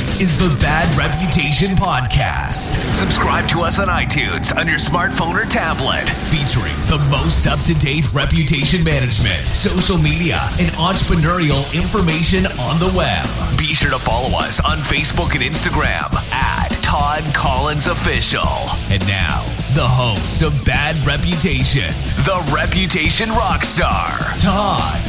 This 0.00 0.22
is 0.22 0.36
the 0.38 0.48
Bad 0.62 0.88
Reputation 0.96 1.76
Podcast. 1.76 2.80
Subscribe 2.94 3.46
to 3.48 3.60
us 3.60 3.78
on 3.78 3.88
iTunes 3.88 4.56
on 4.56 4.66
your 4.66 4.78
smartphone 4.78 5.36
or 5.36 5.44
tablet, 5.44 6.08
featuring 6.32 6.72
the 6.88 6.96
most 7.10 7.46
up 7.46 7.60
to 7.64 7.74
date 7.74 8.10
reputation 8.14 8.82
management, 8.82 9.46
social 9.48 9.98
media, 9.98 10.40
and 10.58 10.70
entrepreneurial 10.80 11.68
information 11.76 12.46
on 12.58 12.80
the 12.80 12.90
web. 12.96 13.28
Be 13.58 13.74
sure 13.74 13.90
to 13.90 13.98
follow 13.98 14.38
us 14.38 14.58
on 14.60 14.78
Facebook 14.78 15.34
and 15.34 15.44
Instagram 15.44 16.08
at 16.32 16.70
Todd 16.80 17.22
Collins 17.34 17.86
Official. 17.86 18.48
And 18.88 19.06
now, 19.06 19.44
the 19.74 19.84
host 19.84 20.40
of 20.40 20.64
Bad 20.64 20.96
Reputation, 21.06 21.92
the 22.24 22.40
Reputation 22.48 23.28
Rockstar, 23.28 24.16
Todd 24.40 25.04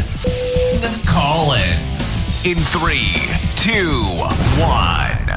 Collins. 1.07 2.27
In 2.43 2.57
three, 2.57 3.50
two, 3.61 3.91
one. 4.57 5.27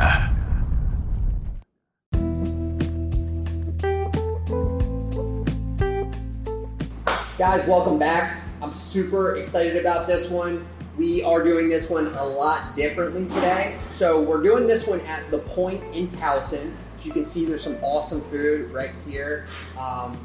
Guys, 7.36 7.68
welcome 7.68 7.98
back. 7.98 8.40
I'm 8.62 8.72
super 8.72 9.36
excited 9.36 9.76
about 9.76 10.06
this 10.06 10.30
one. 10.30 10.66
We 10.96 11.22
are 11.22 11.44
doing 11.44 11.68
this 11.68 11.90
one 11.90 12.06
a 12.06 12.24
lot 12.24 12.74
differently 12.76 13.26
today. 13.26 13.76
So 13.90 14.22
we're 14.22 14.42
doing 14.42 14.66
this 14.66 14.86
one 14.86 15.02
at 15.02 15.30
the 15.30 15.40
Point 15.40 15.82
in 15.94 16.08
Towson. 16.08 16.72
As 16.96 17.04
you 17.04 17.12
can 17.12 17.26
see, 17.26 17.44
there's 17.44 17.62
some 17.62 17.76
awesome 17.82 18.22
food 18.22 18.70
right 18.72 18.92
here. 19.06 19.44
Um, 19.78 20.16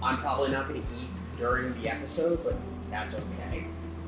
I'm 0.00 0.16
probably 0.16 0.50
not 0.50 0.66
going 0.66 0.80
to 0.80 0.88
eat 0.94 1.10
during 1.36 1.78
the 1.82 1.90
episode, 1.90 2.42
but 2.42 2.56
that's 2.90 3.16
okay. 3.16 3.66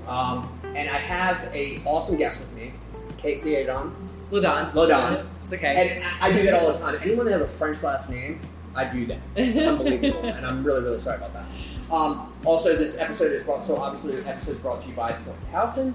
Um, 0.09 0.59
and 0.75 0.89
I 0.89 0.97
have 0.97 1.55
a 1.55 1.83
awesome 1.85 2.17
guest 2.17 2.41
with 2.41 2.53
me, 2.55 2.73
Kate 3.21 3.43
Leodon. 3.45 3.93
Ladon. 4.31 4.73
Ladon. 4.73 5.27
It's 5.45 5.53
okay. 5.53 6.01
And 6.03 6.05
I 6.21 6.33
do 6.33 6.43
that 6.45 6.55
all 6.63 6.73
the 6.73 6.79
time. 6.79 6.97
Anyone 7.03 7.27
that 7.27 7.33
has 7.33 7.43
a 7.43 7.49
French 7.49 7.83
last 7.83 8.11
name, 8.11 8.41
I 8.75 8.85
do 8.85 9.07
that. 9.07 9.19
It's 9.37 9.59
unbelievable, 9.59 10.23
and 10.25 10.47
I'm 10.47 10.63
really, 10.65 10.83
really 10.83 11.01
sorry 11.01 11.17
about 11.17 11.33
that. 11.35 11.45
Um, 11.93 12.33
also, 12.45 12.77
this 12.77 13.01
episode 13.01 13.33
is 13.33 13.43
brought. 13.43 13.65
So 13.65 13.77
obviously, 13.77 14.15
the 14.17 14.29
episode 14.29 14.53
is 14.53 14.59
brought 14.61 14.81
to 14.83 14.89
you 14.89 14.95
by 14.95 15.17
Towson, 15.53 15.93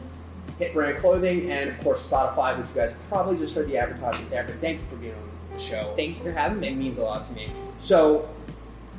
Hit 0.59 0.73
Brand 0.73 0.97
Clothing, 0.97 1.49
and 1.49 1.69
of 1.69 1.79
course 1.79 2.07
Spotify, 2.07 2.57
which 2.59 2.67
you 2.69 2.75
guys 2.75 2.97
probably 3.07 3.37
just 3.37 3.55
heard 3.55 3.67
the 3.69 3.77
advertisement 3.77 4.29
there. 4.29 4.43
But 4.43 4.59
thank 4.59 4.79
you 4.81 4.85
for 4.87 4.97
being 4.97 5.13
on 5.13 5.29
the 5.53 5.59
show. 5.59 5.93
Thank 5.95 6.17
you 6.17 6.23
for 6.23 6.31
having 6.33 6.59
me. 6.59 6.67
It 6.67 6.75
means 6.75 6.97
a 6.97 7.03
lot 7.03 7.23
to 7.23 7.33
me. 7.33 7.49
So, 7.77 8.27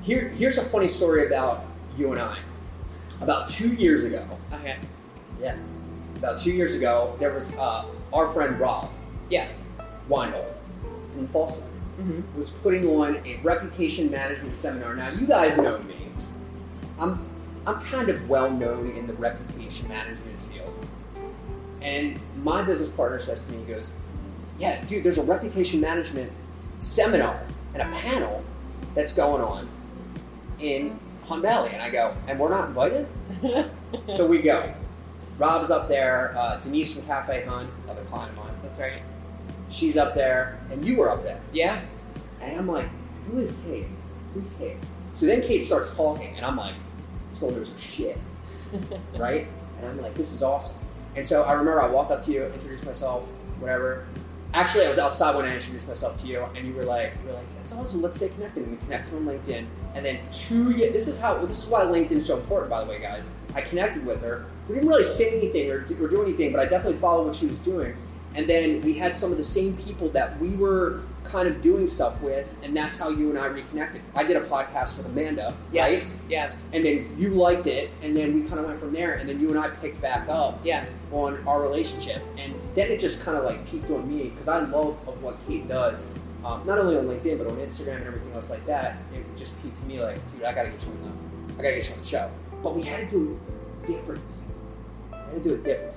here, 0.03 0.29
here's 0.31 0.57
a 0.57 0.63
funny 0.65 0.89
story 0.89 1.27
about 1.27 1.65
you 1.99 2.13
and 2.13 2.21
I. 2.21 2.39
About 3.21 3.47
two 3.49 3.75
years 3.75 4.05
ago, 4.05 4.27
Okay. 4.53 4.77
yeah, 5.41 5.57
about 6.17 6.39
two 6.39 6.53
years 6.53 6.75
ago, 6.75 7.15
there 7.19 7.33
was 7.33 7.55
uh, 7.57 7.85
our 8.17 8.27
friend 8.33 8.59
Rob 8.59 8.89
Yes. 9.29 9.63
Weinhold 10.09 10.55
from 11.13 11.29
Fallston 11.29 11.67
Mm-hmm. 12.01 12.37
was 12.37 12.51
putting 12.51 12.87
on 12.89 13.17
a 13.25 13.37
reputation 13.43 14.11
management 14.11 14.55
seminar. 14.55 14.95
Now, 14.95 15.09
you 15.09 15.27
guys 15.27 15.57
know 15.57 15.79
me. 15.79 16.11
I'm 17.01 17.27
I'm 17.67 17.81
kind 17.81 18.11
of 18.11 18.29
well 18.29 18.51
known 18.51 18.91
in 18.91 19.07
the 19.07 19.15
reputation 19.15 19.89
management 19.89 20.39
field. 20.51 20.75
And 21.81 22.21
my 22.43 22.61
business 22.61 22.91
partner 22.91 23.19
says 23.19 23.47
to 23.47 23.55
me, 23.55 23.65
he 23.65 23.73
goes, 23.73 23.97
Yeah, 24.59 24.85
dude, 24.85 25.05
there's 25.05 25.17
a 25.17 25.23
reputation 25.25 25.81
management 25.81 26.31
seminar 26.81 27.41
and 27.73 27.83
a 27.83 27.97
panel 27.97 28.45
that's 28.95 29.13
going 29.15 29.41
on 29.43 29.67
in 30.59 30.99
Hunt 31.25 31.41
Valley. 31.41 31.71
And 31.73 31.81
I 31.81 31.89
go, 31.89 32.15
And 32.29 32.39
we're 32.39 32.51
not 32.51 32.69
invited? 32.69 33.07
so 34.15 34.27
we 34.27 34.41
go. 34.41 34.71
Rob's 35.39 35.71
up 35.71 35.89
there, 35.89 36.35
uh, 36.37 36.57
Denise 36.59 36.95
from 36.95 37.07
Cafe 37.07 37.45
Hon, 37.45 37.71
another 37.85 38.03
client 38.05 38.33
of 38.33 38.45
mine. 38.45 38.55
That's 38.63 38.81
right. 38.81 39.03
She's 39.69 39.97
up 39.97 40.15
there, 40.15 40.59
and 40.71 40.87
you 40.87 40.97
were 40.97 41.11
up 41.11 41.23
there. 41.23 41.41
Yeah. 41.53 41.83
And 42.41 42.59
I'm 42.59 42.67
like, 42.67 42.89
who 43.31 43.39
is 43.39 43.63
Kate? 43.67 43.87
Who's 44.33 44.53
Kate? 44.53 44.77
So 45.15 45.27
then 45.27 45.43
Kate 45.43 45.61
starts 45.61 45.97
talking, 45.97 46.35
and 46.37 46.45
I'm 46.45 46.57
like, 46.57 46.75
this 47.29 47.39
girl 47.39 47.51
knows 47.51 47.79
shit, 47.79 48.19
right? 49.17 49.47
And 49.79 49.87
I'm 49.87 50.01
like, 50.01 50.15
this 50.15 50.33
is 50.33 50.43
awesome. 50.43 50.87
And 51.17 51.27
so 51.27 51.43
I 51.43 51.53
remember 51.53 51.83
I 51.83 51.89
walked 51.89 52.11
up 52.11 52.23
to 52.23 52.33
you, 52.33 52.45
introduced 52.45 52.87
myself, 52.87 53.25
whatever. 53.59 54.07
Actually, 54.55 54.87
I 54.87 54.89
was 54.89 54.99
outside 54.99 55.35
when 55.35 55.45
I 55.45 55.55
introduced 55.55 55.89
myself 55.89 56.21
to 56.23 56.27
you, 56.27 56.45
and 56.55 56.67
you 56.67 56.75
were 56.75 56.85
like, 56.85 57.13
you 57.23 57.29
were 57.29 57.35
like, 57.35 57.47
that's 57.59 57.75
awesome. 57.75 58.01
Let's 58.01 58.17
stay 58.17 58.29
connected. 58.29 58.63
And 58.63 58.73
we 58.73 58.79
connected 58.85 59.15
on 59.15 59.25
LinkedIn. 59.25 59.67
And 59.95 60.05
then 60.05 60.21
two 60.31 60.71
years. 60.71 60.93
This 60.93 61.09
is 61.09 61.21
how. 61.21 61.39
This 61.45 61.65
is 61.65 61.69
why 61.69 61.81
LinkedIn's 61.83 62.27
so 62.27 62.37
important, 62.37 62.71
by 62.71 62.85
the 62.85 62.89
way, 62.89 63.01
guys. 63.01 63.37
I 63.55 63.61
connected 63.61 64.07
with 64.07 64.23
her. 64.23 64.47
We 64.69 64.75
didn't 64.75 64.89
really 64.89 65.05
say 65.05 65.39
anything 65.39 65.71
or, 65.71 65.87
or 66.05 66.09
do 66.09 66.23
anything, 66.23 66.51
but 66.53 66.61
I 66.61 66.65
definitely 66.67 66.99
followed 66.99 67.27
what 67.27 67.37
she 67.37 67.47
was 67.47 67.61
doing. 67.61 67.97
And 68.35 68.47
then 68.47 68.83
we 68.83 68.93
had 68.93 69.15
some 69.15 69.31
of 69.31 69.39
the 69.39 69.45
same 69.45 69.77
people 69.79 70.11
that 70.11 70.39
we 70.41 70.51
were 70.51 71.01
kind 71.25 71.49
of 71.49 71.63
doing 71.63 71.87
stuff 71.87 72.21
with, 72.21 72.53
and 72.63 72.77
that's 72.77 72.99
how 72.99 73.09
you 73.09 73.31
and 73.31 73.39
I 73.39 73.47
reconnected. 73.47 74.03
I 74.15 74.23
did 74.25 74.37
a 74.37 74.43
podcast 74.43 74.99
with 74.99 75.07
Amanda, 75.07 75.57
Yes. 75.73 76.05
right? 76.13 76.21
Yes. 76.29 76.63
And 76.73 76.85
then 76.85 77.15
you 77.19 77.31
liked 77.31 77.67
it, 77.67 77.91
and 78.03 78.15
then 78.17 78.35
we 78.35 78.43
kind 78.47 78.61
of 78.61 78.67
went 78.67 78.79
from 78.79 78.93
there, 78.93 79.15
and 79.15 79.29
then 79.29 79.41
you 79.41 79.49
and 79.51 79.59
I 79.59 79.69
picked 79.69 80.01
back 80.03 80.29
up 80.29 80.61
Yes. 80.65 80.99
on 81.13 81.43
our 81.49 81.63
relationship, 81.63 82.23
and 82.37 82.55
then 82.75 82.91
it 82.91 83.01
just 83.01 83.25
kind 83.25 83.37
of 83.39 83.45
like 83.45 83.67
peaked 83.71 83.91
on 83.91 84.07
me 84.09 84.29
because 84.29 84.49
I 84.49 84.59
love 84.61 84.97
of 85.09 85.21
what 85.23 85.39
Kate 85.49 85.67
does, 85.67 86.19
um, 86.45 86.63
not 86.67 86.79
only 86.79 86.97
on 86.97 87.07
LinkedIn 87.07 87.39
but 87.39 87.47
on 87.47 87.57
Instagram 87.57 87.97
and 87.97 88.07
everything 88.07 88.33
else 88.35 88.51
like 88.51 88.65
that. 88.67 88.99
It 89.15 89.25
just 89.37 89.61
peaked 89.63 89.77
to 89.77 89.87
me 89.87 90.01
like, 90.01 90.21
dude, 90.33 90.45
I 90.45 90.53
gotta 90.53 90.69
get 90.69 90.85
you 90.85 90.93
on 90.93 91.03
the, 91.49 91.55
I 91.55 91.63
gotta 91.63 91.77
get 91.77 91.89
you 91.89 91.95
on 91.95 92.01
the 92.01 92.07
show. 92.07 92.31
But 92.63 92.75
we 92.77 92.83
had 92.83 93.09
to 93.09 93.11
do 93.11 93.41
it 93.83 93.87
differently. 93.87 94.26
To 95.47 95.55
do 95.55 95.61
it 95.61 95.65
different. 95.65 95.95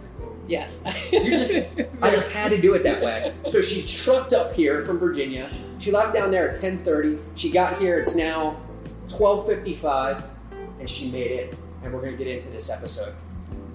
Yes. 0.48 0.84
You 1.12 1.30
just, 1.30 1.52
I 2.02 2.12
just 2.12 2.32
had 2.32 2.50
to 2.50 2.62
do 2.62 2.74
it 2.74 2.84
that 2.84 3.02
way. 3.02 3.34
So 3.48 3.62
she 3.62 3.86
trucked 3.86 4.34
up 4.34 4.54
here 4.54 4.86
from 4.86 5.00
Virginia. 5.00 5.52
She 5.80 5.92
left 5.92 6.14
down 6.14 6.32
there 6.32 6.52
at 6.52 6.62
10:30. 6.62 7.20
She 7.36 7.52
got 7.52 7.78
here. 7.78 8.00
It's 8.00 8.16
now 8.16 8.60
12:55, 9.08 10.24
and 10.80 10.90
she 10.90 11.10
made 11.12 11.32
it. 11.32 11.58
And 11.84 11.94
we're 11.94 12.02
gonna 12.02 12.18
get 12.18 12.28
into 12.28 12.50
this 12.50 12.70
episode. 12.70 13.14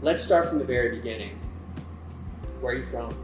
Let's 0.03 0.23
start 0.23 0.49
from 0.49 0.59
the 0.59 0.65
very 0.65 0.97
beginning. 0.97 1.39
Where 2.61 2.75
are 2.75 2.79
you 2.79 2.85
from? 2.85 3.15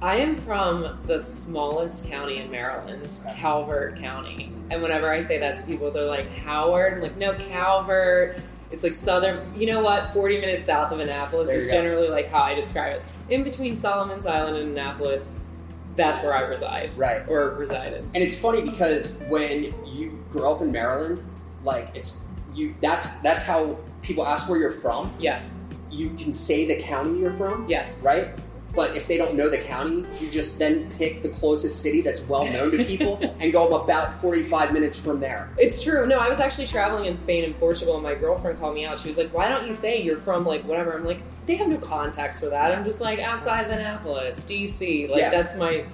I 0.00 0.16
am 0.16 0.36
from 0.36 1.00
the 1.04 1.18
smallest 1.18 2.08
county 2.08 2.38
in 2.38 2.50
Maryland, 2.50 3.20
Calvert 3.36 3.96
County. 3.96 4.52
And 4.70 4.80
whenever 4.80 5.10
I 5.10 5.18
say 5.20 5.38
that 5.38 5.56
to 5.56 5.66
people, 5.66 5.90
they're 5.90 6.04
like, 6.04 6.30
Howard? 6.30 6.94
I'm 6.94 7.00
like, 7.00 7.16
no, 7.16 7.34
Calvert. 7.34 8.40
It's 8.70 8.82
like 8.82 8.94
southern, 8.94 9.58
you 9.58 9.66
know 9.66 9.80
what, 9.82 10.12
40 10.12 10.40
minutes 10.40 10.66
south 10.66 10.92
of 10.92 11.00
Annapolis 11.00 11.50
is 11.50 11.66
go. 11.66 11.70
generally 11.72 12.08
like 12.08 12.28
how 12.28 12.42
I 12.42 12.54
describe 12.54 12.96
it. 12.96 13.02
In 13.30 13.42
between 13.44 13.76
Solomon's 13.76 14.26
Island 14.26 14.56
and 14.58 14.70
Annapolis, 14.70 15.36
that's 15.96 16.22
where 16.22 16.34
I 16.34 16.42
reside 16.42 16.90
Right. 16.96 17.22
or 17.28 17.50
resided. 17.50 18.04
And 18.14 18.22
it's 18.22 18.38
funny 18.38 18.60
because 18.62 19.22
when 19.28 19.64
you 19.86 20.22
grow 20.30 20.54
up 20.54 20.60
in 20.60 20.70
Maryland, 20.70 21.22
like 21.64 21.90
it's 21.94 22.24
you. 22.54 22.74
That's 22.80 23.06
that's 23.22 23.42
how 23.42 23.78
people 24.02 24.26
ask 24.26 24.48
where 24.48 24.58
you're 24.58 24.70
from. 24.70 25.12
Yeah, 25.18 25.42
You 25.90 26.10
can 26.10 26.32
say 26.32 26.66
the 26.66 26.80
county 26.80 27.18
you're 27.18 27.32
from. 27.32 27.66
yes. 27.68 28.00
right? 28.02 28.28
But 28.78 28.94
if 28.96 29.08
they 29.08 29.16
don't 29.16 29.34
know 29.34 29.50
the 29.50 29.58
county, 29.58 30.06
you 30.20 30.30
just 30.30 30.60
then 30.60 30.88
pick 30.98 31.20
the 31.22 31.30
closest 31.30 31.82
city 31.82 32.00
that's 32.00 32.20
well 32.28 32.44
known 32.44 32.70
to 32.70 32.84
people 32.84 33.18
and 33.40 33.52
go 33.52 33.74
about 33.76 34.20
45 34.20 34.72
minutes 34.72 35.02
from 35.04 35.18
there. 35.18 35.50
It's 35.58 35.82
true. 35.82 36.06
No, 36.06 36.20
I 36.20 36.28
was 36.28 36.38
actually 36.38 36.68
traveling 36.68 37.06
in 37.06 37.16
Spain 37.16 37.42
and 37.42 37.58
Portugal, 37.58 37.94
and 37.94 38.04
my 38.04 38.14
girlfriend 38.14 38.60
called 38.60 38.76
me 38.76 38.84
out. 38.84 38.96
She 38.96 39.08
was 39.08 39.18
like, 39.18 39.34
"Why 39.34 39.48
don't 39.48 39.66
you 39.66 39.74
say 39.74 40.00
you're 40.00 40.16
from 40.18 40.46
like 40.46 40.62
whatever?" 40.62 40.92
I'm 40.96 41.04
like, 41.04 41.18
"They 41.46 41.56
have 41.56 41.66
no 41.66 41.78
context 41.78 42.38
for 42.38 42.50
that." 42.50 42.70
I'm 42.70 42.84
just 42.84 43.00
like 43.00 43.18
outside 43.18 43.64
of 43.64 43.72
Annapolis, 43.72 44.38
DC. 44.46 45.10
Like 45.10 45.22
Yeah. 45.22 45.30
that's 45.30 45.56
my. 45.56 45.84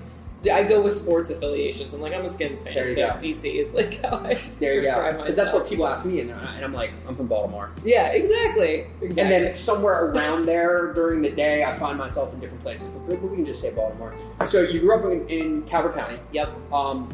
I 0.53 0.63
go 0.65 0.81
with 0.83 0.93
sports 0.95 1.31
affiliations. 1.31 1.95
I'm 1.95 2.01
like, 2.01 2.13
I'm 2.13 2.25
a 2.25 2.29
Skins 2.33 2.63
fan, 2.63 2.75
There 2.75 2.89
you 2.89 2.95
so 2.95 3.09
go. 3.09 3.15
DC 3.15 3.55
is 3.55 3.75
like 3.75 4.01
how 4.03 4.17
I 4.19 4.39
There 4.61 4.75
you 4.75 4.83
go. 4.83 5.13
Because 5.19 5.37
that's 5.37 5.53
what 5.53 5.69
people 5.69 5.87
ask 5.87 6.05
me, 6.07 6.21
and, 6.21 6.31
and 6.31 6.65
I'm 6.65 6.73
like, 6.73 6.93
I'm 7.09 7.17
from 7.17 7.27
Baltimore. 7.29 7.71
Yeah, 7.85 8.09
exactly. 8.09 8.87
Exactly. 9.01 9.23
And 9.23 9.31
then 9.47 9.55
somewhere 9.57 10.07
around 10.07 10.47
there 10.47 10.93
during 10.93 11.23
the 11.23 11.31
day, 11.31 11.65
I 11.65 11.79
find 11.79 11.97
myself 11.99 12.33
in 12.35 12.41
different 12.41 12.63
places. 12.63 12.89
But 12.89 13.21
we 13.23 13.37
can 13.37 13.45
just 13.45 13.61
say 13.61 13.75
Baltimore. 13.75 14.15
So 14.47 14.61
you 14.63 14.81
grew 14.81 14.99
up 14.99 15.05
in, 15.05 15.27
in 15.29 15.63
Calvert 15.63 15.95
County. 15.95 16.19
yep, 16.33 16.51
Um, 16.73 17.13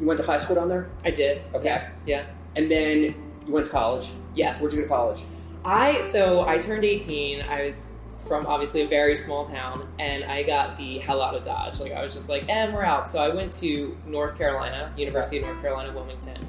you 0.00 0.06
went 0.06 0.18
to 0.20 0.26
high 0.26 0.38
school 0.38 0.56
down 0.56 0.68
there, 0.68 0.88
I 1.04 1.10
did. 1.10 1.42
Okay. 1.54 1.88
Yeah. 2.06 2.24
and 2.56 2.70
then 2.70 3.14
you 3.46 3.52
went 3.52 3.66
to 3.66 3.72
college. 3.72 4.08
Yes. 4.34 4.60
Where'd 4.60 4.72
you 4.72 4.80
go 4.80 4.84
to 4.84 4.88
college? 4.88 5.22
I 5.64 6.00
so 6.00 6.46
I 6.48 6.58
turned 6.58 6.84
18. 6.84 7.42
I 7.42 7.64
was 7.64 7.92
from 8.24 8.46
obviously 8.46 8.82
a 8.82 8.88
very 8.88 9.16
small 9.16 9.44
town, 9.44 9.88
and 9.98 10.24
I 10.24 10.42
got 10.42 10.76
the 10.76 10.98
hell 10.98 11.20
out 11.20 11.34
of 11.34 11.42
Dodge. 11.42 11.80
Like 11.80 11.92
I 11.92 12.02
was 12.02 12.14
just 12.14 12.28
like, 12.28 12.48
and 12.48 12.72
we're 12.72 12.84
out. 12.84 13.10
So 13.10 13.18
I 13.18 13.28
went 13.28 13.52
to 13.54 13.96
North 14.06 14.36
Carolina, 14.36 14.92
University 14.96 15.38
of 15.38 15.44
North 15.44 15.60
Carolina, 15.60 15.92
Wilmington. 15.92 16.48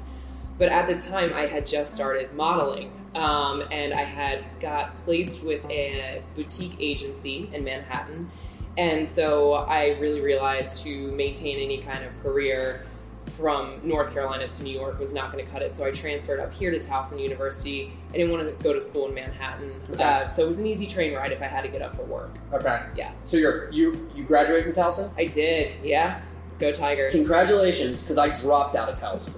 But 0.56 0.68
at 0.68 0.86
the 0.86 0.94
time, 0.94 1.32
I 1.34 1.46
had 1.46 1.66
just 1.66 1.94
started 1.94 2.32
modeling, 2.34 2.92
um, 3.14 3.64
and 3.70 3.92
I 3.92 4.04
had 4.04 4.44
got 4.60 4.96
placed 5.04 5.44
with 5.44 5.64
a 5.68 6.22
boutique 6.36 6.76
agency 6.78 7.50
in 7.52 7.64
Manhattan. 7.64 8.30
And 8.76 9.06
so 9.06 9.54
I 9.54 9.96
really 9.98 10.20
realized 10.20 10.84
to 10.84 11.12
maintain 11.12 11.58
any 11.58 11.78
kind 11.78 12.04
of 12.04 12.16
career 12.22 12.86
from 13.30 13.80
North 13.82 14.12
Carolina 14.12 14.46
to 14.46 14.62
New 14.62 14.72
York 14.72 14.98
was 14.98 15.12
not 15.14 15.32
going 15.32 15.44
to 15.44 15.50
cut 15.50 15.62
it, 15.62 15.74
so 15.74 15.84
I 15.84 15.90
transferred 15.90 16.40
up 16.40 16.52
here 16.52 16.70
to 16.70 16.78
Towson 16.78 17.20
University. 17.20 17.92
I 18.10 18.18
didn't 18.18 18.32
want 18.32 18.46
to 18.58 18.62
go 18.62 18.72
to 18.72 18.80
school 18.80 19.08
in 19.08 19.14
Manhattan, 19.14 19.72
Okay. 19.92 20.02
uh, 20.04 20.26
so 20.28 20.42
it 20.42 20.46
was 20.46 20.58
an 20.58 20.66
easy 20.66 20.86
train 20.86 21.14
ride 21.14 21.32
if 21.32 21.42
I 21.42 21.46
had 21.46 21.62
to 21.62 21.68
get 21.68 21.82
up 21.82 21.96
for 21.96 22.02
work. 22.04 22.36
Okay. 22.52 22.82
Yeah. 22.96 23.12
So 23.24 23.36
you're 23.36 23.70
you 23.70 24.10
you 24.14 24.24
graduated 24.24 24.74
from 24.74 24.84
Towson? 24.84 25.10
I 25.16 25.24
did, 25.26 25.72
yeah. 25.82 26.20
Go 26.60 26.70
Tigers! 26.70 27.12
Congratulations, 27.12 28.02
because 28.02 28.16
I 28.18 28.28
dropped 28.40 28.76
out 28.76 28.88
of 28.88 29.00
Towson. 29.00 29.32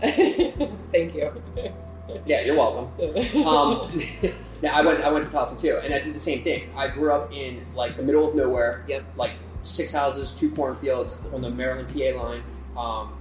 Thank 0.93 1.15
you. 1.15 1.33
Yeah, 2.27 2.43
you're 2.45 2.57
welcome. 2.57 2.87
Um, 3.47 3.91
now 4.63 4.75
I 4.75 4.83
went 4.85 5.01
I 5.03 5.11
went 5.11 5.27
to 5.27 5.35
Towson 5.35 5.59
too, 5.61 5.79
and 5.83 5.95
I 5.95 6.01
did 6.01 6.15
the 6.15 6.19
same 6.19 6.43
thing. 6.43 6.71
I 6.77 6.89
grew 6.89 7.13
up 7.13 7.33
in 7.33 7.65
like 7.75 7.97
the 7.97 8.03
middle 8.03 8.29
of 8.29 8.35
nowhere. 8.35 8.85
Yep. 8.89 9.05
Like 9.17 9.33
six 9.63 9.93
houses, 9.93 10.33
two 10.33 10.51
cornfields 10.55 11.23
on 11.33 11.41
the 11.41 11.51
Maryland 11.51 11.89
PA 11.89 12.23
line. 12.23 12.43
Um, 12.77 13.15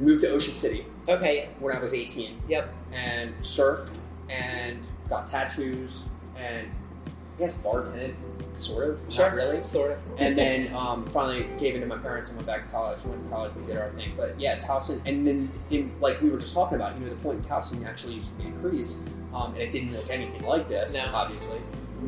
moved 0.00 0.22
to 0.22 0.30
Ocean 0.30 0.54
City 0.54 0.86
okay. 1.08 1.50
when 1.58 1.76
I 1.76 1.80
was 1.80 1.94
18, 1.94 2.42
Yep. 2.48 2.72
and 2.92 3.34
surfed 3.40 3.94
and 4.28 4.82
got 5.08 5.26
tattoos 5.26 6.08
and 6.36 6.68
I 7.06 7.38
guess 7.38 7.62
bartended, 7.62 8.14
sort 8.52 8.88
of, 8.90 9.18
not 9.18 9.32
really. 9.32 9.62
Sort 9.62 9.92
of. 9.92 9.98
And 10.18 10.36
then 10.38 10.74
um, 10.74 11.06
finally 11.06 11.46
gave 11.58 11.74
in 11.74 11.80
to 11.80 11.86
my 11.86 11.96
parents 11.96 12.28
and 12.28 12.36
went 12.36 12.46
back 12.46 12.60
to 12.62 12.68
college. 12.68 13.02
Went 13.06 13.20
to 13.22 13.28
college, 13.28 13.54
we 13.54 13.64
did 13.66 13.76
our 13.78 13.90
thing. 13.90 14.12
But 14.16 14.38
yeah, 14.38 14.56
Towson, 14.58 15.00
and 15.06 15.26
then 15.26 15.48
in, 15.70 15.90
like 16.00 16.20
we 16.20 16.28
were 16.28 16.38
just 16.38 16.54
talking 16.54 16.76
about, 16.76 16.98
you 16.98 17.04
know, 17.04 17.10
the 17.10 17.16
point 17.16 17.38
in 17.38 17.50
Towson 17.50 17.86
actually 17.86 18.14
used 18.14 18.36
to 18.38 18.44
be 18.44 18.50
a 18.50 18.52
crease, 18.60 19.02
um, 19.32 19.52
and 19.54 19.62
it 19.62 19.70
didn't 19.70 19.92
look 19.92 20.10
anything 20.10 20.42
like 20.42 20.68
this, 20.68 20.94
No. 20.94 21.10
obviously. 21.14 21.60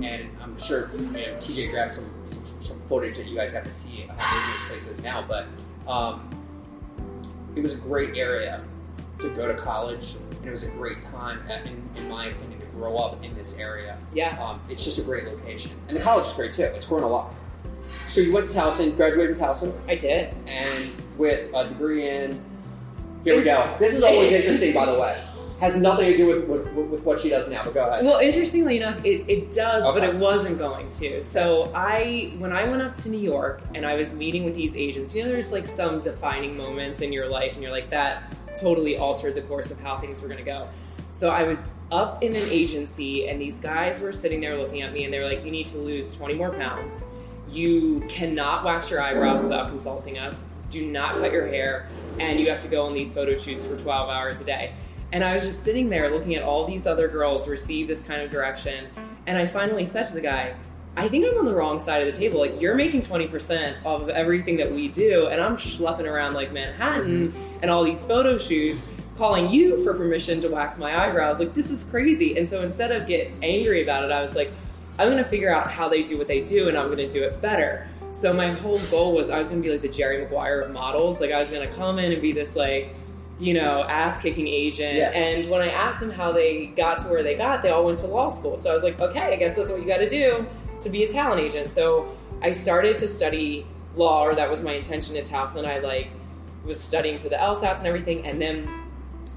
And 0.03 0.29
I'm 0.43 0.57
sure 0.59 0.91
you 0.95 1.03
know, 1.13 1.37
TJ 1.39 1.71
grabbed 1.71 1.93
some, 1.93 2.11
some 2.25 2.45
some 2.45 2.81
footage 2.89 3.17
that 3.19 3.27
you 3.27 3.35
guys 3.37 3.53
got 3.53 3.65
to 3.65 3.73
see 3.73 4.07
how 4.07 4.15
amazing 4.15 4.53
this 4.53 4.69
place 4.69 4.89
is 4.89 5.03
now. 5.03 5.23
But 5.27 5.47
um, 5.87 6.29
it 7.55 7.61
was 7.61 7.75
a 7.75 7.79
great 7.79 8.17
area 8.17 8.63
to 9.19 9.29
go 9.31 9.47
to 9.47 9.55
college, 9.55 10.17
and 10.39 10.47
it 10.47 10.51
was 10.51 10.65
a 10.65 10.71
great 10.71 11.03
time, 11.03 11.41
at, 11.49 11.67
in, 11.67 11.83
in 11.97 12.09
my 12.09 12.27
opinion, 12.27 12.61
to 12.61 12.67
grow 12.67 12.97
up 12.97 13.23
in 13.25 13.35
this 13.35 13.59
area. 13.59 13.99
Yeah. 14.15 14.43
Um, 14.43 14.61
it's 14.69 14.85
just 14.85 14.99
a 14.99 15.03
great 15.03 15.25
location, 15.27 15.73
and 15.89 15.97
the 15.97 16.03
college 16.03 16.27
is 16.27 16.33
great 16.33 16.53
too. 16.53 16.63
It's 16.63 16.87
grown 16.87 17.03
a 17.03 17.09
lot. 17.09 17.33
So 18.07 18.21
you 18.21 18.33
went 18.33 18.47
to 18.47 18.57
Towson, 18.57 18.97
graduated 18.97 19.37
from 19.37 19.47
Towson, 19.47 19.73
I 19.89 19.95
did. 19.95 20.35
and 20.47 20.91
with 21.19 21.51
a 21.55 21.69
degree 21.69 22.09
in. 22.09 22.41
Here 23.25 23.37
we 23.37 23.43
go. 23.43 23.77
This 23.79 23.95
is 23.95 24.03
always 24.03 24.33
interesting, 24.33 24.75
by 24.75 24.87
the 24.87 24.99
way. 24.99 25.23
Has 25.63 25.77
nothing 25.77 26.07
to 26.07 26.17
do 26.17 26.27
with, 26.27 26.49
with, 26.49 26.91
with 26.91 27.05
what 27.05 27.21
she 27.21 27.29
does 27.29 27.49
now. 27.49 27.63
But 27.63 27.75
go 27.75 27.87
ahead. 27.87 28.05
Well, 28.05 28.19
interestingly 28.19 28.79
enough, 28.79 28.99
it, 29.05 29.25
it 29.29 29.53
does, 29.53 29.85
but 29.95 30.03
it 30.03 30.17
wasn't 30.17 30.59
going 30.59 30.91
to. 30.91 31.23
So 31.23 31.71
I, 31.73 32.33
when 32.39 32.51
I 32.51 32.65
went 32.65 32.83
up 32.83 32.97
to 32.97 33.09
New 33.09 33.21
York 33.21 33.63
and 33.73 33.87
I 33.87 33.95
was 33.95 34.13
meeting 34.13 34.43
with 34.43 34.57
these 34.57 34.75
agents, 34.77 35.15
you 35.15 35.23
know, 35.23 35.29
there's 35.29 35.53
like 35.53 35.69
some 35.69 36.01
defining 36.01 36.57
moments 36.57 37.01
in 37.01 37.13
your 37.13 37.29
life, 37.29 37.55
and 37.55 37.63
you're 37.63 37.71
like, 37.71 37.91
that 37.91 38.35
totally 38.57 38.97
altered 38.97 39.37
the 39.37 39.43
course 39.43 39.71
of 39.71 39.79
how 39.79 39.99
things 39.99 40.21
were 40.21 40.27
going 40.27 40.41
to 40.41 40.45
go. 40.45 40.69
So 41.13 41.31
I 41.31 41.45
was 41.45 41.69
up 41.93 42.25
in 42.25 42.35
an 42.35 42.49
agency, 42.51 43.29
and 43.29 43.41
these 43.41 43.61
guys 43.61 44.01
were 44.01 44.13
sitting 44.13 44.41
there 44.41 44.59
looking 44.59 44.83
at 44.83 44.93
me, 44.93 45.05
and 45.05 45.15
they 45.15 45.21
were 45.21 45.27
like, 45.27 45.45
you 45.45 45.53
need 45.53 45.69
to 45.69 45.79
lose 45.79 46.17
20 46.17 46.35
more 46.35 46.51
pounds. 46.51 47.05
You 47.49 48.05
cannot 48.09 48.65
wax 48.65 48.91
your 48.91 49.01
eyebrows 49.01 49.45
without 49.45 49.69
consulting 49.69 50.19
us. 50.19 50.53
Do 50.71 50.85
not 50.91 51.19
cut 51.19 51.31
your 51.31 51.47
hair, 51.47 51.89
and 52.19 52.41
you 52.41 52.49
have 52.49 52.59
to 52.61 52.69
go 52.69 52.85
on 52.85 52.95
these 52.95 53.15
photo 53.15 53.37
shoots 53.37 53.65
for 53.65 53.77
12 53.77 54.11
hours 54.11 54.41
a 54.41 54.45
day. 54.45 54.73
And 55.13 55.23
I 55.23 55.35
was 55.35 55.45
just 55.45 55.63
sitting 55.63 55.91
there 55.91 56.11
looking 56.11 56.35
at 56.35 56.43
all 56.43 56.67
these 56.67 56.87
other 56.87 57.07
girls 57.07 57.47
receive 57.47 57.87
this 57.87 58.03
kind 58.03 58.23
of 58.23 58.31
direction. 58.31 58.87
And 59.27 59.37
I 59.39 59.47
finally 59.47 59.85
said 59.85 60.05
to 60.05 60.15
the 60.15 60.23
guy, 60.23 60.55
I 60.97 61.09
think 61.09 61.27
I'm 61.27 61.39
on 61.39 61.45
the 61.47 61.55
wrong 61.55 61.79
side 61.79 62.07
of 62.07 62.13
the 62.13 62.19
table. 62.19 62.41
Like, 62.41 62.61
you're 62.61 62.75
making 62.75 63.01
20% 63.01 63.85
off 63.85 64.03
of 64.03 64.09
everything 64.11 64.59
that 64.59 64.71
we 64.71 64.89
do, 64.89 65.29
and 65.29 65.41
I'm 65.41 65.57
schlepping 65.57 66.07
around 66.07 66.35
like 66.35 66.53
Manhattan 66.53 67.29
mm-hmm. 67.29 67.59
and 67.63 67.71
all 67.71 67.85
these 67.85 68.05
photo 68.05 68.37
shoots, 68.37 68.87
calling 69.17 69.51
you 69.51 69.83
for 69.85 69.95
permission 69.95 70.41
to 70.43 70.49
wax 70.49 70.79
my 70.79 71.07
eyebrows. 71.07 71.39
Like, 71.39 71.55
this 71.55 71.71
is 71.71 71.89
crazy. 71.89 72.37
And 72.37 72.49
so 72.49 72.63
instead 72.63 72.91
of 72.93 73.07
get 73.07 73.31
angry 73.43 73.83
about 73.83 74.05
it, 74.05 74.11
I 74.11 74.21
was 74.21 74.35
like, 74.35 74.53
I'm 74.99 75.09
gonna 75.09 75.25
figure 75.25 75.55
out 75.55 75.71
how 75.71 75.89
they 75.89 76.03
do 76.03 76.19
what 76.19 76.29
they 76.29 76.43
do, 76.43 76.69
and 76.69 76.77
I'm 76.77 76.91
gonna 76.91 77.09
do 77.09 77.23
it 77.23 77.41
better. 77.41 77.89
So 78.11 78.35
my 78.35 78.49
whole 78.51 78.79
goal 78.91 79.15
was 79.15 79.31
I 79.31 79.39
was 79.39 79.49
gonna 79.49 79.63
be 79.63 79.71
like 79.71 79.81
the 79.81 79.89
Jerry 79.89 80.19
Maguire 80.23 80.61
of 80.61 80.73
models. 80.73 81.23
Like, 81.23 81.33
I 81.33 81.39
was 81.39 81.51
gonna 81.51 81.69
come 81.69 81.99
in 81.99 82.13
and 82.13 82.21
be 82.21 82.33
this 82.33 82.55
like 82.55 82.95
you 83.43 83.55
know, 83.55 83.83
ass 83.89 84.23
kicking 84.23 84.47
agent. 84.47 84.97
Yeah. 84.97 85.11
And 85.11 85.51
when 85.51 85.61
I 85.61 85.69
asked 85.69 85.99
them 85.99 86.13
how 86.13 86.31
they 86.31 86.67
got 86.67 87.01
to 87.01 87.09
where 87.09 87.25
they 87.25 87.35
got, 87.35 87.61
they 87.61 87.71
all 87.71 87.85
went 87.85 87.99
to 87.99 88.07
law 88.07 88.29
school. 88.29 88.57
So 88.57 88.71
I 88.71 88.75
was 88.75 88.85
like, 88.85 89.01
okay, 89.01 89.33
I 89.33 89.37
guess 89.37 89.57
that's 89.57 89.69
what 89.69 89.81
you 89.81 89.87
got 89.87 89.99
to 89.99 90.09
do 90.09 90.47
to 90.81 90.89
be 90.89 91.03
a 91.03 91.09
talent 91.09 91.41
agent. 91.41 91.73
So 91.73 92.17
I 92.41 92.53
started 92.53 92.97
to 92.99 93.09
study 93.09 93.67
law, 93.97 94.23
or 94.23 94.37
that 94.37 94.49
was 94.49 94.63
my 94.63 94.75
intention 94.75 95.17
at 95.17 95.25
Towson. 95.25 95.67
I 95.67 95.81
like 95.81 96.11
was 96.65 96.81
studying 96.81 97.19
for 97.19 97.29
the 97.29 97.35
LSATs 97.35 97.79
and 97.79 97.89
everything. 97.89 98.25
And 98.25 98.41
then 98.41 98.69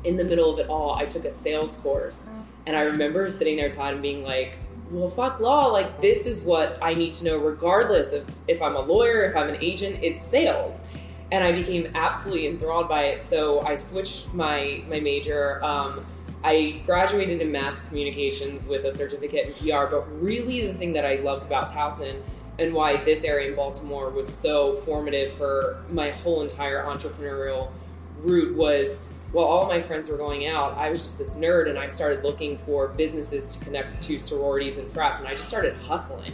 in 0.04 0.18
the 0.18 0.24
middle 0.24 0.54
of 0.54 0.60
it 0.60 0.70
all, 0.70 0.94
I 0.94 1.06
took 1.06 1.26
a 1.26 1.32
sales 1.32 1.76
course. 1.78 2.30
And 2.68 2.76
I 2.76 2.82
remember 2.82 3.28
sitting 3.28 3.58
there, 3.58 3.72
Todd, 3.72 3.94
and 3.94 4.04
being 4.04 4.24
like, 4.24 4.60
well, 4.92 5.10
fuck 5.10 5.40
law. 5.40 5.66
Like, 5.66 6.00
this 6.00 6.28
is 6.28 6.46
what 6.46 6.78
I 6.80 6.94
need 6.94 7.14
to 7.14 7.26
know, 7.26 7.38
regardless 7.40 8.14
of 8.14 8.30
if 8.48 8.62
I'm 8.62 8.76
a 8.76 8.82
lawyer, 8.82 9.24
if 9.24 9.36
I'm 9.36 9.50
an 9.50 9.58
agent, 9.62 10.04
it's 10.04 10.24
sales 10.24 10.84
and 11.32 11.44
I 11.44 11.52
became 11.52 11.92
absolutely 11.96 12.48
enthralled 12.48 12.88
by 12.88 13.04
it. 13.04 13.24
So 13.24 13.62
I 13.62 13.76
switched 13.76 14.34
my 14.34 14.84
my 14.90 15.00
major. 15.00 15.64
Um, 15.64 16.06
I 16.44 16.82
graduated 16.86 17.42
in 17.42 17.52
mass 17.52 17.80
communications 17.88 18.68
with 18.68 18.86
a 18.86 18.92
certificate 18.92 19.48
in 19.48 19.54
PR. 19.54 19.88
But 19.88 20.04
really, 20.22 20.68
the 20.68 20.74
thing 20.74 20.94
that 20.94 21.06
I 21.06 21.16
loved 21.16 21.46
about 21.46 21.70
Towson 21.70 22.22
and 22.60 22.74
why 22.74 23.04
this 23.04 23.24
area 23.24 23.50
in 23.50 23.56
Baltimore 23.56 24.10
was 24.10 24.32
so 24.32 24.72
formative 24.72 25.34
for 25.34 25.84
my 25.90 26.12
whole 26.12 26.42
entire 26.42 26.86
entrepreneurial 26.86 27.72
route 28.20 28.56
was 28.56 29.00
while 29.32 29.46
all 29.46 29.68
my 29.68 29.82
friends 29.82 30.08
were 30.08 30.18
going 30.18 30.48
out, 30.48 30.78
I 30.78 30.90
was 30.90 31.02
just 31.02 31.18
this 31.18 31.36
nerd 31.36 31.70
and 31.70 31.78
I 31.78 31.88
started 31.88 32.24
looking 32.24 32.58
for 32.58 32.88
businesses 32.88 33.50
to 33.58 33.66
connect 33.66 34.02
to 34.04 34.20
sororities 34.20 34.78
and 34.78 34.90
frats, 34.90 35.20
and 35.20 35.28
I 35.28 35.32
just 35.32 35.50
started 35.50 35.76
hustling. 35.76 36.34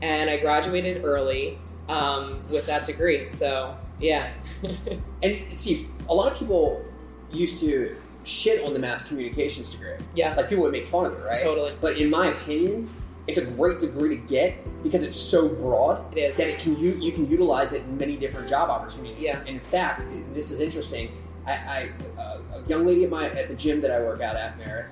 And 0.00 0.30
I 0.30 0.38
graduated 0.38 1.04
early 1.04 1.58
um, 1.88 2.42
with 2.50 2.66
that 2.66 2.84
degree. 2.84 3.26
So 3.26 3.76
yeah. 4.00 4.32
And 5.22 5.56
see, 5.56 5.86
a 6.08 6.14
lot 6.14 6.32
of 6.32 6.38
people 6.38 6.84
used 7.30 7.60
to 7.60 7.96
shit 8.24 8.64
on 8.64 8.72
the 8.72 8.78
mass 8.78 9.04
communications 9.06 9.72
degree. 9.72 9.92
yeah. 10.14 10.34
Like 10.34 10.48
people 10.48 10.64
would 10.64 10.72
make 10.72 10.86
fun 10.86 11.06
of 11.06 11.12
it, 11.12 11.22
right? 11.24 11.42
Totally. 11.42 11.74
But 11.80 11.98
in 11.98 12.10
my 12.10 12.28
opinion, 12.28 12.88
it's 13.26 13.38
a 13.38 13.44
great 13.56 13.80
degree 13.80 14.08
to 14.10 14.16
get 14.16 14.56
because 14.82 15.04
it's 15.04 15.16
so 15.18 15.48
broad 15.56 16.16
It 16.16 16.20
is. 16.20 16.36
that 16.38 16.48
it 16.48 16.58
can 16.58 16.76
you 16.78 16.92
you 16.92 17.12
can 17.12 17.28
utilize 17.30 17.72
it 17.72 17.82
in 17.82 17.96
many 17.98 18.16
different 18.16 18.48
job 18.48 18.70
opportunities. 18.70 19.18
Yeah. 19.20 19.44
In 19.44 19.60
fact, 19.60 20.02
this 20.34 20.50
is 20.50 20.60
interesting. 20.60 21.12
I, 21.46 21.52
I 21.52 22.20
uh, 22.20 22.38
a 22.56 22.62
young 22.66 22.86
lady 22.86 23.04
at 23.04 23.10
my 23.10 23.26
at 23.30 23.48
the 23.48 23.54
gym 23.54 23.80
that 23.82 23.90
I 23.90 24.00
work 24.00 24.20
out 24.20 24.36
at 24.36 24.58
Merritt. 24.58 24.86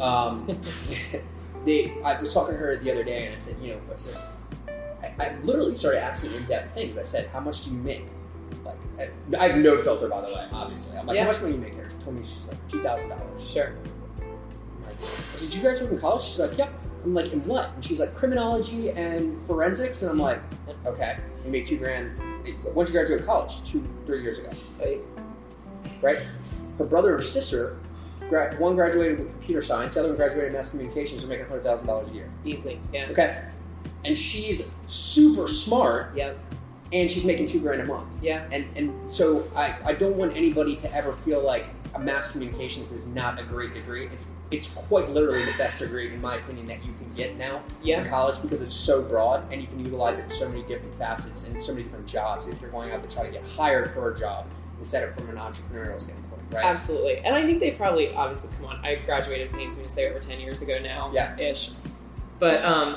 Um, 0.00 0.46
they 1.64 1.92
I 2.04 2.20
was 2.20 2.32
talking 2.32 2.54
to 2.54 2.58
her 2.60 2.76
the 2.76 2.90
other 2.90 3.04
day 3.04 3.24
and 3.26 3.32
I 3.34 3.36
said, 3.36 3.56
you 3.60 3.74
know, 3.74 3.80
I 3.92 3.96
said, 3.96 4.16
I, 5.02 5.14
I 5.24 5.36
literally 5.42 5.74
started 5.74 6.02
asking 6.02 6.32
in 6.34 6.44
depth 6.44 6.74
things. 6.74 6.96
I 6.98 7.04
said, 7.04 7.28
how 7.32 7.40
much 7.40 7.64
do 7.64 7.70
you 7.72 7.78
make? 7.78 8.06
Like, 9.30 9.40
I, 9.40 9.44
I 9.44 9.48
have 9.48 9.58
no 9.58 9.76
filter, 9.78 10.08
by 10.08 10.20
the 10.22 10.26
way. 10.34 10.46
Obviously, 10.52 10.98
I'm 10.98 11.06
like, 11.06 11.16
Yeah. 11.16 11.22
how 11.22 11.28
much 11.28 11.40
money 11.40 11.54
you 11.54 11.60
make 11.60 11.74
here? 11.74 11.88
She 11.90 11.96
told 12.04 12.16
me 12.16 12.22
she's 12.22 12.46
like 12.46 12.68
two 12.68 12.82
thousand 12.82 13.08
dollars. 13.10 13.50
Sure. 13.52 13.72
I'm 14.20 14.84
like, 14.84 14.94
I 14.96 14.98
said, 14.98 15.38
Did 15.50 15.54
you 15.56 15.62
graduate 15.62 15.88
from 15.90 15.98
college? 16.00 16.22
She's 16.22 16.38
like, 16.38 16.56
Yep. 16.58 16.72
I'm 17.04 17.14
like, 17.14 17.32
In 17.32 17.40
what? 17.44 17.70
And 17.74 17.84
she's 17.84 18.00
like, 18.00 18.14
Criminology 18.14 18.90
and 18.90 19.40
forensics. 19.46 20.02
And 20.02 20.10
I'm 20.10 20.18
like, 20.18 20.40
Okay, 20.86 21.16
you 21.44 21.50
make 21.50 21.66
two 21.66 21.78
grand. 21.78 22.12
Once 22.74 22.88
you 22.88 22.94
graduate 22.94 23.24
college, 23.24 23.62
two, 23.64 23.84
three 24.06 24.22
years 24.22 24.38
ago, 24.40 24.50
Like, 24.80 25.00
right? 26.02 26.18
Her 26.78 26.84
brother 26.84 27.10
and 27.10 27.20
her 27.20 27.24
sister, 27.26 27.78
gra- 28.28 28.56
one 28.58 28.74
graduated 28.74 29.18
with 29.18 29.30
computer 29.30 29.62
science, 29.62 29.94
the 29.94 30.00
other 30.00 30.08
one 30.10 30.16
graduated 30.16 30.48
in 30.48 30.52
mass 30.54 30.70
communications, 30.70 31.20
They're 31.22 31.28
making 31.30 31.46
hundred 31.46 31.64
thousand 31.64 31.86
dollars 31.86 32.10
a 32.10 32.14
year. 32.14 32.30
easily. 32.44 32.80
Yeah. 32.92 33.08
Okay, 33.10 33.42
and 34.04 34.16
she's 34.18 34.72
super 34.86 35.46
smart, 35.46 36.16
Yep. 36.16 36.38
And 36.92 37.10
she's 37.10 37.24
making 37.24 37.46
two 37.46 37.60
grand 37.60 37.80
a 37.80 37.86
month. 37.86 38.22
Yeah. 38.22 38.46
And 38.52 38.66
and 38.76 39.08
so 39.08 39.44
I, 39.56 39.74
I 39.84 39.92
don't 39.94 40.16
want 40.16 40.36
anybody 40.36 40.76
to 40.76 40.94
ever 40.94 41.12
feel 41.12 41.42
like 41.42 41.66
a 41.94 41.98
mass 41.98 42.32
communications 42.32 42.90
is 42.90 43.14
not 43.14 43.38
a 43.38 43.42
great 43.42 43.74
degree. 43.74 44.06
It's 44.06 44.30
it's 44.50 44.68
quite 44.68 45.10
literally 45.10 45.44
the 45.44 45.54
best 45.58 45.78
degree 45.78 46.12
in 46.12 46.20
my 46.20 46.36
opinion 46.36 46.66
that 46.66 46.84
you 46.84 46.92
can 46.92 47.12
get 47.14 47.36
now 47.36 47.62
in 47.84 48.04
college 48.06 48.40
because 48.42 48.62
it's 48.62 48.74
so 48.74 49.02
broad 49.02 49.50
and 49.50 49.60
you 49.60 49.66
can 49.66 49.82
utilize 49.82 50.18
it 50.18 50.24
in 50.24 50.30
so 50.30 50.48
many 50.48 50.62
different 50.62 50.94
facets 50.96 51.48
and 51.48 51.62
so 51.62 51.72
many 51.72 51.84
different 51.84 52.06
jobs 52.06 52.48
if 52.48 52.60
you're 52.60 52.70
going 52.70 52.92
out 52.92 53.00
to 53.00 53.14
try 53.14 53.26
to 53.26 53.32
get 53.32 53.42
hired 53.44 53.92
for 53.94 54.12
a 54.12 54.18
job 54.18 54.46
instead 54.82 55.04
of 55.04 55.14
from 55.14 55.28
an 55.30 55.36
entrepreneurial 55.36 56.00
standpoint, 56.00 56.42
right? 56.50 56.64
Absolutely. 56.64 57.18
And 57.18 57.36
I 57.36 57.42
think 57.42 57.60
they 57.60 57.70
probably, 57.70 58.12
obviously, 58.14 58.50
come 58.56 58.66
on. 58.66 58.84
I 58.84 58.96
graduated, 58.96 59.52
pains 59.52 59.76
me 59.76 59.84
to 59.84 59.88
say, 59.88 60.10
over 60.10 60.18
10 60.18 60.40
years 60.40 60.60
ago 60.60 60.80
now. 60.80 61.08
Yeah. 61.12 61.38
Ish. 61.38 61.70
But 62.40 62.64
um, 62.64 62.96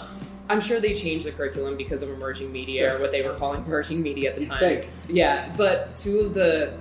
I'm 0.50 0.62
sure 0.62 0.80
they 0.80 0.94
changed 0.94 1.26
the 1.26 1.32
curriculum 1.32 1.76
because 1.78 2.04
of 2.04 2.10
emerging 2.10 2.52
media 2.52 2.90
Sure. 2.90 2.98
or 2.98 3.02
what 3.02 3.12
they 3.12 3.22
were 3.24 3.34
calling 3.34 3.64
emerging 3.66 4.02
media 4.04 4.30
at 4.30 4.36
the 4.36 4.42
You'd 4.42 4.50
time. 4.50 4.60
think. 4.60 4.88
Yeah. 5.10 5.52
But 5.58 5.96
two 5.96 6.20
of 6.20 6.34
the 6.34 6.74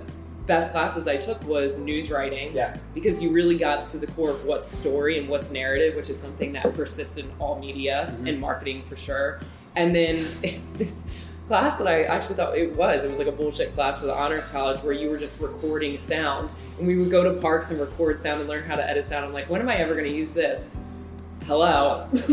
best 0.45 0.71
classes 0.71 1.07
I 1.07 1.17
took 1.17 1.41
was 1.47 1.79
news 1.79 2.11
writing. 2.11 2.51
Yeah. 2.55 2.77
because 2.93 3.23
you 3.23 3.31
really 3.31 3.57
got 3.57 3.83
to 3.85 3.97
the 3.97 4.05
core 4.07 4.29
of 4.29 4.45
what's 4.45 4.67
story 4.67 5.17
and 5.17 5.27
what's 5.27 5.49
narrative, 5.51 5.95
which 5.95 6.09
is 6.11 6.19
something 6.19 6.53
that 6.53 6.71
persists 6.75 7.17
in 7.17 7.31
all 7.39 7.57
media 7.59 8.13
Mhm. 8.21 8.29
and 8.29 8.39
marketing 8.39 8.83
for 8.83 8.95
sure. 8.95 9.39
And 9.75 9.95
then 9.95 10.23
this 10.77 11.03
class 11.47 11.77
that 11.77 11.87
I 11.87 12.03
actually 12.03 12.35
thought 12.35 12.55
it 12.57 12.75
was. 12.75 13.03
It 13.03 13.09
was 13.09 13.17
like 13.19 13.27
a 13.27 13.31
bullshit 13.31 13.73
class 13.73 13.99
for 13.99 14.05
the 14.05 14.13
honors 14.13 14.47
college 14.47 14.81
where 14.83 14.93
you 14.93 15.09
were 15.09 15.17
just 15.17 15.41
recording 15.41 15.97
sound, 15.97 16.53
and 16.77 16.87
we 16.87 16.95
would 16.97 17.09
go 17.11 17.23
to 17.23 17.39
parks 17.41 17.71
and 17.71 17.79
record 17.79 18.19
sound 18.21 18.39
and 18.41 18.49
learn 18.49 18.63
how 18.63 18.75
to 18.75 18.87
edit 18.87 19.09
sound. 19.09 19.25
I'm 19.25 19.33
like, 19.33 19.49
when 19.49 19.61
am 19.61 19.69
I 19.69 19.75
ever 19.77 19.93
going 19.93 20.05
to 20.05 20.15
use 20.15 20.33
this? 20.33 20.71
Hello, 21.45 22.07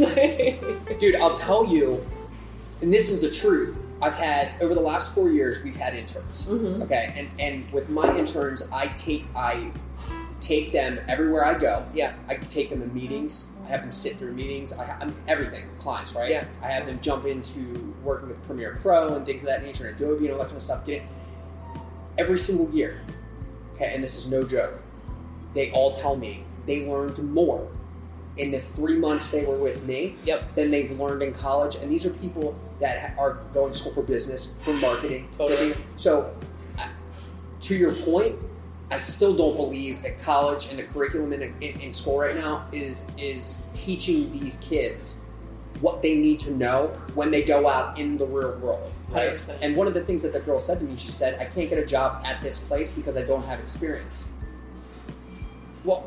dude. 0.99 1.16
I'll 1.16 1.35
tell 1.37 1.66
you, 1.66 2.02
and 2.81 2.90
this 2.90 3.11
is 3.11 3.21
the 3.21 3.31
truth. 3.31 3.78
I've 4.00 4.14
had 4.14 4.52
over 4.62 4.75
the 4.75 4.81
last 4.81 5.14
four 5.14 5.28
years, 5.28 5.62
we've 5.62 5.76
had 5.76 5.95
interns. 5.95 6.49
Mhm. 6.49 6.83
Okay, 6.85 7.12
and 7.14 7.28
and 7.38 7.73
with 7.73 7.90
my 7.90 8.16
interns, 8.16 8.62
I 8.73 8.87
take 8.88 9.26
I 9.37 9.71
take 10.40 10.73
them 10.73 10.99
everywhere 11.09 11.45
I 11.45 11.59
go. 11.59 11.85
Yeah. 11.95 12.14
I 12.26 12.37
take 12.37 12.71
them 12.71 12.83
in 12.83 12.92
meetings. 12.95 13.52
I 13.64 13.69
have 13.69 13.83
them 13.83 13.92
sit 13.92 14.16
through 14.16 14.33
meetings. 14.33 14.73
I 14.73 14.85
have 14.85 15.12
everything 15.28 15.64
clients, 15.78 16.14
right? 16.16 16.31
Yeah. 16.31 16.47
I 16.62 16.69
have 16.69 16.87
them 16.87 16.99
jump 17.00 17.26
into 17.26 17.95
working 18.02 18.28
with 18.28 18.42
Premiere 18.47 18.76
Pro 18.81 19.14
and 19.14 19.25
things 19.26 19.42
of 19.42 19.49
that 19.49 19.62
nature, 19.62 19.87
and 19.88 19.95
Adobe 20.00 20.25
and 20.25 20.33
all 20.33 20.38
that 20.38 20.47
kind 20.47 20.57
of 20.57 20.62
stuff. 20.62 20.87
Get 20.87 21.02
it 21.02 21.09
every 22.16 22.38
single 22.38 22.71
year. 22.75 23.02
Okay, 23.75 23.92
and 23.95 24.02
this 24.02 24.16
is 24.16 24.31
no 24.31 24.42
joke. 24.42 24.83
They 25.52 25.71
all 25.73 25.92
tell 25.92 26.16
me 26.16 26.45
they 26.66 26.87
learned 26.88 27.23
more 27.31 27.69
in 28.37 28.51
the 28.51 28.59
three 28.61 28.97
months 28.97 29.31
they 29.31 29.45
were 29.45 29.57
with 29.57 29.83
me 29.85 30.17
Yep. 30.25 30.55
than 30.55 30.71
they've 30.71 30.99
learned 30.99 31.23
in 31.23 31.33
college. 31.35 31.77
And 31.77 31.91
these 31.91 32.07
are 32.07 32.11
people 32.11 32.55
that 32.81 33.15
are 33.19 33.39
going 33.53 33.73
to 33.73 33.79
school 33.79 33.93
for 33.93 34.03
business, 34.03 34.53
for 34.62 34.73
marketing. 34.75 35.29
Totally. 35.33 35.75
So, 35.97 36.35
to 37.61 37.75
your 37.77 37.93
point, 37.93 38.37
I 38.91 38.97
still 38.99 39.35
don't 39.35 39.57
believe 39.57 40.03
that 40.03 40.19
college 40.19 40.69
and 40.71 40.79
the 40.79 40.83
curriculum 40.83 41.33
in, 41.33 41.43
in, 41.61 41.81
in 41.81 41.93
school 41.93 42.19
right 42.19 42.35
now 42.35 42.67
is 42.73 43.11
is 43.17 43.65
teaching 43.73 44.33
these 44.33 44.57
kids 44.59 45.21
what 45.81 46.03
they 46.03 46.15
need 46.15 46.39
to 46.41 46.53
know 46.53 46.93
when 47.15 47.31
they 47.31 47.43
go 47.43 47.69
out 47.69 47.99
in 47.99 48.17
the 48.19 48.27
real 48.27 48.57
world. 48.59 48.85
Right? 49.09 49.35
100%. 49.35 49.59
And 49.62 49.77
one 49.77 49.87
of 49.87 49.95
the 49.95 50.03
things 50.05 50.23
that 50.23 50.33
the 50.33 50.41
girl 50.41 50.61
said 50.61 50.79
to 50.79 50.85
me, 50.85 50.97
she 50.97 51.11
said, 51.11 51.39
"I 51.41 51.45
can't 51.47 51.69
get 51.71 51.79
a 51.79 51.87
job 51.87 52.23
at 52.25 52.41
this 52.43 52.61
place 52.61 52.91
because 52.91 53.17
I 53.17 53.23
don't 53.23 53.45
have 53.45 53.61
experience." 53.61 54.31
Well, 55.85 56.07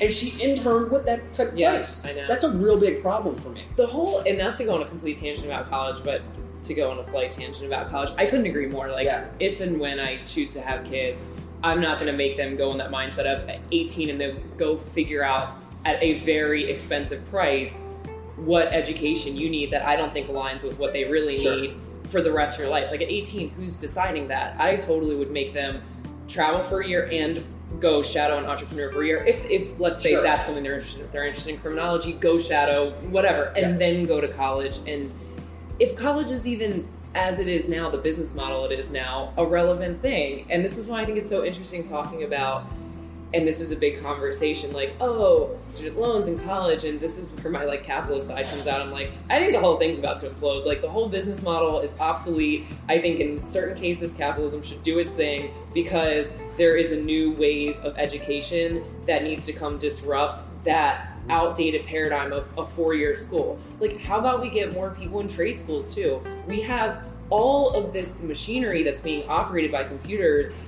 and 0.00 0.12
she 0.12 0.40
interned 0.42 0.90
with 0.90 1.04
that 1.06 1.32
type 1.32 1.48
of 1.52 1.58
Yeah, 1.58 1.70
place. 1.72 2.04
I 2.06 2.12
know. 2.12 2.26
That's 2.28 2.44
a 2.44 2.50
real 2.56 2.78
big 2.78 3.02
problem 3.02 3.36
for 3.36 3.48
me. 3.50 3.64
the 3.76 3.86
whole 3.86 4.20
and 4.20 4.38
not 4.38 4.54
to 4.56 4.64
go 4.64 4.74
on 4.74 4.82
a 4.82 4.86
complete 4.86 5.16
tangent 5.16 5.46
about 5.46 5.68
college 5.68 6.02
but 6.04 6.22
to 6.62 6.74
go 6.74 6.90
on 6.90 6.98
a 6.98 7.02
slight 7.02 7.30
tangent 7.30 7.66
about 7.66 7.88
college 7.88 8.10
i 8.18 8.26
couldn't 8.26 8.46
agree 8.46 8.66
more 8.66 8.90
like 8.90 9.06
Yeah. 9.06 9.26
if 9.38 9.60
and 9.60 9.78
when 9.78 10.00
i 10.00 10.18
choose 10.24 10.52
to 10.54 10.60
have 10.60 10.84
kids 10.84 11.26
i'm 11.62 11.80
not 11.80 11.98
going 12.00 12.10
to 12.10 12.16
make 12.16 12.36
them 12.36 12.56
go 12.56 12.72
in 12.72 12.78
that 12.78 12.90
mindset 12.90 13.26
of 13.26 13.48
18 13.70 14.10
and 14.10 14.20
then 14.20 14.40
go 14.56 14.76
figure 14.76 15.22
out 15.22 15.54
at 15.84 16.02
a 16.02 16.18
very 16.24 16.68
expensive 16.68 17.24
price 17.30 17.84
what 18.36 18.68
education 18.72 19.36
you 19.36 19.48
need 19.48 19.70
that 19.70 19.82
i 19.86 19.94
don't 19.94 20.12
think 20.12 20.26
aligns 20.28 20.64
with 20.64 20.78
what 20.80 20.92
they 20.92 21.04
really 21.04 21.34
Sure. 21.34 21.56
need 21.60 21.76
for 22.08 22.20
the 22.20 22.32
rest 22.32 22.56
of 22.56 22.62
your 22.62 22.70
life 22.70 22.90
like 22.90 23.02
at 23.02 23.08
18 23.08 23.50
who's 23.50 23.76
deciding 23.76 24.26
that 24.28 24.60
i 24.60 24.74
totally 24.76 25.14
would 25.14 25.30
make 25.30 25.54
them 25.54 25.80
travel 26.26 26.60
for 26.62 26.80
a 26.80 26.86
year 26.88 27.08
and 27.12 27.44
go 27.80 28.02
shadow 28.02 28.38
an 28.38 28.46
entrepreneur 28.46 28.90
for 28.90 29.02
a 29.02 29.06
year 29.06 29.22
if, 29.24 29.44
if 29.44 29.78
let's 29.78 30.02
say 30.02 30.12
Sure. 30.12 30.22
that's 30.22 30.46
something 30.46 30.64
they're 30.64 30.74
interested 30.74 31.00
in 31.00 31.06
if 31.06 31.12
they're 31.12 31.26
interested 31.26 31.52
in 31.54 31.60
criminology 31.60 32.12
go 32.12 32.38
shadow 32.38 32.90
whatever 33.10 33.44
and 33.56 33.72
Yeah. 33.72 33.76
then 33.76 34.04
go 34.06 34.20
to 34.20 34.28
college 34.28 34.78
and 34.86 35.12
if 35.78 35.94
college 35.94 36.30
is 36.30 36.46
even 36.48 36.88
as 37.14 37.38
it 37.38 37.46
is 37.48 37.68
now 37.68 37.90
the 37.90 37.98
business 37.98 38.34
model 38.34 38.64
it 38.64 38.78
is 38.78 38.90
now 38.90 39.32
a 39.36 39.44
relevant 39.44 40.00
thing 40.02 40.46
and 40.50 40.64
this 40.64 40.78
is 40.78 40.88
why 40.88 41.02
i 41.02 41.04
think 41.04 41.18
it's 41.18 41.28
so 41.30 41.44
interesting 41.44 41.82
talking 41.82 42.22
about 42.22 42.64
and 43.34 43.46
this 43.46 43.60
is 43.60 43.70
a 43.72 43.76
big 43.76 44.00
conversation 44.00 44.72
like 44.72 44.94
oh 45.00 45.56
student 45.68 46.00
loans 46.00 46.28
in 46.28 46.38
college 46.38 46.84
and 46.84 46.98
this 46.98 47.18
is 47.18 47.38
where 47.42 47.52
my 47.52 47.64
like 47.64 47.84
capitalist 47.84 48.28
side 48.28 48.44
comes 48.46 48.66
out. 48.66 48.80
I'm 48.80 48.90
like 48.90 49.12
i 49.28 49.38
think 49.38 49.52
the 49.52 49.60
whole 49.60 49.76
thing's 49.76 49.98
about 49.98 50.18
to 50.18 50.30
implode. 50.30 50.64
Like 50.64 50.80
the 50.80 50.88
whole 50.88 51.08
business 51.08 51.42
model 51.42 51.80
is 51.80 51.98
obsolete. 52.00 52.64
I 52.88 52.98
think 52.98 53.20
in 53.20 53.44
certain 53.44 53.76
cases 53.76 54.14
capitalism 54.14 54.62
should 54.62 54.82
do 54.82 54.98
its 54.98 55.10
thing 55.10 55.50
because 55.74 56.34
there 56.56 56.76
is 56.76 56.92
a 56.92 57.00
new 57.00 57.32
wave 57.32 57.76
of 57.80 57.98
education 57.98 58.82
that 59.06 59.22
needs 59.24 59.44
to 59.46 59.52
come 59.52 59.78
disrupt 59.78 60.44
that 60.64 61.12
outdated 61.28 61.84
paradigm 61.84 62.32
of 62.32 62.48
a 62.56 62.64
four-year 62.64 63.14
school. 63.14 63.58
Like 63.80 64.00
how 64.00 64.18
about 64.18 64.40
we 64.40 64.48
get 64.48 64.72
more 64.72 64.90
people 64.90 65.20
in 65.20 65.28
trade 65.28 65.60
schools 65.60 65.94
too? 65.94 66.22
We 66.46 66.62
have 66.62 67.04
all 67.30 67.74
of 67.74 67.92
this 67.92 68.22
machinery 68.22 68.82
that's 68.82 69.02
being 69.02 69.28
operated 69.28 69.70
by 69.70 69.84
computers 69.84 70.58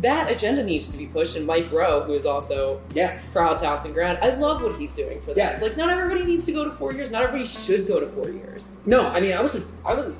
that 0.00 0.30
agenda 0.30 0.62
needs 0.62 0.90
to 0.90 0.96
be 0.96 1.06
pushed. 1.06 1.36
And 1.36 1.46
Mike 1.46 1.70
Rowe, 1.70 2.02
who 2.02 2.14
is 2.14 2.26
also 2.26 2.80
Yeah. 2.94 3.18
proud 3.32 3.58
Towson 3.58 3.92
grad, 3.94 4.18
I 4.22 4.34
love 4.34 4.62
what 4.62 4.76
he's 4.76 4.92
doing 4.94 5.20
for 5.20 5.34
that. 5.34 5.56
Yeah. 5.58 5.62
Like, 5.62 5.76
not 5.76 5.90
everybody 5.90 6.24
needs 6.24 6.46
to 6.46 6.52
go 6.52 6.64
to 6.64 6.70
four 6.70 6.92
years. 6.92 7.10
Not 7.12 7.22
everybody 7.22 7.44
should 7.48 7.86
go 7.86 8.00
to 8.00 8.06
four 8.06 8.28
years. 8.28 8.80
No, 8.86 9.06
I 9.08 9.20
mean, 9.20 9.32
I 9.32 9.40
was, 9.40 9.54
a, 9.56 9.86
I 9.86 9.94
was. 9.94 10.18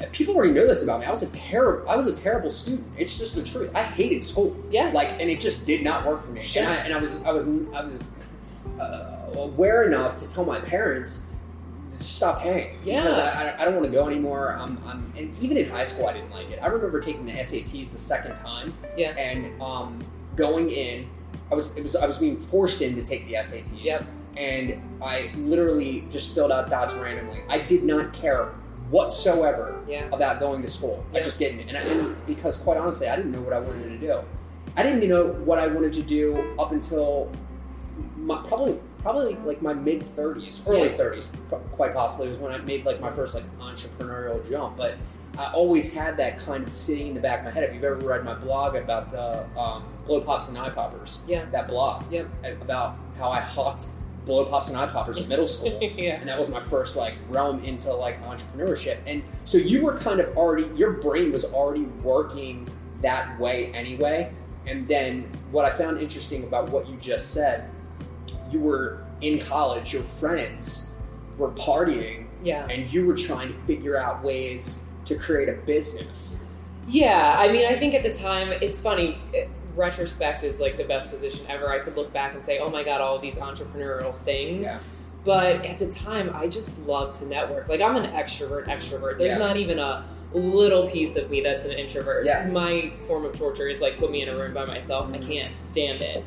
A, 0.00 0.06
people 0.06 0.34
already 0.34 0.52
know 0.52 0.66
this 0.66 0.82
about 0.82 1.00
me. 1.00 1.06
I 1.06 1.10
was 1.10 1.22
a 1.22 1.30
terrible, 1.32 1.88
I 1.88 1.96
was 1.96 2.06
a 2.06 2.16
terrible 2.16 2.50
student. 2.50 2.86
It's 2.96 3.18
just 3.18 3.36
the 3.36 3.44
truth. 3.44 3.70
I 3.74 3.82
hated 3.82 4.24
school. 4.24 4.56
Yeah. 4.70 4.90
Like, 4.94 5.12
and 5.20 5.30
it 5.30 5.38
just 5.40 5.66
did 5.66 5.84
not 5.84 6.06
work 6.06 6.24
for 6.24 6.32
me. 6.32 6.42
Sure. 6.42 6.62
And, 6.62 6.72
I, 6.72 6.76
and 6.86 6.94
I 6.94 6.98
was, 6.98 7.22
I 7.22 7.30
was, 7.32 7.46
I 7.46 7.84
was 7.84 7.98
uh, 8.80 9.38
aware 9.38 9.84
enough 9.84 10.16
to 10.18 10.28
tell 10.28 10.44
my 10.44 10.58
parents 10.60 11.33
stop 11.94 12.40
paying 12.42 12.76
Yeah. 12.84 13.02
because 13.02 13.18
I, 13.18 13.56
I, 13.60 13.64
don't 13.64 13.74
want 13.74 13.86
to 13.86 13.92
go 13.92 14.06
anymore. 14.06 14.56
I'm, 14.58 14.78
I'm, 14.86 15.12
and 15.16 15.36
even 15.40 15.56
in 15.56 15.70
high 15.70 15.84
school, 15.84 16.06
I 16.06 16.12
didn't 16.12 16.30
like 16.30 16.50
it. 16.50 16.58
I 16.62 16.66
remember 16.66 17.00
taking 17.00 17.24
the 17.26 17.32
SATs 17.32 17.92
the 17.92 17.98
second 17.98 18.36
time 18.36 18.74
Yeah. 18.96 19.10
and 19.10 19.60
um, 19.62 19.98
going 20.36 20.70
in. 20.70 21.08
I 21.50 21.54
was, 21.54 21.66
it 21.76 21.82
was, 21.82 21.94
I 21.96 22.06
was 22.06 22.18
being 22.18 22.40
forced 22.40 22.82
in 22.82 22.94
to 22.96 23.02
take 23.02 23.26
the 23.26 23.34
SATs. 23.34 23.70
Yep. 23.82 24.02
And 24.36 24.82
I 25.02 25.30
literally 25.36 26.06
just 26.10 26.34
filled 26.34 26.50
out 26.50 26.68
dots 26.70 26.96
randomly. 26.96 27.42
I 27.48 27.58
did 27.58 27.84
not 27.84 28.12
care 28.12 28.46
whatsoever 28.90 29.80
Yeah. 29.88 30.08
about 30.12 30.40
going 30.40 30.62
to 30.62 30.68
school. 30.68 31.04
I 31.14 31.20
just 31.20 31.38
didn't, 31.38 31.68
and, 31.68 31.76
I, 31.76 31.80
and 31.82 32.26
because 32.26 32.56
quite 32.56 32.76
honestly, 32.76 33.08
I 33.08 33.16
didn't 33.16 33.32
know 33.32 33.40
what 33.40 33.52
I 33.52 33.58
wanted 33.60 33.88
to 33.88 33.98
do. 33.98 34.20
I 34.76 34.82
didn't 34.82 34.98
even 34.98 35.10
know 35.10 35.26
what 35.44 35.58
I 35.58 35.68
wanted 35.68 35.92
to 35.94 36.02
do 36.02 36.54
up 36.58 36.72
until 36.72 37.30
my, 38.16 38.42
probably 38.48 38.78
probably 39.04 39.36
like 39.44 39.62
my 39.62 39.74
mid 39.74 40.02
thirties, 40.16 40.62
early 40.66 40.88
thirties, 40.88 41.30
quite 41.70 41.92
possibly 41.94 42.26
was 42.28 42.38
when 42.38 42.50
I 42.50 42.58
made 42.58 42.84
like 42.84 43.00
my 43.00 43.12
first 43.12 43.34
like 43.34 43.44
entrepreneurial 43.58 44.48
jump. 44.50 44.76
But 44.78 44.96
I 45.38 45.52
always 45.52 45.92
had 45.92 46.16
that 46.16 46.38
kind 46.38 46.64
of 46.64 46.72
sitting 46.72 47.08
in 47.08 47.14
the 47.14 47.20
back 47.20 47.40
of 47.40 47.44
my 47.44 47.50
head. 47.50 47.64
If 47.64 47.74
you've 47.74 47.84
ever 47.84 47.96
read 47.96 48.24
my 48.24 48.34
blog 48.34 48.74
about 48.76 49.12
the 49.12 49.46
um, 49.58 49.84
blow 50.06 50.20
pops 50.22 50.48
and 50.48 50.56
eye 50.56 50.70
poppers, 50.70 51.20
Yeah. 51.28 51.44
that 51.52 51.68
blog 51.68 52.10
Yep. 52.10 52.28
about 52.62 52.96
how 53.16 53.28
I 53.28 53.40
hawked 53.40 53.86
blow 54.24 54.46
pops 54.46 54.68
and 54.70 54.78
eye 54.78 54.86
poppers 54.86 55.18
in 55.18 55.28
middle 55.28 55.46
school 55.46 55.78
yeah. 55.82 56.14
and 56.18 56.26
that 56.26 56.38
was 56.38 56.48
my 56.48 56.58
first 56.60 56.96
like 56.96 57.14
realm 57.28 57.62
into 57.62 57.92
like 57.92 58.18
entrepreneurship 58.24 58.96
and 59.06 59.22
so 59.44 59.58
you 59.58 59.84
were 59.84 59.98
kind 59.98 60.18
of 60.18 60.34
already 60.34 60.66
your 60.74 60.92
brain 60.92 61.30
was 61.30 61.44
already 61.52 61.82
working 62.02 62.66
that 63.02 63.38
way 63.38 63.66
anyway 63.74 64.32
and 64.66 64.88
then 64.88 65.30
what 65.50 65.66
i 65.66 65.70
found 65.70 66.00
interesting 66.00 66.42
about 66.44 66.70
what 66.70 66.88
you 66.88 66.96
just 66.96 67.32
said 67.32 67.68
you 68.50 68.60
were 68.60 69.04
in 69.20 69.38
college 69.38 69.92
your 69.92 70.02
friends 70.02 70.94
were 71.38 71.50
partying 71.50 72.26
Yeah. 72.42 72.66
and 72.68 72.92
you 72.92 73.06
were 73.06 73.14
trying 73.16 73.48
to 73.48 73.54
figure 73.66 73.96
out 73.96 74.22
ways 74.22 74.88
to 75.06 75.14
create 75.16 75.48
a 75.48 75.54
business 75.66 76.42
Yeah, 76.86 77.36
I 77.38 77.50
mean, 77.50 77.64
I 77.66 77.76
think 77.76 77.94
at 77.94 78.02
the 78.02 78.12
time, 78.12 78.52
it's 78.52 78.82
funny. 78.82 79.18
It, 79.32 79.48
retrospect 79.74 80.44
is 80.44 80.60
like 80.60 80.76
the 80.76 80.84
best 80.84 81.10
position 81.10 81.46
ever. 81.48 81.68
I 81.70 81.78
could 81.78 81.96
look 81.96 82.12
back 82.12 82.34
and 82.34 82.44
say, 82.44 82.58
"Oh 82.58 82.68
my 82.68 82.84
god, 82.84 83.00
all 83.00 83.16
of 83.16 83.22
these 83.22 83.36
entrepreneurial 83.38 84.14
things." 84.14 84.66
Yeah. 84.66 84.78
But 85.24 85.64
at 85.64 85.78
the 85.78 85.88
time, 85.90 86.30
I 86.34 86.46
just 86.46 86.86
love 86.86 87.16
to 87.20 87.26
network. 87.26 87.68
Like 87.70 87.80
I'm 87.80 87.96
an 87.96 88.12
extrovert, 88.12 88.66
extrovert. 88.66 89.16
There's 89.16 89.32
Yeah. 89.38 89.46
not 89.46 89.56
even 89.56 89.78
a 89.78 90.04
little 90.38 90.88
piece 90.88 91.16
of 91.16 91.30
me 91.30 91.40
that's 91.40 91.64
an 91.64 91.72
introvert. 91.72 92.26
Yeah. 92.26 92.46
My 92.46 92.92
form 93.06 93.24
of 93.24 93.34
torture 93.34 93.68
is 93.68 93.80
like 93.80 93.98
put 93.98 94.10
me 94.10 94.22
in 94.22 94.28
a 94.28 94.36
room 94.36 94.52
by 94.52 94.64
myself. 94.64 95.08
I 95.08 95.18
mm-hmm. 95.18 95.28
can't 95.30 95.62
stand 95.62 96.02
it. 96.02 96.24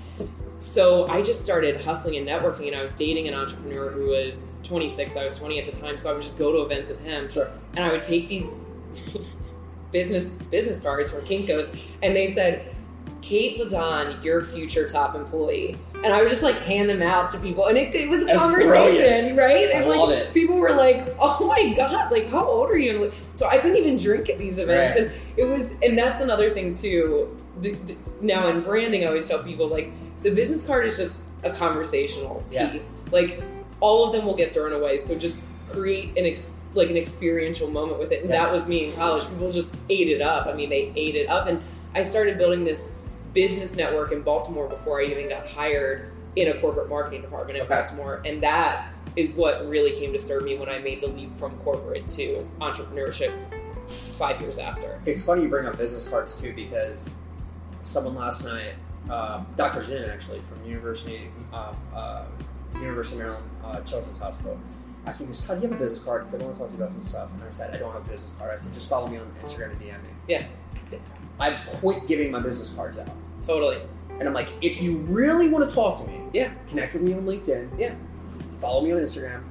So 0.60 1.08
I 1.08 1.22
just 1.22 1.44
started 1.44 1.80
hustling 1.80 2.16
and 2.16 2.28
networking, 2.28 2.68
and 2.68 2.76
I 2.76 2.82
was 2.82 2.96
dating 2.96 3.28
an 3.28 3.36
entrepreneur 3.36 3.92
who 3.92 4.08
was 4.08 4.60
26. 4.64 5.16
I 5.16 5.24
was 5.24 5.38
20 5.38 5.60
at 5.60 5.72
the 5.72 5.80
time, 5.80 5.98
so 5.98 6.10
I 6.10 6.14
would 6.14 6.24
just 6.24 6.40
go 6.40 6.52
to 6.52 6.62
events 6.62 6.90
with 6.90 7.04
him 7.04 7.30
sure 7.30 7.52
and 7.76 7.86
I 7.86 7.92
would 7.92 8.02
take 8.02 8.28
these 8.28 8.66
business 9.92 10.32
business 10.32 10.82
cards 10.82 11.12
from 11.12 11.22
Kinkos, 11.22 11.80
and 12.02 12.16
they 12.16 12.34
said, 12.34 12.76
"Kate 13.28 13.60
Ladon, 13.60 14.24
your 14.24 14.42
future 14.42 14.88
top 14.88 15.16
employee," 15.16 15.78
and 16.04 16.14
I 16.14 16.22
would 16.22 16.30
just 16.30 16.44
like 16.44 16.58
hand 16.60 16.90
them 16.90 17.02
out 17.02 17.30
to 17.32 17.38
people, 17.40 17.66
and 17.66 17.78
it, 17.78 17.94
it 17.94 18.10
was 18.10 18.22
a 18.24 18.26
That's 18.26 18.40
conversation, 18.40 19.36
right? 19.36 19.68
I 19.70 19.80
And 19.80 19.90
like 19.90 20.00
love 20.00 20.10
it. 20.12 20.34
people 20.34 20.58
were 20.58 20.72
like, 20.72 21.16
"Oh 21.20 21.46
my 21.48 21.74
god, 21.76 22.12
like 22.12 22.30
how 22.30 22.46
old 22.46 22.70
are 22.70 22.78
you?" 22.78 22.92
And, 22.92 23.02
like, 23.02 23.14
so 23.34 23.48
I 23.48 23.58
couldn't 23.58 23.78
even 23.78 23.98
drink 23.98 24.30
at 24.30 24.38
these 24.38 24.58
events, 24.60 24.96
Right. 25.00 25.08
and 25.08 25.12
it 25.36 25.44
was, 25.46 25.74
and 25.84 25.98
that's 25.98 26.22
another 26.22 26.50
thing 26.50 26.74
too. 26.74 27.36
D- 27.60 27.76
d- 27.86 27.96
now 28.22 28.48
in 28.50 28.62
branding, 28.62 29.04
I 29.04 29.08
always 29.08 29.28
tell 29.28 29.40
people 29.44 29.68
like 29.68 29.92
the 30.24 30.32
business 30.32 30.66
card 30.66 30.86
is 30.86 30.96
just 30.98 31.24
a 31.44 31.50
conversational 31.52 32.44
Yeah. 32.52 32.70
piece, 32.70 32.94
like 33.12 33.42
all 33.82 34.06
of 34.06 34.12
them 34.14 34.26
will 34.26 34.36
get 34.36 34.54
thrown 34.54 34.74
away. 34.74 34.98
So 34.98 35.16
just 35.16 35.44
create 35.70 36.18
an 36.18 36.26
ex- 36.26 36.62
like 36.74 36.90
an 36.90 36.98
experiential 36.98 37.70
moment 37.70 38.00
with 38.00 38.12
it. 38.12 38.22
And 38.22 38.30
Yeah. 38.30 38.44
that 38.44 38.52
was 38.52 38.68
me 38.68 38.86
in 38.86 38.94
college. 38.94 39.24
People 39.30 39.52
just 39.52 39.78
ate 39.90 40.10
it 40.10 40.22
up. 40.22 40.48
I 40.48 40.54
mean, 40.54 40.70
they 40.70 40.92
ate 40.96 41.16
it 41.16 41.28
up. 41.30 41.48
And 41.48 41.62
I 41.94 42.02
started 42.04 42.38
building 42.38 42.64
this 42.64 42.94
business 43.34 43.76
network 43.76 44.12
in 44.12 44.22
Baltimore 44.22 44.68
before 44.68 45.02
I 45.02 45.06
even 45.06 45.30
got 45.30 45.48
hired 45.48 46.12
in 46.36 46.50
a 46.50 46.60
corporate 46.60 46.90
marketing 46.90 47.22
department 47.22 47.58
in 47.58 47.66
Okay. 47.66 47.74
Baltimore. 47.74 48.22
And 48.26 48.42
that 48.42 48.90
is 49.16 49.36
what 49.36 49.68
really 49.68 49.92
came 49.92 50.14
to 50.14 50.20
serve 50.20 50.44
me 50.44 50.58
when 50.58 50.70
I 50.70 50.78
made 50.80 51.02
the 51.02 51.08
leap 51.08 51.36
from 51.38 51.58
corporate 51.60 52.08
to 52.10 52.48
entrepreneurship 52.62 53.34
five 53.90 54.40
years 54.42 54.58
after. 54.60 55.02
It's 55.06 55.24
funny 55.26 55.44
you 55.44 55.50
bring 55.50 55.66
up 55.66 55.78
business 55.78 56.08
cards 56.08 56.40
too 56.40 56.54
because 56.54 57.16
someone 57.84 58.16
last 58.16 58.46
night, 58.46 58.74
uh, 59.10 59.44
Dr. 59.56 59.82
Zinn 59.84 60.10
actually 60.10 60.42
from 60.42 60.64
University 60.70 61.30
uh, 61.54 61.74
uh, 61.96 62.26
University 62.76 63.20
of 63.22 63.26
Maryland 63.26 63.50
uh, 63.64 63.82
Children's 63.82 64.20
Hospital, 64.20 64.60
asked 65.06 65.22
me, 65.22 65.28
Todd, 65.28 65.62
do 65.62 65.64
you 65.66 65.70
have 65.72 65.80
a 65.80 65.84
business 65.84 66.04
card? 66.04 66.24
He 66.24 66.30
said, 66.30 66.42
I 66.42 66.44
want 66.44 66.56
to 66.56 66.60
talk 66.62 66.70
to 66.70 66.74
you 66.76 66.80
about 66.80 66.92
some 66.92 67.04
stuff. 67.04 67.32
And 67.34 67.44
I 67.44 67.50
said, 67.50 67.74
I 67.74 67.78
don't 67.78 67.94
have 67.94 68.06
a 68.06 68.10
business 68.10 68.36
card. 68.38 68.52
I 68.52 68.56
said, 68.58 68.74
just 68.74 68.90
follow 68.90 69.08
me 69.08 69.18
on 69.18 69.32
Instagram 69.42 69.72
and 69.72 69.80
DM 69.82 70.04
me. 70.04 70.10
Yeah. 70.28 70.46
I've 71.40 71.60
quit 71.80 72.08
giving 72.08 72.32
my 72.32 72.40
business 72.40 72.74
cards 72.74 72.98
out. 72.98 73.10
Totally. 73.42 73.80
And 74.20 74.28
I'm 74.28 74.34
like, 74.34 74.50
if 74.62 74.82
you 74.82 74.98
really 74.98 75.50
want 75.50 75.68
to 75.70 75.74
talk 75.76 76.00
to 76.02 76.08
me, 76.08 76.22
Yeah. 76.34 76.52
connect 76.68 76.94
with 76.94 77.04
me 77.04 77.14
on 77.14 77.22
LinkedIn. 77.26 77.70
Yeah. 77.78 77.94
Follow 78.60 78.82
me 78.82 78.92
on 78.92 79.00
Instagram. 79.00 79.42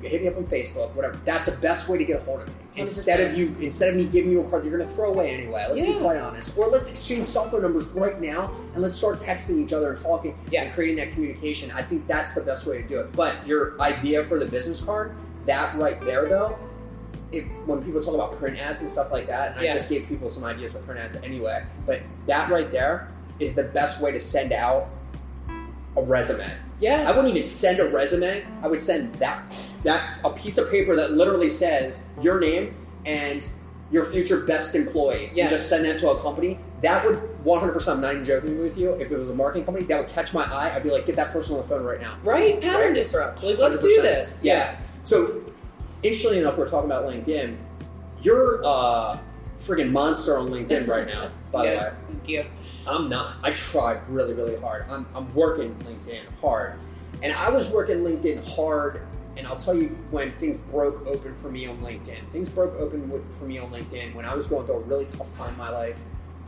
Hit 0.00 0.22
me 0.22 0.28
up 0.28 0.36
on 0.36 0.44
Facebook, 0.46 0.94
whatever. 0.94 1.18
That's 1.24 1.48
the 1.48 1.58
best 1.60 1.88
way 1.88 1.96
to 1.98 2.04
get 2.04 2.20
a 2.20 2.24
hold 2.24 2.40
of 2.42 2.48
me. 2.48 2.54
Instead 2.76 3.20
of 3.20 3.38
you, 3.38 3.54
instead 3.60 3.90
of 3.90 3.96
me 3.96 4.04
giving 4.06 4.32
you 4.32 4.40
a 4.40 4.50
card 4.50 4.62
that 4.64 4.68
you're 4.68 4.78
gonna 4.78 4.90
throw 4.92 5.10
away 5.10 5.30
anyway. 5.30 5.64
Let's 5.68 5.80
be 5.80 5.94
quite 5.94 6.16
honest. 6.18 6.58
Or 6.58 6.66
let's 6.66 6.90
exchange 6.90 7.24
cell 7.26 7.44
phone 7.44 7.62
numbers 7.62 7.86
right 7.88 8.20
now 8.20 8.50
and 8.74 8.82
let's 8.82 8.96
start 8.96 9.18
texting 9.20 9.62
each 9.62 9.72
other 9.72 9.90
and 9.90 9.96
talking 10.00 10.36
and 10.54 10.70
creating 10.70 10.96
that 10.96 11.10
communication. 11.12 11.70
I 11.74 11.82
think 11.82 12.06
that's 12.06 12.34
the 12.34 12.42
best 12.42 12.66
way 12.66 12.82
to 12.82 12.88
do 12.88 12.98
it. 13.00 13.12
But 13.12 13.46
your 13.46 13.80
idea 13.80 14.24
for 14.24 14.38
the 14.38 14.46
business 14.46 14.82
card, 14.82 15.14
that 15.46 15.76
right 15.78 16.02
there 16.04 16.28
though, 16.28 16.58
it, 17.36 17.44
when 17.66 17.82
people 17.82 18.00
talk 18.00 18.14
about 18.14 18.38
print 18.38 18.58
ads 18.58 18.80
and 18.80 18.88
stuff 18.90 19.10
like 19.12 19.26
that, 19.26 19.56
and 19.56 19.64
Yeah. 19.64 19.70
I 19.70 19.74
just 19.74 19.88
gave 19.88 20.06
people 20.08 20.28
some 20.28 20.44
ideas 20.44 20.72
for 20.72 20.80
print 20.80 21.00
ads 21.00 21.16
anyway, 21.16 21.64
but 21.86 22.00
that 22.26 22.50
right 22.50 22.70
there 22.70 23.08
is 23.38 23.54
the 23.54 23.64
best 23.64 24.00
way 24.02 24.12
to 24.12 24.20
send 24.20 24.52
out 24.52 24.88
a 25.96 26.02
resume. 26.02 26.50
Yeah. 26.80 27.08
I 27.08 27.12
wouldn't 27.14 27.28
even 27.34 27.44
send 27.44 27.78
a 27.80 27.88
resume. 27.88 28.44
I 28.62 28.68
would 28.68 28.80
send 28.80 29.14
that 29.16 29.42
that 29.84 30.18
a 30.24 30.30
piece 30.30 30.56
of 30.58 30.70
paper 30.70 30.96
that 30.96 31.12
literally 31.12 31.50
says 31.50 32.10
your 32.20 32.40
name 32.40 32.74
and 33.04 33.46
your 33.90 34.04
future 34.04 34.44
best 34.46 34.74
employee. 34.74 35.30
Yes. 35.34 35.42
And 35.44 35.50
just 35.50 35.68
send 35.68 35.84
that 35.84 35.98
to 36.00 36.08
a 36.10 36.20
company. 36.22 36.58
That 36.82 37.04
would 37.04 37.18
100%. 37.44 37.88
I'm 37.92 38.00
not 38.00 38.12
even 38.14 38.24
joking 38.24 38.58
with 38.58 38.76
you. 38.78 38.92
If 38.94 39.12
it 39.12 39.18
was 39.18 39.28
a 39.30 39.34
marketing 39.34 39.66
company, 39.66 39.84
that 39.86 39.98
would 40.00 40.08
catch 40.08 40.32
my 40.34 40.42
eye. 40.42 40.74
I'd 40.74 40.82
be 40.82 40.90
like, 40.90 41.04
get 41.06 41.16
that 41.16 41.32
person 41.32 41.56
on 41.56 41.62
the 41.62 41.68
phone 41.68 41.84
right 41.84 42.00
now. 42.00 42.16
right? 42.24 42.60
Pattern 42.60 42.86
Right. 42.88 42.94
disrupt. 42.94 43.42
Like, 43.44 43.58
let's 43.58 43.78
do 43.80 43.88
100%. 43.88 44.02
this. 44.02 44.40
Yeah. 44.42 44.76
So, 45.04 45.42
interestingly 46.04 46.38
enough, 46.40 46.56
we're 46.56 46.68
talking 46.68 46.90
about 46.90 47.06
LinkedIn. 47.06 47.56
You're 48.22 48.60
a 48.64 49.20
friggin' 49.58 49.90
monster 49.90 50.36
on 50.38 50.48
LinkedIn 50.50 50.86
right 50.86 51.06
now. 51.06 51.30
By 51.52 51.66
the 51.66 51.72
Yeah. 51.72 51.82
way, 51.84 51.92
Thank 52.08 52.28
you. 52.28 52.44
I'm 52.86 53.08
not. 53.08 53.36
I 53.42 53.50
tried 53.52 54.06
really, 54.08 54.34
really 54.34 54.56
hard. 54.60 54.84
I'm, 54.90 55.06
I'm 55.14 55.32
working 55.34 55.74
LinkedIn 55.76 56.20
hard. 56.40 56.74
And 57.22 57.32
I 57.32 57.48
was 57.48 57.70
working 57.70 57.98
LinkedIn 57.98 58.46
hard, 58.46 59.00
and 59.38 59.46
I'll 59.46 59.56
tell 59.56 59.74
you 59.74 59.96
when 60.10 60.32
things 60.32 60.58
broke 60.70 61.06
open 61.06 61.34
for 61.36 61.50
me 61.50 61.66
on 61.66 61.78
LinkedIn. 61.78 62.28
Things 62.30 62.50
broke 62.50 62.74
open 62.78 63.10
for 63.38 63.46
me 63.46 63.56
on 63.58 63.70
LinkedIn 63.70 64.14
when 64.14 64.26
I 64.26 64.34
was 64.34 64.46
going 64.46 64.66
through 64.66 64.76
a 64.76 64.80
really 64.80 65.06
tough 65.06 65.30
time 65.30 65.52
in 65.52 65.58
my 65.58 65.70
life, 65.70 65.96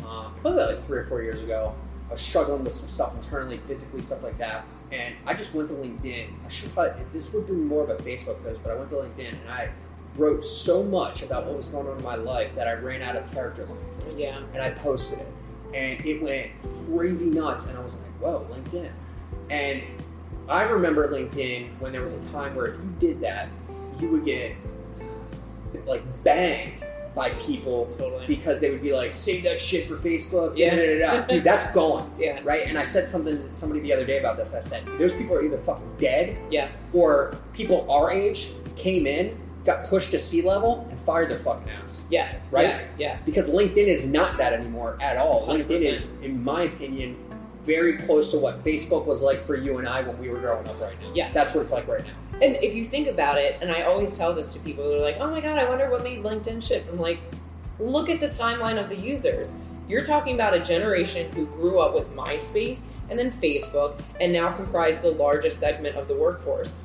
um, 0.01 0.35
probably 0.43 0.53
about 0.63 0.75
like 0.75 0.85
three 0.87 0.99
or 0.99 1.07
four 1.07 1.23
years 1.23 1.43
ago. 1.43 1.75
I 2.09 2.13
was 2.13 2.21
struggling 2.21 2.63
with 2.65 2.75
some 2.75 2.89
stuff 2.89 3.15
internally, 3.15 3.57
physically, 3.59 4.03
stuff 4.03 4.23
like 4.23 4.37
that. 4.39 4.67
And 4.93 5.15
I 5.27 5.35
just 5.35 5.55
went 5.55 5.69
to 5.69 5.75
LinkedIn. 5.75 6.29
I 6.45 6.49
should 6.49 6.73
probably, 6.73 7.03
this 7.13 7.33
would 7.33 7.47
be 7.47 7.53
more 7.53 7.83
of 7.83 7.91
a 7.91 7.97
Facebook 8.03 8.43
post, 8.45 8.61
but 8.63 8.71
I 8.73 8.77
went 8.77 8.89
to 8.91 8.97
LinkedIn 8.97 9.31
and 9.41 9.51
I 9.51 9.71
wrote 10.17 10.45
so 10.45 10.83
much 10.85 11.23
about 11.23 11.45
what 11.47 11.57
was 11.57 11.67
going 11.67 11.87
on 11.89 11.99
in 11.99 12.05
my 12.05 12.15
life 12.15 12.55
that 12.55 12.69
I 12.69 12.75
ran 12.75 13.03
out 13.03 13.17
of 13.17 13.31
character 13.33 13.67
length 13.67 14.19
Yeah. 14.19 14.41
and 14.55 14.63
I 14.63 14.71
posted 14.71 15.21
it, 15.21 15.29
and 15.75 16.07
it 16.07 16.23
went 16.23 16.51
crazy 16.89 17.31
nuts. 17.31 17.69
And 17.69 17.77
I 17.77 17.83
was 17.83 18.01
like, 18.01 18.11
"Whoa, 18.21 18.47
LinkedIn!" 18.51 18.91
And 19.51 19.83
I 20.49 20.63
remember 20.63 21.09
LinkedIn 21.09 21.81
when 21.81 21.93
there 21.93 22.01
was 22.01 22.15
a 22.15 22.33
time 22.33 22.55
where 22.55 22.67
if 22.67 22.77
you 22.77 22.95
did 22.99 23.21
that, 23.21 23.49
you 23.99 24.09
would 24.11 24.25
get 24.25 24.55
like 25.87 26.03
banged 26.25 26.83
by 27.17 27.31
people 27.31 27.87
Totally. 27.87 28.27
because 28.29 28.61
they 28.61 28.71
would 28.71 28.83
be 28.83 28.93
like, 28.93 29.15
"Save 29.15 29.43
that 29.45 29.59
shit 29.59 29.87
for 29.89 29.97
Facebook." 29.97 30.53
Yeah. 30.57 30.77
da, 30.77 30.87
da, 30.87 30.99
da, 30.99 31.21
da." 31.23 31.27
dude, 31.35 31.43
that's 31.45 31.73
gone. 31.73 32.13
Yeah. 32.19 32.41
Right, 32.45 32.69
and 32.69 32.79
I 32.79 32.85
said 32.85 33.09
something 33.09 33.37
to 33.49 33.55
somebody 33.55 33.81
the 33.81 33.93
other 33.95 34.05
day 34.05 34.19
about 34.21 34.37
this. 34.37 34.55
I 34.55 34.61
said, 34.61 34.85
"Those 34.99 35.15
people 35.17 35.35
are 35.35 35.43
either 35.43 35.59
fucking 35.59 35.97
dead, 35.99 36.37
Yes. 36.51 36.85
or 36.93 37.35
people 37.55 37.91
our 37.91 38.13
age 38.13 38.51
came 38.77 39.07
in, 39.07 39.35
got 39.65 39.87
pushed 39.87 40.11
to 40.13 40.19
C-level, 40.19 40.87
and 40.91 41.01
fired 41.01 41.31
their 41.31 41.39
fucking 41.39 41.71
ass." 41.71 42.07
Yes. 42.11 42.49
Right? 42.53 42.65
Yes. 42.67 42.95
Yes. 42.99 43.25
Because 43.27 43.49
LinkedIn 43.49 43.87
is 43.89 44.07
not 44.07 44.37
that 44.37 44.53
anymore 44.53 44.99
at 45.01 45.17
all. 45.17 45.47
100%. 45.49 45.65
LinkedIn 45.67 45.71
is, 45.91 46.21
in 46.21 46.45
my 46.45 46.65
opinion, 46.65 47.17
very 47.67 47.97
close 47.97 48.31
to 48.31 48.39
what 48.39 48.65
Facebook 48.65 49.05
was 49.05 49.23
like 49.23 49.45
for 49.45 49.57
you 49.57 49.79
and 49.79 49.89
I 49.89 50.01
when 50.03 50.17
we 50.19 50.29
were 50.29 50.39
growing 50.39 50.67
up 50.69 50.81
right 50.81 50.99
now. 51.01 51.13
Yes. 51.15 51.35
That's 51.35 51.55
what 51.55 51.63
it's 51.63 51.73
like 51.73 51.87
right 51.89 52.05
now. 52.05 52.13
And 52.41 52.57
if 52.63 52.75
you 52.75 52.85
think 52.85 53.09
about 53.09 53.39
it, 53.39 53.59
and 53.61 53.71
I 53.71 53.83
always 53.83 54.17
tell 54.17 54.33
this 54.33 54.53
to 54.53 54.61
people 54.61 54.85
who 54.85 54.95
are 54.95 55.01
like, 55.01 55.17
oh 55.19 55.31
my 55.31 55.41
god, 55.41 55.59
I 55.59 55.69
wonder 55.69 55.91
what 55.91 56.05
made 56.05 56.23
LinkedIn 56.23 56.67
shift. 56.67 56.89
I'm 56.89 56.99
like, 56.99 57.19
look 57.81 58.09
at 58.09 58.21
the 58.21 58.29
timeline 58.29 58.83
of 58.83 58.89
the 58.89 58.97
users. 58.97 59.57
You're 59.89 60.05
talking 60.05 60.35
about 60.35 60.55
a 60.55 60.61
generation 60.61 61.31
who 61.33 61.47
grew 61.47 61.81
up 61.81 61.95
with 61.95 62.15
MySpace 62.15 62.87
and 63.11 63.19
then 63.19 63.31
Facebook 63.31 64.01
and 64.21 64.33
now 64.33 64.53
comprise 64.53 65.01
the 65.01 65.11
largest 65.11 65.59
segment 65.59 65.97
of 65.97 66.09
the 66.09 66.15
workforce. 66.15 66.77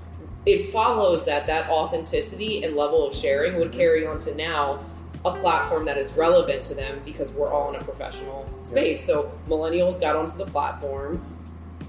It 0.46 0.72
follows 0.72 1.26
that 1.26 1.46
that 1.48 1.70
authenticity 1.70 2.64
and 2.64 2.76
level 2.76 3.06
of 3.06 3.14
sharing 3.14 3.56
would 3.56 3.70
mm-hmm. 3.70 3.78
carry 3.78 4.08
on 4.08 4.20
to 4.20 4.36
now 4.36 4.84
a 5.24 5.32
platform 5.40 5.86
that 5.86 5.98
is 5.98 6.14
relevant 6.14 6.64
to 6.64 6.74
them 6.74 7.02
because 7.06 7.32
we're 7.34 7.52
all 7.52 7.74
in 7.74 7.80
a 7.80 7.84
professional 7.84 8.48
space. 8.64 9.04
So 9.06 9.32
millennials 9.48 10.00
got 10.00 10.16
onto 10.16 10.38
the 10.38 10.46
platform 10.46 11.24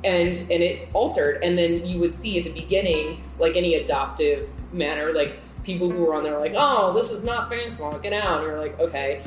and 0.05 0.37
and 0.37 0.63
it 0.63 0.89
altered. 0.93 1.43
And 1.43 1.57
then 1.57 1.87
you 1.87 1.99
would 2.01 2.13
see 2.13 2.39
at 2.39 2.45
the 2.45 2.53
beginning 2.53 3.23
like 3.39 3.57
any 3.57 3.77
adoptive 3.77 4.51
manner 4.73 5.13
like 5.13 5.39
people 5.65 5.91
who 5.91 6.05
were 6.05 6.15
on 6.15 6.25
there 6.25 6.39
like 6.39 6.55
oh 6.57 6.93
this 6.93 7.11
is 7.11 7.25
not 7.25 7.51
facebook 7.51 8.03
get 8.03 8.13
out. 8.13 8.41
And 8.41 8.49
you're 8.49 8.59
like 8.59 8.79
okay. 8.79 9.23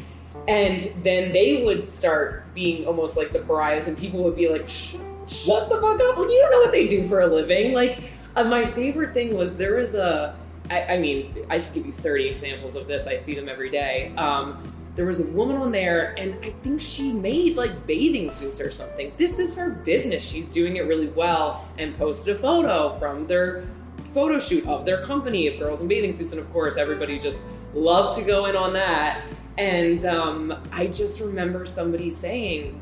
And 0.47 0.81
then 1.01 1.31
they 1.31 1.63
would 1.63 1.89
start 1.89 2.53
being 2.53 2.85
almost 2.85 3.17
like 3.17 3.31
the 3.31 3.39
pariahs 3.39 3.87
and 3.87 3.97
people 3.97 4.23
would 4.23 4.35
be 4.35 4.49
like 4.49 4.67
shut 4.67 5.69
the 5.69 5.81
fuck 5.81 5.99
up. 5.99 6.17
Like 6.17 6.29
you 6.29 6.39
don't 6.39 6.51
know 6.51 6.59
what 6.59 6.71
they 6.71 6.85
do 6.85 7.07
for 7.07 7.21
a 7.21 7.27
living. 7.27 7.73
Like 7.73 8.11
uh, 8.35 8.43
my 8.43 8.65
favorite 8.65 9.13
thing 9.13 9.35
was 9.35 9.57
there 9.57 9.77
was 9.77 9.95
a 9.95 10.35
I, 10.69 10.83
I 10.95 10.97
mean 10.97 11.31
i 11.49 11.59
could 11.59 11.73
give 11.73 11.85
you 11.85 11.93
30 11.93 12.27
examples 12.27 12.75
of 12.75 12.87
this. 12.87 13.07
I 13.07 13.15
see 13.15 13.35
them 13.35 13.49
every 13.49 13.69
day. 13.69 14.13
Um, 14.17 14.71
there 14.95 15.05
was 15.05 15.19
a 15.19 15.29
woman 15.31 15.57
on 15.57 15.73
there 15.73 16.15
and 16.17 16.37
i 16.43 16.49
think 16.49 16.79
she 16.79 17.11
made 17.11 17.57
like 17.57 17.85
bathing 17.85 18.29
suits 18.29 18.61
or 18.61 18.71
something. 18.71 19.11
This 19.17 19.39
is 19.39 19.55
her 19.55 19.71
business. 19.71 20.23
She's 20.23 20.51
doing 20.51 20.77
it 20.77 20.85
really 20.85 21.07
well 21.07 21.67
and 21.77 21.95
posted 21.97 22.35
a 22.35 22.39
photo 22.39 22.93
from 22.93 23.27
their 23.27 23.65
photo 24.05 24.39
shoot 24.39 24.65
of 24.65 24.85
their 24.85 25.03
company 25.05 25.47
of 25.47 25.59
girls 25.59 25.81
in 25.81 25.87
bathing 25.87 26.11
suits 26.11 26.31
and 26.31 26.39
of 26.39 26.51
course 26.53 26.77
everybody 26.77 27.19
just 27.19 27.45
loved 27.73 28.17
to 28.17 28.23
go 28.23 28.45
in 28.45 28.55
on 28.55 28.73
that. 28.73 29.21
And 29.57 30.03
um, 30.05 30.57
i 30.71 30.87
just 30.87 31.21
remember 31.21 31.65
somebody 31.65 32.09
saying 32.09 32.81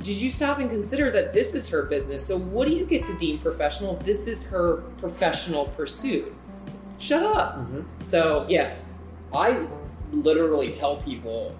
did 0.00 0.20
you 0.20 0.28
stop 0.28 0.58
and 0.58 0.68
consider 0.68 1.10
that 1.12 1.32
this 1.32 1.54
is 1.54 1.68
her 1.68 1.84
business? 1.84 2.26
So 2.26 2.36
what 2.36 2.66
do 2.66 2.74
you 2.74 2.84
get 2.84 3.04
to 3.04 3.16
deem 3.16 3.38
professional 3.38 3.96
if 3.96 4.04
this 4.04 4.26
is 4.26 4.44
her 4.44 4.78
professional 4.98 5.66
pursuit 5.66 6.34
shut 6.98 7.22
up 7.22 7.58
mm-hmm. 7.58 7.82
so 7.98 8.46
yeah 8.48 8.74
I 9.34 9.66
literally 10.12 10.70
tell 10.70 10.98
people, 10.98 11.54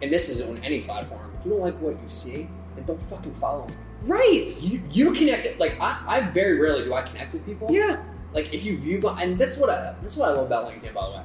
and 0.00 0.12
this 0.12 0.28
is 0.28 0.48
on 0.48 0.62
any 0.62 0.82
platform, 0.82 1.32
if 1.38 1.44
you 1.44 1.52
don't 1.52 1.60
like 1.60 1.78
what 1.80 2.00
you 2.00 2.08
see, 2.08 2.48
then 2.76 2.84
don't 2.86 3.02
fucking 3.02 3.34
follow 3.34 3.66
me. 3.66 3.74
right 4.04 4.48
You, 4.60 4.82
you 4.90 5.12
connect, 5.12 5.58
like, 5.58 5.76
I, 5.80 6.02
I 6.06 6.20
very 6.30 6.58
rarely 6.58 6.84
do 6.84 6.94
I 6.94 7.02
connect 7.02 7.32
with 7.32 7.44
people. 7.44 7.68
yeah 7.70 8.02
Like, 8.32 8.54
if 8.54 8.64
you 8.64 8.78
view 8.78 9.00
my, 9.00 9.20
and 9.20 9.38
this 9.38 9.54
is 9.54 9.60
what 9.60 9.70
I, 9.70 9.94
this 10.00 10.12
is 10.12 10.18
what 10.18 10.30
I 10.30 10.32
love 10.32 10.46
about 10.46 10.70
LinkedIn, 10.70 10.94
by 10.94 11.06
the 11.06 11.16
way. 11.16 11.22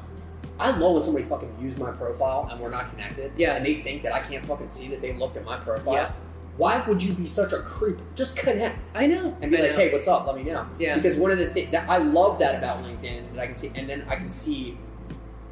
I 0.60 0.76
love 0.76 0.93
when 0.93 1.04
somebody 1.04 1.26
fucking 1.26 1.56
views 1.58 1.78
my 1.78 1.91
profile 1.91 2.47
and 2.52 2.60
we're 2.60 2.71
not 2.71 2.89
connected. 2.89 3.32
Yeah. 3.38 3.56
And 3.56 3.63
they 3.63 3.76
think 3.76 4.02
that 4.02 4.12
I 4.12 4.19
can't 4.21 4.43
fucking 4.43 4.69
see 4.69 4.88
that 4.88 5.02
they 5.02 5.13
looked 5.13 5.38
at 5.38 5.45
my 5.45 5.58
profile. 5.58 5.93
yes 5.93 6.28
Why 6.58 6.84
would 6.88 7.04
you 7.04 7.13
be 7.13 7.26
such 7.28 7.54
a 7.54 7.60
creep? 7.60 7.98
Just 8.15 8.36
connect 8.38 8.91
i 8.96 9.06
know 9.06 9.38
and 9.41 9.52
be 9.52 9.58
I 9.58 9.62
like, 9.62 9.72
know. 9.72 9.78
hey, 9.78 9.93
what's 9.93 10.08
up? 10.08 10.26
Let 10.28 10.36
me 10.36 10.43
know. 10.43 10.65
Yeah. 10.80 10.96
Because 10.96 11.15
one 11.17 11.32
of 11.32 11.38
the 11.38 11.48
things 11.48 11.70
that 11.72 11.88
I 11.89 11.98
love 11.98 12.39
that 12.39 12.56
about 12.58 12.84
LinkedIn 12.84 13.34
that 13.34 13.41
I 13.41 13.46
can 13.46 13.56
see, 13.56 13.72
and 13.76 13.88
then 13.88 14.04
I 14.10 14.15
can 14.15 14.32
see, 14.32 14.78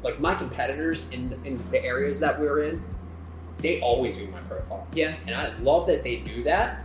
like 0.02 0.18
my 0.20 0.34
competitors 0.34 1.08
in 1.10 1.38
in 1.44 1.56
the 1.70 1.82
areas 1.84 2.18
that 2.20 2.40
we're 2.40 2.64
in, 2.64 2.82
they 3.58 3.80
always 3.80 4.18
view 4.18 4.28
my 4.28 4.40
profile, 4.40 4.86
yeah 4.92 5.14
and 5.26 5.34
I 5.36 5.56
love 5.58 5.86
that 5.86 6.02
they 6.02 6.16
do 6.16 6.42
that. 6.44 6.84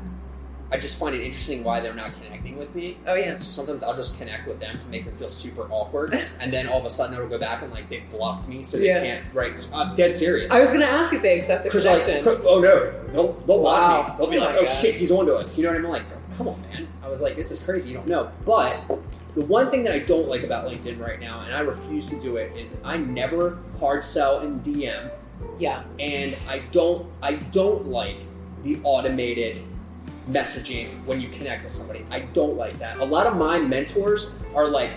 I 0.72 0.78
just 0.78 0.98
find 0.98 1.14
it 1.14 1.22
interesting 1.22 1.64
why 1.66 1.82
they're 1.82 1.94
not 1.94 2.14
connecting 2.14 2.58
with 2.58 2.74
me. 2.74 2.98
oh 3.06 3.16
yeah 3.16 3.36
So 3.36 3.52
sometimes 3.52 3.84
I'll 3.84 3.96
just 3.96 4.18
connect 4.18 4.48
with 4.48 4.60
them 4.60 4.80
to 4.80 4.86
make 4.88 5.04
them 5.06 5.16
feel 5.18 5.28
super 5.30 5.64
awkward, 5.70 6.18
and 6.40 6.54
then 6.54 6.68
all 6.68 6.80
of 6.80 6.86
a 6.86 6.90
sudden 6.90 7.16
it'll 7.16 7.28
go 7.28 7.38
back 7.38 7.62
and 7.62 7.72
like 7.72 7.90
they 7.90 8.00
blocked 8.12 8.48
me, 8.48 8.64
so 8.64 8.78
they 8.78 8.88
Yeah. 8.88 9.02
can't. 9.02 9.26
Right? 9.34 9.70
I'm 9.74 9.96
dead 9.96 10.14
serious. 10.14 10.52
I 10.52 10.60
was 10.60 10.70
going 10.70 10.82
to 10.82 10.88
ask 10.88 11.14
if 11.14 11.22
they 11.22 11.36
accept 11.38 11.64
the 11.64 11.70
Because 11.70 11.86
like, 11.86 12.04
connection. 12.06 12.42
oh 12.46 12.60
no, 12.62 12.92
they'll, 13.12 13.34
they'll 13.46 13.62
block 13.62 14.10
me. 14.10 14.16
They'll 14.18 14.32
be 14.32 14.38
Oh 14.38 14.46
like, 14.46 14.56
oh 14.56 14.66
God. 14.66 14.70
shit, 14.70 14.96
he's 14.96 15.12
onto 15.12 15.34
us. 15.34 15.58
You 15.58 15.66
know 15.66 15.72
what 15.72 15.80
I 15.80 15.82
mean? 15.82 15.92
Like, 15.92 16.38
come 16.38 16.48
on, 16.48 16.62
man. 16.62 16.88
I 17.04 17.10
was 17.10 17.22
like, 17.22 17.36
this 17.36 17.52
is 17.52 17.64
crazy. 17.64 17.90
You 17.92 17.98
don't 17.98 18.08
know. 18.08 18.32
But 18.46 18.80
the 19.36 19.42
one 19.42 19.70
thing 19.70 19.84
that 19.84 19.94
I 19.94 20.00
don't 20.00 20.28
like 20.30 20.44
about 20.44 20.68
LinkedIn 20.68 21.00
right 21.00 21.20
now, 21.20 21.42
and 21.42 21.54
I 21.54 21.60
refuse 21.62 22.08
to 22.08 22.20
do 22.20 22.38
it, 22.38 22.56
is 22.56 22.76
I 22.84 22.96
never 22.98 23.58
hard 23.80 24.04
sell 24.06 24.40
in 24.40 24.60
DM, 24.62 25.10
yeah, 25.60 25.84
and 26.00 26.38
I 26.48 26.60
don't, 26.72 27.10
I 27.22 27.34
don't 27.36 27.88
like 27.88 28.18
the 28.64 28.80
automated 28.84 29.62
messaging 30.32 31.04
when 31.06 31.22
you 31.22 31.30
connect 31.30 31.64
with 31.64 31.72
somebody. 31.72 32.06
I 32.10 32.22
don't 32.22 32.58
like 32.58 32.78
that. 32.80 33.00
A 33.00 33.06
lot 33.06 33.28
of 33.28 33.38
my 33.38 33.60
mentors 33.60 34.40
are 34.56 34.68
like 34.68 34.96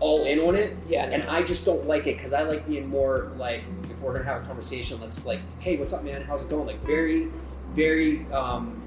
all 0.00 0.24
in 0.24 0.40
on 0.40 0.56
it, 0.56 0.76
yeah, 0.88 1.04
and 1.04 1.22
I 1.24 1.42
just 1.42 1.64
don't 1.64 1.86
like 1.86 2.06
it 2.06 2.16
because 2.16 2.32
I 2.32 2.42
like 2.42 2.66
being 2.66 2.88
more 2.88 3.32
like 3.36 3.62
if 3.90 4.00
we're 4.00 4.12
gonna 4.12 4.24
have 4.24 4.42
a 4.42 4.46
conversation, 4.46 5.00
let's 5.00 5.24
like, 5.24 5.40
hey, 5.60 5.76
what's 5.76 5.92
up, 5.92 6.04
man? 6.04 6.22
How's 6.22 6.44
it 6.44 6.50
going? 6.50 6.66
Like 6.66 6.80
very, 6.84 7.30
very 7.72 8.26
um, 8.32 8.82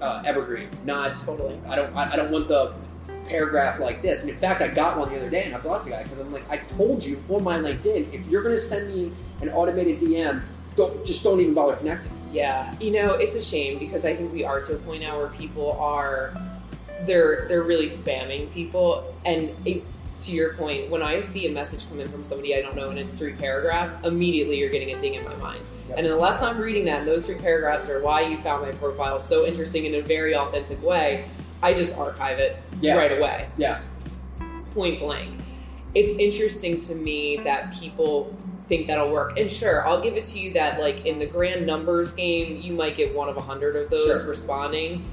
uh, 0.00 0.22
evergreen. 0.24 0.68
Not 0.84 1.18
Totally. 1.18 1.60
I 1.68 1.76
don't. 1.76 1.94
I, 1.94 2.12
I 2.12 2.16
don't 2.16 2.30
want 2.30 2.48
the 2.48 2.74
paragraph 3.28 3.80
like 3.80 4.02
this. 4.02 4.22
And 4.22 4.30
in 4.30 4.36
fact, 4.36 4.62
I 4.62 4.68
got 4.68 4.98
one 4.98 5.10
the 5.10 5.16
other 5.16 5.30
day, 5.30 5.44
and 5.44 5.54
I 5.54 5.58
blocked 5.58 5.84
the 5.84 5.90
guy 5.90 6.02
because 6.02 6.20
I'm 6.20 6.32
like, 6.32 6.48
I 6.50 6.58
told 6.58 7.04
you 7.04 7.22
on 7.28 7.42
my 7.42 7.58
LinkedIn, 7.58 8.12
if 8.12 8.26
you're 8.26 8.42
gonna 8.42 8.58
send 8.58 8.88
me 8.88 9.12
an 9.40 9.50
automated 9.50 9.98
DM, 9.98 10.42
don't 10.76 11.04
just 11.04 11.24
don't 11.24 11.40
even 11.40 11.54
bother 11.54 11.76
connecting. 11.76 12.12
Yeah, 12.32 12.74
you 12.80 12.90
know, 12.90 13.12
it's 13.14 13.36
a 13.36 13.42
shame 13.42 13.78
because 13.78 14.04
I 14.04 14.14
think 14.14 14.32
we 14.32 14.44
are 14.44 14.60
to 14.60 14.74
a 14.74 14.78
point 14.78 15.02
now 15.02 15.18
where 15.18 15.28
people 15.28 15.72
are 15.72 16.36
they're 17.06 17.46
they're 17.48 17.62
really 17.62 17.88
spamming 17.88 18.52
people 18.52 19.14
and 19.24 19.50
it, 19.64 19.82
to 20.22 20.32
your 20.32 20.54
point, 20.54 20.88
when 20.90 21.02
I 21.02 21.20
see 21.20 21.46
a 21.46 21.52
message 21.52 21.88
come 21.88 22.00
in 22.00 22.08
from 22.08 22.22
somebody 22.22 22.54
I 22.54 22.62
don't 22.62 22.74
know 22.74 22.88
and 22.90 22.98
it's 22.98 23.18
three 23.18 23.34
paragraphs, 23.34 24.00
immediately 24.02 24.58
you're 24.58 24.70
getting 24.70 24.94
a 24.94 24.98
ding 24.98 25.14
in 25.14 25.24
my 25.24 25.34
mind. 25.36 25.68
Yep. 25.88 25.98
And 25.98 26.06
unless 26.06 26.42
I'm 26.42 26.58
reading 26.58 26.84
that 26.86 27.00
and 27.00 27.08
those 27.08 27.26
three 27.26 27.36
paragraphs 27.36 27.88
are 27.90 28.00
why 28.00 28.22
you 28.22 28.38
found 28.38 28.62
my 28.62 28.72
profile 28.72 29.18
so 29.18 29.44
interesting 29.44 29.84
in 29.84 29.94
a 29.96 30.00
very 30.00 30.34
authentic 30.34 30.82
way, 30.82 31.26
I 31.62 31.74
just 31.74 31.98
archive 31.98 32.38
it 32.38 32.56
Yeah. 32.80 32.96
right 32.96 33.12
away. 33.12 33.46
Yeah. 33.58 33.68
Just 33.68 33.90
point 34.72 35.00
blank. 35.00 35.38
It's 35.94 36.12
interesting 36.14 36.78
to 36.80 36.94
me 36.94 37.38
that 37.44 37.74
people 37.74 38.34
think 38.68 38.86
that'll 38.88 39.10
work. 39.10 39.38
And 39.38 39.50
sure, 39.50 39.86
I'll 39.86 40.00
give 40.00 40.16
it 40.16 40.24
to 40.24 40.38
you 40.40 40.52
that 40.54 40.80
like 40.80 41.06
in 41.06 41.18
the 41.18 41.26
grand 41.26 41.66
numbers 41.66 42.12
game, 42.14 42.60
you 42.60 42.72
might 42.72 42.96
get 42.96 43.14
one 43.14 43.28
of 43.28 43.36
a 43.36 43.40
hundred 43.40 43.76
of 43.76 43.90
those 43.90 44.04
Sure. 44.20 44.28
responding. 44.28 45.04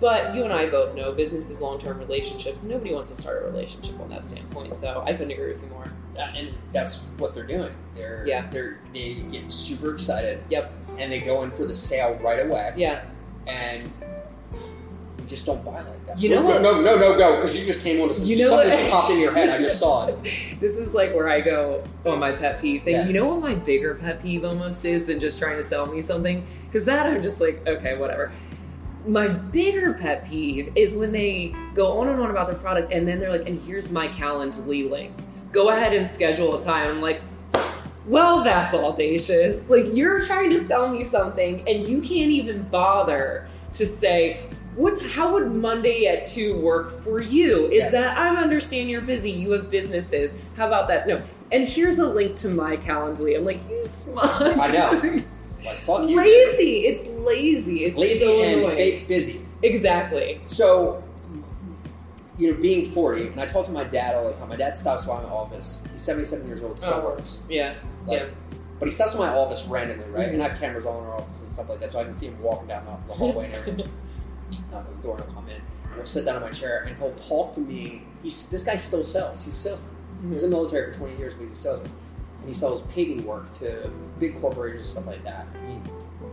But 0.00 0.34
you 0.34 0.42
and 0.42 0.52
I 0.52 0.68
both 0.68 0.96
know 0.96 1.12
business 1.12 1.48
is 1.48 1.60
long 1.62 1.78
term 1.78 1.98
relationships. 1.98 2.64
Nobody 2.64 2.92
wants 2.92 3.08
to 3.10 3.14
start 3.14 3.42
a 3.42 3.46
relationship 3.46 4.00
on 4.00 4.08
that 4.10 4.26
standpoint. 4.26 4.74
So 4.74 5.02
I 5.06 5.12
couldn't 5.12 5.30
agree 5.30 5.48
with 5.50 5.62
you 5.62 5.68
more. 5.68 5.92
Uh, 6.18 6.32
and 6.36 6.48
that's 6.72 6.98
what 7.18 7.34
they're 7.34 7.46
doing. 7.46 7.72
They're 7.94 8.24
Yeah. 8.26 8.48
They're 8.50 8.78
they 8.92 9.14
get 9.30 9.52
super 9.52 9.92
excited. 9.92 10.40
Yep. 10.50 10.72
And 10.98 11.12
they 11.12 11.20
go 11.20 11.42
in 11.42 11.50
for 11.52 11.66
the 11.66 11.74
sale 11.74 12.18
right 12.22 12.44
away, 12.44 12.72
Yeah. 12.76 13.02
and 13.46 13.90
just 15.32 15.46
don't 15.46 15.64
buy 15.64 15.80
like 15.80 16.06
that. 16.06 16.20
You 16.20 16.28
know 16.30 16.42
Go- 16.42 16.48
what? 16.52 16.62
No, 16.62 16.80
no, 16.82 16.96
no, 16.98 17.16
go 17.16 17.36
because 17.36 17.58
you 17.58 17.64
just 17.64 17.82
came 17.82 18.00
on 18.02 18.12
to 18.14 18.20
You 18.20 18.36
know 18.38 18.50
something 18.50 18.68
what? 18.68 18.78
just 18.78 18.90
popped 18.90 19.10
in 19.10 19.18
your 19.18 19.32
head. 19.32 19.48
I 19.48 19.60
just 19.62 19.80
saw 19.80 20.06
it. 20.06 20.18
This 20.60 20.76
is 20.76 20.94
like 20.94 21.12
where 21.14 21.28
I 21.28 21.40
go 21.40 21.82
on 22.06 22.18
my 22.20 22.32
pet 22.32 22.60
peeve 22.60 22.84
thing. 22.84 22.94
Yeah. 22.94 23.06
You 23.06 23.14
know 23.14 23.26
what 23.34 23.40
my 23.40 23.54
bigger 23.54 23.94
pet 23.94 24.22
peeve 24.22 24.44
almost 24.44 24.84
is 24.84 25.06
than 25.06 25.18
just 25.18 25.38
trying 25.38 25.56
to 25.56 25.62
sell 25.62 25.86
me 25.86 26.02
something? 26.02 26.46
Because 26.66 26.84
that 26.84 27.06
I'm 27.06 27.20
just 27.22 27.40
like, 27.40 27.66
okay, 27.66 27.96
whatever. 27.96 28.30
My 29.06 29.26
bigger 29.26 29.94
pet 29.94 30.26
peeve 30.28 30.70
is 30.76 30.96
when 30.96 31.10
they 31.10 31.54
go 31.74 31.98
on 31.98 32.08
and 32.08 32.20
on 32.20 32.30
about 32.30 32.46
their 32.46 32.56
product 32.56 32.92
and 32.92 33.08
then 33.08 33.18
they're 33.18 33.32
like, 33.32 33.48
and 33.48 33.60
here's 33.62 33.90
my 33.90 34.06
Calendly 34.08 34.88
link. 34.88 35.12
Go 35.50 35.70
ahead 35.70 35.92
and 35.94 36.06
schedule 36.06 36.54
a 36.56 36.60
time. 36.60 36.88
I'm 36.90 37.00
like, 37.00 37.20
well, 38.06 38.44
that's 38.44 38.74
audacious. 38.74 39.68
Like, 39.68 39.86
you're 39.92 40.20
trying 40.20 40.50
to 40.50 40.58
sell 40.60 40.88
me 40.88 41.02
something 41.02 41.66
and 41.68 41.88
you 41.88 42.00
can't 42.00 42.30
even 42.30 42.62
bother 42.64 43.48
to 43.72 43.86
say, 43.86 44.40
what, 44.76 45.00
how 45.00 45.32
would 45.34 45.50
Monday 45.52 46.06
at 46.06 46.24
2 46.24 46.56
work 46.56 46.90
for 46.90 47.20
you? 47.20 47.66
Is 47.66 47.84
Yeah. 47.84 47.90
that 47.90 48.18
I 48.18 48.36
understand 48.36 48.88
you're 48.90 49.00
busy, 49.02 49.30
you 49.30 49.50
have 49.52 49.70
businesses. 49.70 50.34
How 50.56 50.66
about 50.66 50.88
that? 50.88 51.06
No. 51.06 51.20
And 51.50 51.68
here's 51.68 51.98
a 51.98 52.08
link 52.08 52.36
to 52.36 52.48
my 52.48 52.76
Calendly. 52.78 53.36
I'm 53.36 53.44
like, 53.44 53.60
you 53.68 53.86
smug. 53.86 54.26
I 54.58 54.68
know. 54.68 55.22
Like 55.64 55.76
fuck 55.76 56.08
you. 56.10 56.16
lazy. 56.16 56.86
It's 56.86 57.08
lazy. 57.10 57.84
It's 57.84 57.96
Lazy 57.96 58.24
so 58.24 58.42
and 58.42 58.60
annoying. 58.62 58.76
fake 58.76 59.06
busy. 59.06 59.46
Exactly. 59.62 60.40
So, 60.46 61.04
you 62.36 62.50
know, 62.52 62.60
being 62.60 62.84
40, 62.84 63.28
and 63.28 63.40
I 63.40 63.46
talk 63.46 63.66
to 63.66 63.72
my 63.72 63.84
dad 63.84 64.16
all 64.16 64.26
the 64.26 64.32
time. 64.36 64.48
My 64.48 64.56
dad 64.56 64.76
stops 64.76 65.06
by 65.06 65.22
my 65.22 65.28
office. 65.28 65.80
He's 65.92 66.00
77 66.00 66.48
years 66.48 66.64
old, 66.64 66.80
still 66.80 66.94
Oh. 66.94 67.04
works. 67.10 67.44
Yeah. 67.48 67.74
Like, 68.08 68.20
yeah. 68.22 68.26
But 68.80 68.86
he 68.88 68.92
stops 68.92 69.14
by 69.14 69.28
my 69.28 69.34
office 69.36 69.64
randomly, 69.68 70.06
right? 70.10 70.30
Mhm. 70.30 70.34
And 70.34 70.42
I 70.42 70.48
have 70.48 70.58
cameras 70.58 70.84
all 70.84 70.98
in 70.98 71.06
our 71.06 71.14
office 71.14 71.40
and 71.42 71.52
stuff 71.52 71.68
like 71.68 71.78
that, 71.78 71.92
so 71.92 72.00
I 72.00 72.04
can 72.04 72.14
see 72.14 72.26
him 72.26 72.42
walking 72.42 72.66
down 72.66 72.84
the, 72.84 73.12
the 73.12 73.14
hallway 73.14 73.44
and 73.44 73.54
everything. 73.54 73.88
Knock 74.70 74.86
on 74.86 74.96
the 74.96 75.02
door 75.02 75.16
and 75.16 75.24
he'll 75.24 75.34
come 75.34 75.48
in. 75.48 75.56
And 75.56 75.94
he'll 75.96 76.06
sit 76.06 76.24
down 76.24 76.36
in 76.36 76.42
my 76.42 76.50
chair 76.50 76.84
and 76.86 76.96
he'll 76.96 77.12
talk 77.14 77.54
to 77.54 77.60
me. 77.60 78.02
He's 78.22 78.48
this 78.50 78.64
guy 78.64 78.76
still 78.76 79.04
sells. 79.04 79.44
He's 79.44 79.54
a 79.54 79.56
salesman. 79.56 79.90
He 80.22 80.28
was 80.34 80.44
in 80.44 80.50
the 80.50 80.56
military 80.56 80.92
for 80.92 80.98
20 81.00 81.16
years, 81.18 81.34
but 81.34 81.42
he's 81.42 81.52
a 81.52 81.56
salesman. 81.56 81.90
And 82.40 82.48
he 82.48 82.54
sells 82.54 82.82
paving 82.94 83.24
work 83.26 83.50
to 83.58 83.90
big 84.18 84.40
corporations 84.40 84.80
and 84.82 84.88
stuff 84.88 85.06
like 85.06 85.24
that. 85.24 85.46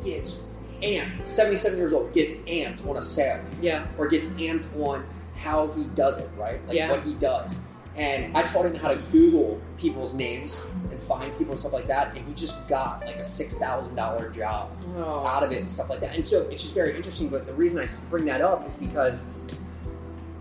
He 0.04 0.12
gets 0.12 0.50
amped. 0.82 1.26
77 1.26 1.78
years 1.78 1.92
old, 1.94 2.14
gets 2.14 2.42
amped 2.44 2.88
on 2.88 2.98
a 2.98 3.04
sale 3.04 3.44
Yeah. 3.62 3.86
or 3.98 4.08
gets 4.08 4.30
amped 4.34 4.66
on 4.82 5.06
how 5.36 5.68
he 5.72 5.86
does 5.96 6.20
it, 6.20 6.30
right? 6.38 6.66
Like 6.68 6.76
Yeah. 6.78 6.90
what 6.92 7.04
he 7.04 7.14
does. 7.16 7.68
And 8.00 8.36
I 8.38 8.44
taught 8.44 8.66
him 8.66 8.76
how 8.76 8.88
to 8.88 8.96
Google 9.12 9.60
people's 9.78 10.16
names 10.16 10.72
and 10.90 11.02
find 11.02 11.32
people 11.38 11.52
and 11.52 11.60
stuff 11.60 11.74
like 11.74 11.88
that, 11.88 12.16
and 12.16 12.26
he 12.26 12.34
just 12.34 12.66
got 12.70 13.06
like 13.06 13.18
a 13.18 13.24
six 13.24 13.56
thousand 13.58 13.96
dollar 13.96 14.30
job 14.30 14.72
Oh. 14.98 15.26
out 15.26 15.44
of 15.44 15.52
it 15.52 15.60
and 15.62 15.70
stuff 15.72 15.90
like 15.90 16.00
that. 16.00 16.16
And 16.16 16.26
so 16.26 16.44
it's 16.50 16.64
just 16.64 16.74
very 16.74 16.96
interesting. 16.96 17.28
But 17.28 17.46
the 17.46 17.54
reason 17.54 17.82
I 17.82 17.88
bring 18.10 18.24
that 18.26 18.40
up 18.42 18.66
is 18.66 18.78
because 18.78 19.28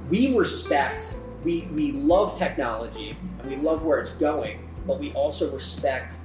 we 0.09 0.37
respect, 0.37 1.17
we 1.45 1.69
we 1.73 1.93
love 1.93 2.39
technology 2.39 3.17
and 3.41 3.51
we 3.51 3.57
love 3.57 3.85
where 3.85 3.99
it's 3.99 4.17
going, 4.17 4.61
but 4.87 5.01
we 5.01 5.13
also 5.15 5.53
respect 5.53 6.17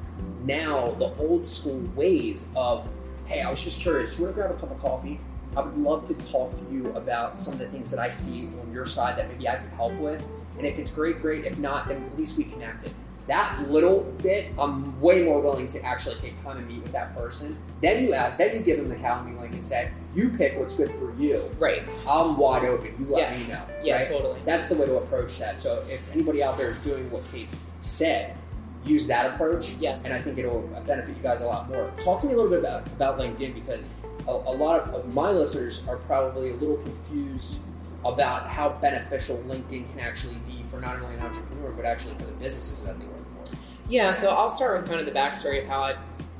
now 0.43 0.91
the 0.99 1.13
old 1.17 1.47
school 1.47 1.81
ways 1.95 2.53
of, 2.55 2.87
hey, 3.25 3.41
I 3.41 3.49
was 3.49 3.63
just 3.63 3.79
curious, 3.81 4.19
you 4.19 4.25
want 4.25 4.35
to 4.35 4.41
grab 4.41 4.51
a 4.55 4.59
cup 4.59 4.69
of 4.71 4.79
coffee? 4.79 5.19
I 5.57 5.61
would 5.61 5.77
love 5.77 6.03
to 6.05 6.13
talk 6.15 6.51
to 6.55 6.73
you 6.73 6.91
about 6.93 7.39
some 7.39 7.53
of 7.53 7.59
the 7.59 7.67
things 7.67 7.89
that 7.91 7.99
I 7.99 8.09
see 8.09 8.47
on 8.61 8.71
your 8.73 8.85
side 8.85 9.17
that 9.17 9.29
maybe 9.29 9.47
I 9.47 9.55
could 9.55 9.69
help 9.71 9.93
with. 9.99 10.23
And 10.57 10.65
if 10.67 10.77
it's 10.79 10.91
great, 10.91 11.21
great. 11.21 11.45
If 11.45 11.57
not, 11.57 11.87
then 11.87 12.03
at 12.03 12.17
least 12.17 12.37
we 12.37 12.43
connected. 12.45 12.91
That 13.27 13.65
little 13.69 14.03
bit, 14.21 14.51
I'm 14.59 14.99
way 14.99 15.23
more 15.23 15.39
willing 15.39 15.67
to 15.69 15.81
actually 15.81 16.15
take 16.15 16.41
time 16.43 16.57
and 16.57 16.67
meet 16.67 16.83
with 16.83 16.91
that 16.91 17.15
person. 17.15 17.57
Then 17.81 18.03
you 18.03 18.11
add, 18.13 18.37
then 18.37 18.53
you 18.55 18.61
give 18.61 18.77
them 18.77 18.89
the 18.89 18.95
calendar 18.95 19.39
link 19.39 19.53
and 19.53 19.63
say, 19.63 19.91
you 20.13 20.29
pick 20.31 20.57
what's 20.59 20.75
good 20.75 20.91
for 20.95 21.13
you. 21.17 21.49
Right. 21.57 21.89
I'm 22.07 22.37
wide 22.37 22.65
open. 22.65 22.93
You 22.99 23.05
let 23.05 23.33
Yes. 23.33 23.47
me 23.47 23.53
know. 23.53 23.61
Yeah, 23.81 23.95
right? 23.95 24.05
totally. 24.07 24.41
That's 24.45 24.67
the 24.67 24.75
way 24.75 24.87
to 24.87 24.97
approach 24.97 25.39
that. 25.39 25.61
So 25.61 25.83
if 25.89 26.11
anybody 26.13 26.43
out 26.43 26.57
there 26.57 26.69
is 26.69 26.79
doing 26.79 27.09
what 27.11 27.23
Kate 27.31 27.47
said, 27.81 28.35
use 28.83 29.07
that 29.07 29.33
approach. 29.33 29.71
Yes. 29.79 30.03
And 30.03 30.13
I 30.13 30.21
think 30.21 30.37
it'll 30.37 30.61
benefit 30.85 31.15
you 31.15 31.23
guys 31.23 31.39
a 31.41 31.45
lot 31.47 31.69
more. 31.69 31.91
Talk 32.01 32.19
to 32.21 32.27
me 32.27 32.33
a 32.33 32.35
little 32.35 32.51
bit 32.51 32.59
about, 32.59 32.85
about 32.87 33.17
LinkedIn 33.17 33.53
because 33.55 33.93
a, 34.27 34.31
a 34.31 34.53
lot 34.53 34.81
of, 34.81 34.93
of 34.95 35.13
my 35.13 35.31
listeners 35.31 35.87
are 35.87 35.95
probably 35.95 36.49
a 36.51 36.55
little 36.55 36.75
confused 36.77 37.61
about 38.05 38.47
how 38.47 38.69
beneficial 38.69 39.37
LinkedIn 39.47 39.89
can 39.91 39.99
actually 39.99 40.35
be 40.47 40.63
for 40.69 40.79
not 40.79 40.99
only 41.01 41.15
an 41.15 41.21
entrepreneur 41.21 41.71
but 41.71 41.85
actually 41.85 42.15
for 42.15 42.25
the 42.25 42.31
businesses 42.33 42.83
that 42.83 42.99
they 42.99 43.05
work 43.05 43.45
for. 43.45 43.55
Yeah, 43.89 44.11
so 44.11 44.29
I'll 44.35 44.49
start 44.49 44.77
with 44.79 44.87
kind 44.87 44.99
of 44.99 45.05
the 45.05 45.11
backstory 45.11 45.61
of 45.61 45.67
how 45.67 45.81
I 45.83 45.95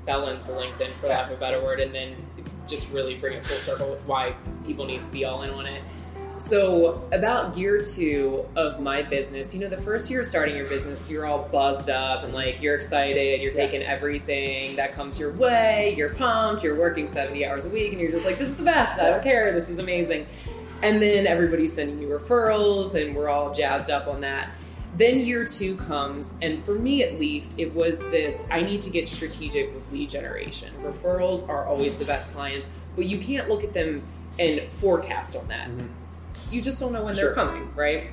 fell 0.06 0.28
into 0.28 0.50
LinkedIn, 0.52 0.98
for 1.00 1.08
lack 1.08 1.30
of 1.32 1.38
a 1.38 1.40
better 1.40 1.62
word, 1.64 1.80
and 1.80 1.94
then 1.94 2.16
just 2.68 2.92
really 2.92 3.16
bring 3.16 3.34
it 3.38 3.46
full 3.46 3.58
circle 3.58 3.90
with 3.90 4.02
why 4.06 4.34
people 4.66 4.86
need 4.86 5.02
to 5.02 5.12
be 5.12 5.26
all 5.26 5.44
in 5.44 5.50
on 5.52 5.66
it. 5.66 5.82
So, 6.40 7.08
about 7.14 7.58
year 7.58 7.82
two 7.82 8.46
of 8.56 8.82
my 8.82 9.02
business, 9.02 9.54
you 9.54 9.62
know, 9.62 9.70
the 9.70 9.80
first 9.80 10.10
year 10.10 10.22
of 10.22 10.26
starting 10.26 10.58
your 10.58 10.68
business, 10.68 11.10
you're 11.10 11.26
all 11.26 11.48
buzzed 11.52 11.90
up 11.90 12.24
and 12.24 12.34
like 12.34 12.62
you're 12.62 12.76
excited, 12.76 13.42
you're 13.42 13.52
Yeah. 13.54 13.66
taking 13.66 13.84
everything 13.84 14.76
that 14.76 14.94
comes 14.94 15.20
your 15.20 15.32
way, 15.32 15.94
you're 15.96 16.10
pumped, 16.16 16.64
you're 16.64 16.76
working 16.76 17.08
70 17.08 17.46
hours 17.46 17.66
a 17.66 17.70
week, 17.70 17.92
and 17.94 18.02
you're 18.02 18.12
just 18.12 18.26
like, 18.26 18.38
this 18.38 18.50
is 18.50 18.58
the 18.58 18.64
best, 18.64 19.00
I 19.00 19.10
don't 19.12 19.24
care, 19.24 19.54
this 19.58 19.70
is 19.70 19.80
amazing. 19.80 20.26
And 20.84 21.02
then 21.02 21.26
everybody's 21.26 21.74
sending 21.74 22.00
you 22.00 22.10
referrals, 22.10 22.94
and 22.94 23.16
we're 23.16 23.30
all 23.30 23.54
jazzed 23.54 23.90
up 23.90 24.08
on 24.08 24.22
that. 24.22 24.52
Then 24.96 25.22
year 25.22 25.46
two 25.46 25.76
comes, 25.78 26.36
and 26.42 26.64
for 26.64 26.76
me 26.76 27.02
at 27.04 27.20
least, 27.20 27.58
it 27.58 27.74
was 27.74 28.00
this 28.12 28.46
I 28.52 28.62
need 28.62 28.82
to 28.82 28.92
get 28.92 29.08
strategic 29.08 29.74
with 29.74 29.92
lead 29.92 30.10
generation. 30.10 30.72
Referrals 30.84 31.50
are 31.50 31.66
always 31.66 31.98
the 31.98 32.06
best 32.06 32.34
clients, 32.34 32.68
but 32.96 33.06
you 33.06 33.18
can't 33.18 33.50
look 33.50 33.64
at 33.64 33.74
them 33.74 34.04
and 34.38 34.62
forecast 34.72 35.36
on 35.36 35.48
that. 35.48 35.70
Mm-hmm. 35.70 35.88
You 36.54 36.62
just 36.62 36.80
don't 36.80 36.92
know 36.92 37.04
when 37.04 37.16
Sure. 37.16 37.34
they're 37.34 37.34
coming, 37.34 37.74
right? 37.76 38.12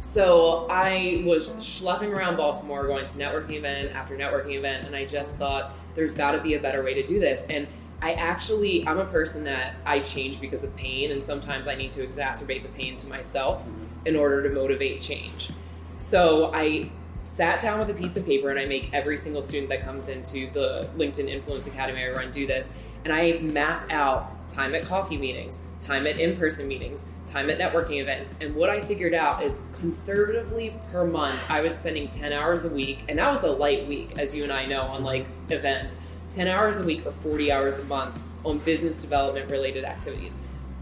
So 0.00 0.66
I 0.70 1.22
was 1.24 1.48
schlepping 1.50 2.10
around 2.10 2.36
Baltimore, 2.36 2.86
going 2.86 3.06
to 3.06 3.18
networking 3.18 3.52
event 3.52 3.94
after 3.94 4.16
networking 4.16 4.56
event, 4.56 4.86
and 4.86 4.94
I 4.94 5.04
just 5.06 5.36
thought 5.36 5.72
there's 5.94 6.14
got 6.14 6.32
to 6.32 6.40
be 6.40 6.54
a 6.54 6.60
better 6.60 6.82
way 6.82 6.94
to 6.94 7.02
do 7.02 7.20
this. 7.20 7.46
And 7.48 7.66
I 8.02 8.12
actually, 8.12 8.86
I'm 8.86 8.98
a 8.98 9.06
person 9.06 9.44
that 9.44 9.76
I 9.84 10.00
change 10.00 10.40
because 10.40 10.62
of 10.64 10.76
pain, 10.76 11.10
and 11.10 11.22
sometimes 11.22 11.66
I 11.66 11.74
need 11.74 11.90
to 11.92 12.06
exacerbate 12.06 12.62
the 12.62 12.68
pain 12.68 12.96
to 12.98 13.08
myself 13.08 13.66
in 14.04 14.16
order 14.16 14.42
to 14.42 14.50
motivate 14.50 15.00
change. 15.00 15.50
So 15.96 16.52
I 16.54 16.90
sat 17.22 17.58
down 17.58 17.78
with 17.78 17.90
a 17.90 17.94
piece 17.94 18.16
of 18.16 18.24
paper 18.24 18.50
and 18.50 18.58
I 18.58 18.66
make 18.66 18.92
every 18.92 19.16
single 19.16 19.42
student 19.42 19.68
that 19.70 19.82
comes 19.82 20.08
into 20.08 20.48
the 20.52 20.88
LinkedIn 20.96 21.28
Influence 21.28 21.66
Academy 21.66 22.04
I 22.04 22.10
run 22.10 22.30
do 22.30 22.46
this. 22.46 22.72
And 23.04 23.12
I 23.12 23.38
mapped 23.38 23.90
out 23.90 24.48
time 24.48 24.74
at 24.74 24.84
coffee 24.84 25.16
meetings, 25.16 25.60
time 25.80 26.06
at 26.06 26.18
in 26.18 26.36
person 26.36 26.68
meetings, 26.68 27.04
time 27.26 27.50
at 27.50 27.58
networking 27.58 28.00
events. 28.00 28.34
And 28.40 28.54
what 28.54 28.70
I 28.70 28.80
figured 28.80 29.14
out 29.14 29.42
is 29.42 29.62
conservatively 29.72 30.76
per 30.92 31.04
month, 31.04 31.40
I 31.48 31.62
was 31.62 31.76
spending 31.76 32.08
10 32.08 32.32
hours 32.32 32.64
a 32.64 32.68
week. 32.68 33.04
And 33.08 33.18
that 33.18 33.30
was 33.30 33.42
a 33.42 33.50
light 33.50 33.88
week, 33.88 34.16
as 34.18 34.36
you 34.36 34.44
and 34.44 34.52
I 34.52 34.66
know, 34.66 34.82
on 34.82 35.02
like 35.02 35.26
events 35.48 35.98
10 36.30 36.48
hours 36.48 36.78
a 36.78 36.84
week 36.84 37.06
or 37.06 37.12
40 37.12 37.52
hours 37.52 37.78
a 37.78 37.84
month 37.84 38.18
on 38.44 38.58
business 38.58 39.02
development 39.02 39.50
related 39.50 39.84
activities. 39.84 40.40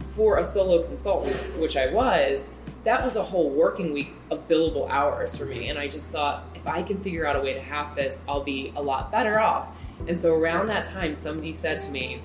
For 0.08 0.38
a 0.38 0.44
solo 0.44 0.82
consultant, 0.82 1.36
which 1.58 1.76
I 1.76 1.92
was, 1.92 2.48
that 2.84 3.02
was 3.02 3.16
a 3.16 3.22
whole 3.22 3.50
working 3.50 3.92
week 3.92 4.12
of 4.30 4.46
billable 4.46 4.88
hours 4.90 5.36
for 5.36 5.46
me. 5.46 5.68
And 5.68 5.78
I 5.78 5.88
just 5.88 6.10
thought, 6.10 6.44
if 6.54 6.66
I 6.66 6.82
can 6.82 7.00
figure 7.00 7.26
out 7.26 7.36
a 7.36 7.40
way 7.40 7.54
to 7.54 7.60
hack 7.60 7.94
this, 7.94 8.22
I'll 8.28 8.44
be 8.44 8.72
a 8.76 8.82
lot 8.82 9.10
better 9.10 9.40
off. 9.40 9.76
And 10.06 10.18
so 10.18 10.34
around 10.34 10.66
that 10.68 10.84
time, 10.84 11.14
somebody 11.14 11.52
said 11.52 11.80
to 11.80 11.90
me, 11.90 12.20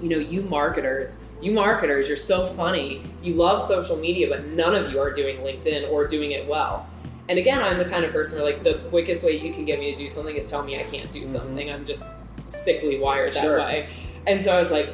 you 0.00 0.08
know, 0.08 0.18
you 0.18 0.42
marketers, 0.42 1.24
you 1.40 1.50
marketers, 1.52 2.06
you're 2.08 2.16
so 2.16 2.46
funny. 2.46 3.02
You 3.22 3.34
love 3.34 3.60
social 3.60 3.96
media, 3.96 4.28
but 4.28 4.46
none 4.46 4.74
of 4.74 4.92
you 4.92 5.00
are 5.00 5.12
doing 5.12 5.38
LinkedIn 5.38 5.90
or 5.90 6.06
doing 6.06 6.32
it 6.32 6.46
well. 6.46 6.86
And 7.28 7.38
again, 7.38 7.62
I'm 7.62 7.78
the 7.78 7.84
kind 7.84 8.04
of 8.04 8.12
person 8.12 8.38
where 8.38 8.52
like 8.52 8.62
the 8.62 8.74
quickest 8.90 9.24
way 9.24 9.38
you 9.38 9.52
can 9.52 9.64
get 9.64 9.78
me 9.78 9.90
to 9.90 9.96
do 9.96 10.08
something 10.08 10.36
is 10.36 10.48
tell 10.48 10.62
me 10.62 10.78
I 10.78 10.84
can't 10.84 11.10
do 11.10 11.22
mm-hmm. 11.22 11.34
something. 11.34 11.70
I'm 11.70 11.84
just 11.84 12.14
sickly 12.48 12.98
wired 12.98 13.32
that 13.34 13.42
Sure. 13.42 13.58
way. 13.58 13.88
And 14.26 14.42
so 14.42 14.52
I 14.54 14.58
was 14.58 14.70
like, 14.70 14.90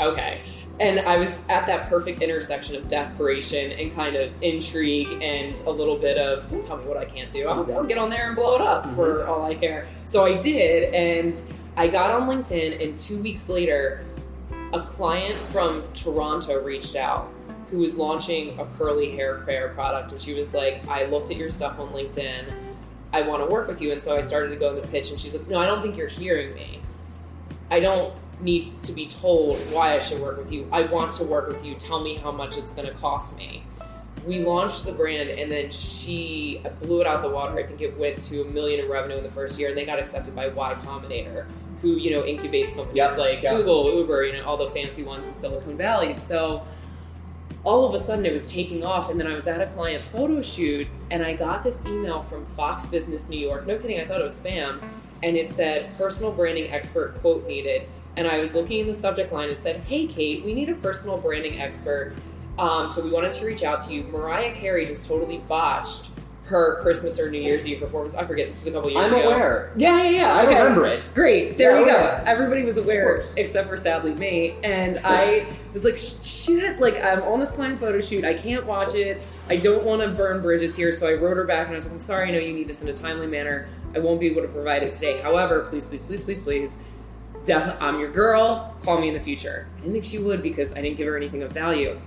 okay. 0.00 0.40
And 0.80 1.00
I 1.00 1.16
was 1.16 1.30
at 1.48 1.66
that 1.66 1.88
perfect 1.88 2.20
intersection 2.20 2.74
of 2.74 2.88
desperation 2.88 3.70
and 3.72 3.94
kind 3.94 4.16
of 4.16 4.32
intrigue 4.42 5.22
and 5.22 5.60
a 5.66 5.70
little 5.70 5.96
bit 5.96 6.18
of 6.18 6.48
don't 6.48 6.62
tell 6.62 6.76
me 6.76 6.84
what 6.84 6.96
I 6.96 7.04
can't 7.04 7.30
do. 7.30 7.46
I'll, 7.46 7.72
I'll 7.72 7.84
get 7.84 7.96
on 7.96 8.10
there 8.10 8.26
and 8.26 8.34
blow 8.34 8.56
it 8.56 8.60
up 8.60 8.84
mm-hmm. 8.84 8.96
for 8.96 9.24
all 9.26 9.44
I 9.44 9.54
care. 9.54 9.86
So 10.04 10.24
I 10.24 10.36
did, 10.36 10.92
and 10.92 11.40
I 11.76 11.86
got 11.86 12.10
on 12.10 12.28
LinkedIn, 12.28 12.82
and 12.82 12.98
two 12.98 13.22
weeks 13.22 13.48
later, 13.48 14.04
a 14.72 14.80
client 14.80 15.38
from 15.52 15.84
Toronto 15.92 16.60
reached 16.60 16.96
out 16.96 17.32
who 17.70 17.78
was 17.78 17.96
launching 17.96 18.58
a 18.58 18.66
curly 18.76 19.10
hair 19.10 19.40
care 19.40 19.68
product, 19.70 20.12
and 20.12 20.20
she 20.20 20.34
was 20.34 20.54
like, 20.54 20.86
"I 20.88 21.06
looked 21.06 21.30
at 21.30 21.36
your 21.36 21.48
stuff 21.48 21.78
on 21.78 21.88
LinkedIn. 21.88 22.52
I 23.12 23.22
want 23.22 23.42
to 23.44 23.50
work 23.50 23.68
with 23.68 23.80
you." 23.80 23.92
And 23.92 24.02
so 24.02 24.16
I 24.16 24.20
started 24.20 24.50
to 24.50 24.56
go 24.56 24.74
in 24.74 24.80
the 24.80 24.86
pitch, 24.88 25.10
and 25.10 25.18
she's 25.18 25.34
like, 25.34 25.48
"No, 25.48 25.58
I 25.58 25.66
don't 25.66 25.82
think 25.82 25.96
you're 25.96 26.08
hearing 26.08 26.54
me. 26.54 26.80
I 27.74 27.80
don't 27.80 28.14
need 28.40 28.84
to 28.84 28.92
be 28.92 29.06
told 29.08 29.56
why 29.72 29.96
I 29.96 29.98
should 29.98 30.20
work 30.20 30.38
with 30.38 30.52
you. 30.52 30.68
I 30.70 30.82
want 30.82 31.10
to 31.14 31.24
work 31.24 31.48
with 31.48 31.64
you. 31.64 31.74
Tell 31.74 32.00
me 32.00 32.14
how 32.14 32.30
much 32.30 32.56
it's 32.56 32.72
going 32.72 32.86
to 32.86 32.94
cost 32.94 33.36
me." 33.36 33.64
We 34.24 34.38
launched 34.38 34.86
the 34.86 34.92
brand, 34.92 35.28
and 35.28 35.50
then 35.50 35.70
she 35.70 36.62
uh, 36.64 36.68
blew 36.84 37.00
it 37.00 37.06
out 37.08 37.20
the 37.20 37.28
water. 37.28 37.58
I 37.58 37.64
think 37.64 37.80
it 37.80 37.98
went 37.98 38.22
to 38.22 38.42
a 38.42 38.44
million 38.44 38.84
in 38.84 38.88
revenue 38.88 39.16
in 39.16 39.24
the 39.24 39.30
first 39.30 39.58
year, 39.58 39.70
and 39.70 39.76
they 39.76 39.84
got 39.84 39.98
accepted 39.98 40.36
by 40.36 40.46
Y 40.48 40.74
Combinator, 40.74 41.46
who 41.82 41.96
you 41.96 42.12
know 42.12 42.22
incubates 42.22 42.76
companies 42.76 42.96
Yep, 42.96 43.18
like 43.18 43.42
yep. 43.42 43.56
Google, 43.56 43.92
Uber, 43.98 44.24
you 44.24 44.32
know 44.34 44.44
all 44.44 44.56
the 44.56 44.70
fancy 44.70 45.02
ones 45.02 45.26
in 45.26 45.34
Silicon 45.36 45.76
Valley. 45.76 46.14
So 46.14 46.64
all 47.64 47.84
of 47.84 47.92
a 47.92 47.98
sudden 47.98 48.24
it 48.24 48.32
was 48.32 48.50
taking 48.52 48.84
off 48.84 49.10
and 49.10 49.18
then 49.18 49.26
i 49.26 49.34
was 49.34 49.46
at 49.46 49.58
a 49.58 49.66
client 49.68 50.04
photo 50.04 50.42
shoot 50.42 50.86
and 51.10 51.24
i 51.24 51.32
got 51.32 51.64
this 51.64 51.82
email 51.86 52.20
from 52.20 52.44
fox 52.44 52.84
business 52.84 53.30
new 53.30 53.38
york 53.38 53.66
no 53.66 53.78
kidding 53.78 53.98
i 53.98 54.04
thought 54.04 54.20
it 54.20 54.24
was 54.24 54.38
spam 54.38 54.78
and 55.24 55.36
it 55.36 55.50
said 55.50 55.90
personal 55.98 56.30
branding 56.30 56.70
expert 56.70 57.18
quote 57.20 57.46
needed 57.48 57.88
and 58.16 58.28
i 58.28 58.38
was 58.38 58.54
looking 58.54 58.78
in 58.80 58.86
the 58.86 58.94
subject 58.94 59.32
line 59.32 59.48
it 59.48 59.62
said 59.62 59.80
hey 59.82 60.06
kate 60.06 60.44
we 60.44 60.52
need 60.54 60.68
a 60.68 60.74
personal 60.76 61.16
branding 61.18 61.58
expert 61.60 62.14
um, 62.56 62.88
so 62.88 63.02
we 63.02 63.10
wanted 63.10 63.32
to 63.32 63.44
reach 63.44 63.64
out 63.64 63.82
to 63.84 63.92
you 63.92 64.04
mariah 64.04 64.54
carey 64.54 64.86
just 64.86 65.08
totally 65.08 65.38
botched 65.48 66.10
her 66.44 66.78
christmas 66.82 67.18
or 67.18 67.30
new 67.30 67.40
year's 67.40 67.66
eve 67.66 67.80
performance 67.80 68.14
i 68.14 68.24
forget 68.24 68.46
this 68.46 68.58
was 68.58 68.66
a 68.66 68.72
couple 68.72 68.90
years 68.90 69.06
ago. 69.10 69.18
I'm 69.18 69.26
aware. 69.26 69.72
yeah 69.76 70.02
yeah 70.02 70.10
yeah 70.10 70.34
I 70.34 70.44
okay. 70.44 70.58
remember 70.58 70.84
it. 70.86 71.02
Great, 71.14 71.56
there 71.56 71.70
Yeah, 71.72 71.78
you 71.78 71.84
oh, 71.84 71.86
go. 71.86 71.92
yeah. 71.94 72.24
Everybody 72.26 72.62
was 72.64 72.76
aware, 72.76 73.16
except 73.38 73.66
for 73.66 73.78
sadly 73.78 74.12
me. 74.12 74.56
And 74.62 75.00
I 75.04 75.46
was 75.72 75.84
like, 75.84 75.96
shit, 75.96 76.78
like 76.80 77.02
I'm 77.02 77.22
on 77.22 77.40
this 77.40 77.50
client 77.50 77.80
photo 77.80 77.98
shoot. 78.00 78.24
I 78.24 78.34
can't 78.34 78.66
watch 78.66 78.94
it. 78.94 79.22
I 79.48 79.56
don't 79.56 79.84
want 79.84 80.02
to 80.02 80.08
burn 80.08 80.42
bridges 80.42 80.76
here. 80.76 80.92
So 80.92 81.08
I 81.08 81.14
wrote 81.14 81.36
her 81.38 81.44
back 81.44 81.66
and 81.68 81.72
I 81.72 81.76
was 81.76 81.84
like, 81.86 81.94
I'm 81.94 82.00
sorry, 82.00 82.28
I 82.28 82.30
know 82.32 82.38
you 82.38 82.52
need 82.52 82.68
this 82.68 82.82
in 82.82 82.88
a 82.88 82.92
timely 82.92 83.26
manner. 83.26 83.68
I 83.94 83.98
won't 83.98 84.20
be 84.20 84.26
able 84.26 84.42
to 84.42 84.48
provide 84.48 84.82
it 84.82 84.94
today. 84.94 85.20
However, 85.20 85.66
please, 85.70 85.86
please, 85.86 86.04
please, 86.04 86.20
please, 86.20 86.42
please, 86.42 86.78
definitely, 87.44 87.86
I'm 87.86 88.00
your 88.00 88.10
girl. 88.10 88.74
Call 88.82 89.00
me 89.00 89.08
in 89.08 89.14
the 89.14 89.20
future. 89.20 89.66
I 89.76 89.80
didn't 89.80 89.92
think 89.92 90.04
she 90.04 90.18
would 90.18 90.42
because 90.42 90.72
I 90.72 90.82
didn't 90.82 90.96
give 90.96 91.06
her 91.06 91.16
anything 91.16 91.42
of 91.42 91.52
value 91.52 92.00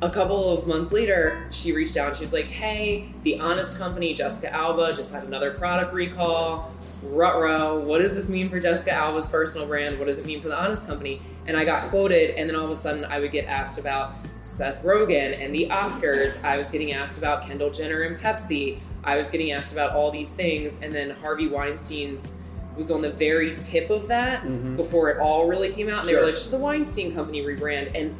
a 0.00 0.10
couple 0.10 0.56
of 0.56 0.66
months 0.66 0.92
later, 0.92 1.46
she 1.50 1.72
reached 1.72 1.96
out 1.96 2.08
and 2.08 2.16
she 2.16 2.22
was 2.22 2.32
like, 2.32 2.46
Hey, 2.46 3.12
the 3.22 3.40
Honest 3.40 3.78
Company, 3.78 4.14
Jessica 4.14 4.52
Alba, 4.52 4.94
just 4.94 5.12
had 5.12 5.24
another 5.24 5.52
product 5.52 5.92
recall. 5.92 6.72
Rutro, 7.02 7.80
what 7.80 8.00
does 8.00 8.14
this 8.14 8.28
mean 8.28 8.48
for 8.48 8.58
Jessica 8.58 8.92
Alba's 8.92 9.28
personal 9.28 9.66
brand? 9.66 9.98
What 9.98 10.06
does 10.06 10.18
it 10.18 10.26
mean 10.26 10.40
for 10.40 10.48
the 10.48 10.58
Honest 10.58 10.86
Company? 10.86 11.20
And 11.46 11.56
I 11.56 11.64
got 11.64 11.84
quoted, 11.84 12.30
and 12.36 12.48
then 12.48 12.56
all 12.56 12.64
of 12.64 12.70
a 12.70 12.76
sudden 12.76 13.04
I 13.04 13.20
would 13.20 13.30
get 13.30 13.46
asked 13.46 13.78
about 13.78 14.14
Seth 14.42 14.82
Rogen 14.82 15.40
and 15.40 15.54
the 15.54 15.68
Oscars. 15.68 16.42
I 16.44 16.56
was 16.56 16.68
getting 16.70 16.92
asked 16.92 17.18
about 17.18 17.42
Kendall 17.42 17.70
Jenner 17.70 18.02
and 18.02 18.18
Pepsi. 18.18 18.80
I 19.04 19.16
was 19.16 19.28
getting 19.30 19.52
asked 19.52 19.72
about 19.72 19.92
all 19.94 20.10
these 20.10 20.32
things, 20.32 20.78
and 20.82 20.94
then 20.94 21.10
Harvey 21.10 21.48
Weinstein's 21.48 22.38
was 22.76 22.90
on 22.90 23.02
the 23.02 23.10
very 23.10 23.56
tip 23.60 23.90
of 23.90 24.06
that 24.08 24.42
Mhm. 24.44 24.76
before 24.76 25.10
it 25.10 25.18
all 25.18 25.46
really 25.48 25.70
came 25.72 25.88
out. 25.88 26.00
And 26.00 26.08
they 26.08 26.14
were 26.14 26.22
like, 26.22 26.36
should 26.36 26.52
the 26.52 26.58
Weinstein 26.58 27.12
Company 27.12 27.42
rebrand? 27.42 27.90
And 27.94 28.14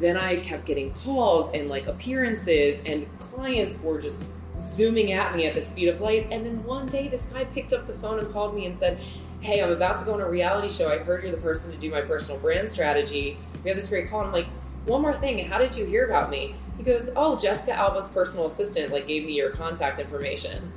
then 0.00 0.16
I 0.16 0.36
kept 0.36 0.64
getting 0.64 0.92
calls 0.94 1.52
and 1.52 1.68
like 1.68 1.86
appearances, 1.86 2.80
and 2.86 3.06
clients 3.18 3.82
were 3.82 4.00
just 4.00 4.26
zooming 4.58 5.12
at 5.12 5.36
me 5.36 5.46
at 5.46 5.54
the 5.54 5.60
speed 5.62 5.88
of 5.88 6.00
light. 6.00 6.26
And 6.30 6.44
then 6.46 6.64
one 6.64 6.86
day, 6.86 7.08
this 7.08 7.26
guy 7.26 7.44
picked 7.44 7.72
up 7.72 7.86
the 7.86 7.92
phone 7.92 8.18
and 8.18 8.32
called 8.32 8.54
me 8.54 8.66
and 8.66 8.78
said, 8.78 8.98
Hey, 9.40 9.62
I'm 9.62 9.70
about 9.70 9.96
to 9.98 10.04
go 10.04 10.14
on 10.14 10.20
a 10.20 10.28
reality 10.28 10.68
show. 10.68 10.90
I 10.90 10.98
heard 10.98 11.22
you're 11.22 11.30
the 11.30 11.36
person 11.38 11.70
to 11.70 11.76
do 11.76 11.90
my 11.90 12.00
personal 12.00 12.40
brand 12.40 12.68
strategy. 12.68 13.36
We 13.62 13.70
have 13.70 13.76
this 13.78 13.88
great 13.88 14.10
call. 14.10 14.20
And 14.20 14.28
I'm 14.28 14.32
like, 14.32 14.46
One 14.86 15.02
more 15.02 15.14
thing. 15.14 15.38
How 15.46 15.58
did 15.58 15.76
you 15.76 15.84
hear 15.84 16.06
about 16.06 16.30
me? 16.30 16.54
He 16.78 16.84
goes, 16.84 17.10
Oh, 17.16 17.36
Jessica 17.36 17.72
Alba's 17.74 18.08
personal 18.08 18.46
assistant 18.46 18.92
like 18.92 19.06
gave 19.06 19.26
me 19.26 19.34
your 19.34 19.50
contact 19.50 19.98
information. 19.98 20.72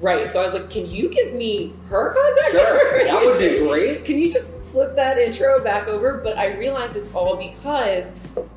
Right. 0.00 0.30
So 0.30 0.38
I 0.38 0.42
was 0.44 0.52
like, 0.54 0.70
Can 0.70 0.88
you 0.88 1.08
give 1.08 1.34
me 1.34 1.72
her 1.86 2.14
contact 2.14 2.50
Sure, 2.52 3.04
that 3.04 3.20
would 3.24 3.38
be 3.38 3.58
great. 3.66 4.04
Can 4.04 4.18
you 4.18 4.30
just 4.30 4.62
flip 4.72 4.94
that 4.96 5.18
intro 5.18 5.62
back 5.64 5.88
over? 5.88 6.18
But 6.22 6.38
I 6.38 6.54
realized 6.56 6.96
it's 6.96 7.12
all 7.14 7.36
because 7.36 8.12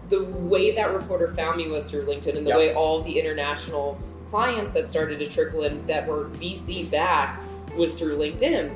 the 0.09 0.23
way 0.25 0.75
that 0.75 0.93
reporter 0.93 1.29
found 1.29 1.57
me 1.57 1.69
was 1.69 1.89
through 1.89 2.05
LinkedIn 2.05 2.35
and 2.37 2.45
the 2.45 2.49
Yep. 2.51 2.57
way 2.57 2.73
all 2.75 3.01
the 3.01 3.17
international 3.17 3.97
clients 4.29 4.73
that 4.73 4.87
started 4.87 5.19
to 5.19 5.25
trickle 5.25 5.63
in 5.63 5.85
that 5.87 6.05
were 6.05 6.25
VC 6.25 6.89
backed 6.91 7.39
was 7.75 7.97
through 7.97 8.17
LinkedIn. 8.17 8.73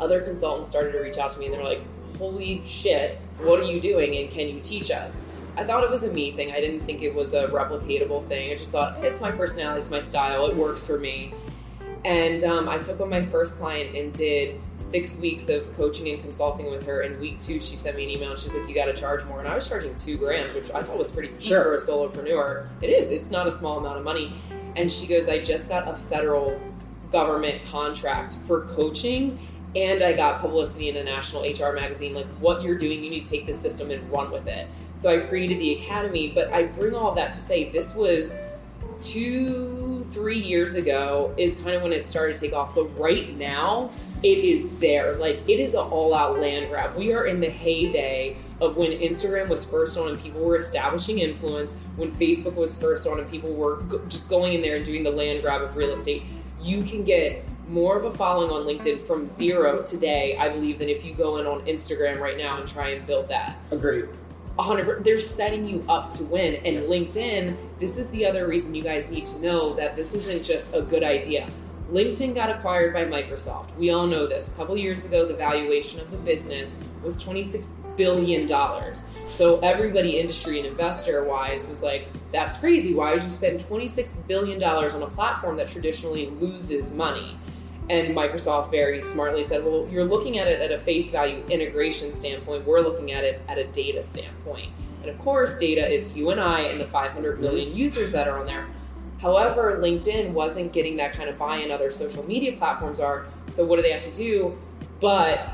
Other 0.00 0.20
consultants 0.20 0.68
started 0.68 0.92
to 0.92 0.98
reach 1.00 1.18
out 1.18 1.30
to 1.30 1.38
me 1.38 1.46
and 1.46 1.54
they're 1.54 1.64
like, 1.64 1.80
Holy 2.18 2.60
shit, 2.66 3.18
what 3.38 3.60
are 3.60 3.64
you 3.70 3.80
doing 3.80 4.16
and 4.16 4.28
can 4.30 4.48
you 4.48 4.58
teach 4.60 4.90
us? 4.90 5.20
I 5.58 5.64
thought 5.64 5.82
it 5.82 5.90
was 5.90 6.04
a 6.04 6.12
me 6.12 6.30
thing. 6.30 6.52
I 6.52 6.60
didn't 6.60 6.84
think 6.86 7.02
it 7.02 7.12
was 7.12 7.34
a 7.34 7.48
replicatable 7.48 8.24
thing. 8.24 8.52
I 8.52 8.54
just 8.54 8.70
thought 8.70 9.04
it's 9.04 9.20
my 9.20 9.32
personality, 9.32 9.78
it's 9.80 9.90
my 9.90 9.98
style, 9.98 10.46
it 10.46 10.54
works 10.54 10.86
for 10.86 11.00
me. 11.00 11.34
And 12.04 12.44
um, 12.44 12.68
I 12.68 12.78
took 12.78 13.00
on 13.00 13.10
my 13.10 13.22
first 13.22 13.56
client 13.56 13.96
and 13.96 14.14
did 14.14 14.60
six 14.76 15.18
weeks 15.18 15.48
of 15.48 15.76
coaching 15.76 16.08
and 16.10 16.22
consulting 16.22 16.70
with 16.70 16.86
her. 16.86 17.00
And 17.00 17.18
week 17.18 17.40
two, 17.40 17.54
she 17.58 17.74
sent 17.74 17.96
me 17.96 18.04
an 18.04 18.10
email 18.10 18.30
and 18.30 18.38
she's 18.38 18.54
like, 18.54 18.68
"You 18.68 18.74
got 18.74 18.84
to 18.84 18.92
charge 18.92 19.24
more." 19.24 19.40
And 19.40 19.48
I 19.48 19.54
was 19.56 19.68
charging 19.68 19.96
two 19.96 20.16
grand, 20.16 20.54
which 20.54 20.70
I 20.70 20.84
thought 20.84 20.96
was 20.96 21.10
pretty 21.10 21.28
steep 21.30 21.48
Sure. 21.48 21.64
for 21.64 21.74
a 21.74 21.78
solopreneur. 21.78 22.68
It 22.80 22.90
is. 22.90 23.10
It's 23.10 23.32
not 23.32 23.48
a 23.48 23.50
small 23.50 23.78
amount 23.78 23.98
of 23.98 24.04
money. 24.04 24.32
And 24.76 24.88
she 24.88 25.08
goes, 25.08 25.28
"I 25.28 25.38
just 25.40 25.68
got 25.68 25.88
a 25.88 25.94
federal 25.94 26.60
government 27.10 27.64
contract 27.64 28.36
for 28.46 28.60
coaching." 28.60 29.36
And 29.76 30.02
I 30.02 30.12
got 30.14 30.40
publicity 30.40 30.88
in 30.88 30.96
a 30.96 31.04
national 31.04 31.42
HR 31.42 31.72
magazine. 31.72 32.14
Like, 32.14 32.26
what 32.40 32.62
you're 32.62 32.78
doing, 32.78 33.04
you 33.04 33.10
need 33.10 33.26
to 33.26 33.30
take 33.30 33.46
this 33.46 33.60
system 33.60 33.90
and 33.90 34.10
run 34.10 34.30
with 34.30 34.46
it. 34.46 34.66
So 34.94 35.10
I 35.10 35.26
created 35.26 35.58
the 35.58 35.74
academy. 35.74 36.32
But 36.34 36.52
I 36.52 36.64
bring 36.64 36.94
all 36.94 37.14
that 37.14 37.32
to 37.32 37.38
say 37.38 37.70
this 37.70 37.94
was 37.94 38.38
two, 38.98 40.02
three 40.04 40.38
years 40.38 40.74
ago 40.74 41.32
is 41.36 41.56
kind 41.56 41.76
of 41.76 41.82
when 41.82 41.92
it 41.92 42.04
started 42.04 42.34
to 42.34 42.40
take 42.40 42.52
off. 42.52 42.74
But 42.74 42.86
right 42.98 43.36
now, 43.36 43.90
it 44.22 44.38
is 44.38 44.68
there. 44.78 45.16
Like 45.16 45.40
it 45.48 45.60
is 45.60 45.74
an 45.74 45.80
all-out 45.80 46.40
land 46.40 46.68
grab. 46.68 46.96
We 46.96 47.12
are 47.12 47.26
in 47.26 47.40
the 47.40 47.50
heyday 47.50 48.36
of 48.60 48.76
when 48.76 48.90
Instagram 48.90 49.48
was 49.48 49.64
first 49.64 49.96
on 49.98 50.08
and 50.10 50.20
people 50.20 50.40
were 50.40 50.56
establishing 50.56 51.20
influence. 51.20 51.74
When 51.96 52.10
Facebook 52.10 52.54
was 52.54 52.80
first 52.80 53.06
on 53.06 53.20
and 53.20 53.30
people 53.30 53.52
were 53.52 53.82
just 54.08 54.28
going 54.28 54.54
in 54.54 54.62
there 54.62 54.76
and 54.76 54.84
doing 54.84 55.04
the 55.04 55.10
land 55.10 55.42
grab 55.42 55.62
of 55.62 55.76
real 55.76 55.92
estate. 55.92 56.24
You 56.60 56.82
can 56.82 57.04
get 57.04 57.44
more 57.68 57.98
of 57.98 58.04
a 58.04 58.10
following 58.10 58.50
on 58.50 58.62
LinkedIn 58.62 59.00
from 59.00 59.28
zero 59.28 59.82
today, 59.82 60.36
I 60.38 60.48
believe, 60.48 60.78
than 60.78 60.88
if 60.88 61.04
you 61.04 61.14
go 61.14 61.36
in 61.36 61.46
on 61.46 61.60
Instagram 61.66 62.18
right 62.18 62.36
now 62.36 62.58
and 62.58 62.66
try 62.66 62.90
and 62.90 63.06
build 63.06 63.28
that. 63.28 63.56
Agreed. 63.70 64.08
100 64.56 65.04
they're 65.04 65.20
setting 65.20 65.68
you 65.68 65.84
up 65.88 66.10
to 66.10 66.24
win. 66.24 66.56
And 66.66 66.88
linkedin 66.88 67.56
this 67.78 67.96
is 67.96 68.10
the 68.10 68.26
other 68.26 68.48
reason 68.48 68.74
you 68.74 68.82
guys 68.82 69.08
need 69.08 69.24
to 69.26 69.40
know 69.40 69.72
that 69.74 69.94
this 69.94 70.14
isn't 70.14 70.42
just 70.42 70.74
a 70.74 70.82
good 70.82 71.04
idea. 71.04 71.48
Linkedin 71.92 72.34
got 72.34 72.50
acquired 72.50 72.92
by 72.92 73.04
microsoft. 73.04 73.74
We 73.76 73.90
all 73.90 74.06
know 74.06 74.26
this. 74.26 74.52
A 74.52 74.56
couple 74.56 74.76
years 74.76 75.06
ago 75.06 75.24
the 75.24 75.34
valuation 75.34 76.00
of 76.00 76.10
the 76.10 76.16
business 76.16 76.84
was 77.04 77.22
26 77.22 77.70
billion 77.96 78.48
dollars. 78.48 79.06
So 79.26 79.60
everybody 79.60 80.18
industry 80.18 80.58
and 80.58 80.66
investor 80.66 81.22
wise 81.22 81.68
was 81.68 81.84
like 81.84 82.08
that's 82.32 82.56
crazy. 82.56 82.94
Why 82.94 83.12
would 83.12 83.22
you 83.22 83.28
spend 83.28 83.60
26 83.60 84.14
billion 84.26 84.58
dollars 84.58 84.96
on 84.96 85.02
a 85.02 85.08
platform 85.08 85.56
that 85.58 85.68
traditionally 85.68 86.30
loses 86.30 86.92
money 86.92 87.36
and 87.90 88.14
Microsoft 88.14 88.70
very 88.70 89.02
smartly 89.02 89.42
said, 89.42 89.64
well, 89.64 89.88
you're 89.90 90.04
looking 90.04 90.38
at 90.38 90.46
it 90.46 90.60
at 90.60 90.70
a 90.70 90.78
face 90.78 91.10
value 91.10 91.42
integration 91.48 92.12
standpoint. 92.12 92.66
We're 92.66 92.80
looking 92.80 93.12
at 93.12 93.24
it 93.24 93.40
at 93.48 93.56
a 93.56 93.64
data 93.68 94.02
standpoint. 94.02 94.70
And 95.00 95.10
of 95.10 95.18
course, 95.18 95.56
data 95.56 95.88
is 95.88 96.14
you 96.14 96.30
and 96.30 96.40
I 96.40 96.60
and 96.62 96.80
the 96.80 96.86
500 96.86 97.34
mm-hmm. 97.34 97.42
million 97.42 97.76
users 97.76 98.12
that 98.12 98.28
are 98.28 98.38
on 98.38 98.46
there. 98.46 98.66
However, 99.20 99.78
LinkedIn 99.80 100.32
wasn't 100.32 100.72
getting 100.72 100.96
that 100.98 101.12
kind 101.12 101.28
of 101.28 101.38
buy 101.38 101.56
in 101.56 101.70
other 101.70 101.90
social 101.90 102.24
media 102.26 102.52
platforms 102.56 103.00
are. 103.00 103.26
So, 103.48 103.64
what 103.64 103.76
do 103.76 103.82
they 103.82 103.90
have 103.90 104.02
to 104.02 104.12
do? 104.12 104.56
But 105.00 105.50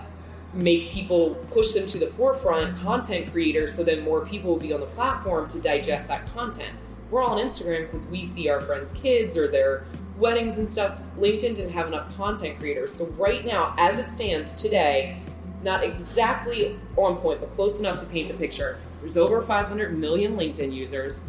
make 0.53 0.91
people 0.91 1.35
push 1.51 1.73
them 1.73 1.87
to 1.87 1.99
the 1.99 2.07
forefront, 2.07 2.77
content 2.79 3.33
creators, 3.33 3.75
so 3.75 3.83
then 3.83 4.03
more 4.03 4.27
people 4.27 4.51
will 4.51 4.61
be 4.61 4.73
on 4.73 4.81
the 4.81 4.87
platform 4.87 5.49
to 5.49 5.61
digest 5.61 6.09
that 6.09 6.33
content. 6.35 6.73
We're 7.11 7.23
all 7.23 7.39
on 7.39 7.47
Instagram 7.47 7.87
because 7.87 8.07
we 8.07 8.25
see 8.25 8.49
our 8.49 8.61
friends' 8.61 8.93
kids 8.93 9.37
or 9.37 9.49
their 9.49 9.85
weddings 10.19 10.59
and 10.59 10.69
stuff, 10.69 10.99
LinkedIn 11.19 11.57
didn't 11.57 11.73
have 11.73 11.87
enough 11.87 12.17
content 12.17 12.59
creators. 12.59 12.95
So 12.95 13.07
right 13.13 13.45
now, 13.45 13.75
as 13.79 13.99
it 13.99 14.09
stands 14.09 14.61
today, 14.61 15.21
not 15.63 15.83
exactly 15.83 16.79
on 16.97 17.17
point, 17.17 17.41
but 17.41 17.55
close 17.55 17.81
enough 17.81 17.99
to 17.99 18.07
paint 18.07 18.29
the 18.29 18.35
picture. 18.35 18.79
There's 19.01 19.17
over 19.17 19.41
500 19.43 19.99
million 19.99 20.37
LinkedIn 20.37 20.73
users. 20.73 21.27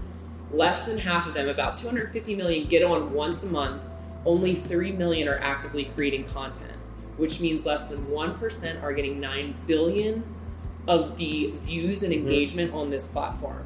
Less 0.51 0.85
than 0.85 0.99
half 0.99 1.27
of 1.27 1.33
them, 1.33 1.49
about 1.49 1.75
250 1.75 2.35
million, 2.35 2.67
get 2.67 2.83
on 2.83 3.13
once 3.13 3.43
a 3.43 3.47
month. 3.47 3.81
Only 4.25 4.55
3 4.55 4.91
million 4.93 5.27
are 5.27 5.39
actively 5.39 5.85
creating 5.85 6.25
content, 6.25 6.73
which 7.17 7.39
means 7.39 7.65
less 7.65 7.87
than 7.87 8.05
1% 8.07 8.83
are 8.83 8.93
getting 8.93 9.19
9 9.19 9.55
billion 9.65 10.23
of 10.87 11.17
the 11.17 11.53
views 11.59 12.03
and 12.03 12.13
mm-hmm. 12.13 12.27
engagement 12.27 12.73
on 12.73 12.89
this 12.89 13.07
platform. 13.07 13.63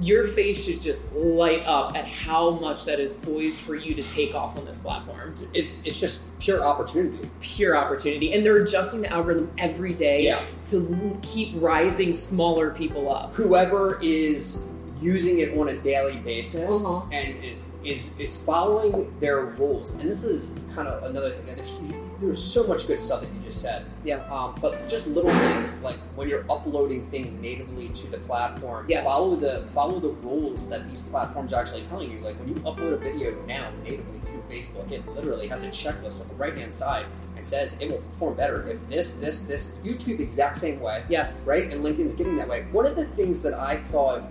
Your 0.00 0.26
face 0.26 0.64
should 0.64 0.80
just 0.80 1.14
light 1.14 1.62
up 1.66 1.94
at 1.96 2.06
how 2.06 2.50
much 2.52 2.84
that 2.86 3.00
is 3.00 3.14
poised 3.14 3.60
for 3.60 3.74
you 3.74 3.94
to 3.94 4.02
take 4.02 4.34
off 4.34 4.56
on 4.56 4.64
this 4.64 4.78
platform. 4.80 5.36
It, 5.52 5.66
it's 5.84 6.00
just 6.00 6.36
pure 6.38 6.64
opportunity. 6.64 7.28
Pure 7.40 7.76
opportunity. 7.76 8.32
And 8.32 8.44
they're 8.44 8.62
adjusting 8.62 9.02
the 9.02 9.12
algorithm 9.12 9.50
every 9.58 9.92
day 9.92 10.24
Yeah. 10.24 10.44
to 10.66 11.18
keep 11.22 11.50
rising 11.60 12.14
smaller 12.14 12.70
people 12.70 13.12
up. 13.14 13.34
Whoever 13.34 13.98
is 14.02 14.66
using 15.02 15.40
it 15.40 15.56
on 15.56 15.68
a 15.68 15.76
daily 15.78 16.16
basis 16.16 16.70
Uh-huh. 16.84 17.06
and 17.12 17.42
is 17.44 17.70
is 17.84 18.14
is 18.18 18.36
following 18.36 19.10
their 19.18 19.46
rules, 19.46 19.98
and 19.98 20.08
this 20.08 20.24
is 20.24 20.58
kind 20.74 20.86
of 20.88 21.02
another 21.04 21.30
thing. 21.30 22.09
There's, 22.20 22.42
so 22.42 22.66
much 22.66 22.86
good 22.86 23.00
stuff 23.00 23.20
that 23.22 23.32
you 23.32 23.40
just 23.40 23.60
said. 23.62 23.86
Yeah. 24.04 24.16
Um, 24.30 24.58
but 24.60 24.88
just 24.88 25.06
little 25.06 25.30
things 25.30 25.82
like 25.82 25.96
when 26.16 26.28
you're 26.28 26.44
uploading 26.50 27.06
things 27.08 27.34
natively 27.36 27.88
to 27.88 28.10
the 28.10 28.18
platform, 28.18 28.86
Yes. 28.88 29.04
follow 29.04 29.36
the 29.36 29.66
follow 29.74 29.98
the 30.00 30.10
rules 30.10 30.68
that 30.68 30.86
these 30.88 31.00
platforms 31.00 31.52
are 31.52 31.60
actually 31.60 31.82
telling 31.82 32.10
you. 32.10 32.18
Like 32.20 32.38
when 32.38 32.48
you 32.48 32.54
upload 32.56 32.92
a 32.92 32.96
video 32.98 33.34
now 33.46 33.70
natively 33.82 34.20
to 34.26 34.32
Facebook, 34.52 34.90
it 34.92 35.06
literally 35.14 35.46
has 35.48 35.62
a 35.62 35.68
checklist 35.68 36.20
on 36.20 36.28
the 36.28 36.34
right 36.34 36.56
hand 36.56 36.72
side 36.74 37.06
and 37.36 37.46
says 37.46 37.80
it 37.80 37.90
will 37.90 37.98
perform 37.98 38.34
better 38.36 38.68
if 38.68 38.86
this, 38.88 39.14
this, 39.14 39.42
this. 39.42 39.78
YouTube 39.82 40.20
exact 40.20 40.58
same 40.58 40.78
way, 40.80 41.04
Yes. 41.08 41.40
right? 41.46 41.72
And 41.72 41.82
LinkedIn's 41.82 42.14
getting 42.14 42.36
that 42.36 42.48
way. 42.48 42.66
One 42.72 42.84
of 42.84 42.96
the 42.96 43.06
things 43.06 43.42
that 43.44 43.54
I 43.54 43.76
thought 43.76 44.22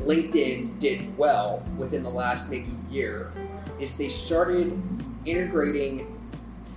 LinkedIn 0.00 0.78
did 0.78 1.16
well 1.16 1.62
within 1.76 2.02
the 2.02 2.10
last 2.10 2.50
maybe 2.50 2.72
year 2.90 3.32
is 3.78 3.96
they 3.96 4.08
started 4.08 4.80
integrating 5.26 6.16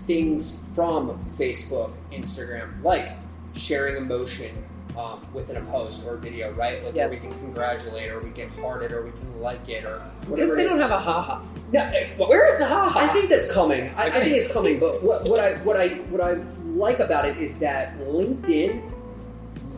things 0.06 0.63
from 0.76 1.20
Facebook, 1.38 1.92
Instagram, 2.12 2.82
like 2.84 3.13
sharing 3.56 3.98
emotion 3.98 4.63
um, 4.98 5.26
within 5.34 5.58
a 5.58 5.62
post 5.66 6.06
or 6.06 6.16
a 6.16 6.20
video, 6.20 6.52
right? 6.54 6.84
Like 6.84 6.96
where 6.96 7.10
we 7.10 7.18
can 7.18 7.32
congratulate 7.32 8.12
or 8.12 8.20
we 8.20 8.32
can 8.32 8.50
heart 8.50 8.84
it 8.84 8.92
or 8.92 9.04
we 9.04 9.12
can 9.12 9.42
like 9.42 9.68
it 9.68 9.86
or 9.86 10.02
Because 10.30 10.56
they 10.56 10.66
don't 10.66 10.80
have 10.80 10.92
a 10.92 11.00
haha. 11.00 11.42
No, 11.72 11.80
eh, 11.82 12.10
well, 12.18 12.30
Where's 12.30 12.58
the 12.60 12.68
haha? 12.68 13.00
I 13.00 13.08
think 13.08 13.30
that's 13.30 13.52
coming. 13.52 13.89
I, 13.96 14.04
I 14.06 14.10
think 14.10 14.36
it's 14.36 14.52
coming. 14.52 14.80
But 14.80 15.02
what, 15.02 15.24
what 15.24 15.39
I 15.39 15.54
what 15.63 15.78
I 15.78 15.88
what 16.12 16.22
I 16.22 16.34
like 16.76 17.00
about 17.00 17.26
it 17.26 17.38
is 17.38 17.60
that 17.60 17.98
LinkedIn 18.00 18.92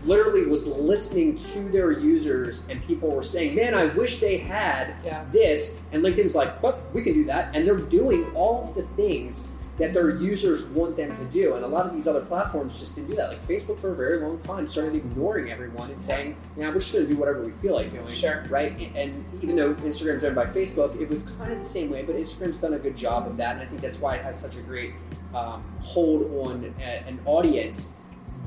literally 0.04 0.46
was 0.46 0.68
listening 0.68 1.36
to 1.36 1.60
their 1.70 1.92
users, 1.92 2.68
and 2.70 2.84
people 2.86 3.10
were 3.10 3.24
saying, 3.24 3.56
"Man, 3.56 3.74
I 3.74 3.86
wish 3.88 4.20
they 4.20 4.38
had 4.38 4.94
Yeah. 5.06 5.24
this." 5.32 5.86
And 5.94 6.04
LinkedIn's 6.04 6.36
like, 6.36 6.62
"But 6.62 6.82
we 6.94 7.02
can 7.02 7.14
do 7.14 7.24
that," 7.26 7.56
and 7.56 7.66
they're 7.66 7.78
doing 7.78 8.30
all 8.36 8.68
of 8.68 8.76
the 8.76 8.84
things 8.84 9.55
that 9.78 9.94
their 9.94 10.10
users 10.12 10.70
want 10.70 10.96
them 10.96 11.14
to 11.14 11.24
do. 11.26 11.56
And 11.56 11.66
a 11.66 11.68
lot 11.68 11.86
of 11.86 11.94
these 11.94 12.08
other 12.08 12.22
platforms 12.22 12.80
just 12.80 12.96
didn't 12.96 13.10
do 13.10 13.16
that. 13.18 13.30
Like 13.30 13.46
Facebook, 13.46 13.78
for 13.80 13.92
a 13.92 13.96
very 13.96 14.20
long 14.20 14.38
time, 14.38 14.68
started 14.68 14.96
ignoring 14.96 15.52
everyone 15.52 15.90
and 15.90 16.00
saying, 16.00 16.38
"Yeah, 16.58 16.70
we're 16.70 16.76
just 16.76 16.94
going 16.94 17.08
to 17.08 17.14
do 17.14 17.20
whatever 17.20 17.44
we 17.44 17.52
feel 17.52 17.74
like 17.74 17.90
doing." 17.90 18.08
Sure. 18.08 18.46
right? 18.50 18.72
And 18.96 19.26
even 19.42 19.56
though 19.58 19.74
Instagram's 19.76 20.24
owned 20.24 20.36
by 20.36 20.46
Facebook, 20.46 21.00
it 21.02 21.10
was 21.10 21.24
kind 21.32 21.52
of 21.52 21.60
the 21.60 21.66
same 21.66 21.90
way, 21.90 22.04
but 22.04 22.16
Instagram's 22.16 22.60
done 22.60 22.74
a 22.74 22.80
good 22.80 22.96
job 22.96 23.28
of 23.28 23.36
that, 23.38 23.54
and 23.56 23.62
I 23.64 23.66
think 23.66 23.82
that's 23.82 24.00
why 24.00 24.16
it 24.16 24.24
has 24.24 24.40
such 24.40 24.56
a 24.56 24.62
great 24.62 24.94
um, 25.34 25.64
hold 25.82 26.22
on 26.48 26.74
a, 26.80 27.08
an 27.08 27.20
audience. 27.26 28.00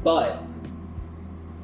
But 0.02 0.42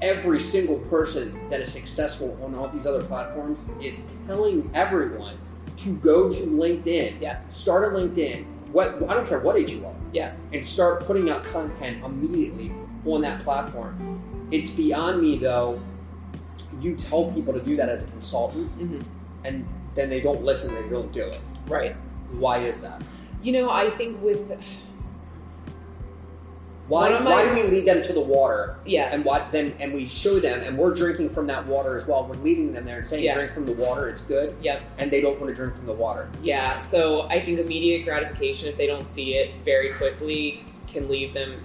every 0.02 0.40
single 0.40 0.78
person 0.80 1.48
that 1.48 1.60
is 1.60 1.72
successful 1.72 2.38
on 2.44 2.54
all 2.54 2.68
these 2.68 2.86
other 2.86 3.02
platforms 3.04 3.70
is 3.80 4.12
telling 4.26 4.68
everyone 4.74 5.38
to 5.78 5.96
go 5.98 6.28
to 6.30 6.40
LinkedIn, 6.46 7.20
Yes. 7.20 7.56
start 7.56 7.92
a 7.92 7.96
LinkedIn. 7.96 8.44
What 8.74 8.88
I 9.08 9.14
don't 9.14 9.28
care 9.28 9.38
what 9.38 9.56
age 9.56 9.70
you 9.70 9.86
are, 9.86 9.94
Yes. 10.12 10.46
and 10.52 10.66
start 10.66 11.04
putting 11.04 11.30
out 11.30 11.44
content 11.44 12.04
immediately 12.04 12.74
on 13.06 13.20
that 13.20 13.44
platform. 13.44 14.20
It's 14.50 14.68
beyond 14.70 15.22
me 15.22 15.38
though. 15.38 15.80
You 16.80 16.96
tell 16.96 17.30
people 17.30 17.52
to 17.54 17.60
do 17.60 17.76
that 17.76 17.88
as 17.88 18.02
a 18.02 18.10
consultant, 18.10 18.66
hmm 18.72 19.00
and 19.44 19.64
then 19.94 20.10
they 20.10 20.20
don't 20.20 20.42
listen. 20.42 20.74
They 20.74 20.88
don't 20.88 21.12
do 21.12 21.22
it. 21.26 21.40
Right. 21.68 21.94
Why 22.32 22.58
is 22.58 22.80
that? 22.82 23.00
You 23.44 23.52
know, 23.52 23.70
I 23.70 23.90
think 23.90 24.20
with 24.20 24.50
Why? 26.88 27.18
Why 27.22 27.44
do 27.48 27.54
we 27.54 27.62
lead 27.62 27.86
them 27.86 28.02
to 28.02 28.12
the 28.12 28.20
water? 28.20 28.76
yeah, 28.84 29.08
And 29.12 29.24
what 29.24 29.50
then? 29.52 29.74
And 29.80 29.94
we 29.94 30.06
show 30.06 30.38
them, 30.38 30.60
and 30.62 30.76
we're 30.76 30.92
drinking 30.94 31.30
from 31.30 31.46
that 31.46 31.66
water 31.66 31.96
as 31.96 32.06
well. 32.06 32.26
We're 32.26 32.36
leading 32.42 32.72
them 32.74 32.84
there 32.84 32.96
and 32.98 33.06
saying, 33.06 33.24
Yeah. 33.24 33.34
"Drink 33.34 33.52
from 33.54 33.64
the 33.66 33.72
water. 33.72 34.08
It's 34.08 34.22
good." 34.22 34.54
Yep. 34.60 34.82
And 34.98 35.10
they 35.10 35.20
don't 35.22 35.40
want 35.40 35.50
to 35.50 35.54
drink 35.54 35.74
from 35.76 35.86
the 35.86 35.94
water. 35.94 36.28
Yeah, 36.42 36.78
so 36.78 37.22
I 37.22 37.40
think 37.40 37.58
immediate 37.58 38.04
gratification, 38.04 38.68
if 38.68 38.76
they 38.76 38.86
don't 38.86 39.08
see 39.08 39.34
it 39.36 39.50
very 39.64 39.90
quickly, 39.90 40.62
can 40.86 41.08
leave 41.08 41.32
them 41.32 41.60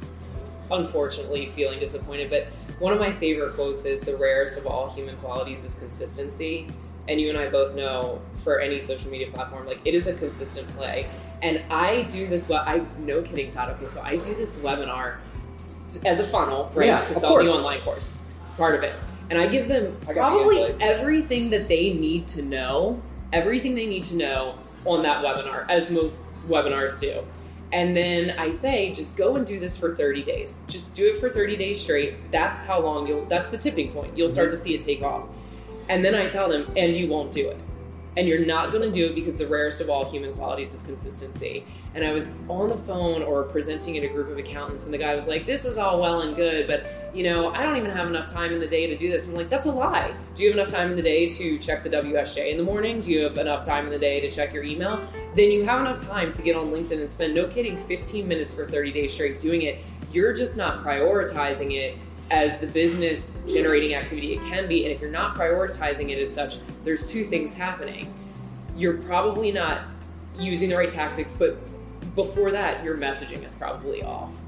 unfortunately 0.71 1.47
feeling 1.47 1.79
disappointed. 1.79 2.29
But 2.29 2.47
one 2.79 2.93
of 2.93 2.99
my 2.99 3.11
favorite 3.11 3.55
quotes 3.55 3.85
is 3.85 4.01
the 4.01 4.15
rarest 4.15 4.57
of 4.57 4.65
all 4.67 4.89
human 4.89 5.17
qualities 5.17 5.63
is 5.63 5.75
consistency. 5.75 6.67
And 7.07 7.19
you 7.19 7.29
and 7.29 7.37
I 7.37 7.49
both 7.49 7.75
know 7.75 8.21
for 8.35 8.59
any 8.59 8.79
social 8.79 9.09
media 9.11 9.27
platform, 9.31 9.65
like 9.67 9.79
it 9.83 9.93
is 9.95 10.07
a 10.07 10.13
consistent 10.13 10.67
play. 10.77 11.07
And 11.41 11.61
I 11.69 12.03
do 12.03 12.27
this, 12.27 12.49
we- 12.49 12.55
I 12.55 12.81
no 12.99 13.21
kidding, 13.21 13.49
Todd. 13.49 13.69
Okay, 13.77 13.85
so 13.85 14.01
I 14.01 14.15
do 14.17 14.33
this 14.35 14.57
webinar 14.57 15.15
as 16.05 16.19
a 16.19 16.23
funnel, 16.23 16.71
right, 16.73 16.87
Yeah, 16.87 17.01
to 17.01 17.13
sell 17.13 17.37
the 17.43 17.51
online 17.51 17.79
course. 17.81 18.13
It's 18.45 18.55
part 18.55 18.75
of 18.75 18.83
it. 18.83 18.93
And 19.29 19.39
I 19.39 19.47
give 19.47 19.67
them 19.67 19.95
I 20.07 20.13
probably 20.13 20.75
everything 20.79 21.51
that 21.51 21.67
they 21.67 21.93
need 21.93 22.27
to 22.29 22.41
know, 22.41 23.01
everything 23.31 23.75
they 23.75 23.85
need 23.85 24.03
to 24.05 24.15
know 24.15 24.55
on 24.85 25.03
that 25.03 25.23
webinar, 25.23 25.65
as 25.69 25.91
most 25.91 26.23
webinars 26.47 26.99
do. 26.99 27.23
And 27.71 27.95
then 27.95 28.31
I 28.31 28.49
say, 28.51 28.91
just 28.91 29.15
go 29.15 29.35
and 29.35 29.45
do 29.45 29.59
this 29.59 29.77
for 29.77 29.95
30 29.95 30.23
days. 30.23 30.61
Just 30.67 30.95
do 30.95 31.07
it 31.09 31.17
for 31.17 31.29
30 31.29 31.55
days 31.55 31.79
straight. 31.79 32.31
That's 32.31 32.63
how 32.65 32.79
long 32.81 33.05
you'll, 33.05 33.25
that's 33.25 33.49
the 33.49 33.57
tipping 33.59 33.91
point. 33.91 34.17
You'll 34.17 34.29
start 34.29 34.49
to 34.51 34.57
see 34.57 34.73
it 34.73 34.81
take 34.81 35.03
off. 35.03 35.25
And 35.87 36.03
then 36.03 36.15
I 36.15 36.27
tell 36.27 36.49
them, 36.49 36.71
and 36.75 36.95
you 36.95 37.07
won't 37.07 37.31
do 37.31 37.47
it. 37.49 37.57
And 38.19 38.27
you're 38.27 38.45
not 38.45 38.73
going 38.73 38.83
to 38.83 38.91
do 38.91 39.05
it 39.05 39.15
because 39.15 39.37
the 39.37 39.47
rarest 39.47 39.79
of 39.79 39.89
all 39.89 40.03
human 40.03 40.33
qualities 40.33 40.73
is 40.73 40.83
consistency. 40.83 41.63
And 41.95 42.03
I 42.03 42.11
was 42.11 42.33
on 42.49 42.67
the 42.67 42.75
phone 42.75 43.23
or 43.23 43.43
presenting 43.43 43.95
at 43.95 44.03
a 44.03 44.09
group 44.09 44.27
of 44.27 44.37
accountants, 44.37 44.83
and 44.83 44.93
the 44.93 44.97
guy 44.97 45.15
was 45.15 45.25
like, 45.25 45.45
This 45.45 45.63
is 45.63 45.77
all 45.77 46.01
well 46.01 46.19
and 46.19 46.35
good, 46.35 46.67
but 46.67 46.85
you 47.15 47.23
know, 47.23 47.53
I 47.53 47.63
don't 47.63 47.77
even 47.77 47.91
have 47.91 48.09
enough 48.09 48.27
time 48.27 48.51
in 48.51 48.59
the 48.59 48.67
day 48.67 48.87
to 48.87 48.97
do 48.97 49.09
this. 49.09 49.25
I'm 49.29 49.35
like, 49.35 49.47
That's 49.47 49.67
a 49.67 49.71
lie. 49.71 50.13
Do 50.35 50.43
you 50.43 50.49
have 50.49 50.59
enough 50.59 50.67
time 50.67 50.89
in 50.89 50.97
the 50.97 51.01
day 51.01 51.29
to 51.29 51.57
check 51.59 51.81
the 51.81 51.89
WSJ 51.89 52.51
in 52.51 52.57
the 52.57 52.63
morning? 52.63 52.99
Do 52.99 53.09
you 53.09 53.23
have 53.23 53.37
enough 53.37 53.65
time 53.65 53.85
in 53.85 53.91
the 53.91 53.97
day 53.97 54.19
to 54.19 54.29
check 54.29 54.53
your 54.53 54.65
email? 54.65 55.01
Then 55.37 55.49
you 55.49 55.63
have 55.63 55.79
enough 55.79 56.03
time 56.03 56.33
to 56.33 56.41
get 56.41 56.57
on 56.57 56.65
LinkedIn 56.65 56.99
and 56.99 57.09
spend, 57.09 57.33
no 57.33 57.47
kidding, 57.47 57.77
15 57.77 58.27
minutes 58.27 58.53
for 58.53 58.65
30 58.65 58.91
days 58.91 59.13
straight 59.13 59.39
doing 59.39 59.61
it. 59.61 59.79
You're 60.11 60.33
just 60.33 60.57
not 60.57 60.83
prioritizing 60.83 61.71
it 61.71 61.95
as 62.31 62.59
the 62.59 62.67
business 62.67 63.37
generating 63.47 63.93
activity 63.93 64.33
it 64.33 64.41
can 64.41 64.67
be. 64.67 64.85
And 64.85 64.93
if 64.93 65.01
you're 65.01 65.11
not 65.11 65.35
prioritizing 65.35 66.09
it 66.09 66.19
as 66.19 66.33
such, 66.33 66.57
there's 66.83 67.11
two 67.11 67.23
things 67.23 67.53
happening. 67.53 68.13
You're 68.77 68.97
probably 68.97 69.51
not 69.51 69.81
using 70.37 70.69
the 70.69 70.77
right 70.77 70.89
tactics, 70.89 71.33
but 71.33 71.57
before 72.15 72.51
that, 72.51 72.83
your 72.83 72.97
messaging 72.97 73.43
is 73.43 73.55
probably 73.55 74.03
off. 74.03 74.41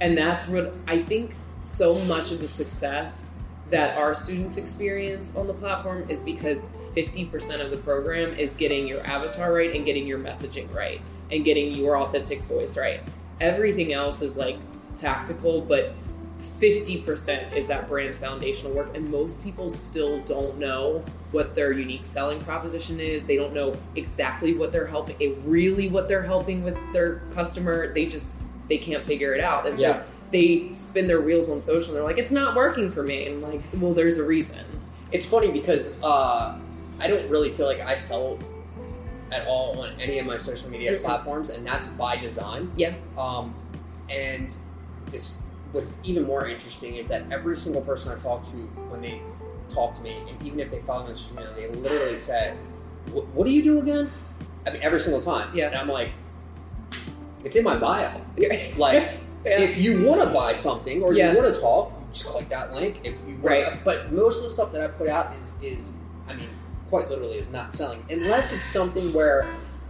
And 0.00 0.16
that's 0.16 0.48
what 0.48 0.74
I 0.86 1.02
think 1.02 1.34
so 1.60 1.98
much 2.00 2.30
of 2.30 2.40
the 2.40 2.48
success 2.48 3.34
that 3.70 3.96
our 3.96 4.14
students 4.14 4.56
experience 4.56 5.34
on 5.34 5.46
the 5.46 5.54
platform 5.54 6.04
is 6.08 6.22
because 6.22 6.62
50% 6.94 7.60
of 7.60 7.70
the 7.70 7.76
program 7.78 8.34
is 8.34 8.54
getting 8.56 8.86
your 8.86 9.04
avatar 9.06 9.52
right 9.52 9.74
and 9.74 9.84
getting 9.84 10.06
your 10.06 10.18
messaging 10.18 10.72
right 10.74 11.00
and 11.32 11.44
getting 11.44 11.74
your 11.74 11.98
authentic 11.98 12.40
voice 12.42 12.76
right. 12.76 13.00
Everything 13.40 13.92
else 13.92 14.20
is 14.22 14.36
like 14.36 14.58
tactical, 14.96 15.60
but 15.60 15.94
50% 16.44 17.54
is 17.56 17.66
that 17.68 17.88
brand 17.88 18.14
foundational 18.14 18.72
work 18.74 18.94
and 18.94 19.10
most 19.10 19.42
people 19.42 19.70
still 19.70 20.20
don't 20.24 20.58
know 20.58 21.04
what 21.32 21.54
their 21.54 21.72
unique 21.72 22.04
selling 22.04 22.40
proposition 22.42 23.00
is 23.00 23.26
they 23.26 23.36
don't 23.36 23.52
know 23.54 23.76
exactly 23.96 24.54
what 24.54 24.70
they're 24.70 24.86
helping 24.86 25.16
eh, 25.20 25.32
really 25.44 25.88
what 25.88 26.06
they're 26.08 26.22
helping 26.22 26.62
with 26.62 26.76
their 26.92 27.16
customer 27.32 27.92
they 27.94 28.06
just 28.06 28.42
they 28.68 28.78
can't 28.78 29.04
figure 29.06 29.34
it 29.34 29.40
out 29.40 29.66
and 29.66 29.76
so 29.78 29.82
Yeah. 29.88 30.02
they 30.30 30.74
spin 30.74 31.06
their 31.06 31.20
wheels 31.20 31.48
on 31.50 31.60
social 31.60 31.88
and 31.90 31.96
they're 31.96 32.04
like 32.04 32.18
it's 32.18 32.32
not 32.32 32.54
working 32.54 32.90
for 32.90 33.02
me 33.02 33.26
and 33.26 33.44
I'm 33.44 33.52
like 33.52 33.62
well 33.80 33.94
there's 33.94 34.18
a 34.18 34.24
reason 34.24 34.58
It's 35.12 35.26
funny 35.26 35.50
because 35.50 36.00
uh, 36.02 36.58
I 37.00 37.06
don't 37.08 37.28
really 37.30 37.50
feel 37.50 37.66
like 37.66 37.80
I 37.80 37.94
sell 37.94 38.38
at 39.32 39.46
all 39.46 39.80
on 39.80 40.00
any 40.00 40.18
of 40.18 40.26
my 40.26 40.36
social 40.36 40.70
media 40.70 40.92
Mm-mm. 40.92 41.02
platforms, 41.02 41.50
and 41.50 41.66
that's 41.66 41.88
by 41.88 42.16
design. 42.16 42.70
yeah 42.76 42.94
Um, 43.18 43.54
and 44.08 44.56
it's 45.12 45.34
what's 45.74 45.98
even 46.04 46.24
more 46.24 46.46
interesting 46.46 46.94
is 46.96 47.08
that 47.08 47.24
every 47.30 47.56
single 47.56 47.82
person 47.82 48.16
I 48.16 48.22
talk 48.22 48.44
to 48.46 48.56
when 48.90 49.00
they 49.02 49.20
talk 49.72 49.94
to 49.94 50.02
me, 50.02 50.16
and 50.28 50.46
even 50.46 50.60
if 50.60 50.70
they 50.70 50.80
follow 50.80 51.02
me 51.04 51.08
on 51.10 51.14
social 51.14 51.36
media, 51.44 51.68
they 51.68 51.74
literally 51.74 52.16
said, 52.16 52.56
"What 53.12 53.44
do 53.44 53.50
you 53.50 53.62
do 53.62 53.80
again?" 53.80 54.08
I 54.66 54.70
mean, 54.70 54.82
every 54.82 55.00
single 55.00 55.20
time. 55.20 55.54
Yeah. 55.54 55.66
And 55.66 55.76
I'm 55.76 55.88
like, 55.88 56.10
it's 57.44 57.56
in 57.56 57.64
my 57.64 57.76
bio. 57.76 58.20
Like, 58.78 59.18
Yeah. 59.44 59.60
if 59.60 59.76
you 59.76 60.02
want 60.08 60.22
to 60.22 60.30
buy 60.30 60.54
something 60.54 61.02
or 61.02 61.12
Yeah. 61.12 61.32
you 61.32 61.38
want 61.38 61.54
to 61.54 61.60
talk, 61.60 61.92
just 62.12 62.24
click 62.26 62.48
that 62.48 62.72
link. 62.72 63.00
If 63.04 63.14
you 63.28 63.36
wanna, 63.42 63.42
Right. 63.42 63.84
But 63.84 64.10
most 64.10 64.38
of 64.38 64.44
the 64.44 64.48
stuff 64.48 64.72
that 64.72 64.82
I 64.82 64.88
put 64.88 65.08
out 65.08 65.36
is 65.36 65.52
is 65.62 65.98
I 66.26 66.34
mean, 66.34 66.48
quite 66.88 67.10
literally 67.10 67.36
is 67.36 67.52
not 67.52 67.74
selling 67.74 68.02
unless 68.08 68.54
it's 68.54 68.64
something 68.64 69.12
where 69.12 69.46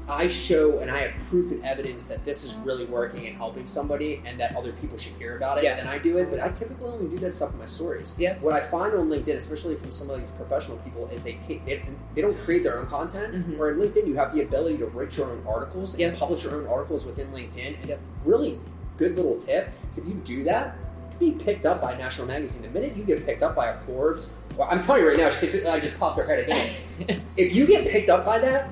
I 0.08 0.28
show 0.28 0.78
and 0.80 0.90
I 0.90 1.08
have 1.08 1.22
proof 1.28 1.50
and 1.50 1.64
evidence 1.64 2.08
that 2.08 2.24
this 2.24 2.44
is 2.44 2.56
really 2.58 2.84
working 2.84 3.26
and 3.26 3.36
helping 3.36 3.66
somebody 3.66 4.20
and 4.26 4.38
that 4.38 4.54
other 4.54 4.72
people 4.72 4.98
should 4.98 5.14
hear 5.14 5.36
about 5.36 5.58
it. 5.58 5.64
Yes. 5.64 5.82
Then 5.82 5.88
I 5.92 5.98
do 5.98 6.18
it. 6.18 6.30
But 6.30 6.40
I 6.40 6.50
typically 6.50 6.88
only 6.90 7.08
do 7.08 7.18
that 7.20 7.32
stuff 7.34 7.52
in 7.52 7.58
my 7.58 7.64
stories. 7.66 8.14
Yeah. 8.18 8.36
What 8.40 8.52
I 8.54 8.60
find 8.60 8.94
on 8.94 9.08
LinkedIn, 9.08 9.34
especially 9.36 9.76
from 9.76 9.92
some 9.92 10.10
of 10.10 10.20
these 10.20 10.30
professional 10.30 10.76
people, 10.78 11.06
is 11.08 11.22
they 11.22 11.34
take 11.34 11.64
they, 11.64 11.82
they 12.14 12.20
don't 12.20 12.36
create 12.36 12.62
their 12.62 12.78
own 12.78 12.86
content. 12.86 13.34
Mhm. 13.34 13.56
Where 13.58 13.70
in 13.70 13.78
LinkedIn, 13.78 14.06
you 14.06 14.14
have 14.16 14.34
the 14.34 14.42
ability 14.42 14.78
to 14.78 14.86
write 14.86 15.16
your 15.16 15.26
own 15.30 15.42
articles 15.48 15.98
and 15.98 16.16
publish 16.16 16.44
your 16.44 16.54
own 16.56 16.66
articles 16.66 17.06
within 17.06 17.28
LinkedIn. 17.32 17.80
And 17.80 17.88
Yep. 17.88 18.00
really 18.24 18.60
good 18.98 19.16
little 19.16 19.36
tip 19.36 19.70
is 19.90 19.98
if 19.98 20.06
you 20.06 20.14
do 20.14 20.44
that, 20.44 20.76
you 21.20 21.30
can 21.30 21.38
be 21.38 21.44
picked 21.44 21.64
up 21.64 21.80
by 21.80 21.92
a 21.92 21.98
national 21.98 22.28
magazine. 22.28 22.62
The 22.62 22.68
minute 22.68 22.94
you 22.96 23.04
get 23.04 23.24
picked 23.24 23.42
up 23.42 23.54
by 23.56 23.68
a 23.68 23.74
Forbes, 23.78 24.32
well, 24.56 24.68
I'm 24.70 24.82
telling 24.82 25.02
you 25.02 25.08
right 25.08 25.16
now, 25.16 25.26
I 25.28 25.80
just 25.80 25.98
popped 25.98 26.16
their 26.16 26.26
head 26.26 26.40
again. 26.40 27.22
if 27.36 27.54
you 27.56 27.66
get 27.66 27.88
picked 27.88 28.08
up 28.10 28.24
by 28.24 28.38
that, 28.38 28.68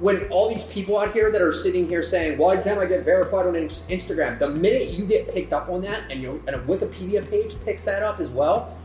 when 0.00 0.26
all 0.30 0.48
these 0.48 0.66
people 0.72 0.98
out 0.98 1.12
here 1.12 1.30
that 1.30 1.40
are 1.40 1.52
sitting 1.52 1.88
here 1.88 2.02
saying, 2.02 2.38
"Why 2.38 2.56
can't 2.56 2.78
I 2.78 2.86
get 2.86 3.04
verified 3.04 3.46
on 3.46 3.54
Instagram?" 3.54 4.38
The 4.38 4.48
minute 4.50 4.88
you 4.88 5.04
get 5.06 5.32
picked 5.32 5.52
up 5.52 5.68
on 5.68 5.82
that, 5.82 6.02
and 6.10 6.20
you 6.20 6.42
and 6.46 6.56
a 6.56 6.58
Wikipedia 6.60 7.28
page 7.28 7.54
picks 7.64 7.84
that 7.84 8.02
up 8.02 8.20
as 8.20 8.30
well, 8.30 8.76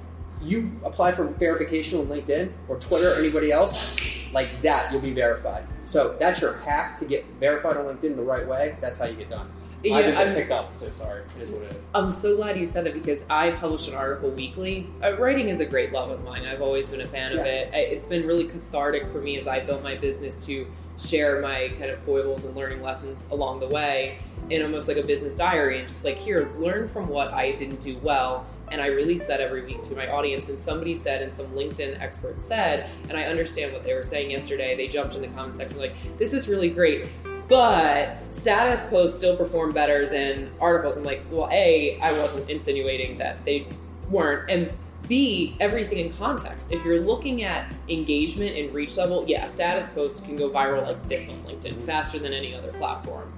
you 0.41 0.71
apply 0.85 1.11
for 1.11 1.25
verification 1.25 1.99
on 1.99 2.07
LinkedIn 2.07 2.51
or 2.67 2.77
Twitter 2.77 3.11
or 3.11 3.15
anybody 3.15 3.51
else, 3.51 3.93
like 4.33 4.61
that, 4.61 4.91
you'll 4.91 5.01
be 5.01 5.11
verified. 5.11 5.63
So 5.85 6.15
that's 6.19 6.41
your 6.41 6.53
hack 6.53 6.97
to 6.99 7.05
get 7.05 7.25
verified 7.39 7.77
on 7.77 7.85
LinkedIn 7.85 8.15
the 8.15 8.23
right 8.23 8.47
way. 8.47 8.75
That's 8.81 8.97
how 8.97 9.05
you 9.05 9.15
get 9.15 9.29
done. 9.29 9.51
I 9.83 9.87
Yeah, 9.87 9.97
didn't 10.01 10.17
I'm- 10.17 10.35
picked 10.35 10.51
up, 10.51 10.73
so 10.79 10.89
sorry. 10.91 11.23
It 11.37 11.41
is 11.41 11.49
what 11.51 11.63
it 11.63 11.75
is. 11.75 11.85
I'm 11.95 12.11
so 12.11 12.35
glad 12.35 12.57
you 12.57 12.67
said 12.67 12.85
that 12.85 12.93
because 12.93 13.25
I 13.31 13.51
publish 13.51 13.87
an 13.87 13.95
article 13.95 14.29
weekly. 14.29 14.87
Uh, 15.03 15.17
writing 15.17 15.49
is 15.49 15.59
a 15.59 15.65
great 15.65 15.91
love 15.91 16.11
of 16.11 16.23
mine. 16.23 16.43
I've 16.45 16.61
always 16.61 16.89
been 16.89 17.01
a 17.01 17.07
fan 17.07 17.33
of 17.37 17.45
it. 17.45 17.69
It's 17.73 18.05
been 18.07 18.25
really 18.27 18.45
cathartic 18.45 19.07
for 19.11 19.17
me 19.19 19.37
as 19.37 19.47
I 19.47 19.59
built 19.59 19.83
my 19.83 19.95
business 19.95 20.45
to 20.45 20.67
share 21.01 21.41
my 21.41 21.69
kind 21.79 21.89
of 21.91 21.99
foibles 21.99 22.45
and 22.45 22.55
learning 22.55 22.81
lessons 22.81 23.27
along 23.31 23.59
the 23.59 23.67
way 23.67 24.19
in 24.49 24.61
almost 24.61 24.87
like 24.87 24.97
a 24.97 25.03
business 25.03 25.35
diary 25.35 25.79
and 25.79 25.87
just 25.87 26.05
like 26.05 26.17
here, 26.17 26.51
learn 26.57 26.87
from 26.87 27.07
what 27.07 27.33
I 27.33 27.53
didn't 27.53 27.79
do 27.79 27.97
well. 27.99 28.45
And 28.71 28.81
I 28.81 28.87
release 28.87 29.27
that 29.27 29.41
every 29.41 29.65
week 29.65 29.81
to 29.83 29.95
my 29.95 30.09
audience. 30.09 30.49
And 30.49 30.59
somebody 30.59 30.95
said, 30.95 31.21
and 31.21 31.33
some 31.33 31.47
LinkedIn 31.47 31.99
expert 32.01 32.41
said, 32.41 32.89
and 33.09 33.17
I 33.17 33.23
understand 33.23 33.73
what 33.73 33.83
they 33.83 33.93
were 33.93 34.03
saying 34.03 34.31
yesterday. 34.31 34.75
They 34.75 34.87
jumped 34.87 35.15
in 35.15 35.21
the 35.21 35.27
comment 35.29 35.57
section 35.57 35.77
like, 35.77 35.95
"This 36.17 36.33
is 36.33 36.47
really 36.47 36.69
great." 36.69 37.07
but 37.51 38.15
status 38.31 38.85
posts 38.85 39.17
still 39.17 39.35
perform 39.35 39.73
better 39.73 40.07
than 40.07 40.49
articles. 40.61 40.95
I'm 40.95 41.03
like, 41.03 41.21
well, 41.29 41.49
A, 41.51 41.99
I 41.99 42.13
wasn't 42.13 42.49
insinuating 42.49 43.17
that 43.17 43.43
they 43.43 43.67
weren't, 44.09 44.49
and 44.49 44.71
B, 45.11 45.57
everything 45.59 45.97
in 45.97 46.13
context. 46.13 46.71
If 46.71 46.85
you're 46.85 47.01
looking 47.01 47.43
at 47.43 47.69
engagement 47.89 48.55
and 48.55 48.73
reach 48.73 48.95
level, 48.95 49.25
yeah, 49.27 49.45
status 49.45 49.89
posts 49.89 50.21
can 50.21 50.37
go 50.37 50.49
viral 50.49 50.87
like 50.87 51.05
this 51.09 51.29
on 51.29 51.35
LinkedIn 51.39 51.81
faster 51.81 52.17
than 52.17 52.31
any 52.31 52.55
other 52.55 52.71
platform. 52.71 53.29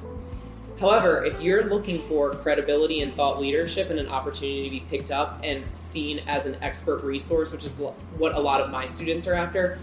However, 0.80 1.26
if 1.26 1.42
you're 1.42 1.64
looking 1.64 2.08
for 2.08 2.36
credibility 2.36 3.02
and 3.02 3.16
thought 3.16 3.42
leadership 3.42 3.90
and 3.90 3.98
an 3.98 4.08
opportunity 4.08 4.66
to 4.66 4.70
be 4.70 4.82
picked 4.82 5.10
up 5.10 5.40
and 5.44 5.64
seen 5.76 6.20
as 6.28 6.46
an 6.46 6.58
expert 6.62 7.04
resource, 7.04 7.52
which 7.52 7.66
is 7.66 7.82
what 8.20 8.36
a 8.36 8.40
lot 8.40 8.62
of 8.62 8.70
my 8.70 8.86
students 8.86 9.26
are 9.26 9.34
after, 9.34 9.80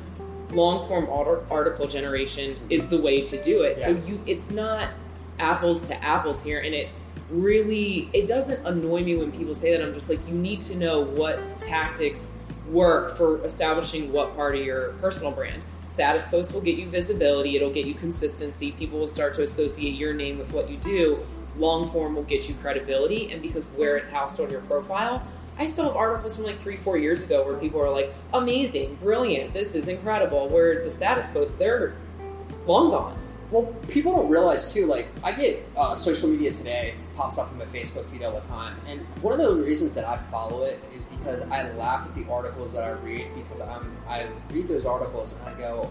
long 0.53 0.87
form 0.87 1.09
article 1.51 1.89
generation 1.89 2.57
is 2.71 2.87
the 2.87 2.99
way 3.03 3.21
to 3.21 3.43
do 3.43 3.63
it. 3.63 3.81
So 3.81 4.01
you 4.07 4.23
it's 4.29 4.53
not 4.53 4.91
apples 5.41 5.89
to 5.89 6.05
apples 6.05 6.45
here 6.45 6.61
and 6.61 6.73
it 6.73 6.89
really 7.31 8.11
it 8.13 8.27
doesn't 8.27 8.67
annoy 8.67 9.03
me 9.03 9.17
when 9.17 9.31
people 9.33 9.55
say 9.55 9.77
that 9.77 9.83
I'm 9.83 9.95
just 9.95 10.09
like 10.09 10.27
you 10.29 10.35
need 10.35 10.61
to 10.63 10.77
know 10.77 11.01
what 11.01 11.61
tactics 11.61 12.39
work 12.69 13.17
for 13.17 13.45
establishing 13.45 14.13
what 14.13 14.35
part 14.35 14.55
of 14.57 14.65
your 14.65 14.91
personal 14.95 15.33
brand. 15.33 15.63
Status 15.87 16.27
post 16.29 16.55
will 16.55 16.61
get 16.61 16.77
you 16.79 16.89
visibility, 16.89 17.57
it'll 17.57 17.73
get 17.73 17.87
you 17.87 17.95
consistency, 17.95 18.73
people 18.73 18.99
will 18.99 19.07
start 19.07 19.35
to 19.35 19.43
associate 19.43 19.97
your 19.97 20.15
name 20.15 20.39
with 20.39 20.53
what 20.53 20.71
you 20.71 20.77
do. 20.77 21.19
Long 21.57 21.91
form 21.91 22.15
will 22.15 22.23
get 22.23 22.49
you 22.49 22.55
credibility 22.55 23.33
and 23.33 23.43
because 23.43 23.71
where 23.73 23.97
it's 23.97 24.11
housed 24.11 24.41
on 24.41 24.51
your 24.51 24.61
profile, 24.63 25.27
I 25.59 25.67
still 25.67 25.85
have 25.85 25.97
articles 25.97 26.37
from 26.37 26.47
like 26.47 26.57
three, 26.57 26.77
four 26.77 26.97
years 26.97 27.23
ago 27.23 27.45
where 27.45 27.57
people 27.59 27.83
are 27.83 27.91
like, 27.91 28.15
amazing, 28.33 28.95
brilliant, 28.97 29.53
this 29.53 29.75
is 29.75 29.89
incredible. 29.89 30.49
Where 30.49 30.83
the 30.83 30.91
status 30.91 31.29
posts, 31.29 31.57
they're 31.57 31.95
long 32.67 32.91
gone. 32.91 33.20
Well, 33.51 33.65
people 33.89 34.13
don't 34.13 34.29
realize 34.31 34.73
too. 34.73 34.87
Like, 34.87 35.09
I 35.25 35.33
get 35.33 35.67
uh, 35.77 35.95
social 35.95 36.29
media 36.29 36.53
today 36.53 36.95
pops 37.17 37.37
up 37.39 37.51
in 37.51 37.59
my 37.59 37.65
Facebook 37.67 38.09
feed 38.11 38.23
all 38.23 38.33
the 38.33 38.41
time, 38.47 38.77
and 38.87 39.01
one 39.23 39.39
of 39.41 39.47
the 39.47 39.55
reasons 39.63 39.95
that 39.95 40.07
I 40.07 40.17
follow 40.31 40.63
it 40.63 40.81
is 40.95 41.05
because 41.07 41.43
I 41.51 41.71
laugh 41.73 42.07
at 42.07 42.15
the 42.15 42.31
articles 42.31 42.73
that 42.75 42.85
I 42.85 42.91
read 42.91 43.35
because 43.35 43.61
I'm 43.61 43.97
I 44.09 44.29
read 44.53 44.69
those 44.69 44.87
articles 44.87 45.39
and 45.41 45.49
I 45.49 45.59
go, 45.59 45.91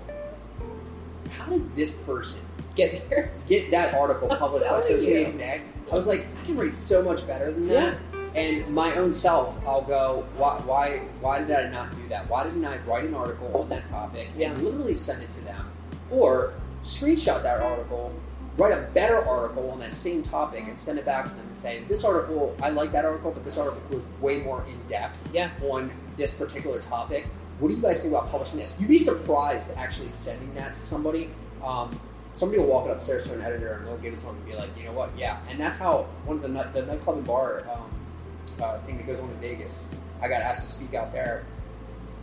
how 1.32 1.48
did 1.50 1.76
this 1.76 2.02
person 2.04 2.46
Get 2.76 2.92
there. 3.10 3.32
get 3.48 3.72
that 3.72 3.94
article 3.94 4.30
published 4.30 4.68
by 4.70 4.80
social 4.80 5.08
media 5.12 5.30
today? 5.30 5.62
I 5.92 5.96
was 5.96 6.08
like, 6.08 6.28
I 6.42 6.46
can 6.46 6.58
write 6.58 6.74
so 6.74 7.04
much 7.04 7.28
better 7.28 7.52
than 7.52 7.68
that. 7.68 7.98
And 8.36 8.68
my 8.74 8.94
own 8.96 9.12
self, 9.12 9.58
I'll 9.68 9.82
go, 9.82 10.24
why, 10.38 10.60
why, 10.60 10.98
why 11.20 11.40
did 11.40 11.52
I 11.52 11.68
not 11.70 11.94
do 11.96 12.08
that? 12.10 12.30
Why 12.30 12.44
didn't 12.44 12.64
I 12.64 12.78
write 12.86 13.06
an 13.06 13.16
article 13.16 13.52
on 13.58 13.68
that 13.70 13.86
topic 13.86 14.30
Yeah. 14.38 14.52
and 14.52 14.64
literally 14.64 14.94
send 14.94 15.24
it 15.24 15.30
to 15.30 15.42
them, 15.44 15.66
or 16.12 16.54
screenshot 16.84 17.42
that 17.44 17.62
article, 17.62 18.14
write 18.58 18.72
a 18.74 18.82
better 18.94 19.24
article 19.26 19.72
on 19.72 19.80
that 19.80 19.96
same 19.96 20.24
topic, 20.24 20.64
and 20.68 20.80
send 20.80 21.00
it 21.00 21.06
back 21.06 21.26
to 21.28 21.34
them 21.34 21.46
and 21.48 21.56
say, 21.58 21.84
this 21.88 22.04
article, 22.04 22.56
I 22.62 22.70
like 22.70 22.92
that 22.92 23.06
article, 23.06 23.32
but 23.32 23.44
this 23.44 23.58
article 23.58 23.82
goes 23.90 24.06
way 24.22 24.40
more 24.42 24.66
in 24.66 24.78
depth 24.88 25.28
Yes. 25.34 25.64
on 25.64 25.92
this 26.18 26.36
particular 26.36 26.80
topic. 26.82 27.28
What 27.60 27.70
do 27.70 27.76
you 27.76 27.82
guys 27.82 28.02
think 28.02 28.14
about 28.14 28.32
publishing 28.32 28.60
this? 28.60 28.78
You'd 28.80 28.90
be 28.90 28.98
surprised 28.98 29.72
actually 29.76 30.10
sending 30.10 30.54
that 30.56 30.74
to 30.76 30.80
somebody. 30.80 31.30
Um, 31.64 32.00
somebody 32.34 32.62
will 32.62 32.70
walk 32.70 32.88
it 32.88 32.92
upstairs 32.92 33.28
to 33.28 33.34
an 33.34 33.42
editor 33.42 33.74
and 33.74 33.88
they'll 33.88 33.98
give 33.98 34.14
it 34.14 34.20
to 34.20 34.28
them 34.28 34.36
and 34.38 34.46
be 34.46 34.56
like, 34.56 34.70
you 34.78 34.86
know 34.86 34.94
what? 34.94 35.10
Yeah. 35.18 35.40
And 35.50 35.60
that's 35.60 35.78
how 35.78 36.08
one 36.26 36.38
of 36.38 36.42
the 36.42 36.48
night, 36.48 36.74
the 36.74 36.86
nightclub 36.86 37.18
and 37.18 37.28
bar 37.28 37.66
um, 37.70 37.92
uh, 38.62 38.78
thing 38.80 38.96
that 38.98 39.08
goes 39.08 39.20
on 39.20 39.30
in 39.30 39.36
Vegas. 39.40 39.90
I 40.22 40.28
got 40.30 40.42
asked 40.42 40.62
to 40.62 40.68
speak 40.70 40.94
out 40.94 41.12
there 41.12 41.46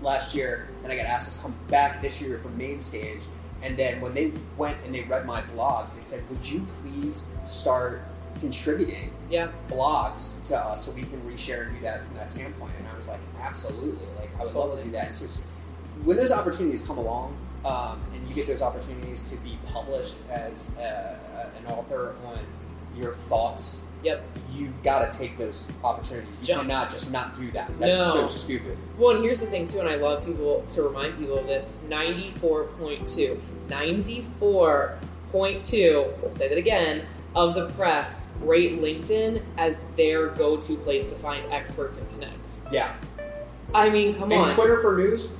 last 0.02 0.34
year, 0.34 0.68
and 0.82 0.92
I 0.92 0.96
got 0.96 1.06
asked 1.06 1.36
to 1.36 1.42
come 1.42 1.54
back 1.68 2.00
this 2.02 2.20
year 2.20 2.38
for 2.38 2.48
main 2.50 2.80
stage. 2.80 3.22
And 3.62 3.76
then 3.76 4.00
when 4.00 4.14
they 4.14 4.32
went 4.56 4.76
and 4.84 4.94
they 4.94 5.02
read 5.02 5.26
my 5.26 5.42
blogs, 5.42 5.94
they 5.94 6.02
said, 6.02 6.28
"Would 6.30 6.48
you 6.48 6.66
please 6.82 7.34
start 7.44 8.02
contributing 8.40 9.12
Yeah. 9.30 9.48
blogs 9.68 10.46
to 10.48 10.56
us 10.58 10.84
so 10.84 10.92
we 10.92 11.02
can 11.02 11.20
reshare 11.22 11.66
and 11.66 11.76
do 11.76 11.82
that 11.82 12.04
from 12.04 12.14
that 12.16 12.30
standpoint. 12.30 12.72
And 12.78 12.86
I 12.86 12.94
was 12.94 13.08
like, 13.08 13.20
absolutely. 13.40 14.06
Like, 14.18 14.30
I 14.38 14.44
would 14.44 14.54
love 14.54 14.76
to 14.76 14.84
do 14.84 14.90
that. 14.92 15.06
And 15.06 15.14
so, 15.14 15.42
when 16.04 16.16
those 16.16 16.30
opportunities 16.32 16.82
come 16.82 16.98
along, 16.98 17.36
um, 17.64 18.00
and 18.12 18.28
you 18.28 18.34
get 18.34 18.46
those 18.46 18.62
opportunities 18.62 19.28
to 19.30 19.36
be 19.36 19.58
published 19.72 20.18
as 20.30 20.76
uh, 20.78 21.16
uh, 21.34 21.48
an 21.58 21.66
author 21.72 22.14
on 22.26 22.38
your 22.96 23.14
thoughts, 23.14 23.86
Yep. 24.02 24.24
you've 24.52 24.82
got 24.82 25.10
to 25.10 25.18
take 25.18 25.36
those 25.38 25.72
opportunities. 25.82 26.40
You 26.42 26.46
Jump. 26.54 26.68
cannot 26.68 26.90
just 26.90 27.10
not 27.12 27.38
do 27.38 27.50
that. 27.52 27.70
That's 27.80 27.98
No. 27.98 28.14
so 28.14 28.26
stupid. 28.28 28.76
Well, 28.98 29.16
and 29.16 29.24
here's 29.24 29.40
the 29.40 29.46
thing 29.46 29.66
too, 29.66 29.80
and 29.80 29.88
I 29.88 29.96
love 29.96 30.24
people 30.24 30.62
to 30.68 30.82
remind 30.82 31.18
people 31.18 31.38
of 31.38 31.46
this: 31.46 31.64
ninety-four 31.88 32.64
point 32.78 33.06
two, 33.06 33.40
ninety-four 33.68 34.98
point 35.32 35.64
two. 35.64 36.06
We'll 36.22 36.30
say 36.30 36.48
that 36.48 36.58
again. 36.58 37.02
Of 37.34 37.54
the 37.54 37.68
press 37.70 38.18
rate 38.40 38.80
LinkedIn 38.80 39.42
as 39.58 39.80
their 39.96 40.28
go-to 40.28 40.74
place 40.76 41.08
to 41.12 41.16
find 41.18 41.44
experts 41.52 41.98
and 41.98 42.08
connect. 42.10 42.60
Yeah. 42.72 42.94
I 43.74 43.90
mean, 43.90 44.14
come 44.14 44.32
and 44.32 44.40
on. 44.42 44.48
Twitter 44.48 44.80
for 44.80 44.96
news. 44.96 45.36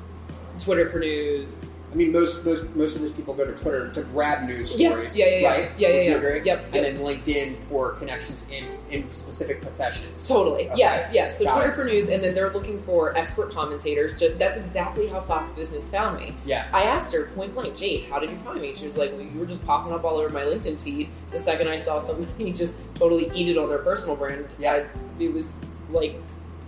Twitter 0.58 0.90
for 0.90 0.98
news. 0.98 1.64
I 1.96 1.98
mean, 1.98 2.12
most 2.12 2.44
most 2.44 2.76
most 2.76 2.94
of 2.96 3.00
those 3.00 3.12
people 3.12 3.32
go 3.32 3.46
to 3.46 3.54
Twitter 3.54 3.90
to 3.92 4.02
grab 4.02 4.46
news 4.46 4.70
stories, 4.70 5.18
yeah, 5.18 5.28
yeah, 5.28 5.38
yeah. 5.38 5.48
right? 5.48 5.70
Yeah, 5.78 5.88
yeah, 5.88 6.02
yeah. 6.02 6.14
agree? 6.16 6.34
Yep, 6.34 6.44
yep. 6.44 6.64
And 6.74 6.84
then 6.84 6.98
LinkedIn 6.98 7.56
for 7.70 7.92
connections 7.92 8.50
in 8.50 8.66
in 8.90 9.10
specific 9.10 9.62
professions. 9.62 10.28
Totally. 10.28 10.66
Okay. 10.68 10.74
Yes, 10.76 11.10
yes. 11.14 11.38
So 11.38 11.46
Got 11.46 11.54
Twitter 11.54 11.70
it. 11.70 11.74
for 11.74 11.84
news, 11.84 12.08
and 12.10 12.22
then 12.22 12.34
they're 12.34 12.52
looking 12.52 12.82
for 12.82 13.16
expert 13.16 13.50
commentators. 13.50 14.20
Ju- 14.20 14.34
That's 14.36 14.58
exactly 14.58 15.06
how 15.06 15.22
Fox 15.22 15.54
Business 15.54 15.90
found 15.90 16.20
me. 16.20 16.34
Yeah. 16.44 16.68
I 16.70 16.82
asked 16.82 17.14
her 17.14 17.28
point 17.34 17.54
blank, 17.54 17.74
Jade, 17.74 18.04
how 18.10 18.18
did 18.18 18.30
you 18.30 18.36
find 18.36 18.60
me? 18.60 18.74
She 18.74 18.84
was 18.84 18.98
like, 18.98 19.12
well, 19.12 19.22
you 19.22 19.40
were 19.40 19.46
just 19.46 19.64
popping 19.64 19.94
up 19.94 20.04
all 20.04 20.18
over 20.18 20.28
my 20.28 20.42
LinkedIn 20.42 20.78
feed. 20.78 21.08
The 21.30 21.38
second 21.38 21.66
I 21.66 21.78
saw 21.78 21.98
somebody 21.98 22.52
just 22.62 22.82
totally 22.96 23.30
eat 23.34 23.48
it 23.48 23.56
on 23.56 23.70
their 23.70 23.78
personal 23.78 24.16
brand, 24.16 24.48
Yeah. 24.58 24.84
I, 24.84 24.86
it 25.18 25.32
was 25.32 25.54
like 25.90 26.14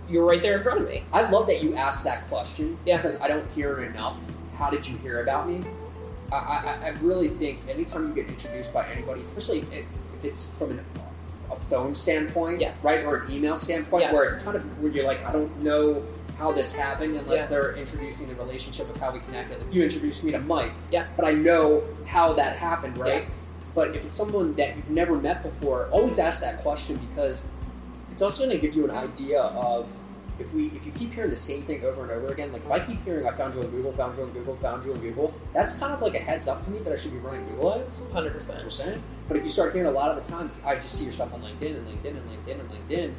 you're 0.09 0.25
right 0.25 0.41
there 0.41 0.57
in 0.57 0.63
front 0.63 0.81
of 0.81 0.87
me. 0.89 1.03
I 1.13 1.29
love 1.29 1.45
that 1.45 1.61
you 1.61 1.75
asked 1.75 2.03
that 2.05 2.27
question. 2.29 2.79
Yeah. 2.83 2.97
Because 2.97 3.21
I 3.21 3.27
don't 3.27 3.47
hear 3.51 3.79
it 3.79 3.91
enough. 3.91 4.19
How 4.59 4.69
did 4.69 4.85
you 4.87 4.97
hear 4.97 5.21
about 5.23 5.47
me? 5.47 5.63
I, 6.33 6.35
I, 6.35 6.87
I 6.87 6.89
really 7.01 7.29
think 7.29 7.61
anytime 7.69 8.09
you 8.09 8.13
get 8.13 8.27
introduced 8.27 8.73
by 8.73 8.85
anybody, 8.87 9.21
especially 9.21 9.59
if, 9.71 9.85
it's 10.21 10.53
from 10.59 10.71
an, 10.71 10.85
a 11.49 11.55
phone 11.55 11.95
standpoint, 11.95 12.59
Yes. 12.59 12.83
right, 12.83 13.05
or 13.05 13.19
an 13.23 13.31
email 13.31 13.55
standpoint, 13.55 14.01
Yes. 14.03 14.13
where 14.13 14.25
it's 14.25 14.43
kind 14.43 14.57
of 14.57 14.63
where 14.81 14.91
you're 14.91 15.05
like, 15.05 15.23
I 15.23 15.31
don't 15.31 15.57
know 15.63 16.03
how 16.37 16.51
this 16.51 16.75
happened 16.75 17.15
unless 17.15 17.43
Yeah. 17.43 17.47
they're 17.57 17.75
introducing 17.77 18.27
the 18.27 18.35
relationship 18.35 18.89
of 18.89 18.97
how 18.97 19.13
we 19.13 19.21
connected. 19.21 19.61
Like, 19.61 19.73
you 19.73 19.81
introduced 19.81 20.25
me 20.25 20.33
to 20.33 20.39
Mike, 20.39 20.73
Yes. 20.91 21.15
but 21.15 21.25
I 21.25 21.31
know 21.31 21.83
how 22.05 22.33
that 22.33 22.57
happened, 22.57 22.97
right? 22.97 23.27
But 23.73 23.95
if 23.95 24.03
it's 24.03 24.13
someone 24.13 24.55
that 24.55 24.75
you've 24.75 24.89
never 24.89 25.15
met 25.15 25.41
before, 25.41 25.87
always 25.89 26.19
ask 26.19 26.41
that 26.41 26.61
question 26.61 26.97
because 27.09 27.47
it's 28.11 28.21
also 28.21 28.43
going 28.45 28.59
to 28.59 28.61
give 28.61 28.75
you 28.75 28.83
an 28.83 28.91
idea 28.91 29.41
of 29.41 29.87
if 30.39 30.51
we 30.53 30.67
if 30.67 30.85
you 30.85 30.91
keep 30.93 31.13
hearing 31.13 31.29
the 31.29 31.35
same 31.35 31.63
thing 31.63 31.83
over 31.83 32.01
and 32.03 32.11
over 32.11 32.29
again. 32.29 32.51
Like 32.51 32.63
if 32.65 32.71
I 32.71 32.79
keep 32.79 33.03
hearing 33.03 33.27
I 33.27 33.31
found 33.31 33.53
you 33.55 33.61
on 33.61 33.67
Google, 33.69 33.91
found 33.93 34.17
you 34.17 34.23
on 34.23 34.31
Google, 34.31 34.55
found 34.57 34.85
you 34.85 34.93
on 34.93 34.99
Google, 34.99 35.33
that's 35.53 35.77
kind 35.77 35.93
of 35.93 36.01
like 36.01 36.15
a 36.15 36.19
heads 36.19 36.47
up 36.47 36.63
to 36.63 36.71
me 36.71 36.79
that 36.79 36.93
I 36.93 36.95
should 36.95 37.11
be 37.11 37.19
running 37.19 37.45
Google 37.49 37.73
ads. 37.75 37.99
100%. 38.01 38.63
percent. 38.63 39.01
But 39.27 39.37
if 39.37 39.43
you 39.43 39.49
start 39.49 39.73
hearing 39.73 39.87
a 39.87 39.91
lot 39.91 40.09
of 40.15 40.23
the 40.23 40.31
times, 40.31 40.63
I 40.65 40.75
just 40.75 40.91
see 40.97 41.03
your 41.03 41.13
stuff 41.13 41.33
on 41.33 41.41
LinkedIn 41.41 41.75
and 41.77 41.87
LinkedIn 41.87 42.17
and 42.17 42.29
LinkedIn 42.29 42.59
and 42.59 42.69
LinkedIn, 42.69 43.13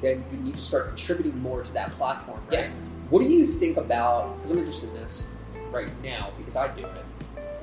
then 0.00 0.24
you 0.32 0.38
need 0.38 0.56
to 0.56 0.62
start 0.62 0.88
contributing 0.88 1.38
more 1.40 1.62
to 1.62 1.72
that 1.74 1.92
platform, 1.92 2.40
right? 2.48 2.60
Yes. 2.60 2.88
What 3.10 3.20
do 3.20 3.28
you 3.28 3.46
think 3.46 3.76
about? 3.76 4.36
Because 4.36 4.50
I'm 4.50 4.58
interested 4.58 4.90
in 4.90 4.96
this 4.96 5.28
right 5.70 5.88
now 6.02 6.30
because 6.36 6.56
I 6.56 6.74
do 6.74 6.84
it. 6.84 7.04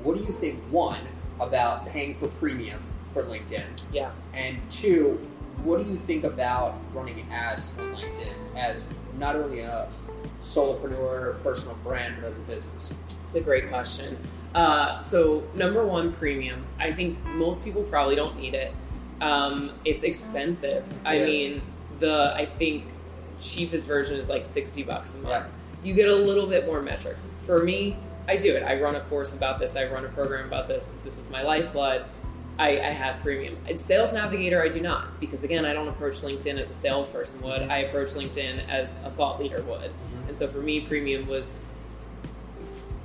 What 0.03 0.17
do 0.17 0.23
you 0.23 0.31
think? 0.31 0.61
One 0.71 1.01
about 1.39 1.87
paying 1.87 2.15
for 2.15 2.27
premium 2.27 2.81
for 3.11 3.23
LinkedIn, 3.23 3.63
Yeah. 3.91 4.11
and 4.33 4.57
two, 4.69 5.19
what 5.63 5.83
do 5.83 5.89
you 5.89 5.97
think 5.97 6.23
about 6.23 6.75
running 6.93 7.25
ads 7.31 7.77
on 7.77 7.95
LinkedIn 7.95 8.55
as 8.55 8.93
not 9.17 9.35
only 9.35 9.59
a 9.59 9.89
solopreneur, 10.39 11.41
personal 11.43 11.75
brand, 11.77 12.15
but 12.19 12.27
as 12.27 12.39
a 12.39 12.43
business? 12.43 12.93
It's 13.25 13.35
a 13.35 13.41
great 13.41 13.69
question. 13.69 14.17
Uh, 14.53 14.99
so, 14.99 15.43
number 15.53 15.85
one, 15.85 16.11
premium. 16.13 16.65
I 16.79 16.91
think 16.91 17.23
most 17.25 17.63
people 17.63 17.83
probably 17.83 18.15
don't 18.15 18.37
need 18.37 18.53
it. 18.53 18.73
Um, 19.21 19.71
it's 19.85 20.03
expensive. 20.03 20.83
I 21.05 21.15
is. 21.15 21.29
mean, 21.29 21.61
the 21.99 22.33
I 22.35 22.45
think 22.45 22.85
cheapest 23.39 23.87
version 23.87 24.17
is 24.17 24.29
like 24.29 24.45
sixty 24.45 24.83
bucks 24.83 25.15
a 25.15 25.19
month. 25.19 25.45
Yeah. 25.45 25.87
You 25.87 25.93
get 25.93 26.09
a 26.09 26.15
little 26.15 26.47
bit 26.47 26.65
more 26.65 26.81
metrics. 26.81 27.33
For 27.45 27.63
me, 27.63 27.97
I 28.27 28.37
do 28.37 28.55
it. 28.55 28.63
I 28.63 28.79
run 28.81 28.95
a 28.95 29.01
course 29.01 29.35
about 29.35 29.59
this. 29.59 29.75
I 29.75 29.85
run 29.85 30.05
a 30.05 30.09
program 30.09 30.47
about 30.47 30.67
this. 30.67 30.91
This 31.03 31.17
is 31.17 31.31
my 31.31 31.43
lifeblood. 31.43 32.05
I, 32.61 32.79
I 32.79 32.91
have 32.91 33.19
premium. 33.21 33.57
Sales 33.75 34.13
Navigator, 34.13 34.61
I 34.61 34.69
do 34.69 34.81
not 34.81 35.19
because 35.19 35.43
again, 35.43 35.65
I 35.65 35.73
don't 35.73 35.87
approach 35.87 36.21
LinkedIn 36.21 36.59
as 36.59 36.69
a 36.69 36.75
salesperson 36.75 37.41
would. 37.41 37.63
I 37.63 37.79
approach 37.79 38.09
LinkedIn 38.09 38.69
as 38.69 39.03
a 39.03 39.09
thought 39.09 39.41
leader 39.41 39.63
would. 39.63 39.91
And 40.27 40.35
so 40.35 40.47
for 40.47 40.59
me, 40.59 40.81
premium 40.81 41.25
was 41.27 41.55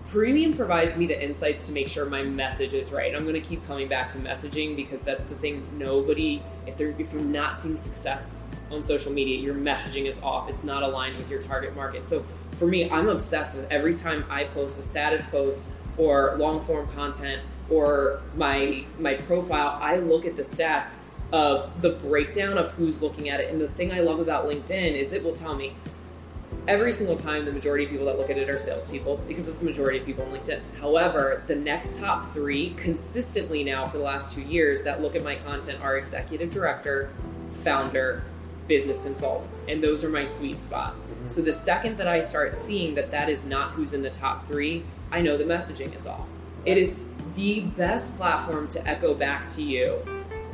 premium 0.08 0.54
provides 0.54 0.98
me 0.98 1.06
the 1.06 1.24
insights 1.24 1.66
to 1.66 1.72
make 1.72 1.88
sure 1.88 2.04
my 2.04 2.22
message 2.22 2.74
is 2.74 2.92
right. 2.92 3.14
I'm 3.14 3.22
going 3.22 3.34
to 3.34 3.40
keep 3.40 3.66
coming 3.66 3.88
back 3.88 4.10
to 4.10 4.18
messaging 4.18 4.76
because 4.76 5.00
that's 5.00 5.24
the 5.24 5.34
thing. 5.36 5.66
Nobody, 5.78 6.42
if 6.66 6.76
they're 6.76 6.94
if 6.98 7.14
you're 7.14 7.22
not 7.22 7.62
seeing 7.62 7.78
success 7.78 8.46
on 8.70 8.82
social 8.82 9.10
media, 9.10 9.38
your 9.38 9.54
messaging 9.54 10.04
is 10.04 10.20
off. 10.20 10.50
It's 10.50 10.64
not 10.64 10.82
aligned 10.82 11.16
with 11.16 11.30
your 11.30 11.40
target 11.40 11.74
market. 11.74 12.06
So 12.06 12.26
for 12.58 12.66
me, 12.66 12.90
I'm 12.90 13.08
obsessed 13.08 13.56
with 13.56 13.72
every 13.72 13.94
time 13.94 14.26
I 14.28 14.44
post 14.44 14.78
a 14.78 14.82
status 14.82 15.26
post 15.28 15.70
or 15.96 16.36
long 16.36 16.60
form 16.60 16.88
content 16.88 17.40
or 17.70 18.20
my 18.36 18.84
my 18.98 19.14
profile, 19.14 19.78
I 19.80 19.96
look 19.96 20.24
at 20.24 20.36
the 20.36 20.42
stats 20.42 21.00
of 21.32 21.82
the 21.82 21.90
breakdown 21.90 22.56
of 22.56 22.72
who's 22.74 23.02
looking 23.02 23.28
at 23.28 23.40
it. 23.40 23.50
And 23.50 23.60
the 23.60 23.68
thing 23.68 23.92
I 23.92 24.00
love 24.00 24.20
about 24.20 24.46
LinkedIn 24.46 24.94
is 24.94 25.12
it 25.12 25.24
will 25.24 25.32
tell 25.32 25.56
me 25.56 25.74
every 26.68 26.92
single 26.92 27.16
time 27.16 27.44
the 27.44 27.52
majority 27.52 27.84
of 27.84 27.90
people 27.90 28.06
that 28.06 28.18
look 28.18 28.30
at 28.30 28.38
it 28.38 28.48
are 28.48 28.58
salespeople 28.58 29.18
because 29.28 29.46
it's 29.48 29.60
the 29.60 29.64
majority 29.64 29.98
of 29.98 30.06
people 30.06 30.24
on 30.24 30.32
LinkedIn. 30.32 30.60
However, 30.80 31.42
the 31.46 31.54
next 31.54 31.98
top 31.98 32.24
three 32.24 32.70
consistently 32.76 33.64
now 33.64 33.86
for 33.86 33.98
the 33.98 34.04
last 34.04 34.32
two 34.32 34.42
years 34.42 34.84
that 34.84 35.02
look 35.02 35.14
at 35.14 35.22
my 35.22 35.36
content 35.36 35.80
are 35.82 35.96
executive 35.96 36.50
director, 36.50 37.10
founder, 37.50 38.24
business 38.68 39.02
consultant, 39.02 39.50
and 39.68 39.82
those 39.82 40.04
are 40.04 40.08
my 40.08 40.24
sweet 40.24 40.62
spot. 40.62 40.94
Mm-hmm. 40.94 41.28
So 41.28 41.40
the 41.40 41.52
second 41.52 41.98
that 41.98 42.08
I 42.08 42.20
start 42.20 42.58
seeing 42.58 42.94
that 42.96 43.10
that 43.12 43.28
is 43.28 43.44
not 43.44 43.72
who's 43.72 43.94
in 43.94 44.02
the 44.02 44.10
top 44.10 44.46
three, 44.46 44.84
I 45.10 45.20
know 45.20 45.36
the 45.36 45.44
messaging 45.44 45.94
is 45.94 46.06
off. 46.06 46.26
It 46.64 46.76
is 46.76 46.98
the 47.34 47.60
best 47.60 48.16
platform 48.16 48.68
to 48.68 48.86
echo 48.88 49.14
back 49.14 49.46
to 49.48 49.62
you 49.62 49.98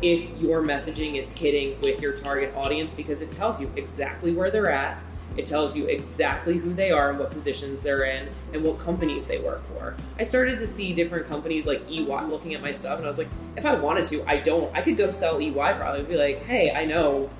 if 0.02 0.28
your 0.40 0.62
messaging 0.62 1.16
is 1.16 1.32
hitting 1.32 1.80
with 1.80 2.02
your 2.02 2.12
target 2.12 2.52
audience 2.56 2.92
because 2.92 3.22
it 3.22 3.30
tells 3.30 3.60
you 3.60 3.70
exactly 3.76 4.32
where 4.32 4.50
they're 4.50 4.70
at. 4.70 4.98
It 5.36 5.46
tells 5.46 5.74
you 5.76 5.86
exactly 5.86 6.58
who 6.58 6.74
they 6.74 6.90
are 6.90 7.08
and 7.08 7.18
what 7.18 7.30
positions 7.30 7.82
they're 7.82 8.04
in 8.04 8.28
and 8.52 8.62
what 8.62 8.78
companies 8.78 9.26
they 9.26 9.38
work 9.38 9.64
for. 9.66 9.94
I 10.18 10.24
started 10.24 10.58
to 10.58 10.66
see 10.66 10.92
different 10.92 11.26
companies 11.28 11.66
like 11.66 11.88
EY 11.90 12.02
looking 12.26 12.52
at 12.52 12.60
my 12.60 12.72
stuff 12.72 12.96
and 12.96 13.04
I 13.04 13.08
was 13.08 13.16
like, 13.16 13.28
if 13.56 13.64
I 13.64 13.74
wanted 13.74 14.04
to, 14.06 14.22
I 14.28 14.38
don't. 14.38 14.74
I 14.76 14.82
could 14.82 14.96
go 14.98 15.08
sell 15.08 15.40
EY 15.40 15.52
probably 15.52 16.02
be 16.02 16.16
like, 16.16 16.40
hey, 16.44 16.72
I 16.72 16.84
know 16.84 17.30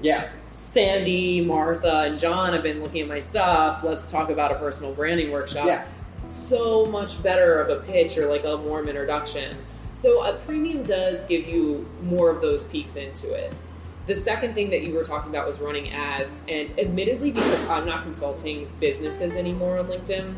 Yeah, 0.00 0.28
Sandy, 0.54 1.40
Martha, 1.42 2.02
and 2.02 2.18
John 2.18 2.52
have 2.54 2.62
been 2.62 2.82
looking 2.82 3.02
at 3.02 3.08
my 3.08 3.20
stuff. 3.20 3.82
Let's 3.84 4.10
talk 4.10 4.30
about 4.30 4.52
a 4.52 4.54
personal 4.54 4.94
branding 4.94 5.30
workshop. 5.30 5.66
yeah. 5.66 5.84
So 6.32 6.86
much 6.86 7.22
better 7.22 7.60
of 7.60 7.68
a 7.68 7.84
pitch 7.84 8.16
or 8.16 8.26
like 8.26 8.44
a 8.44 8.56
warm 8.56 8.88
introduction. 8.88 9.54
So 9.92 10.24
a 10.24 10.38
premium 10.38 10.82
does 10.82 11.26
give 11.26 11.46
you 11.46 11.86
more 12.02 12.30
of 12.30 12.40
those 12.40 12.64
peaks 12.64 12.96
into 12.96 13.34
it. 13.34 13.52
The 14.06 14.14
second 14.14 14.54
thing 14.54 14.70
that 14.70 14.82
you 14.82 14.94
were 14.94 15.04
talking 15.04 15.28
about 15.28 15.46
was 15.46 15.60
running 15.60 15.90
ads, 15.90 16.40
and 16.48 16.70
admittedly, 16.78 17.32
because 17.32 17.68
I'm 17.68 17.84
not 17.84 18.02
consulting 18.02 18.72
businesses 18.80 19.36
anymore 19.36 19.78
on 19.78 19.88
LinkedIn, 19.88 20.34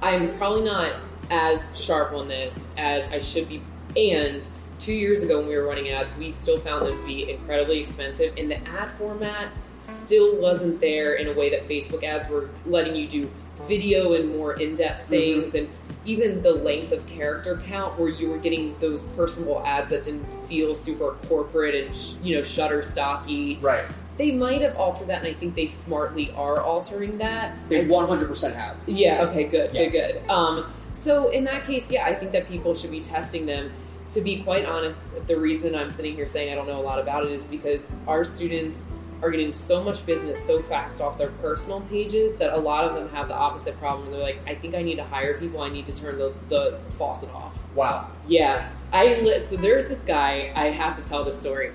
I'm 0.00 0.38
probably 0.38 0.62
not 0.62 0.92
as 1.30 1.78
sharp 1.84 2.12
on 2.12 2.28
this 2.28 2.68
as 2.78 3.08
I 3.08 3.18
should 3.18 3.48
be. 3.48 3.60
And 3.96 4.48
two 4.78 4.94
years 4.94 5.24
ago, 5.24 5.40
when 5.40 5.48
we 5.48 5.56
were 5.56 5.66
running 5.66 5.88
ads, 5.88 6.16
we 6.16 6.30
still 6.30 6.60
found 6.60 6.86
them 6.86 6.96
to 7.00 7.06
be 7.06 7.28
incredibly 7.28 7.80
expensive, 7.80 8.34
and 8.38 8.48
the 8.48 8.64
ad 8.68 8.92
format 8.92 9.48
still 9.84 10.36
wasn't 10.36 10.80
there 10.80 11.14
in 11.14 11.26
a 11.26 11.32
way 11.32 11.50
that 11.50 11.68
Facebook 11.68 12.04
ads 12.04 12.28
were 12.28 12.48
letting 12.66 12.94
you 12.94 13.08
do 13.08 13.30
video 13.66 14.14
and 14.14 14.36
more 14.36 14.54
in 14.54 14.74
depth 14.74 15.04
things, 15.04 15.54
and 15.54 15.68
even 16.04 16.42
the 16.42 16.52
length 16.52 16.92
of 16.92 17.06
character 17.06 17.60
count, 17.66 17.98
where 17.98 18.08
you 18.08 18.28
were 18.30 18.38
getting 18.38 18.74
those 18.78 19.04
personable 19.04 19.62
ads 19.64 19.90
that 19.90 20.04
didn't 20.04 20.26
feel 20.48 20.74
super 20.74 21.12
corporate 21.28 21.74
and 21.74 21.94
sh- 21.94 22.14
you 22.22 22.34
know 22.36 22.40
shutterstocky. 22.42 23.62
Right. 23.62 23.84
They 24.16 24.32
might 24.32 24.60
have 24.60 24.76
altered 24.76 25.08
that, 25.08 25.18
and 25.24 25.28
I 25.28 25.32
think 25.32 25.54
they 25.54 25.66
smartly 25.66 26.30
are 26.36 26.60
altering 26.60 27.18
that. 27.18 27.56
They 27.68 27.76
I 27.76 27.80
s- 27.80 27.90
100% 27.90 28.54
have. 28.54 28.76
yeah. 28.86 29.22
Okay. 29.28 29.44
Good. 29.44 29.72
Good. 29.72 29.94
Yes. 29.94 30.12
Good. 30.12 30.28
Um, 30.30 30.70
so 30.92 31.28
in 31.30 31.44
that 31.44 31.64
case, 31.64 31.90
yeah, 31.90 32.04
I 32.04 32.14
think 32.14 32.32
that 32.32 32.48
people 32.48 32.74
should 32.74 32.90
be 32.90 33.00
testing 33.00 33.46
them. 33.46 33.70
To 34.10 34.20
be 34.20 34.42
quite 34.42 34.64
honest, 34.66 35.02
the 35.28 35.38
reason 35.38 35.76
I'm 35.76 35.88
sitting 35.90 36.16
here 36.16 36.26
saying 36.26 36.50
I 36.52 36.56
don't 36.56 36.66
know 36.66 36.80
a 36.80 36.82
lot 36.82 36.98
about 36.98 37.24
it 37.24 37.30
is 37.32 37.46
because 37.46 37.92
our 38.08 38.24
students 38.24 38.86
are 39.22 39.30
getting 39.30 39.52
so 39.52 39.84
much 39.84 40.06
business 40.06 40.42
so 40.42 40.60
fast 40.60 41.00
off 41.00 41.18
their 41.18 41.30
personal 41.42 41.80
pages 41.82 42.36
that 42.36 42.54
a 42.54 42.56
lot 42.56 42.84
of 42.84 42.94
them 42.94 43.08
have 43.10 43.28
the 43.28 43.34
opposite 43.34 43.78
problem. 43.78 44.10
They're 44.10 44.20
like, 44.20 44.40
I 44.46 44.54
think 44.54 44.74
I 44.74 44.82
need 44.82 44.96
to 44.96 45.04
hire 45.04 45.38
people. 45.38 45.60
I 45.60 45.68
need 45.68 45.86
to 45.86 45.94
turn 45.94 46.18
the, 46.18 46.32
the 46.48 46.78
faucet 46.90 47.30
off. 47.30 47.64
Wow. 47.74 48.10
Yeah, 48.26 48.70
I 48.92 49.38
so 49.38 49.56
there's 49.56 49.88
this 49.88 50.04
guy. 50.04 50.52
I 50.54 50.66
have 50.66 50.96
to 50.96 51.08
tell 51.08 51.24
this 51.24 51.38
story. 51.38 51.72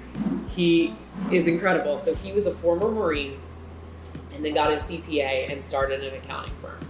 He 0.49 0.95
is 1.31 1.47
incredible. 1.47 1.97
So 1.97 2.15
he 2.15 2.31
was 2.31 2.47
a 2.47 2.53
former 2.53 2.89
Marine, 2.89 3.39
and 4.33 4.43
then 4.43 4.53
got 4.53 4.71
his 4.71 4.81
CPA 4.83 5.51
and 5.51 5.63
started 5.63 6.03
an 6.03 6.15
accounting 6.15 6.53
firm. 6.61 6.87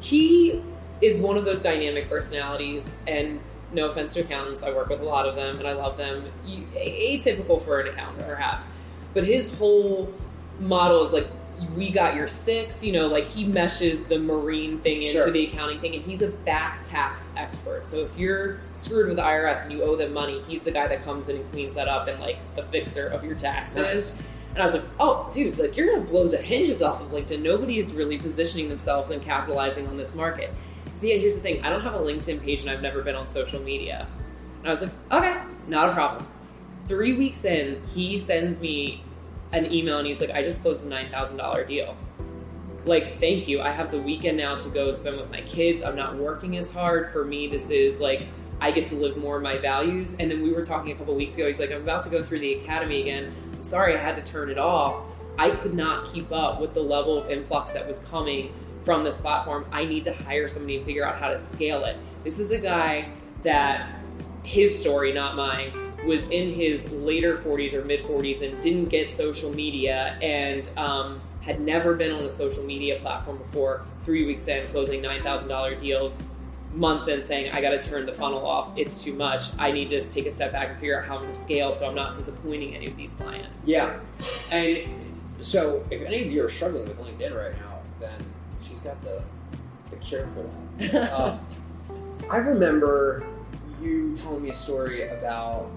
He 0.00 0.62
is 1.00 1.20
one 1.20 1.36
of 1.36 1.44
those 1.44 1.60
dynamic 1.60 2.08
personalities, 2.08 2.96
and 3.06 3.40
no 3.72 3.88
offense 3.88 4.14
to 4.14 4.20
accountants, 4.20 4.62
I 4.62 4.70
work 4.72 4.88
with 4.88 5.00
a 5.00 5.04
lot 5.04 5.26
of 5.26 5.36
them, 5.36 5.58
and 5.58 5.66
I 5.66 5.72
love 5.72 5.96
them. 5.96 6.30
Atypical 6.46 7.60
for 7.60 7.80
an 7.80 7.88
accountant, 7.88 8.26
perhaps, 8.26 8.70
but 9.14 9.24
his 9.24 9.52
whole 9.54 10.12
model 10.58 11.02
is 11.02 11.12
like 11.12 11.28
we 11.76 11.90
got 11.90 12.14
your 12.16 12.26
six 12.26 12.82
you 12.82 12.90
know 12.92 13.06
like 13.06 13.26
he 13.26 13.44
meshes 13.44 14.04
the 14.06 14.18
marine 14.18 14.78
thing 14.78 15.02
into 15.02 15.12
Sure. 15.12 15.30
the 15.30 15.44
accounting 15.44 15.78
thing 15.78 15.94
and 15.94 16.02
he's 16.04 16.22
a 16.22 16.28
back 16.28 16.82
tax 16.82 17.28
expert. 17.36 17.86
So 17.86 17.98
if 17.98 18.16
you're 18.18 18.60
screwed 18.72 19.08
with 19.08 19.16
the 19.16 19.22
irs 19.22 19.64
and 19.64 19.72
you 19.72 19.82
owe 19.82 19.94
them 19.94 20.14
money 20.14 20.40
he's 20.40 20.62
the 20.62 20.70
guy 20.70 20.86
that 20.88 21.02
comes 21.04 21.28
in 21.28 21.36
and 21.36 21.50
cleans 21.50 21.74
that 21.74 21.86
up 21.86 22.08
and 22.08 22.18
like 22.20 22.38
the 22.54 22.62
fixer 22.62 23.08
of 23.08 23.24
your 23.24 23.34
taxes. 23.34 23.76
Nice. 23.76 24.18
and 24.54 24.58
i 24.58 24.62
was 24.62 24.72
like 24.72 24.84
oh 24.98 25.28
dude 25.32 25.58
like 25.58 25.76
you're 25.76 25.86
gonna 25.94 26.06
blow 26.06 26.28
the 26.28 26.38
hinges 26.38 26.80
off 26.80 27.02
of 27.02 27.08
linkedin. 27.10 27.42
Nobody 27.42 27.78
is 27.78 27.92
really 27.94 28.16
positioning 28.18 28.68
themselves 28.70 29.10
and 29.10 29.20
capitalizing 29.22 29.86
on 29.86 29.96
this 29.98 30.14
market. 30.14 30.54
So 30.94 31.06
yeah 31.08 31.16
here's 31.16 31.34
the 31.34 31.42
thing. 31.42 31.62
I 31.62 31.68
don't 31.68 31.82
have 31.82 31.94
a 31.94 31.98
linkedin 31.98 32.42
page 32.42 32.62
and 32.62 32.70
i've 32.70 32.80
never 32.82 33.02
been 33.02 33.16
on 33.16 33.28
social 33.28 33.60
media. 33.60 34.06
And 34.60 34.66
i 34.66 34.70
was 34.70 34.80
like 34.80 34.92
okay 35.12 35.36
not 35.68 35.90
a 35.90 35.92
problem 35.92 36.26
three 36.90 37.12
weeks 37.12 37.44
in 37.44 37.80
he 37.94 38.18
sends 38.18 38.60
me 38.60 39.00
an 39.52 39.72
email 39.72 39.98
and 39.98 40.06
he's 40.08 40.20
like, 40.20 40.30
I 40.30 40.42
just 40.42 40.60
closed 40.60 40.84
a 40.84 40.88
nine 40.88 41.08
thousand 41.08 41.38
dollar 41.38 41.64
deal. 41.64 41.96
Like, 42.84 43.20
thank 43.20 43.46
you. 43.46 43.60
I 43.60 43.70
have 43.70 43.92
the 43.92 44.00
weekend 44.00 44.38
now 44.38 44.54
to 44.54 44.68
go 44.70 44.90
spend 44.90 45.16
with 45.18 45.30
my 45.30 45.42
kids. 45.42 45.84
I'm 45.84 45.94
not 45.94 46.16
working 46.16 46.56
as 46.56 46.72
hard. 46.72 47.12
For 47.12 47.24
me, 47.24 47.46
this 47.46 47.70
is 47.70 48.00
like 48.00 48.26
I 48.60 48.72
get 48.72 48.86
to 48.86 48.96
live 48.96 49.16
more 49.16 49.36
of 49.36 49.42
my 49.42 49.58
values. 49.58 50.16
And 50.18 50.30
then 50.30 50.42
we 50.42 50.52
were 50.52 50.64
talking 50.64 50.90
a 50.90 50.96
couple 50.96 51.14
weeks 51.14 51.36
ago. 51.36 51.46
He's 51.46 51.60
like, 51.60 51.70
I'm 51.70 51.82
about 51.82 52.02
to 52.02 52.10
go 52.10 52.24
through 52.24 52.40
the 52.40 52.54
academy 52.54 53.00
again. 53.02 53.32
I'm 53.54 53.64
sorry, 53.64 53.94
I 53.94 53.98
had 53.98 54.16
to 54.16 54.22
turn 54.24 54.50
it 54.50 54.58
off. 54.58 55.04
I 55.38 55.50
could 55.50 55.74
not 55.74 56.12
keep 56.12 56.32
up 56.32 56.60
with 56.60 56.74
the 56.74 56.82
level 56.82 57.16
of 57.16 57.30
influx 57.30 57.72
that 57.72 57.86
was 57.86 58.00
coming 58.08 58.52
from 58.82 59.04
this 59.04 59.20
platform. 59.20 59.64
I 59.70 59.84
need 59.84 60.04
to 60.04 60.12
hire 60.12 60.48
somebody 60.48 60.78
and 60.78 60.84
figure 60.84 61.06
out 61.06 61.20
how 61.20 61.28
to 61.28 61.38
scale 61.38 61.84
it. 61.84 61.96
This 62.24 62.40
is 62.40 62.50
a 62.50 62.58
guy 62.58 63.10
that 63.44 63.88
his 64.42 64.78
story, 64.78 65.12
not 65.12 65.36
mine, 65.36 65.89
was 66.04 66.30
in 66.30 66.52
his 66.52 66.90
later 66.90 67.36
40s 67.36 67.74
or 67.74 67.84
mid 67.84 68.00
40s 68.00 68.42
and 68.42 68.60
didn't 68.62 68.88
get 68.88 69.12
social 69.12 69.52
media 69.52 70.18
and 70.22 70.68
um, 70.78 71.20
had 71.42 71.60
never 71.60 71.94
been 71.94 72.12
on 72.12 72.24
a 72.24 72.30
social 72.30 72.64
media 72.64 72.98
platform 73.00 73.38
before. 73.38 73.84
Three 74.04 74.24
weeks 74.24 74.48
in, 74.48 74.66
closing 74.68 75.02
nine 75.02 75.22
thousand 75.22 75.48
dollar 75.48 75.74
deals. 75.74 76.18
Months 76.72 77.08
in, 77.08 77.22
saying 77.22 77.50
I 77.52 77.60
got 77.60 77.70
to 77.70 77.82
turn 77.82 78.06
the 78.06 78.12
funnel 78.12 78.46
off. 78.46 78.72
It's 78.78 79.02
too 79.02 79.14
much. 79.14 79.46
I 79.58 79.72
need 79.72 79.88
to 79.88 80.00
take 80.00 80.26
a 80.26 80.30
step 80.30 80.52
back 80.52 80.68
and 80.70 80.78
figure 80.78 81.00
out 81.00 81.06
how 81.06 81.16
I'm 81.16 81.22
going 81.22 81.32
to 81.32 81.38
scale 81.38 81.72
so 81.72 81.88
I'm 81.88 81.96
not 81.96 82.14
disappointing 82.14 82.76
any 82.76 82.86
of 82.86 82.96
these 82.96 83.12
clients. 83.12 83.66
Yeah, 83.66 83.98
and 84.52 84.88
so 85.40 85.84
if 85.90 86.02
any 86.02 86.22
of 86.22 86.30
you 86.30 86.44
are 86.44 86.48
struggling 86.48 86.86
with 86.86 86.98
LinkedIn 86.98 87.36
right 87.36 87.54
now, 87.60 87.80
then 87.98 88.24
she's 88.62 88.80
got 88.80 89.02
the 89.02 89.22
the 89.90 89.96
cure 89.96 90.28
for 90.28 90.48
that. 90.78 91.12
uh, 91.12 91.38
I 92.30 92.36
remember 92.36 93.24
you 93.82 94.14
telling 94.14 94.42
me 94.42 94.50
a 94.50 94.54
story 94.54 95.08
about 95.08 95.70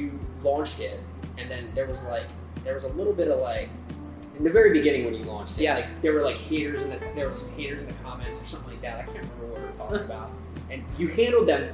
you 0.00 0.18
launched 0.42 0.80
it, 0.80 1.00
and 1.38 1.50
then 1.50 1.70
there 1.74 1.86
was 1.86 2.02
like 2.04 2.26
there 2.64 2.74
was 2.74 2.84
a 2.84 2.92
little 2.92 3.12
bit 3.12 3.28
of 3.28 3.40
like 3.40 3.68
in 4.36 4.44
the 4.44 4.50
very 4.50 4.72
beginning 4.72 5.04
when 5.04 5.14
you 5.14 5.24
launched 5.24 5.58
it, 5.58 5.62
Yeah. 5.64 5.74
like 5.76 6.02
there 6.02 6.12
were 6.12 6.22
like 6.22 6.36
haters 6.36 6.82
in 6.82 6.90
the 6.90 6.98
there 7.14 7.26
were 7.26 7.32
some 7.32 7.52
haters 7.52 7.82
in 7.82 7.88
the 7.88 7.94
comments 8.02 8.40
or 8.40 8.44
something 8.44 8.70
like 8.72 8.82
that. 8.82 8.98
I 9.00 9.02
can't 9.02 9.18
remember 9.18 9.46
what 9.46 9.60
we 9.60 9.66
were 9.66 9.72
talking 9.72 9.98
about, 10.00 10.30
and 10.70 10.82
you 10.98 11.08
handled 11.08 11.48
them 11.48 11.72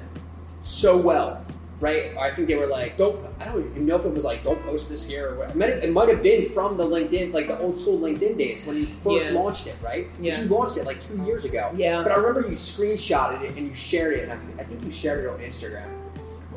so 0.63 0.99
well. 1.01 1.45
Right, 1.79 2.17
I 2.17 2.31
think 2.31 2.49
they 2.49 2.55
were 2.57 2.67
like, 2.67 2.97
"Don't." 2.97 3.19
I 3.39 3.45
don't 3.45 3.61
even 3.71 3.85
know 3.85 3.97
if 3.97 4.07
it 4.07 4.15
was 4.15 4.25
like, 4.25 4.43
"Don't 4.43 4.63
post 4.65 4.89
this 4.89 5.07
here." 5.07 5.29
Or 5.33 5.35
what. 5.41 5.51
It 5.51 5.57
might 5.57 5.69
have, 5.69 5.85
it 5.85 5.93
might 5.93 6.09
have 6.09 6.23
been 6.23 6.49
from 6.49 6.79
the 6.79 6.87
LinkedIn, 6.87 7.35
like 7.35 7.49
the 7.49 7.59
old 7.59 7.79
school 7.79 7.99
LinkedIn 7.99 8.39
days 8.39 8.65
when 8.65 8.79
you 8.79 8.87
first 9.05 9.27
Yeah. 9.31 9.39
launched 9.39 9.67
it, 9.67 9.75
right? 9.85 10.07
Yeah. 10.19 10.41
You 10.41 10.49
launched 10.49 10.79
it 10.79 10.87
like 10.87 11.03
two 11.03 11.23
years 11.27 11.45
ago. 11.45 11.71
Yeah. 11.77 12.03
But 12.03 12.13
I 12.13 12.15
remember 12.15 12.49
you 12.49 12.55
screenshotted 12.55 13.43
it 13.43 13.57
and 13.59 13.69
you 13.69 13.75
shared 13.75 14.15
it, 14.15 14.23
and 14.31 14.33
I, 14.33 14.63
I 14.63 14.65
think 14.65 14.83
you 14.85 14.91
shared 14.91 15.25
it 15.27 15.29
on 15.29 15.39
Instagram. 15.41 15.87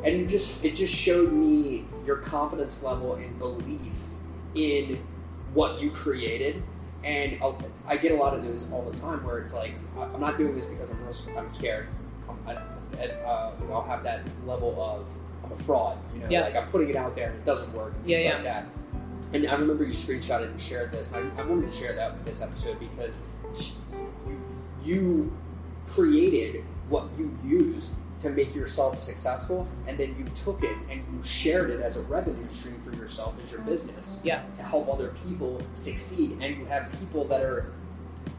And 0.04 0.18
you 0.20 0.26
just 0.26 0.64
it 0.64 0.74
just 0.74 0.94
showed 0.94 1.32
me 1.32 1.84
your 2.06 2.16
confidence 2.16 2.82
level 2.82 3.14
and 3.14 3.38
belief 3.38 4.02
in 4.54 4.98
what 5.54 5.80
you 5.80 5.90
created. 5.90 6.62
And 7.04 7.38
I'll- 7.42 7.58
I 7.86 7.96
get 7.96 8.12
a 8.12 8.14
lot 8.16 8.34
of 8.34 8.44
those 8.44 8.70
all 8.72 8.82
the 8.82 8.96
time 8.98 9.24
where 9.24 9.38
it's 9.38 9.54
like 9.54 9.72
I'm 9.98 10.20
not 10.20 10.36
doing 10.38 10.54
this 10.54 10.66
because 10.66 10.92
I'm 10.92 11.00
real, 11.00 11.38
I'm 11.38 11.50
scared. 11.50 11.88
I'm, 12.28 12.36
I, 12.98 13.06
uh, 13.06 13.52
I'll 13.72 13.82
have 13.82 14.02
that 14.04 14.20
level 14.46 14.80
of 14.82 15.06
I'm 15.44 15.52
a 15.52 15.56
fraud. 15.56 15.98
You 16.14 16.20
know, 16.20 16.26
Yeah. 16.30 16.40
like 16.42 16.56
I'm 16.56 16.68
putting 16.68 16.88
it 16.90 16.96
out 16.96 17.14
there 17.16 17.30
and 17.30 17.36
it 17.38 17.44
doesn't 17.44 17.74
work. 17.74 17.94
And 18.00 18.08
Yeah, 18.10 18.18
yeah. 18.18 18.34
like 18.34 18.44
that. 18.44 18.66
And 19.32 19.46
I 19.46 19.54
remember 19.54 19.84
you 19.84 19.92
screenshotted 19.92 20.50
and 20.50 20.60
shared 20.60 20.92
this. 20.92 21.14
I, 21.14 21.20
I 21.38 21.44
wanted 21.44 21.70
to 21.70 21.76
share 21.76 21.94
that 21.94 22.14
with 22.14 22.24
this 22.24 22.42
episode 22.42 22.78
because 22.80 23.22
you, 24.26 24.40
you 24.82 25.32
created 25.86 26.64
what 26.88 27.04
you 27.18 27.36
used 27.44 27.94
to 28.20 28.30
make 28.30 28.54
yourself 28.54 28.98
successful, 28.98 29.66
and 29.86 29.98
then 29.98 30.14
you 30.18 30.24
took 30.34 30.62
it 30.62 30.76
and 30.90 31.02
you 31.12 31.22
shared 31.22 31.70
it 31.70 31.80
as 31.80 31.96
a 31.96 32.02
revenue 32.02 32.48
stream 32.48 32.80
for 32.82 32.94
yourself 32.94 33.34
as 33.42 33.50
your 33.50 33.60
mm-hmm. 33.60 33.70
business 33.70 34.20
Yeah. 34.24 34.42
to 34.54 34.62
help 34.62 34.88
other 34.88 35.14
people 35.26 35.62
succeed. 35.74 36.38
And 36.40 36.56
you 36.56 36.66
have 36.66 36.90
people 37.00 37.24
that 37.28 37.42
are 37.42 37.72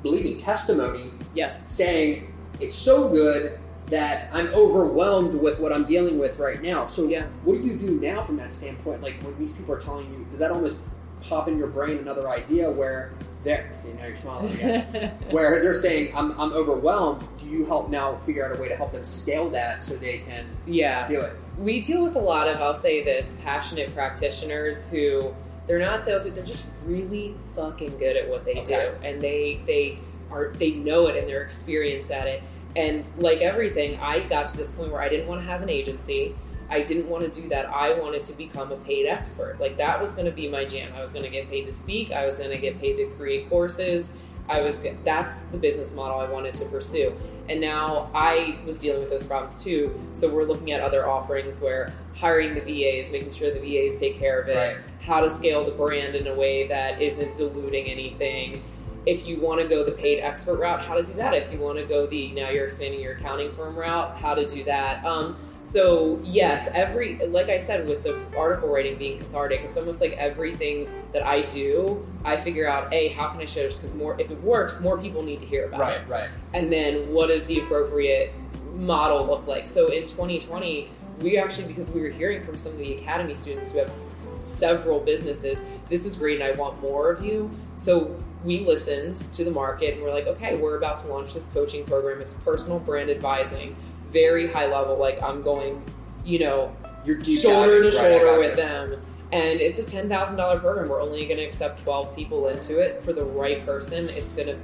believing 0.04 0.38
testimony 0.38 1.12
Yes. 1.34 1.72
saying 1.72 2.34
it's 2.60 2.76
so 2.76 3.10
good 3.10 3.60
that 3.88 4.30
I'm 4.32 4.48
overwhelmed 4.54 5.36
with 5.36 5.60
what 5.60 5.74
I'm 5.74 5.86
dealing 5.86 6.18
with 6.18 6.38
right 6.38 6.62
now. 6.62 6.86
So, 6.86 7.08
Yeah. 7.08 7.26
what 7.44 7.56
do 7.56 7.62
you 7.62 7.76
do 7.76 8.00
now 8.00 8.22
from 8.22 8.38
that 8.38 8.54
standpoint? 8.54 9.02
Like 9.02 9.22
when 9.24 9.38
these 9.38 9.52
people 9.52 9.74
are 9.76 9.80
telling 9.80 10.12
you, 10.14 10.26
does 10.30 10.40
that 10.40 10.52
almost 10.52 10.78
pop 11.22 11.48
in 11.48 11.58
your 11.58 11.68
brain 11.68 11.98
another 11.98 12.30
idea 12.30 12.70
where 12.70 13.12
they're 13.44 13.70
see 13.74 13.94
now 13.94 14.06
you're 14.06 14.16
smiling 14.18 14.54
again, 14.54 15.12
where 15.32 15.62
they're 15.62 15.74
saying 15.74 16.14
I'm 16.16 16.32
I'm 16.39 16.54
overwhelmed? 16.54 17.28
Do 17.39 17.46
you 17.48 17.66
help 17.66 17.89
now 17.89 18.18
figure 18.18 18.46
out 18.46 18.58
a 18.58 18.62
way 18.62 18.70
to 18.70 18.76
help 18.76 18.92
them 18.92 19.04
scale 19.04 19.50
that 19.50 19.84
so 19.84 19.96
they 19.96 20.20
can 20.20 20.46
yeah. 20.68 21.08
do 21.08 21.20
it? 21.22 21.34
we 21.58 21.82
deal 21.82 22.02
with 22.02 22.16
a 22.16 22.20
lot 22.20 22.48
of 22.48 22.62
i'll 22.62 22.74
say 22.74 23.04
this 23.04 23.38
passionate 23.44 23.94
practitioners 23.94 24.89
who 24.89 25.34
they're 25.68 25.78
not 25.80 26.04
sales 26.04 26.24
they're 26.34 26.44
just 26.46 26.72
really 26.86 27.36
fucking 27.56 27.96
good 27.98 28.16
at 28.16 28.28
what 28.30 28.46
they 28.46 28.56
Okay. 28.62 28.92
do 29.02 29.06
and 29.06 29.22
they 29.22 29.60
they 29.68 30.00
are 30.32 30.54
they 30.58 30.72
know 30.72 31.08
it 31.08 31.18
and 31.18 31.28
they're 31.28 31.44
experienced 31.44 32.10
at 32.10 32.26
it 32.28 32.42
and 32.78 33.06
like 33.18 33.39
everything 33.42 34.00
i 34.00 34.22
got 34.22 34.46
to 34.48 34.56
this 34.56 34.72
point 34.72 34.92
where 34.92 35.02
i 35.02 35.10
didn't 35.10 35.28
want 35.28 35.42
to 35.42 35.46
have 35.46 35.62
an 35.62 35.70
agency 35.70 36.34
i 36.72 36.82
didn't 36.82 37.07
want 37.07 37.32
to 37.32 37.41
do 37.41 37.47
that 37.49 37.65
i 37.67 37.93
wanted 37.93 38.24
to 38.24 38.34
become 38.34 38.72
a 38.72 38.78
paid 38.78 39.05
expert 39.05 39.57
like 39.59 39.78
that 39.78 40.01
was 40.01 40.15
going 40.15 40.26
to 40.26 40.32
be 40.32 40.47
my 40.49 40.65
jam 40.65 40.91
i 40.95 41.01
was 41.01 41.13
going 41.13 41.24
to 41.24 41.30
get 41.30 41.47
paid 41.49 41.65
to 41.65 41.74
speak 41.74 42.11
i 42.11 42.26
was 42.26 42.38
going 42.38 42.49
to 42.49 42.57
get 42.57 42.80
paid 42.80 42.95
to 42.95 43.05
create 43.17 43.47
courses 43.49 44.24
i 44.49 44.59
was 44.61 44.84
that's 45.03 45.43
the 45.43 45.57
business 45.57 45.93
model 45.93 46.19
i 46.19 46.28
wanted 46.30 46.55
to 46.55 46.65
pursue 46.65 47.13
and 47.49 47.59
now 47.59 48.09
I 48.13 48.59
was 48.65 48.80
dealing 48.80 49.01
with 49.01 49.09
those 49.09 49.24
problems 49.26 49.61
too. 49.61 49.99
So 50.13 50.34
we're 50.34 50.45
looking 50.45 50.72
at 50.72 50.80
other 50.80 51.09
offerings 51.09 51.59
where 51.59 51.91
hiring 52.15 52.53
the 52.53 52.61
VAs, 52.61 53.11
making 53.11 53.32
sure 53.32 53.51
the 53.51 53.59
VAs 53.59 53.99
take 53.99 54.17
care 54.17 54.39
of 54.39 54.47
it, 54.47 54.55
Right. 54.55 54.78
how 55.01 55.19
to 55.19 55.30
scale 55.30 55.65
the 55.65 55.72
brand 55.72 56.15
in 56.15 56.28
a 56.28 56.34
way 56.34 56.67
that 56.67 57.01
isn't 57.01 57.36
diluting 57.36 57.88
anything. 57.88 58.63
If 59.05 59.28
you 59.28 59.41
want 59.41 59.59
to 59.59 59.67
go 59.67 59.84
the 59.84 59.91
paid 59.91 60.22
expert 60.22 60.59
route, 60.59 60.82
how 60.86 60.93
to 60.95 61.03
do 61.03 61.11
that. 61.13 61.34
If 61.34 61.51
you 61.51 61.59
want 61.59 61.78
to 61.80 61.84
go 61.84 62.05
the 62.05 62.32
now 62.32 62.51
you're 62.51 62.63
expanding 62.65 63.01
your 63.01 63.13
accounting 63.15 63.51
firm 63.51 63.76
route, 63.76 64.15
how 64.17 64.34
to 64.34 64.45
do 64.45 64.63
that. 64.65 65.03
Um, 65.03 65.36
so 65.64 66.20
yes, 66.24 66.70
every 66.74 67.18
like 67.28 67.49
I 67.49 67.57
said 67.57 67.88
with 67.88 68.03
the 68.03 68.20
article 68.36 68.70
writing 68.70 68.97
being 68.97 69.20
cathartic, 69.20 69.62
it's 69.62 69.78
almost 69.78 70.01
like 70.01 70.14
everything 70.14 70.89
that 71.14 71.26
I 71.26 71.43
do, 71.43 72.05
I 72.24 72.38
figure 72.38 72.68
out 72.68 72.91
a 72.93 73.09
how 73.09 73.30
can 73.30 73.41
I 73.41 73.45
share 73.45 73.66
this? 73.66 73.78
Because 73.78 73.95
more 73.95 74.20
if 74.20 74.32
it 74.32 74.41
works, 74.41 74.82
more 74.82 74.97
people 74.97 75.22
need 75.22 75.39
to 75.41 75.45
hear 75.45 75.68
about 75.68 75.82
it. 75.82 76.07
Right, 76.07 76.09
right. 76.09 76.30
and 76.53 76.72
then 76.72 77.14
what 77.14 77.28
does 77.28 77.45
the 77.45 77.59
appropriate 77.59 78.34
model 78.74 79.26
look 79.26 79.45
like? 79.47 79.68
So 79.68 79.91
in 79.91 80.03
2020 80.03 80.89
we 81.20 81.38
actually 81.38 81.68
because 81.68 81.91
we 81.91 82.01
were 82.01 82.09
hearing 82.09 82.41
from 82.41 82.57
some 82.57 82.72
of 82.72 82.80
the 82.80 82.93
academy 82.93 83.34
students 83.36 83.72
who 83.72 83.78
have 83.78 83.88
s- 83.88 84.22
several 84.41 84.99
businesses 84.99 85.64
this 85.88 86.03
is 86.03 86.18
great 86.18 86.41
and 86.41 86.51
i 86.51 86.57
want 86.57 86.82
more 86.82 87.12
of 87.12 87.24
you. 87.24 87.51
So 87.76 88.20
we 88.43 88.62
listened 88.62 89.18
to 89.34 89.43
the 89.43 89.51
market 89.51 89.93
and 89.93 90.01
we're 90.01 90.12
like 90.12 90.26
okay 90.26 90.55
we're 90.55 90.78
about 90.78 90.97
to 90.97 91.07
launch 91.07 91.34
this 91.34 91.49
coaching 91.53 91.86
program. 91.86 92.22
It's 92.22 92.34
personal 92.34 92.80
brand 92.80 93.12
advising 93.12 93.76
very 94.12 94.47
high 94.51 94.68
level 94.68 94.97
like 94.97 95.22
i'm 95.24 95.41
going 95.41 95.82
you 96.24 96.39
know 96.39 96.76
You're 97.05 97.18
deep 97.18 97.39
shoulder 97.39 97.82
to 97.82 97.91
shoulder 97.91 98.26
gotcha. 98.26 98.39
with 98.39 98.55
them. 98.55 99.01
And 99.32 99.62
it's 99.62 99.80
a 99.80 99.84
ten 99.84 100.09
thousand 100.09 100.36
dollar 100.38 100.59
program. 100.59 100.89
We're 100.89 101.01
only 101.01 101.26
going 101.26 101.38
to 101.38 101.43
accept 101.43 101.82
twelve 101.82 102.14
people 102.16 102.49
into 102.49 102.80
it 102.80 103.01
for 103.01 103.14
the 103.14 103.24
right 103.24 103.66
person. 103.66 104.09
It's 104.09 104.34
going 104.34 104.49
to 104.49 104.57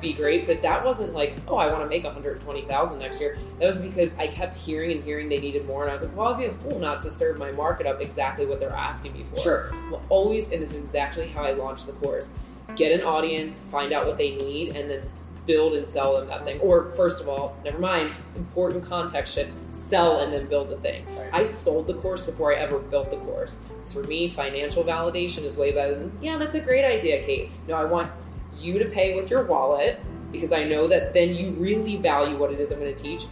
be 0.00 0.12
great. 0.12 0.46
But 0.46 0.62
that 0.62 0.84
wasn't 0.84 1.14
like, 1.14 1.34
oh, 1.48 1.56
I 1.56 1.66
want 1.66 1.82
to 1.82 1.88
make 1.88 2.04
one 2.04 2.14
hundred 2.14 2.40
twenty 2.40 2.62
thousand 2.62 3.00
next 3.00 3.20
year. 3.20 3.36
That 3.58 3.66
was 3.66 3.80
because 3.80 4.16
I 4.16 4.28
kept 4.28 4.56
hearing 4.56 4.92
and 4.92 5.02
hearing 5.02 5.28
they 5.28 5.40
needed 5.40 5.66
more, 5.66 5.82
and 5.82 5.90
I 5.90 5.94
was 5.94 6.04
like, 6.04 6.16
well, 6.16 6.32
I'd 6.32 6.38
be 6.38 6.44
a 6.44 6.52
fool 6.52 6.78
not 6.78 7.00
to 7.00 7.10
serve 7.10 7.38
my 7.38 7.50
market 7.50 7.88
up 7.88 8.00
exactly 8.00 8.46
what 8.46 8.60
they're 8.60 8.70
asking 8.70 9.14
me 9.14 9.24
for. 9.34 9.40
Sure. 9.40 9.72
Well, 9.90 10.02
always, 10.08 10.52
and 10.52 10.62
this 10.62 10.70
is 10.70 10.78
exactly 10.78 11.26
how 11.26 11.42
I 11.42 11.50
launched 11.52 11.86
the 11.86 11.92
course. 11.94 12.38
Get 12.76 12.92
an 12.92 13.06
audience, 13.06 13.62
find 13.62 13.92
out 13.92 14.06
what 14.06 14.18
they 14.18 14.36
need, 14.36 14.76
and 14.76 14.90
then 14.90 15.02
build 15.46 15.74
and 15.74 15.86
sell 15.86 16.16
them 16.16 16.28
that 16.28 16.44
thing. 16.44 16.58
Or 16.60 16.90
first 16.92 17.22
of 17.22 17.28
all, 17.28 17.56
never 17.64 17.78
mind, 17.78 18.12
important 18.36 18.84
context 18.84 19.34
shift, 19.34 19.52
sell 19.70 20.20
and 20.20 20.32
then 20.32 20.46
build 20.46 20.68
the 20.68 20.76
thing. 20.76 21.06
Right. 21.16 21.30
I 21.32 21.42
sold 21.42 21.86
the 21.86 21.94
course 21.94 22.24
before 22.24 22.54
I 22.54 22.56
ever 22.56 22.78
built 22.78 23.10
the 23.10 23.18
course. 23.18 23.66
So 23.82 24.00
for 24.00 24.08
me, 24.08 24.28
financial 24.28 24.82
validation 24.82 25.44
is 25.44 25.56
way 25.56 25.72
better 25.72 25.94
than, 25.94 26.16
yeah, 26.20 26.38
that's 26.38 26.54
a 26.54 26.60
great 26.60 26.84
idea, 26.84 27.22
Kate. 27.22 27.50
No, 27.68 27.74
I 27.74 27.84
want 27.84 28.10
you 28.58 28.78
to 28.78 28.86
pay 28.86 29.14
with 29.14 29.30
your 29.30 29.44
wallet 29.44 30.00
because 30.32 30.52
I 30.52 30.64
know 30.64 30.88
that 30.88 31.12
then 31.14 31.34
you 31.34 31.50
really 31.52 31.96
value 31.96 32.36
what 32.36 32.52
it 32.52 32.58
is 32.58 32.72
I'm 32.72 32.80
going 32.80 32.94
to 32.94 33.02
teach. 33.02 33.26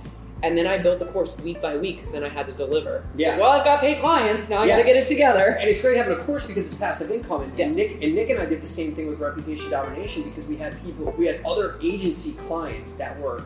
And 0.45 0.59
then 0.59 0.66
I 0.66 0.76
built 0.78 0.99
the 0.99 1.07
course 1.07 1.38
week 1.40 1.61
by 1.62 1.76
week 1.76 1.97
because 1.97 2.11
then 2.12 2.24
I 2.24 2.28
had 2.28 2.47
to 2.47 2.53
deliver. 2.53 3.05
Yeah. 3.16 3.36
So, 3.36 3.43
well, 3.43 3.53
I've 3.53 3.64
got 3.64 3.80
paid 3.80 4.01
clients. 4.01 4.49
Now 4.51 4.57
I 4.62 4.66
got 4.66 4.66
Yeah. 4.66 4.76
to 4.78 4.84
get 4.84 4.97
it 4.97 5.07
together. 5.07 5.57
And 5.61 5.70
it's 5.70 5.80
great 5.80 5.97
having 5.97 6.14
a 6.18 6.20
course 6.20 6.47
because 6.49 6.64
it's 6.64 6.74
passive 6.74 7.11
income. 7.12 7.43
And, 7.43 7.57
Yes. 7.57 7.68
and 7.68 7.76
Nick 7.76 8.03
and 8.03 8.14
Nick 8.14 8.30
and 8.30 8.40
I 8.40 8.47
did 8.47 8.61
the 8.61 8.66
same 8.66 8.93
thing 8.95 9.07
with 9.09 9.20
Reputation 9.20 9.70
Domination 9.70 10.24
because 10.24 10.47
we 10.47 10.57
had 10.57 10.82
people, 10.84 11.14
we 11.16 11.26
had 11.26 11.40
other 11.47 11.76
agency 11.82 12.32
clients 12.32 12.97
that 12.97 13.20
were 13.20 13.45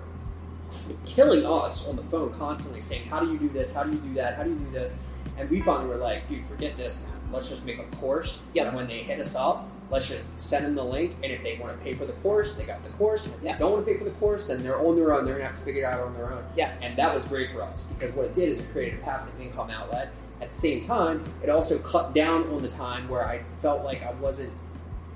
killing 1.05 1.45
us 1.47 1.89
on 1.89 1.97
the 1.97 2.03
phone 2.05 2.33
constantly 2.39 2.81
saying, 2.81 3.07
"How 3.09 3.21
do 3.21 3.31
you 3.31 3.39
do 3.39 3.49
this? 3.49 3.73
How 3.75 3.85
do 3.85 3.93
you 3.93 3.99
do 3.99 4.15
that? 4.15 4.35
How 4.37 4.43
do 4.43 4.51
you 4.51 4.57
do 4.57 4.71
this?" 4.73 5.03
And 5.39 5.49
we 5.51 5.61
finally 5.61 5.89
were 5.89 5.97
like, 5.97 6.29
"Dude, 6.29 6.47
forget 6.49 6.77
this, 6.77 7.05
man. 7.05 7.13
Let's 7.33 7.49
just 7.51 7.67
make 7.67 7.79
a 7.79 7.97
course. 7.97 8.47
Yep. 8.55 8.69
And 8.69 8.77
when 8.77 8.87
they 8.87 8.99
hit 8.99 9.21
us 9.21 9.37
up, 9.37 9.69
let's 9.91 10.09
just 10.09 10.25
send 10.41 10.65
them 10.67 10.75
the 10.75 10.85
link. 10.85 11.15
And 11.23 11.33
if 11.33 11.43
they 11.43 11.59
want 11.59 11.77
to 11.79 11.85
pay 11.85 11.95
for 11.95 12.05
the 12.07 12.13
course, 12.15 12.57
they 12.57 12.65
got 12.65 12.83
the 12.85 12.91
course. 12.91 13.27
If 13.27 13.37
Yes. 13.43 13.59
they 13.59 13.65
don't 13.65 13.73
want 13.75 13.87
to 13.87 13.93
pay 13.93 13.99
for 13.99 14.05
the 14.05 14.11
course, 14.19 14.47
then 14.47 14.63
they're 14.63 14.79
on 14.79 14.97
their 14.97 15.13
own. 15.15 15.25
They're 15.25 15.35
gonna 15.35 15.47
have 15.47 15.57
to 15.57 15.63
figure 15.63 15.83
it 15.83 15.87
out 15.87 16.01
on 16.01 16.15
their 16.15 16.33
own. 16.33 16.43
Yes. 16.57 16.81
And 16.83 16.97
that 16.97 17.15
was 17.15 17.27
great 17.29 17.53
for 17.53 17.63
us 17.63 17.85
because 17.85 18.13
what 18.15 18.27
it 18.27 18.35
did 18.35 18.49
is 18.49 18.61
it 18.61 18.71
created 18.73 18.99
a 19.01 19.03
passive 19.03 19.41
income 19.41 19.71
outlet. 19.71 20.11
At 20.41 20.49
the 20.49 20.55
same 20.55 20.81
time, 20.81 21.25
it 21.43 21.49
also 21.49 21.79
cut 21.79 22.13
down 22.15 22.49
on 22.51 22.63
the 22.63 22.69
time 22.69 23.09
where 23.09 23.25
I 23.27 23.43
felt 23.63 23.85
like 23.85 24.03
I 24.05 24.13
wasn't 24.15 24.53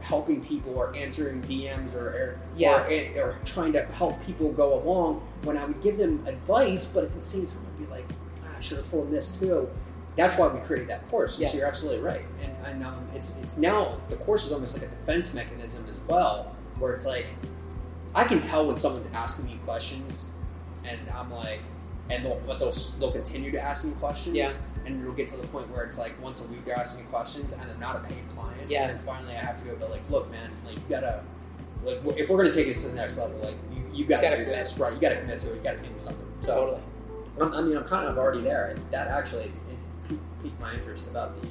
helping 0.01 0.43
people 0.43 0.75
or 0.77 0.97
answering 0.97 1.43
DMs 1.43 1.95
or 1.95 2.07
or, 2.09 2.41
Yes. 2.57 2.91
or, 3.16 3.21
or 3.23 3.39
trying 3.45 3.73
to 3.75 3.85
help 3.87 4.25
people 4.25 4.51
go 4.53 4.75
along 4.75 5.21
when 5.43 5.59
I 5.59 5.64
would 5.66 5.83
give 5.83 5.99
them 5.99 6.25
advice, 6.27 6.87
but 6.93 7.05
at 7.05 7.14
the 7.14 7.23
same 7.23 7.45
time 7.47 7.59
I'd 7.66 7.87
be 7.87 7.91
like, 7.91 8.07
ah, 8.45 8.57
I 8.57 8.61
should 8.61 8.79
have 8.79 8.91
told 8.91 9.07
them 9.07 9.12
this 9.12 9.37
too. 9.39 9.68
That's 10.21 10.39
why 10.39 10.49
we 10.49 10.61
created 10.61 10.89
that 10.89 11.09
course. 11.11 11.35
So 11.37 11.43
Yes. 11.43 11.55
you're 11.55 11.66
absolutely 11.66 12.03
right, 12.03 12.25
and, 12.43 12.55
and 12.66 12.85
um, 12.85 13.07
it's 13.14 13.39
it's 13.43 13.57
now 13.57 13.99
the 14.09 14.16
course 14.16 14.47
is 14.47 14.53
almost 14.53 14.75
like 14.81 14.87
a 14.91 14.95
defense 14.95 15.33
mechanism 15.35 15.87
as 15.89 15.99
well, 16.09 16.55
where 16.79 16.93
it's 16.93 17.07
like 17.07 17.27
I 18.14 18.25
can 18.25 18.41
tell 18.41 18.66
when 18.66 18.77
someone's 18.77 19.09
asking 19.14 19.47
me 19.47 19.59
questions, 19.64 20.31
and 20.85 20.99
I'm 21.14 21.31
like, 21.33 21.61
and 22.11 22.25
they'll 22.25 22.41
but 22.47 22.59
they'll 22.59 22.73
they'll 22.99 23.12
continue 23.12 23.51
to 23.53 23.61
ask 23.61 23.85
me 23.85 23.93
questions. 23.93 24.37
Yeah. 24.37 24.51
and 24.87 25.01
it'll 25.03 25.12
get 25.14 25.29
to 25.29 25.37
the 25.37 25.47
point 25.49 25.71
where 25.71 25.85
it's 25.85 25.99
like 25.99 26.21
once 26.23 26.45
a 26.45 26.49
week 26.51 26.64
they're 26.64 26.79
asking 26.79 27.05
me 27.05 27.11
questions, 27.11 27.53
and 27.53 27.62
I'm 27.71 27.79
not 27.81 27.97
a 27.97 28.01
paid 28.01 28.27
client. 28.31 28.68
Yes. 28.68 28.91
And 28.91 28.91
then 28.91 29.14
finally, 29.16 29.35
I 29.37 29.41
have 29.41 29.57
to 29.59 29.64
go, 29.64 29.77
but 29.79 29.91
like, 29.91 30.03
look, 30.11 30.31
man, 30.31 30.51
like 30.66 30.77
you 30.77 30.83
gotta, 30.89 31.23
like, 31.85 32.01
if 32.18 32.29
we're 32.31 32.39
gonna 32.39 32.53
take 32.53 32.66
this 32.66 32.83
to 32.85 32.91
the 32.91 32.97
next 32.97 33.18
level, 33.18 33.39
like 33.41 33.57
you, 33.73 33.83
you 33.93 34.05
gotta, 34.07 34.23
you 34.27 34.31
Gotta 34.31 34.37
do 34.39 34.45
commit. 34.45 34.59
this, 34.64 34.79
right? 34.79 34.93
You 34.93 34.99
gotta 35.01 35.16
commit 35.16 35.39
to 35.41 35.53
it. 35.53 35.57
You 35.57 35.61
gotta 35.62 35.79
pay 35.79 35.89
me 35.89 35.99
something. 35.99 36.27
So, 36.43 36.51
totally. 36.51 36.81
I'm, 37.41 37.53
I 37.55 37.61
mean, 37.62 37.77
I'm 37.77 37.85
kind 37.85 38.09
of 38.09 38.18
already 38.18 38.41
there, 38.41 38.68
and 38.71 38.81
that 38.91 39.07
actually 39.09 39.53
piqued, 40.43 40.61
my 40.61 40.74
interest 40.74 41.09
about 41.09 41.41
the 41.41 41.49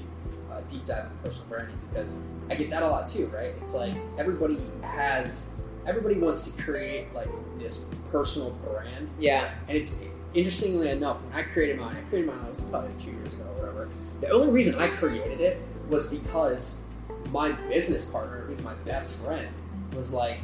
uh, 0.51 0.61
deep 0.69 0.85
dive 0.85 1.05
in 1.05 1.11
personal 1.23 1.49
branding 1.49 1.77
because 1.89 2.21
I 2.49 2.55
get 2.55 2.69
that 2.71 2.83
a 2.83 2.87
lot 2.87 3.07
too, 3.07 3.27
right? 3.27 3.53
It's 3.61 3.75
like 3.75 3.93
everybody 4.17 4.57
has, 4.81 5.59
everybody 5.85 6.15
wants 6.19 6.49
to 6.51 6.61
create 6.63 7.13
like 7.13 7.27
this 7.59 7.85
personal 8.11 8.51
brand, 8.65 9.09
Yeah. 9.19 9.51
and 9.67 9.77
it's 9.77 10.07
interestingly 10.33 10.89
enough, 10.89 11.23
when 11.23 11.33
I 11.33 11.43
created 11.43 11.79
mine, 11.79 11.95
I 11.95 12.01
created 12.09 12.29
mine 12.29 12.39
it 12.45 12.49
was 12.49 12.63
probably 12.63 12.91
two 12.97 13.11
years 13.11 13.33
ago 13.33 13.43
or 13.43 13.59
whatever. 13.61 13.89
The 14.21 14.29
only 14.29 14.51
reason 14.51 14.75
I 14.79 14.87
created 14.87 15.39
it 15.41 15.61
was 15.89 16.07
because 16.07 16.85
my 17.31 17.51
business 17.51 18.05
partner, 18.05 18.41
who's 18.47 18.61
my 18.63 18.73
best 18.85 19.19
friend, 19.23 19.47
was 19.95 20.11
like, 20.13 20.39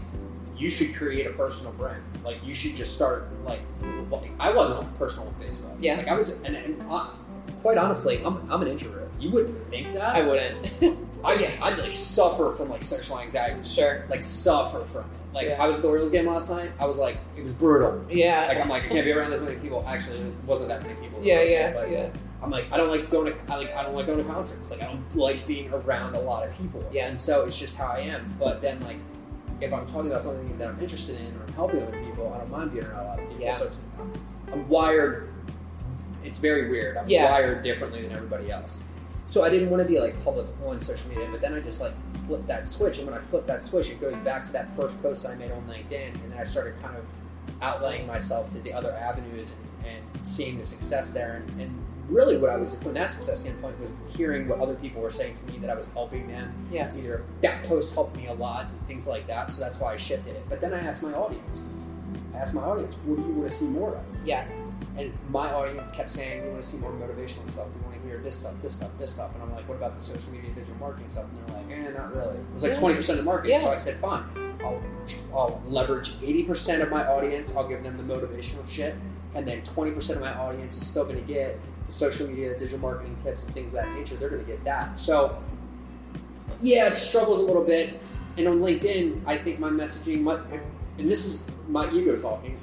"You 0.58 0.70
should 0.70 0.96
create 0.96 1.28
a 1.28 1.32
personal 1.32 1.74
brand. 1.74 2.02
Like, 2.24 2.44
you 2.44 2.54
should 2.56 2.76
just 2.76 2.96
start 2.96 3.28
like." 3.44 3.62
like, 4.12 4.32
I 4.40 4.52
wasn't 4.54 4.80
on 4.80 4.94
personal 4.94 5.28
on 5.30 5.34
Facebook. 5.36 5.76
Yeah. 5.80 5.98
Like 5.98 6.08
I 6.08 6.16
was, 6.16 6.32
and, 6.42 6.56
and 6.56 6.82
uh, 6.90 7.10
quite 7.66 7.80
honestly, 7.80 8.22
I'm, 8.24 8.52
I'm 8.52 8.62
an 8.62 8.68
introvert. 8.68 9.10
You 9.20 9.32
wouldn't 9.32 9.58
think 9.70 9.96
that. 9.96 10.16
I 10.16 10.22
wouldn't. 10.22 10.72
I 11.26 11.36
get, 11.36 11.60
I'd 11.60 11.80
like 11.80 11.96
suffer 11.96 12.52
from 12.52 12.70
like 12.70 12.84
sexual 12.84 13.20
anxiety. 13.20 13.68
sure. 13.68 14.06
Like 14.08 14.24
suffer 14.24 14.86
from 14.86 15.02
it. 15.06 15.34
Like 15.34 15.48
Yeah. 15.48 15.64
I 15.64 15.66
was 15.66 15.78
at 15.78 15.82
the 15.82 15.88
Orioles 15.88 16.12
game 16.12 16.28
last 16.28 16.52
night. 16.52 16.70
I 16.80 16.86
was 16.86 17.00
like, 17.00 17.18
it 17.36 17.42
was 17.42 17.54
brutal. 17.54 18.06
Yeah. 18.08 18.46
Like 18.50 18.62
I'm 18.62 18.70
like 18.70 18.84
I 18.84 18.90
can't 18.90 19.04
be 19.04 19.12
around 19.14 19.32
this 19.32 19.42
many 19.42 19.56
people. 19.56 19.84
Actually, 19.88 20.20
it 20.20 20.34
wasn't 20.46 20.70
that 20.70 20.84
many 20.84 20.94
people. 20.94 21.20
yeah, 21.24 21.42
yeah, 21.42 21.74
but 21.74 21.90
yeah. 21.90 22.10
I'm 22.44 22.52
like 22.52 22.72
I 22.72 22.78
don't 22.78 22.92
like 22.92 23.10
going 23.10 23.34
to 23.34 23.52
I 23.52 23.56
like 23.56 23.76
I 23.76 23.82
don't 23.82 23.96
like 23.96 24.06
going 24.06 24.20
to 24.20 24.32
concerts. 24.32 24.70
Like 24.70 24.84
I 24.84 24.86
don't 24.86 25.16
like 25.16 25.48
being 25.48 25.74
around 25.74 26.14
a 26.14 26.22
lot 26.22 26.48
of 26.48 26.56
people. 26.56 26.88
Yeah. 26.94 27.08
And 27.08 27.20
so 27.20 27.46
it's 27.48 27.60
just 27.60 27.80
how 27.80 27.88
I 27.88 28.02
am. 28.02 28.36
But 28.38 28.62
then 28.62 28.80
like 28.82 28.98
if 29.60 29.74
I'm 29.74 29.88
talking 29.88 30.12
about 30.12 30.22
something 30.22 30.56
that 30.60 30.68
I'm 30.68 30.80
interested 30.80 31.20
in 31.20 31.36
or 31.38 31.46
I'm 31.48 31.54
helping 31.54 31.82
other 31.82 32.00
people, 32.06 32.32
I 32.32 32.38
don't 32.38 32.52
mind 32.52 32.74
being 32.74 32.86
around 32.86 33.06
a 33.06 33.08
lot 33.08 33.20
of 33.20 33.28
people. 33.30 33.44
Yeah. 33.44 33.54
So 33.54 33.72
I'm 34.54 34.70
wired. 34.70 35.32
It's 36.26 36.40
very 36.40 36.70
weird. 36.70 36.98
I'm 36.98 37.08
Yeah. 37.08 37.30
wired 37.32 37.64
differently 37.64 38.02
than 38.02 38.12
everybody 38.12 38.52
else. 38.52 38.88
So 39.28 39.44
I 39.44 39.50
didn't 39.50 39.70
want 39.72 39.82
to 39.82 39.88
be 39.90 40.00
like 40.00 40.22
public 40.24 40.46
on 40.66 40.80
social 40.82 41.10
media, 41.10 41.28
but 41.32 41.42
then 41.42 41.54
I 41.54 41.60
just 41.60 41.82
like 41.82 41.94
flipped 42.20 42.48
that 42.48 42.68
switch, 42.70 43.00
and 43.00 43.08
when 43.10 43.18
I 43.18 43.22
flipped 43.22 43.48
that 43.48 43.64
switch, 43.64 43.90
it 43.92 44.00
goes 44.00 44.18
back 44.18 44.44
to 44.46 44.52
that 44.54 44.72
first 44.76 45.02
post 45.02 45.24
that 45.24 45.32
I 45.32 45.36
made 45.36 45.52
on 45.52 45.64
LinkedIn, 45.68 46.14
and 46.24 46.32
then 46.32 46.40
I 46.40 46.44
started 46.44 46.76
kind 46.82 46.96
of 46.98 47.06
outlaying 47.62 48.06
myself 48.06 48.50
to 48.50 48.60
the 48.60 48.74
other 48.74 48.92
avenues 48.92 49.56
and, 49.84 49.94
and 50.16 50.28
seeing 50.28 50.58
the 50.60 50.66
success 50.66 51.10
there, 51.10 51.44
and, 51.48 51.62
and 51.62 51.82
really 52.08 52.38
what 52.38 52.52
I 52.52 52.56
was 52.58 52.80
from 52.82 52.94
that 52.94 53.12
success 53.12 53.40
standpoint 53.42 53.80
was 53.80 53.90
hearing 54.16 54.48
what 54.48 54.60
other 54.60 54.76
people 54.76 55.02
were 55.02 55.10
saying 55.10 55.34
to 55.36 55.46
me 55.48 55.58
that 55.58 55.72
I 55.72 55.76
was 55.76 55.92
helping 55.92 56.28
them. 56.28 56.54
Yes. 56.72 57.00
Either 57.00 57.24
that 57.42 57.64
post 57.64 57.96
helped 57.96 58.16
me 58.16 58.28
a 58.28 58.34
lot 58.34 58.66
and 58.68 58.88
things 58.88 59.08
like 59.08 59.26
that, 59.26 59.52
so 59.54 59.60
that's 59.62 59.80
why 59.80 59.94
I 59.94 59.98
shifted 59.98 60.36
it. 60.36 60.46
But 60.48 60.62
then 60.62 60.72
I 60.72 60.80
asked 60.82 61.02
my 61.02 61.14
audience, 61.14 61.68
asked 62.36 62.54
my 62.54 62.62
audience, 62.62 62.96
what 63.06 63.18
do 63.18 63.22
you 63.24 63.34
want 63.34 63.50
to 63.50 63.56
see 63.56 63.66
more 63.66 63.96
of? 63.96 64.04
Yes. 64.26 64.62
And 64.98 65.12
my 65.30 65.52
audience 65.52 65.92
kept 65.92 66.12
saying, 66.12 66.44
we 66.44 66.50
want 66.50 66.62
to 66.62 66.68
see 66.68 66.78
more 66.78 66.92
motivational 66.92 67.50
stuff. 67.50 67.68
We 67.76 67.82
want 67.82 68.02
to 68.02 68.08
hear 68.08 68.20
this 68.20 68.36
stuff, 68.36 68.54
this 68.62 68.76
stuff, 68.76 68.92
this 68.98 69.14
stuff. 69.14 69.34
And 69.34 69.44
I'm 69.44 69.54
like, 69.54 69.68
what 69.68 69.76
about 69.76 69.98
the 69.98 70.04
social 70.04 70.34
media, 70.34 70.52
digital 70.52 70.78
marketing 70.78 71.10
stuff? 71.10 71.26
And 71.26 71.56
they're 71.56 71.58
like, 71.58 71.96
eh, 71.96 71.98
not 71.98 72.16
really. 72.16 72.38
It 72.38 72.44
was 72.54 72.64
like 72.64 72.74
Yeah. 72.74 72.80
20% 72.80 73.10
of 73.10 73.18
the 73.18 73.24
market. 73.24 73.62
So 73.62 73.72
I 73.72 73.76
said, 73.76 73.96
fine. 73.98 74.24
I'll, 74.64 74.82
I'll 75.34 75.62
leverage 75.68 76.12
80% 76.20 76.82
of 76.82 76.90
my 76.90 77.06
audience. 77.08 77.56
I'll 77.56 77.68
give 77.68 77.84
them 77.84 77.98
the 77.98 78.04
motivational 78.16 78.68
shit. 78.68 78.96
And 79.36 79.48
then 79.48 79.62
20% 79.62 80.16
of 80.16 80.22
my 80.22 80.34
audience 80.34 80.78
is 80.78 80.86
still 80.88 81.04
going 81.04 81.18
to 81.18 81.34
get 81.34 81.60
the 81.88 81.92
social 81.92 82.28
media, 82.28 82.58
digital 82.58 82.80
marketing 82.80 83.16
tips, 83.16 83.44
and 83.44 83.54
things 83.54 83.74
of 83.74 83.84
that 83.84 83.94
nature. 83.94 84.16
They're 84.16 84.30
going 84.30 84.44
to 84.46 84.50
get 84.50 84.64
that. 84.64 85.00
So, 85.00 85.42
yeah, 86.62 86.88
it 86.88 86.96
struggles 86.98 87.42
a 87.42 87.44
little 87.46 87.64
bit. 87.64 88.00
And 88.38 88.48
on 88.48 88.60
LinkedIn, 88.60 89.22
I 89.26 89.38
think 89.38 89.60
my 89.60 89.70
messaging 89.70 90.22
might, 90.22 90.40
and 90.98 91.08
this 91.10 91.26
is 91.26 91.50
my 91.68 91.92
ego 91.92 92.18
talking, 92.18 92.58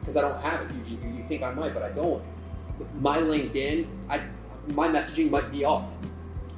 because 0.00 0.16
I 0.16 0.20
don't 0.22 0.40
have 0.40 0.62
it. 0.62 0.70
You, 0.86 0.98
think 1.28 1.42
I 1.44 1.52
might, 1.52 1.72
but 1.72 1.82
I 1.82 1.90
don't. 1.90 2.22
My 3.00 3.18
LinkedIn, 3.18 3.86
I 4.08 4.20
my 4.68 4.88
messaging 4.88 5.30
might 5.30 5.50
be 5.52 5.64
off. 5.64 5.90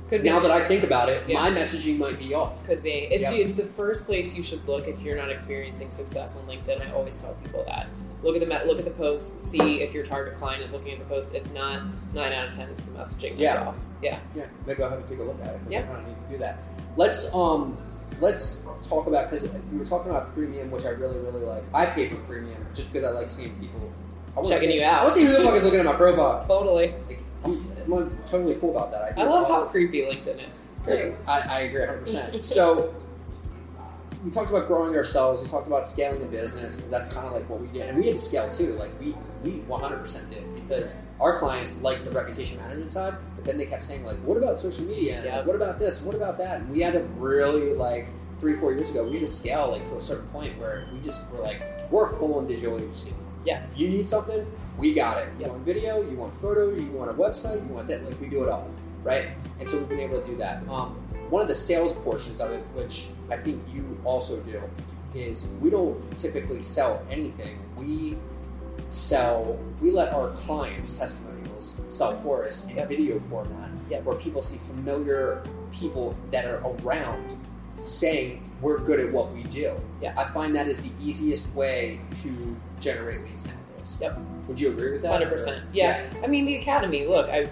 Could 0.08 0.22
be. 0.22 0.28
Now 0.28 0.40
that 0.40 0.50
I 0.50 0.60
think 0.66 0.82
about 0.84 1.08
it, 1.08 1.28
Yeah. 1.28 1.40
my 1.40 1.50
messaging 1.50 1.98
might 1.98 2.18
be 2.18 2.34
off. 2.34 2.66
Could 2.66 2.82
be. 2.82 3.08
It's 3.10 3.32
Yeah. 3.32 3.38
it's 3.38 3.54
the 3.54 3.64
first 3.64 4.06
place 4.06 4.34
you 4.36 4.42
should 4.42 4.66
look 4.66 4.88
if 4.88 5.02
you're 5.02 5.16
not 5.16 5.30
experiencing 5.30 5.90
success 5.90 6.36
on 6.36 6.44
LinkedIn. 6.46 6.86
I 6.86 6.92
always 6.92 7.20
tell 7.20 7.34
people 7.34 7.64
that. 7.66 7.86
Look 8.22 8.36
at 8.40 8.48
the 8.48 8.66
look 8.66 8.78
at 8.78 8.84
the 8.84 8.92
post, 8.92 9.42
see 9.42 9.82
if 9.82 9.92
your 9.92 10.04
target 10.04 10.38
client 10.38 10.62
is 10.62 10.72
looking 10.72 10.92
at 10.92 10.98
the 11.00 11.04
post. 11.06 11.34
If 11.34 11.50
not, 11.52 11.82
nine 12.14 12.32
out 12.32 12.48
of 12.48 12.54
ten 12.56 12.68
it's 12.70 12.84
the 12.86 12.92
messaging 12.92 13.34
Yeah. 13.36 13.64
off. 13.68 13.76
Yeah. 14.00 14.18
Yeah, 14.34 14.44
maybe 14.66 14.82
I'll 14.82 14.90
have 14.90 15.02
to 15.02 15.08
take 15.08 15.18
a 15.18 15.22
look 15.22 15.40
at 15.42 15.54
it. 15.54 15.60
Yeah. 15.68 15.80
I 15.80 15.82
don't 15.94 16.06
need 16.06 16.16
to 16.28 16.32
do 16.32 16.38
that. 16.38 16.58
Let's 16.96 17.34
um, 17.34 17.76
let's 18.22 18.66
talk 18.82 19.06
about 19.06 19.28
because 19.28 19.48
we 19.70 19.78
were 19.78 19.84
talking 19.84 20.10
about 20.10 20.32
premium, 20.34 20.70
which 20.70 20.86
I 20.86 20.90
really 20.90 21.18
really 21.18 21.44
like. 21.44 21.64
I 21.74 21.86
pay 21.86 22.08
for 22.08 22.16
premium 22.16 22.66
just 22.72 22.92
because 22.92 23.06
I 23.06 23.10
like 23.10 23.28
seeing 23.28 23.54
people. 23.58 23.92
Checking 24.48 24.70
see- 24.70 24.76
you 24.76 24.84
out. 24.84 25.00
I 25.00 25.02
want 25.02 25.14
to 25.14 25.20
see 25.20 25.26
who 25.26 25.32
the 25.32 25.44
fuck 25.44 25.54
is 25.54 25.64
looking 25.64 25.80
at 25.80 25.84
my 25.84 25.92
profile. 25.92 26.40
Totally. 26.40 26.94
Like, 27.06 27.22
I'm, 27.44 27.92
I'm 27.92 28.18
totally 28.24 28.54
cool 28.54 28.70
about 28.70 28.90
that. 28.92 29.02
I, 29.02 29.06
think 29.06 29.18
I 29.18 29.24
love 29.24 29.50
awesome. 29.50 29.66
how 29.66 29.70
creepy 29.70 30.02
LinkedIn 30.02 30.52
is. 30.52 30.68
It's 30.72 30.82
great. 30.82 31.12
I, 31.26 31.40
I 31.40 31.60
agree 31.62 31.80
100%. 31.80 32.42
so, 32.42 32.94
we 34.24 34.30
talked 34.30 34.48
about 34.48 34.68
growing 34.68 34.96
ourselves. 34.96 35.42
We 35.42 35.48
talked 35.48 35.66
about 35.66 35.86
scaling 35.88 36.22
a 36.22 36.26
business 36.26 36.76
because 36.76 36.90
that's 36.90 37.12
kind 37.12 37.26
of 37.26 37.32
like 37.32 37.50
what 37.50 37.60
we 37.60 37.66
did. 37.66 37.88
And 37.88 37.98
we 37.98 38.06
had 38.06 38.14
to 38.14 38.20
scale 38.20 38.48
too. 38.48 38.74
Like, 38.74 38.98
we, 39.00 39.14
we 39.42 39.58
100% 39.62 40.28
did 40.30 40.51
because 40.72 40.96
our 41.20 41.38
clients 41.38 41.82
liked 41.82 42.04
the 42.04 42.10
reputation 42.10 42.58
management 42.58 42.90
side, 42.90 43.14
but 43.36 43.44
then 43.44 43.58
they 43.58 43.66
kept 43.66 43.84
saying, 43.84 44.04
like, 44.04 44.16
what 44.18 44.36
about 44.36 44.58
social 44.58 44.84
media? 44.86 45.20
And, 45.20 45.26
like, 45.30 45.46
what 45.46 45.56
about 45.56 45.78
this? 45.78 46.02
What 46.04 46.14
about 46.14 46.38
that? 46.38 46.60
And 46.60 46.70
we 46.70 46.80
had 46.80 46.94
to 46.94 47.00
really, 47.18 47.74
like, 47.74 48.08
three, 48.38 48.56
four 48.56 48.72
years 48.72 48.90
ago, 48.90 49.04
we 49.04 49.12
had 49.12 49.20
to 49.20 49.26
scale, 49.26 49.70
like, 49.70 49.84
to 49.86 49.96
a 49.96 50.00
certain 50.00 50.26
point 50.28 50.58
where 50.58 50.88
we 50.92 51.00
just 51.00 51.30
were 51.30 51.40
like, 51.40 51.62
we're 51.90 52.08
full 52.18 52.34
on 52.36 52.46
digital 52.46 52.78
agency. 52.78 53.12
Yes. 53.44 53.70
If 53.72 53.78
you 53.78 53.88
need 53.88 54.06
something, 54.06 54.46
we 54.78 54.94
got 54.94 55.18
it. 55.18 55.28
You 55.34 55.42
Yep. 55.42 55.50
want 55.50 55.62
video, 55.64 56.02
you 56.02 56.16
want 56.16 56.40
photos, 56.40 56.78
you 56.80 56.90
want 56.92 57.10
a 57.10 57.14
website, 57.14 57.66
you 57.66 57.74
want 57.74 57.88
that. 57.88 58.04
Like 58.04 58.20
we 58.20 58.28
do 58.28 58.42
it 58.42 58.48
all, 58.48 58.68
right? 59.04 59.26
And 59.60 59.68
so 59.68 59.78
we've 59.78 59.88
been 59.88 60.00
able 60.00 60.20
to 60.20 60.26
do 60.26 60.36
that. 60.36 60.66
Um, 60.68 60.96
one 61.28 61.42
of 61.42 61.48
the 61.48 61.54
sales 61.54 61.92
portions 61.92 62.40
of 62.40 62.50
it, 62.52 62.62
which 62.74 63.08
I 63.30 63.36
think 63.36 63.62
you 63.74 64.00
also 64.04 64.40
do, 64.42 64.62
is 65.14 65.54
we 65.60 65.70
don't 65.70 66.16
typically 66.16 66.62
sell 66.62 67.04
anything. 67.10 67.58
We 67.76 68.16
sell. 68.92 69.58
We 69.80 69.90
let 69.90 70.12
our 70.12 70.28
clients' 70.30 70.98
testimonials 70.98 71.82
sell 71.88 72.12
for 72.20 72.44
us 72.46 72.68
in 72.68 72.76
Yep. 72.76 72.88
video 72.88 73.18
format, 73.30 73.70
Yep. 73.88 74.04
where 74.04 74.16
people 74.16 74.42
see 74.42 74.58
familiar 74.58 75.42
people 75.72 76.14
that 76.30 76.44
are 76.44 76.60
around 76.84 77.36
saying 77.80 78.42
we're 78.60 78.78
good 78.78 79.00
at 79.00 79.10
what 79.12 79.32
we 79.32 79.42
do. 79.44 79.74
Yes. 80.00 80.16
I 80.18 80.24
find 80.24 80.54
that 80.54 80.68
is 80.68 80.82
the 80.82 80.90
easiest 81.00 81.54
way 81.54 82.00
to 82.22 82.56
generate 82.78 83.22
leads 83.24 83.46
nowadays. 83.46 83.96
Yep. 84.00 84.18
Would 84.48 84.60
you 84.60 84.68
agree 84.70 84.92
with 84.92 85.02
that? 85.02 85.12
Hundred 85.12 85.28
or- 85.28 85.30
percent. 85.32 85.64
Yeah. 85.72 86.02
I 86.22 86.26
mean, 86.26 86.44
the 86.44 86.56
academy. 86.56 87.06
Look, 87.06 87.28
I 87.28 87.48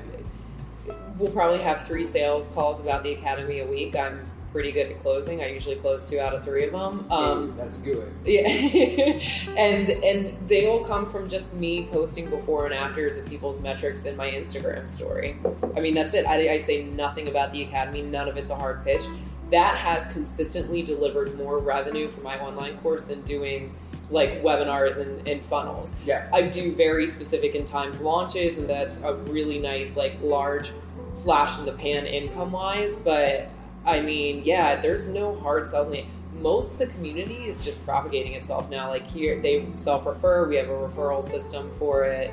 we'll 1.19 1.31
probably 1.33 1.59
have 1.61 1.83
three 1.83 2.05
sales 2.05 2.51
calls 2.51 2.81
about 2.81 3.03
the 3.03 3.13
academy 3.13 3.61
a 3.61 3.67
week. 3.67 3.95
I'm 3.97 4.31
pretty 4.53 4.73
good 4.73 4.91
at 4.91 5.01
closing. 5.03 5.43
I 5.43 5.49
usually 5.49 5.77
close 5.77 6.09
two 6.09 6.21
out 6.21 6.35
of 6.35 6.45
three 6.45 6.65
of 6.65 6.73
them. 6.73 7.11
Um, 7.11 7.55
that's 7.57 7.79
good. 7.79 8.13
Yeah, 8.25 8.49
and 9.57 9.89
and 9.89 10.49
they 10.49 10.67
all 10.67 10.85
come 10.85 11.09
from 11.09 11.29
just 11.29 11.57
me 11.57 11.89
posting 11.91 12.29
before 12.29 12.67
and 12.67 12.75
afters 12.75 13.17
of 13.17 13.29
people's 13.29 13.61
metrics 13.61 14.05
in 14.05 14.17
my 14.17 14.31
Instagram 14.31 14.89
story. 14.89 15.39
I 15.77 15.81
mean, 15.81 15.95
that's 15.95 16.15
it. 16.15 16.27
I, 16.27 16.55
I 16.55 16.57
say 16.57 16.85
nothing 16.85 17.29
about 17.29 17.53
the 17.53 17.63
academy. 17.63 18.03
None 18.03 18.29
of 18.29 18.37
it's 18.37 18.51
a 18.51 18.57
hard 18.57 18.85
pitch. 18.85 19.05
That 19.51 19.77
has 19.77 20.13
consistently 20.13 20.83
delivered 20.83 21.37
more 21.37 21.59
revenue 21.59 22.09
for 22.09 22.21
my 22.21 22.39
online 22.41 22.79
course 22.79 23.07
than 23.07 23.23
doing 23.23 23.75
like 24.11 24.43
webinars 24.43 24.99
and, 24.99 25.27
and 25.27 25.45
funnels. 25.45 25.97
Yeah. 26.05 26.29
I 26.33 26.43
do 26.43 26.75
very 26.75 27.07
specific 27.07 27.55
and 27.55 27.67
timed 27.67 28.01
launches, 28.01 28.59
and 28.59 28.69
that's 28.69 29.01
a 29.03 29.15
really 29.15 29.59
nice 29.59 29.97
like 29.97 30.17
large 30.23 30.73
flash 31.15 31.59
in 31.59 31.67
the 31.67 31.73
pan 31.73 32.07
income 32.07 32.53
wise. 32.53 32.99
But 32.99 33.49
I 33.85 34.01
mean, 34.01 34.43
yeah, 34.45 34.77
there's 34.81 35.09
no 35.09 35.35
hard 35.35 35.69
sells 35.69 35.91
in. 35.91 36.07
Most 36.41 36.75
of 36.75 36.79
the 36.89 36.95
community 36.95 37.47
is 37.47 37.65
just 37.65 37.85
propagating 37.85 38.35
itself 38.35 38.71
now. 38.71 38.89
Like 38.89 39.07
here, 39.07 39.41
they 39.41 39.67
self 39.75 40.07
refer. 40.07 40.47
We 40.49 40.57
have 40.57 40.69
a 40.69 40.73
referral 40.73 41.23
system 41.23 41.71
for 41.79 42.05
it. 42.05 42.33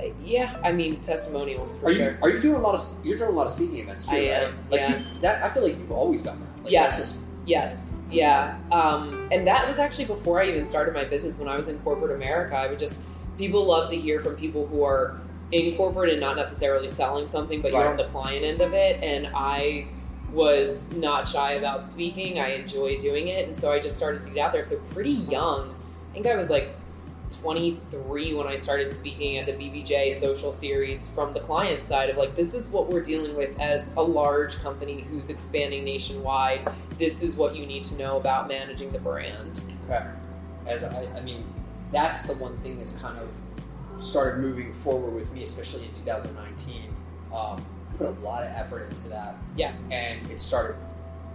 Uh, 0.00 0.06
Yeah, 0.24 0.56
I 0.64 0.72
mean 0.72 1.00
testimonials 1.00 1.78
for 1.78 1.86
Are 1.86 1.90
you 1.90 1.96
sure. 1.98 2.18
are 2.22 2.30
you 2.30 2.40
doing 2.40 2.56
a 2.56 2.60
lot 2.60 2.74
of 2.74 3.04
you're 3.04 3.16
doing 3.16 3.30
a 3.30 3.34
lot 3.34 3.46
of 3.46 3.52
speaking 3.52 3.78
events 3.78 4.06
too? 4.06 4.16
I 4.16 4.18
right? 4.20 4.28
am, 4.44 4.58
Like 4.70 4.80
yes. 4.80 5.16
you, 5.16 5.22
that, 5.22 5.42
I 5.42 5.48
feel 5.50 5.62
like 5.62 5.76
you've 5.78 5.92
always 5.92 6.22
done 6.24 6.40
that. 6.40 6.64
Like, 6.64 6.72
Yes. 6.72 6.96
just- 6.96 7.24
Yes, 7.46 7.92
yeah, 8.10 8.58
um, 8.70 9.26
and 9.32 9.46
that 9.46 9.66
was 9.66 9.78
actually 9.78 10.04
before 10.04 10.38
I 10.42 10.48
even 10.50 10.66
started 10.66 10.92
my 10.92 11.04
business. 11.04 11.38
When 11.38 11.48
I 11.48 11.56
was 11.56 11.68
in 11.68 11.78
corporate 11.78 12.10
America, 12.14 12.54
I 12.54 12.66
would 12.68 12.78
just 12.78 13.00
people 13.38 13.64
love 13.64 13.88
to 13.88 13.96
hear 13.96 14.20
from 14.20 14.36
people 14.36 14.66
who 14.66 14.82
are 14.84 15.18
in 15.50 15.74
corporate 15.74 16.10
and 16.10 16.20
not 16.20 16.36
necessarily 16.36 16.90
selling 16.90 17.24
something, 17.24 17.62
but 17.62 17.72
you're 17.72 17.88
on 17.88 17.96
the 17.96 18.04
client 18.04 18.44
end 18.44 18.60
of 18.60 18.74
it. 18.74 19.02
And 19.02 19.28
I 19.34 19.86
was 20.30 20.90
not 20.92 21.26
shy 21.26 21.52
about 21.52 21.84
speaking. 21.84 22.38
I 22.38 22.54
enjoy 22.54 22.98
doing 22.98 23.28
it, 23.28 23.46
and 23.46 23.56
so 23.56 23.72
I 23.72 23.80
just 23.80 23.96
started 23.96 24.22
to 24.22 24.30
get 24.30 24.46
out 24.46 24.52
there. 24.52 24.62
So 24.62 24.78
pretty 24.90 25.10
young, 25.10 25.74
I 26.10 26.12
think 26.12 26.26
I 26.26 26.36
was 26.36 26.50
like 26.50 26.74
23 27.40 28.34
when 28.34 28.46
I 28.46 28.56
started 28.56 28.92
speaking 28.92 29.38
at 29.38 29.46
the 29.46 29.52
BBJ 29.52 30.14
social 30.14 30.52
series 30.52 31.10
from 31.10 31.32
the 31.32 31.40
client 31.40 31.84
side 31.84 32.10
of 32.10 32.16
like, 32.16 32.34
this 32.34 32.54
is 32.54 32.70
what 32.70 32.88
we're 32.88 33.02
dealing 33.02 33.36
with 33.36 33.58
as 33.60 33.94
a 33.96 34.02
large 34.02 34.56
company 34.56 35.02
who's 35.02 35.30
expanding 35.30 35.84
nationwide. 35.84 36.68
This 36.98 37.22
is 37.22 37.36
what 37.36 37.54
you 37.54 37.66
need 37.66 37.84
to 37.84 37.94
know 37.96 38.16
about 38.16 38.48
managing 38.48 38.90
the 38.92 38.98
brand. 38.98 39.62
Okay. 39.84 40.06
As 40.66 40.84
I, 40.84 41.04
I 41.16 41.20
mean, 41.20 41.44
that's 41.92 42.22
the 42.22 42.34
one 42.34 42.56
thing 42.58 42.78
that's 42.78 42.98
kind 43.00 43.18
of 43.18 44.02
started 44.02 44.40
moving 44.40 44.72
forward 44.72 45.14
with 45.14 45.32
me, 45.32 45.42
especially 45.42 45.86
in 45.86 45.92
2019. 45.92 46.94
Um, 47.34 47.64
put 47.96 48.06
a 48.08 48.10
lot 48.20 48.42
of 48.42 48.50
effort 48.50 48.88
into 48.90 49.08
that, 49.08 49.36
Yes. 49.56 49.88
and 49.90 50.30
it 50.30 50.40
started. 50.40 50.76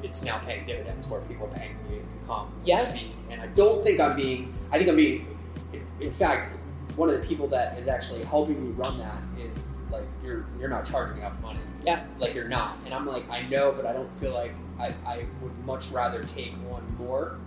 It's 0.01 0.23
now 0.23 0.37
paying 0.39 0.65
dividends 0.65 1.07
where 1.07 1.21
people 1.21 1.47
are 1.47 1.57
paying 1.57 1.75
me 1.89 1.97
to 1.97 2.27
come 2.27 2.49
Yes. 2.65 2.99
speak, 2.99 3.15
and 3.29 3.41
I 3.41 3.47
don't 3.47 3.83
think 3.83 3.99
I'm 3.99 4.15
being. 4.15 4.53
I 4.71 4.77
think 4.77 4.89
I'm 4.89 4.95
being. 4.97 5.25
In, 5.71 5.85
in 6.01 6.11
fact, 6.11 6.51
one 6.97 7.09
of 7.09 7.19
the 7.19 7.25
people 7.25 7.47
that 7.47 7.77
is 7.79 7.87
actually 7.87 8.23
helping 8.23 8.61
me 8.63 8.71
run 8.71 8.97
that 8.99 9.21
is 9.39 9.71
like 9.91 10.03
you're 10.23 10.45
you're 10.59 10.69
not 10.69 10.85
charging 10.85 11.17
enough 11.17 11.39
money. 11.41 11.59
Yeah. 11.85 12.03
Like 12.19 12.33
you're 12.35 12.47
not, 12.49 12.77
and 12.85 12.93
I'm 12.93 13.05
like 13.05 13.29
I 13.29 13.43
know, 13.43 13.71
but 13.71 13.85
I 13.85 13.93
don't 13.93 14.11
feel 14.19 14.33
like 14.33 14.53
I 14.79 14.93
I 15.05 15.25
would 15.41 15.57
much 15.65 15.89
rather 15.91 16.23
take 16.23 16.53
on 16.71 16.83
more, 16.97 17.37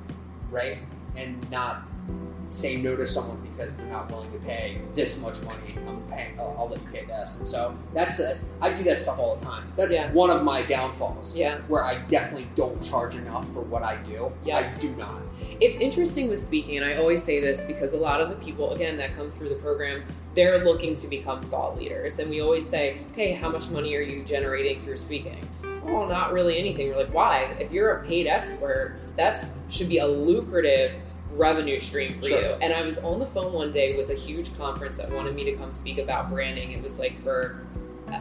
right, 0.51 0.79
and 1.17 1.49
not 1.51 1.83
say 2.49 2.77
no 2.77 2.97
to 2.97 3.07
someone 3.07 3.41
because 3.51 3.77
they're 3.77 3.87
not 3.89 4.11
willing 4.11 4.31
to 4.33 4.39
pay 4.39 4.79
this 4.93 5.21
much 5.23 5.43
money. 5.43 5.59
I'm 5.89 6.01
paying. 6.09 6.39
I'll, 6.39 6.55
I'll 6.59 6.69
let 6.69 6.81
you 6.83 6.89
pay 6.93 7.05
this, 7.05 7.39
and 7.39 7.47
so 7.47 7.77
that's 7.95 8.21
a, 8.21 8.39
I 8.61 8.73
do 8.73 8.83
that 8.85 8.99
stuff 8.99 9.19
all 9.19 9.37
the 9.37 9.45
time. 9.45 9.73
That's 9.77 9.93
Yeah. 9.95 10.13
one 10.13 10.31
of 10.31 10.45
my 10.45 10.63
downfalls. 10.63 11.37
Yeah. 11.37 11.59
where 11.69 11.85
I 11.85 11.99
definitely 12.07 12.49
don't 12.55 12.83
charge 12.83 13.15
enough 13.17 13.47
for 13.53 13.61
what 13.63 13.83
I 13.83 13.97
do. 13.97 14.33
Yeah. 14.45 14.59
I 14.59 14.79
do 14.79 14.95
not. 14.97 15.21
It's 15.61 15.79
interesting 15.79 16.29
with 16.29 16.41
speaking, 16.41 16.77
and 16.77 16.85
I 16.87 16.97
always 16.97 17.23
say 17.23 17.41
this 17.41 17.65
because 17.65 17.93
a 17.95 17.99
lot 17.99 18.21
of 18.21 18.29
the 18.31 18.37
people, 18.37 18.73
again, 18.75 18.97
that 18.99 19.15
come 19.17 19.31
through 19.33 19.49
the 19.51 19.55
program, 19.57 20.05
they're 20.35 20.65
looking 20.65 20.95
to 20.97 21.09
become 21.09 21.43
thought 21.43 21.77
leaders. 21.79 22.19
And 22.19 22.31
we 22.31 22.41
always 22.43 22.67
say, 22.69 22.99
okay, 23.13 23.33
how 23.33 23.49
much 23.51 23.69
money 23.71 23.95
are 23.97 24.01
you 24.03 24.23
generating 24.25 24.81
through 24.81 24.97
speaking? 24.99 25.47
Oh, 25.87 26.07
not 26.07 26.33
really 26.33 26.59
anything. 26.59 26.89
We're 26.89 26.97
like, 26.99 27.15
why? 27.15 27.43
If 27.61 27.71
you're 27.71 27.91
a 27.99 28.05
paid 28.07 28.27
expert, 28.27 28.97
that 29.17 29.47
should 29.69 29.89
be 29.89 29.99
a 29.99 30.07
lucrative 30.07 30.93
revenue 31.37 31.79
stream 31.79 32.19
for 32.19 32.27
Sure. 32.29 32.41
you. 32.41 32.47
And 32.61 32.73
I 32.73 32.83
was 32.83 32.99
on 32.99 33.19
the 33.19 33.27
phone 33.27 33.53
one 33.53 33.71
day 33.71 33.97
with 33.97 34.11
a 34.11 34.15
huge 34.15 34.57
conference 34.57 34.97
that 34.99 35.11
wanted 35.11 35.35
me 35.35 35.45
to 35.45 35.53
come 35.53 35.73
speak 35.73 35.99
about 35.99 36.31
branding. 36.31 36.73
It 36.73 36.83
was 36.83 36.99
like 36.99 37.17
for, 37.19 37.61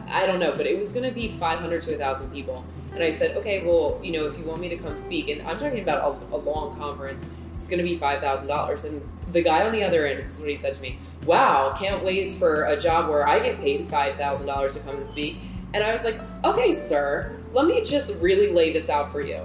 I 0.08 0.26
don't 0.26 0.40
know, 0.40 0.52
but 0.56 0.66
it 0.66 0.78
was 0.78 0.92
going 0.92 1.08
to 1.08 1.14
be 1.14 1.28
500 1.28 1.82
to 1.82 1.90
1,000 1.92 2.30
people. 2.30 2.64
And 2.94 3.02
I 3.02 3.10
said, 3.10 3.36
okay, 3.36 3.64
well, 3.64 4.00
you 4.02 4.12
know, 4.12 4.26
if 4.26 4.38
you 4.38 4.44
want 4.44 4.60
me 4.60 4.68
to 4.70 4.76
come 4.76 4.96
speak, 4.96 5.28
and 5.28 5.42
I'm 5.46 5.56
talking 5.56 5.80
about 5.80 6.18
a, 6.30 6.34
a 6.34 6.38
long 6.38 6.76
conference, 6.76 7.28
it's 7.56 7.68
going 7.68 7.78
to 7.78 7.84
be 7.84 7.98
$5,000. 7.98 8.84
And 8.84 9.02
the 9.32 9.42
guy 9.42 9.66
on 9.66 9.72
the 9.72 9.82
other 9.84 10.06
end, 10.06 10.24
this 10.24 10.34
is 10.34 10.40
what 10.40 10.50
he 10.50 10.56
said 10.56 10.74
to 10.74 10.82
me 10.82 10.98
Wow, 11.24 11.74
can't 11.76 12.04
wait 12.04 12.34
for 12.34 12.64
a 12.64 12.78
job 12.78 13.08
where 13.08 13.26
I 13.26 13.40
get 13.40 13.60
paid 13.60 13.88
$5,000 13.88 14.74
to 14.74 14.80
come 14.80 14.96
and 14.96 15.08
speak. 15.08 15.38
And 15.74 15.82
I 15.82 15.90
was 15.90 16.04
like, 16.04 16.20
okay, 16.44 16.72
sir, 16.72 17.36
let 17.52 17.66
me 17.66 17.82
just 17.82 18.14
really 18.22 18.52
lay 18.52 18.72
this 18.72 18.88
out 18.88 19.10
for 19.10 19.20
you. 19.20 19.44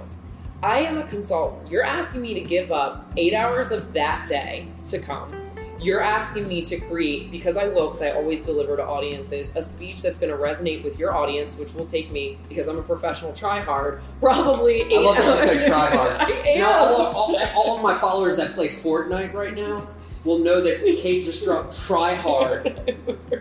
I 0.62 0.78
am 0.80 0.98
a 0.98 1.02
consultant. 1.06 1.70
You're 1.70 1.84
asking 1.84 2.22
me 2.22 2.34
to 2.34 2.40
give 2.40 2.70
up 2.70 3.10
eight 3.16 3.34
hours 3.34 3.72
of 3.72 3.92
that 3.94 4.26
day 4.28 4.68
to 4.86 4.98
come. 4.98 5.34
You're 5.80 6.00
asking 6.00 6.46
me 6.46 6.62
to 6.62 6.78
create, 6.78 7.32
because 7.32 7.56
I 7.56 7.66
will, 7.66 7.88
because 7.88 8.02
I 8.02 8.12
always 8.12 8.46
deliver 8.46 8.76
to 8.76 8.84
audiences, 8.86 9.50
a 9.56 9.62
speech 9.62 10.00
that's 10.02 10.20
going 10.20 10.30
to 10.30 10.38
resonate 10.38 10.84
with 10.84 10.96
your 11.00 11.12
audience, 11.16 11.56
which 11.58 11.74
will 11.74 11.86
take 11.86 12.12
me, 12.12 12.38
because 12.48 12.68
I'm 12.68 12.78
a 12.78 12.82
professional 12.82 13.32
try 13.32 13.58
hard, 13.58 14.00
probably 14.20 14.82
eight 14.82 14.98
I 14.98 15.00
love 15.02 15.16
that 15.16 15.24
you 15.24 15.30
hours. 15.30 15.38
said 15.40 15.68
try 15.68 15.90
hard. 15.90 16.46
So 16.46 16.54
now 16.58 16.70
all, 16.70 17.06
all, 17.16 17.36
all 17.56 17.76
of 17.78 17.82
my 17.82 17.98
followers 17.98 18.36
that 18.36 18.52
play 18.54 18.68
Fortnite 18.68 19.34
right 19.34 19.54
now 19.54 19.88
will 20.24 20.38
know 20.38 20.60
that 20.60 20.78
Kate 21.02 21.24
just 21.24 21.42
dropped 21.42 21.76
try 21.84 22.14
hard. 22.14 22.64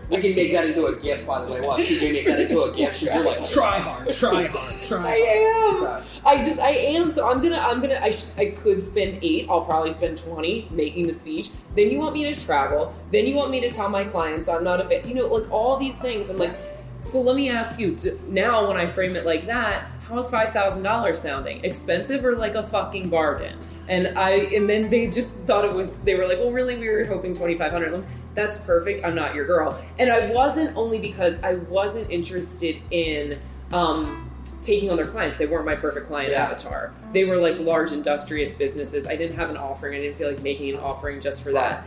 We 0.09 0.19
can 0.19 0.35
make 0.35 0.51
that 0.53 0.65
into 0.65 0.87
a 0.87 0.95
GIF, 0.95 1.27
by 1.27 1.45
the 1.45 1.51
way. 1.51 1.61
Watch 1.61 1.81
TJ 1.81 2.11
make 2.11 2.25
that 2.25 2.39
into 2.39 2.59
a 2.59 2.75
GIF. 2.75 2.95
So 2.95 3.13
you're 3.13 3.23
like, 3.23 3.47
try 3.47 3.77
hard, 3.77 4.11
try 4.11 4.47
hard, 4.47 4.81
try 4.81 4.97
I 4.97 5.77
hard. 5.77 6.01
am. 6.01 6.03
I 6.25 6.41
just 6.41 6.59
I 6.59 6.69
am. 6.71 7.09
So 7.09 7.29
I'm 7.29 7.41
gonna 7.41 7.57
I'm 7.57 7.81
gonna 7.81 7.99
I, 8.01 8.11
sh- 8.11 8.31
I 8.37 8.45
could 8.51 8.81
spend 8.81 9.19
eight. 9.21 9.47
I'll 9.49 9.65
probably 9.65 9.91
spend 9.91 10.17
twenty 10.17 10.67
making 10.71 11.07
the 11.07 11.13
speech. 11.13 11.49
Then 11.75 11.89
you 11.89 11.99
want 11.99 12.13
me 12.13 12.31
to 12.31 12.39
travel. 12.39 12.93
Then 13.11 13.25
you 13.25 13.35
want 13.35 13.51
me 13.51 13.61
to 13.61 13.71
tell 13.71 13.89
my 13.89 14.03
clients 14.03 14.47
I'm 14.47 14.63
not 14.63 14.81
a 14.81 14.87
fit. 14.87 15.05
You 15.05 15.15
know, 15.15 15.27
like 15.27 15.49
all 15.51 15.77
these 15.77 15.99
things. 15.99 16.29
I'm 16.29 16.37
like, 16.37 16.55
so 17.01 17.21
let 17.21 17.35
me 17.35 17.49
ask 17.49 17.79
you 17.79 17.97
now 18.27 18.67
when 18.67 18.77
I 18.77 18.87
frame 18.87 19.15
it 19.15 19.25
like 19.25 19.47
that. 19.47 19.89
How's 20.07 20.29
five 20.29 20.51
thousand 20.51 20.83
dollars 20.83 21.21
sounding? 21.21 21.63
Expensive 21.63 22.23
or 22.25 22.35
like 22.35 22.55
a 22.55 22.63
fucking 22.63 23.09
bargain? 23.09 23.57
And 23.89 24.19
I 24.19 24.31
and 24.31 24.69
then 24.69 24.89
they 24.89 25.07
just 25.07 25.47
thought 25.47 25.65
it 25.65 25.73
was. 25.73 26.03
They 26.03 26.15
were 26.15 26.27
like, 26.27 26.37
well, 26.37 26.51
really, 26.51 26.75
we 26.77 26.87
were 26.89 27.05
hoping 27.05 27.33
twenty 27.33 27.55
five 27.55 27.71
hundred. 27.71 28.03
That's 28.35 28.57
perfect. 28.59 29.05
I'm 29.05 29.15
not 29.15 29.33
your 29.33 29.45
girl. 29.45 29.81
And 29.97 30.11
I 30.11 30.27
wasn't 30.31 30.75
only 30.77 30.99
because 30.99 31.41
I 31.41 31.55
wasn't 31.55 32.11
interested 32.11 32.77
in. 32.91 33.39
Um, 33.71 34.30
taking 34.61 34.89
on 34.89 34.97
their 34.97 35.07
clients. 35.07 35.37
They 35.37 35.47
weren't 35.47 35.65
my 35.65 35.75
perfect 35.75 36.07
client 36.07 36.31
Yeah. 36.31 36.43
avatar. 36.45 36.91
They 37.13 37.25
were 37.25 37.37
like 37.37 37.57
large 37.59 37.91
industrious 37.91 38.53
businesses. 38.53 39.07
I 39.07 39.15
didn't 39.15 39.35
have 39.37 39.49
an 39.49 39.57
offering. 39.57 39.95
I 39.95 40.01
didn't 40.01 40.17
feel 40.17 40.29
like 40.29 40.41
making 40.41 40.69
an 40.73 40.79
offering 40.79 41.19
just 41.19 41.43
for 41.43 41.51
that. 41.53 41.85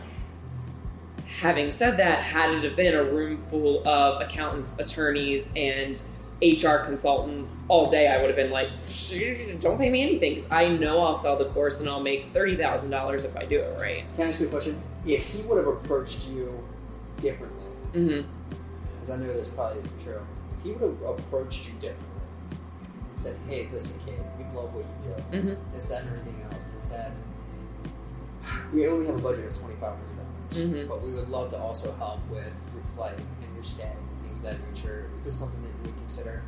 Having 1.39 1.71
said 1.71 1.97
that, 1.97 2.19
had 2.19 2.51
it 2.51 2.63
have 2.63 2.75
been 2.75 2.93
a 2.95 3.03
room 3.03 3.37
full 3.37 3.85
of 3.87 4.21
accountants, 4.21 4.79
attorneys, 4.79 5.49
and 5.55 6.01
HR 6.41 6.77
consultants 6.85 7.63
all 7.67 7.89
day, 7.89 8.07
I 8.07 8.17
would 8.17 8.27
have 8.27 8.35
been 8.35 8.51
like, 8.51 8.67
don't 9.59 9.77
pay 9.77 9.89
me 9.89 10.03
anything 10.03 10.35
because 10.35 10.49
I 10.51 10.67
know 10.67 10.99
I'll 10.99 11.15
sell 11.15 11.35
the 11.35 11.45
course 11.45 11.79
and 11.79 11.89
I'll 11.89 12.01
make 12.01 12.31
$30,000 12.33 13.25
if 13.25 13.35
I 13.35 13.45
do 13.45 13.59
it 13.59 13.79
right. 13.79 14.03
Can 14.15 14.25
I 14.25 14.27
ask 14.29 14.41
you 14.41 14.47
a 14.47 14.49
question? 14.49 14.81
If 15.05 15.27
he 15.33 15.41
would 15.43 15.57
have 15.57 15.67
approached 15.67 16.29
you 16.29 16.63
differently, 17.19 17.61
Mm-hmm. 17.93 18.27
because 18.93 19.09
I 19.09 19.15
know 19.15 19.27
this 19.33 19.47
probably 19.47 19.79
is 19.79 19.95
true, 20.03 20.19
if 20.57 20.63
he 20.63 20.71
would 20.73 20.81
have 20.81 21.01
approached 21.19 21.67
you 21.69 21.73
differently 21.79 22.04
said, 23.19 23.37
hey, 23.47 23.69
listen, 23.71 23.99
kid, 24.05 24.19
we 24.37 24.43
love 24.55 24.73
what 24.73 24.83
you 24.85 25.13
do, 25.15 25.37
Mm-hmm. 25.37 25.73
this, 25.73 25.89
that, 25.89 26.01
and 26.03 26.09
everything 26.11 26.45
else, 26.51 26.73
and 26.73 26.81
said, 26.83 27.11
we 28.73 28.87
only 28.87 29.05
have 29.07 29.15
a 29.15 29.19
budget 29.21 29.45
of 29.45 29.53
$2,500, 29.53 29.79
dollars 29.79 29.97
Mhm. 30.51 30.87
but 30.87 31.01
we 31.01 31.11
would 31.13 31.29
love 31.29 31.49
to 31.49 31.59
also 31.59 31.91
help 31.93 32.19
with 32.29 32.53
your 32.73 32.83
flight 32.95 33.17
and 33.17 33.53
your 33.53 33.63
stay 33.63 33.91
and 33.91 34.21
things 34.21 34.37
of 34.39 34.43
that 34.45 34.57
nature. 34.69 35.09
Is 35.17 35.25
this 35.25 35.33
something 35.33 35.61
that 35.63 35.69
you 35.69 35.91
would 35.91 35.97
consider? 35.97 36.43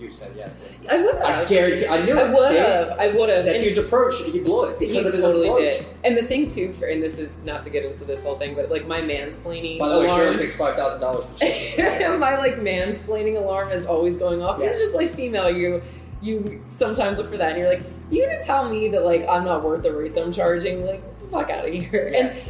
You 0.00 0.10
said 0.10 0.32
yes. 0.34 0.78
I 0.90 0.96
would 1.02 1.14
have. 1.16 1.22
I 1.24 1.44
guarantee. 1.44 1.86
I 1.86 2.02
knew 2.04 2.18
I 2.18 2.28
it. 2.28 2.34
would 2.34 2.48
See? 2.48 2.56
have. 2.56 2.90
I 2.98 3.08
would 3.12 3.28
have. 3.28 3.44
That 3.44 3.56
And- 3.56 3.64
dude's 3.64 3.76
approach, 3.78 4.14
he 4.24 4.40
blew 4.40 4.64
it 4.64 4.78
because 4.78 4.94
He 4.94 4.98
of 4.98 5.12
his 5.12 5.22
totally 5.22 5.48
approach. 5.48 5.78
did. 5.78 5.86
And 6.04 6.16
the 6.16 6.22
thing 6.22 6.48
too, 6.48 6.72
for 6.72 6.86
and 6.86 7.02
this 7.02 7.18
is 7.18 7.44
not 7.44 7.60
to 7.62 7.70
get 7.70 7.84
into 7.84 8.04
this 8.04 8.22
whole 8.24 8.36
thing, 8.38 8.54
but 8.54 8.70
like 8.70 8.86
my 8.86 9.00
mansplaining 9.02 9.78
By 9.78 9.88
the 9.90 9.98
way, 9.98 10.06
alarm, 10.06 10.20
Sharon 10.20 10.38
takes 10.38 10.56
five 10.56 10.74
thousand 10.76 11.00
dollars 11.02 11.26
for 11.26 11.36
something. 11.44 12.18
my 12.18 12.38
like 12.38 12.56
mansplaining 12.56 13.36
alarm 13.36 13.70
is 13.72 13.84
always 13.84 14.16
going 14.16 14.42
off. 14.42 14.58
Yeah. 14.58 14.70
You're 14.70 14.78
just 14.78 14.94
like 14.96 15.14
female. 15.14 15.50
You 15.50 15.82
you 16.22 16.62
sometimes 16.70 17.18
look 17.18 17.28
for 17.30 17.36
that, 17.36 17.50
and 17.52 17.58
you're 17.58 17.68
like, 17.68 17.82
you 18.10 18.24
gonna 18.26 18.42
tell 18.42 18.68
me 18.70 18.88
that 18.88 19.04
like 19.04 19.26
I'm 19.28 19.44
not 19.44 19.62
worth 19.62 19.82
the 19.82 19.92
rates 19.92 20.16
I'm 20.16 20.32
charging? 20.32 20.86
Like 20.86 21.02
get 21.02 21.18
the 21.20 21.26
fuck 21.26 21.50
out 21.50 21.66
of 21.68 21.72
here. 21.74 22.10
Yeah. 22.12 22.18
And 22.28 22.40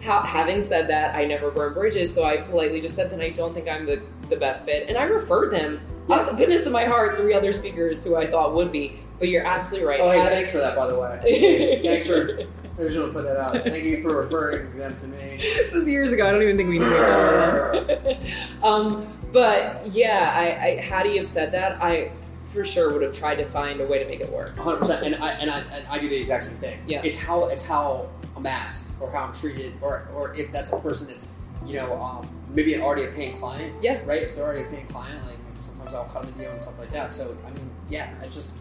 how, 0.00 0.22
having 0.22 0.62
said 0.62 0.88
that, 0.88 1.14
I 1.14 1.24
never 1.24 1.50
burn 1.50 1.74
bridges, 1.74 2.12
so 2.12 2.24
I 2.24 2.38
politely 2.38 2.80
just 2.80 2.96
said 2.96 3.10
that 3.10 3.20
I 3.20 3.30
don't 3.30 3.52
think 3.54 3.68
I'm 3.68 3.86
the 3.86 4.02
the 4.28 4.36
best 4.36 4.64
fit, 4.64 4.88
and 4.88 4.96
I 4.96 5.04
referred 5.04 5.50
them. 5.50 5.80
Out 6.10 6.22
of 6.22 6.26
the 6.28 6.34
goodness 6.34 6.66
of 6.66 6.72
my 6.72 6.84
heart, 6.84 7.16
three 7.16 7.34
other 7.34 7.52
speakers 7.52 8.02
who 8.02 8.16
I 8.16 8.26
thought 8.26 8.54
would 8.54 8.72
be. 8.72 8.98
But 9.20 9.28
you're 9.28 9.46
absolutely 9.46 9.86
right. 9.88 10.00
Oh, 10.00 10.10
hey, 10.10 10.18
Having- 10.18 10.32
thanks 10.32 10.50
for 10.50 10.58
that, 10.58 10.74
by 10.74 10.86
the 10.88 10.98
way. 10.98 11.80
thanks 11.84 12.06
for. 12.06 12.40
I 12.78 12.84
just 12.84 12.98
want 12.98 13.12
to 13.12 13.12
put 13.12 13.24
that 13.24 13.36
out. 13.36 13.52
Thank 13.62 13.84
you 13.84 14.02
for 14.02 14.22
referring 14.22 14.76
them 14.76 14.96
to 14.98 15.06
me. 15.06 15.36
this 15.36 15.74
is 15.74 15.86
years 15.86 16.12
ago. 16.12 16.26
I 16.26 16.32
don't 16.32 16.42
even 16.42 16.56
think 16.56 16.68
we 16.70 16.78
knew 16.78 16.86
each 16.86 17.06
other. 17.06 18.16
um, 18.62 19.06
but 19.32 19.86
yeah, 19.92 20.32
I, 20.34 20.66
I 20.66 20.80
had 20.80 21.06
he 21.06 21.16
have 21.18 21.26
said 21.26 21.52
that, 21.52 21.80
I 21.82 22.10
for 22.48 22.64
sure 22.64 22.92
would 22.92 23.02
have 23.02 23.12
tried 23.12 23.36
to 23.36 23.44
find 23.44 23.80
a 23.80 23.86
way 23.86 24.02
to 24.02 24.08
make 24.08 24.20
it 24.20 24.32
work. 24.32 24.56
100. 24.56 24.78
percent 24.78 25.06
And 25.06 25.14
I 25.22 25.30
and 25.32 25.50
I 25.50 25.60
and 25.60 25.86
I 25.88 25.98
do 25.98 26.08
the 26.08 26.16
exact 26.16 26.44
same 26.44 26.56
thing. 26.56 26.80
Yeah. 26.86 27.02
It's 27.04 27.22
how 27.22 27.46
it's 27.48 27.64
how 27.64 28.08
I'm 28.42 29.00
or 29.00 29.10
how 29.10 29.24
I'm 29.24 29.32
treated 29.32 29.74
or 29.80 30.08
or 30.14 30.34
if 30.34 30.52
that's 30.52 30.72
a 30.72 30.78
person 30.78 31.08
that's 31.08 31.28
you 31.66 31.74
know 31.74 32.00
um, 32.00 32.28
maybe 32.52 32.76
already 32.78 33.04
a 33.04 33.12
paying 33.12 33.36
client. 33.36 33.74
Yeah. 33.82 34.00
Right. 34.04 34.22
If 34.22 34.34
they're 34.36 34.44
already 34.44 34.64
a 34.64 34.70
paying 34.70 34.86
client, 34.86 35.26
like 35.26 35.38
sometimes 35.56 35.94
I'll 35.94 36.04
cut 36.04 36.22
them 36.22 36.34
a 36.34 36.38
deal 36.38 36.50
and 36.50 36.60
stuff 36.60 36.78
like 36.78 36.90
that. 36.92 37.12
So 37.12 37.36
I 37.46 37.50
mean, 37.50 37.70
yeah, 37.88 38.12
it's 38.22 38.36
just 38.36 38.60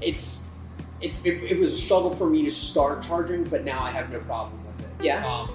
it's 0.00 0.62
it's 1.00 1.24
it, 1.24 1.42
it 1.42 1.58
was 1.58 1.74
a 1.74 1.76
struggle 1.76 2.14
for 2.16 2.28
me 2.28 2.44
to 2.44 2.50
start 2.50 3.02
charging, 3.02 3.44
but 3.44 3.64
now 3.64 3.82
I 3.82 3.90
have 3.90 4.10
no 4.10 4.20
problem 4.20 4.58
with 4.66 4.86
it. 4.86 5.04
Yeah. 5.04 5.26
Um, 5.26 5.50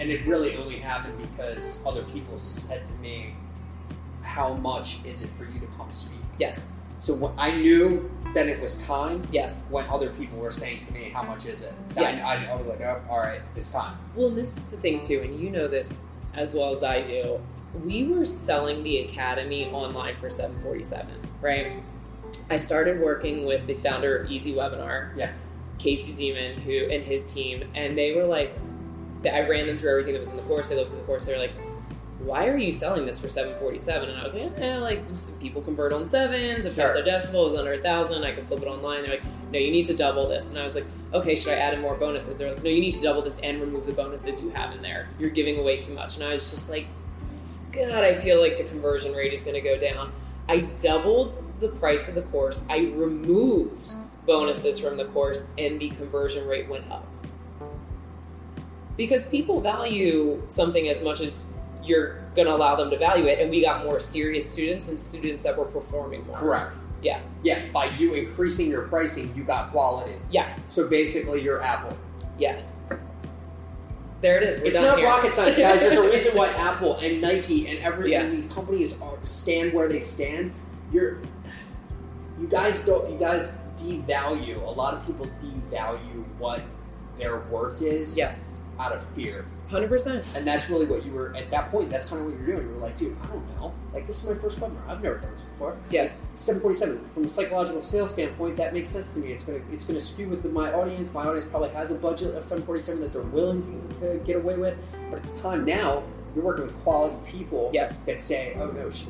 and 0.00 0.10
it 0.10 0.26
really 0.26 0.56
only 0.56 0.78
happened 0.78 1.16
because 1.18 1.84
other 1.86 2.02
people 2.04 2.38
said 2.38 2.84
to 2.86 2.92
me, 2.94 3.34
"How 4.22 4.54
much 4.54 5.04
is 5.04 5.22
it 5.22 5.30
for 5.38 5.44
you 5.44 5.60
to 5.60 5.66
come 5.78 5.90
speak?" 5.92 6.20
Yes, 6.38 6.74
So 7.04 7.12
when 7.12 7.32
I 7.36 7.50
knew 7.50 8.10
that 8.32 8.46
it 8.46 8.58
was 8.58 8.82
time 8.82 9.28
yes. 9.30 9.66
when 9.68 9.86
other 9.88 10.08
people 10.08 10.38
were 10.38 10.50
saying 10.50 10.78
to 10.78 10.94
me, 10.94 11.10
"How 11.10 11.22
much 11.22 11.44
is 11.44 11.60
it?" 11.60 11.74
Yes. 11.94 12.24
I, 12.24 12.46
I, 12.46 12.52
I 12.52 12.54
was 12.54 12.66
like, 12.66 12.80
oh, 12.80 12.98
"All 13.10 13.18
right, 13.18 13.42
it's 13.54 13.70
time." 13.70 13.98
Well, 14.16 14.28
and 14.28 14.38
this 14.38 14.56
is 14.56 14.68
the 14.68 14.78
thing 14.78 15.02
too, 15.02 15.20
and 15.20 15.38
you 15.38 15.50
know 15.50 15.68
this 15.68 16.06
as 16.32 16.54
well 16.54 16.72
as 16.72 16.82
I 16.82 17.02
do. 17.02 17.42
We 17.84 18.04
were 18.04 18.24
selling 18.24 18.82
the 18.84 19.00
academy 19.00 19.66
online 19.66 20.16
for 20.16 20.30
747, 20.30 21.12
right? 21.42 21.82
I 22.48 22.56
started 22.56 22.98
working 23.02 23.44
with 23.44 23.66
the 23.66 23.74
founder 23.74 24.16
of 24.16 24.30
Easy 24.30 24.54
Webinar, 24.54 25.14
Yeah. 25.14 25.32
Casey 25.78 26.12
Zeman, 26.14 26.54
who 26.54 26.88
and 26.90 27.04
his 27.04 27.30
team, 27.30 27.68
and 27.74 27.98
they 27.98 28.14
were 28.14 28.24
like, 28.24 28.56
I 29.30 29.46
ran 29.46 29.66
them 29.66 29.76
through 29.76 29.90
everything 29.90 30.14
that 30.14 30.20
was 30.20 30.30
in 30.30 30.38
the 30.38 30.42
course. 30.44 30.70
They 30.70 30.76
looked 30.76 30.92
at 30.92 30.98
the 30.98 31.04
course. 31.04 31.26
They're 31.26 31.38
like, 31.38 31.52
"Why 32.24 32.48
are 32.48 32.56
you 32.56 32.72
selling 32.72 33.06
this 33.06 33.20
for 33.20 33.28
seven 33.28 33.54
forty 33.58 33.78
seven? 33.78 34.08
And 34.08 34.18
I 34.18 34.22
was 34.22 34.34
like, 34.34 34.52
"Eh, 34.58 34.78
like 34.78 35.02
people 35.40 35.62
convert 35.62 35.92
on 35.92 36.04
sevens. 36.04 36.66
If 36.66 36.72
it's 36.78 36.80
Sure. 36.80 36.92
digestible, 36.92 37.46
is 37.46 37.54
under 37.54 37.72
a 37.74 37.78
thousand. 37.78 38.24
I 38.24 38.32
can 38.32 38.46
flip 38.46 38.62
it 38.62 38.68
online." 38.68 39.02
They're 39.02 39.12
like, 39.12 39.22
"No, 39.52 39.58
you 39.58 39.70
need 39.70 39.86
to 39.86 39.94
double 39.94 40.28
this." 40.28 40.50
And 40.50 40.58
I 40.58 40.64
was 40.64 40.74
like, 40.74 40.86
"Okay, 41.12 41.36
should 41.36 41.52
I 41.52 41.56
add 41.56 41.74
in 41.74 41.80
more 41.80 41.94
bonuses?" 41.94 42.38
They're 42.38 42.52
like, 42.54 42.62
"No, 42.62 42.70
you 42.70 42.80
need 42.80 42.92
to 42.92 43.00
double 43.00 43.22
this 43.22 43.38
and 43.40 43.60
remove 43.60 43.86
the 43.86 43.92
bonuses 43.92 44.42
you 44.42 44.50
have 44.50 44.74
in 44.74 44.82
there. 44.82 45.08
You're 45.18 45.30
giving 45.30 45.58
away 45.58 45.76
too 45.78 45.94
much." 45.94 46.16
And 46.16 46.24
I 46.24 46.34
was 46.34 46.50
just 46.50 46.70
like, 46.70 46.86
"God, 47.72 48.04
I 48.04 48.14
feel 48.14 48.40
like 48.40 48.56
the 48.56 48.64
conversion 48.64 49.12
rate 49.14 49.32
is 49.32 49.44
going 49.44 49.54
to 49.54 49.60
go 49.60 49.76
down." 49.78 50.12
I 50.48 50.60
doubled 50.82 51.34
the 51.60 51.68
price 51.68 52.08
of 52.08 52.14
the 52.14 52.22
course. 52.22 52.64
I 52.68 52.92
removed 52.94 53.94
bonuses 54.26 54.78
from 54.78 54.96
the 54.96 55.04
course, 55.06 55.48
and 55.58 55.78
the 55.80 55.90
conversion 55.90 56.46
rate 56.48 56.68
went 56.68 56.90
up 56.90 57.06
because 58.96 59.26
people 59.26 59.60
value 59.60 60.40
something 60.48 60.88
as 60.88 61.02
much 61.02 61.20
as 61.20 61.46
you're 61.84 62.20
going 62.34 62.46
to 62.46 62.54
allow 62.54 62.74
them 62.76 62.90
to 62.90 62.98
value 62.98 63.26
it 63.26 63.38
and 63.40 63.50
we 63.50 63.60
got 63.62 63.84
more 63.84 64.00
serious 64.00 64.50
students 64.50 64.88
and 64.88 64.98
students 64.98 65.42
that 65.44 65.56
were 65.56 65.66
performing 65.66 66.26
more 66.26 66.36
Correct. 66.36 66.76
Yeah. 67.02 67.20
Yeah. 67.42 67.66
By 67.72 67.86
you 67.98 68.14
increasing 68.14 68.70
your 68.70 68.88
pricing, 68.88 69.30
you 69.36 69.44
got 69.44 69.70
quality. 69.70 70.16
yes 70.30 70.72
So 70.72 70.88
basically, 70.88 71.42
you're 71.42 71.62
Apple. 71.62 71.96
yes 72.38 72.82
there 74.20 74.38
it 74.38 74.42
is 74.48 74.58
We're 74.60 74.66
it's 74.68 74.80
not 74.80 74.96
here. 74.98 75.06
rocket 75.06 75.34
science, 75.34 75.58
guys. 75.58 75.80
There's 75.80 75.98
a 75.98 76.08
reason 76.10 76.34
why 76.36 76.48
Apple 76.56 76.96
and 76.96 77.20
Nike 77.20 77.68
and 77.68 77.78
every 77.80 78.12
Yeah. 78.12 78.22
and 78.22 78.32
these 78.32 78.50
companies 78.50 78.98
are 79.02 79.18
stand 79.24 79.74
where 79.74 79.86
they 79.86 80.00
stand. 80.00 80.50
You're, 80.90 81.18
you 82.40 82.46
guys 82.48 82.86
don't. 82.86 83.10
You 83.10 83.18
guys 83.18 83.58
devalue. 83.76 84.62
A 84.66 84.70
lot 84.70 84.94
of 84.94 85.04
people 85.06 85.26
devalue 85.42 86.24
what 86.38 86.62
their 87.18 87.40
worth 87.50 87.82
is 87.82 88.16
yes 88.16 88.48
out 88.78 88.92
of 88.92 89.04
fear, 89.04 89.44
100% 89.74 90.36
and 90.36 90.46
that's 90.46 90.70
really 90.70 90.86
what 90.86 91.04
you 91.04 91.12
were 91.12 91.34
at 91.36 91.50
that 91.50 91.70
point. 91.70 91.90
That's 91.90 92.08
kind 92.08 92.20
of 92.20 92.26
what 92.28 92.36
you're 92.36 92.46
doing. 92.46 92.68
You 92.68 92.74
were 92.74 92.80
like, 92.80 92.96
dude, 92.96 93.16
I 93.22 93.26
don't 93.26 93.46
know. 93.56 93.74
Like 93.92 94.06
this 94.06 94.22
is 94.22 94.30
my 94.30 94.36
first 94.36 94.60
webinar. 94.60 94.88
I've 94.88 95.02
never 95.02 95.18
done 95.18 95.30
this 95.32 95.40
before. 95.40 95.76
yes 95.90 96.22
747 96.36 96.98
from 97.14 97.24
a 97.24 97.28
psychological 97.28 97.80
sales 97.82 98.12
standpoint 98.12 98.56
that 98.56 98.72
makes 98.74 98.90
sense 98.90 99.14
to 99.14 99.20
me 99.20 99.28
it's 99.32 99.44
going 99.44 99.60
to 99.64 99.72
it's 99.72 99.84
to 99.84 100.00
skew 100.00 100.28
with 100.28 100.44
my 100.52 100.72
audience 100.72 101.14
my 101.14 101.24
audience 101.24 101.46
probably 101.46 101.68
has 101.70 101.90
a 101.92 101.94
budget 101.94 102.34
of 102.34 102.42
747 102.44 103.00
that 103.00 103.12
they're 103.12 103.22
willing 103.22 103.62
to, 103.90 104.00
to 104.00 104.18
get 104.24 104.36
away 104.36 104.56
with 104.56 104.76
but 105.10 105.18
at 105.18 105.22
the 105.32 105.38
time 105.40 105.64
now 105.64 106.02
you're 106.34 106.44
working 106.44 106.64
with 106.64 106.74
quality 106.82 107.16
people 107.30 107.70
yes 107.72 108.00
that 108.00 108.20
say 108.20 108.54
oh 108.58 108.66
no 108.72 108.90
she, 108.90 109.06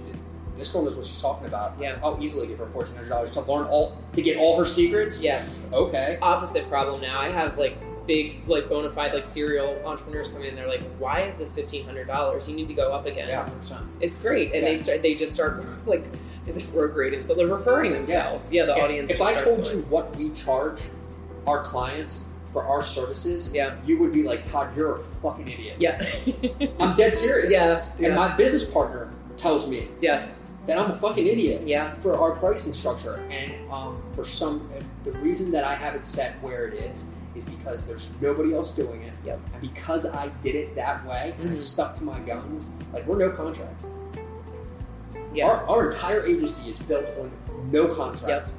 this 0.56 0.70
girl 0.70 0.82
knows 0.84 0.94
what 0.96 1.06
she's 1.06 1.20
talking 1.22 1.46
about 1.46 1.74
Yeah. 1.80 1.98
i'll 2.02 2.22
easily 2.22 2.46
give 2.46 2.58
her 2.58 2.66
$1400 2.66 3.32
to 3.32 3.40
learn 3.50 3.66
all 3.66 3.96
to 4.12 4.20
get 4.20 4.36
all 4.36 4.58
her 4.58 4.66
secrets 4.66 5.22
yes 5.22 5.66
okay 5.72 6.18
opposite 6.20 6.68
problem 6.68 7.00
now 7.00 7.18
i 7.20 7.30
have 7.30 7.56
like 7.56 7.78
big 8.06 8.46
like 8.46 8.68
bona 8.68 8.90
fide 8.90 9.14
like 9.14 9.26
serial 9.26 9.80
entrepreneurs 9.84 10.28
come 10.28 10.42
in 10.42 10.54
they're 10.54 10.68
like 10.68 10.82
why 10.98 11.22
is 11.22 11.38
this 11.38 11.56
$1500 11.56 12.48
you 12.48 12.56
need 12.56 12.68
to 12.68 12.74
go 12.74 12.92
up 12.92 13.06
again. 13.06 13.28
Yeah 13.28 13.48
100% 13.60 13.86
it's 14.00 14.20
great. 14.20 14.52
And 14.52 14.62
Yeah. 14.62 14.68
they 14.68 14.76
start 14.76 15.02
they 15.02 15.14
just 15.14 15.34
start 15.34 15.64
like 15.86 16.04
is 16.46 16.58
it 16.58 16.72
prograding 16.72 17.22
so 17.22 17.34
they're 17.34 17.46
referring 17.46 17.92
themselves. 17.92 18.52
Yeah, 18.52 18.66
the 18.66 18.76
If- 18.76 18.82
audience 18.82 19.10
if 19.10 19.22
i 19.22 19.32
told 19.34 19.62
going- 19.62 19.78
you 19.78 19.82
what 19.84 20.14
we 20.16 20.30
charge 20.30 20.82
our 21.46 21.62
clients 21.62 22.30
for 22.52 22.64
our 22.64 22.82
services 22.82 23.52
yeah. 23.52 23.74
you 23.84 23.98
would 23.98 24.12
be 24.12 24.22
like 24.22 24.42
todd 24.42 24.74
you're 24.76 24.96
a 24.96 25.00
fucking 25.00 25.48
idiot. 25.48 25.76
Yeah. 25.78 26.00
I'm 26.80 26.96
dead 26.96 27.14
serious. 27.14 27.52
Yeah. 27.52 27.84
And 27.96 28.06
yeah. 28.06 28.14
my 28.14 28.34
business 28.36 28.70
partner 28.70 29.10
tells 29.36 29.68
me 29.68 29.88
yes. 30.00 30.32
that 30.66 30.78
I'm 30.78 30.90
a 30.90 30.94
fucking 30.94 31.26
idiot 31.26 31.62
yeah. 31.66 31.94
for 31.96 32.16
our 32.16 32.36
pricing 32.36 32.72
structure. 32.72 33.16
And 33.28 33.52
um, 33.70 34.00
for 34.14 34.24
some, 34.24 34.70
the 35.02 35.10
reason 35.12 35.50
that 35.50 35.64
I 35.64 35.74
have 35.74 35.94
it 35.96 36.04
set 36.04 36.40
where 36.42 36.68
it 36.68 36.74
is 36.74 37.14
is 37.34 37.44
because 37.44 37.86
there's 37.86 38.10
nobody 38.20 38.54
else 38.54 38.74
doing 38.74 39.02
it. 39.02 39.12
Yep. 39.24 39.40
And 39.52 39.60
because 39.60 40.12
I 40.14 40.28
did 40.42 40.54
it 40.54 40.76
that 40.76 41.04
way 41.06 41.34
and 41.38 41.50
I 41.50 41.54
stuck 41.54 41.96
to 41.98 42.04
my 42.04 42.20
guns, 42.20 42.76
like 42.92 43.06
we're 43.06 43.18
no 43.18 43.30
contract. 43.30 43.74
yeah 45.32 45.46
Our, 45.46 45.68
our 45.68 45.90
entire 45.90 46.24
agency 46.24 46.70
is 46.70 46.78
built 46.78 47.08
on 47.18 47.30
no 47.70 47.88
contract 47.88 48.52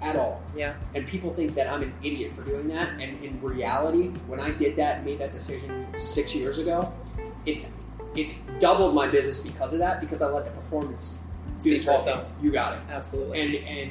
at 0.00 0.16
all. 0.16 0.42
yeah 0.56 0.74
And 0.94 1.06
people 1.06 1.32
think 1.32 1.54
that 1.54 1.68
I'm 1.72 1.82
an 1.82 1.94
idiot 2.02 2.32
for 2.34 2.42
doing 2.42 2.68
that. 2.68 2.88
And 3.00 3.22
in 3.24 3.40
reality, 3.40 4.08
when 4.26 4.40
I 4.40 4.50
did 4.50 4.76
that, 4.76 5.04
made 5.04 5.18
that 5.20 5.30
decision 5.30 5.86
six 5.96 6.34
years 6.34 6.58
ago, 6.58 6.92
it's 7.46 7.78
it's 8.14 8.40
doubled 8.58 8.94
my 8.94 9.06
business 9.06 9.40
because 9.40 9.72
of 9.72 9.78
that. 9.78 10.00
Because 10.00 10.20
I 10.22 10.26
let 10.28 10.44
the 10.44 10.50
performance 10.50 11.20
do 11.62 11.78
the 11.78 11.84
talking. 11.84 12.20
You 12.40 12.52
got 12.52 12.74
it. 12.74 12.80
absolutely 12.90 13.40
And 13.40 13.54
and 13.54 13.90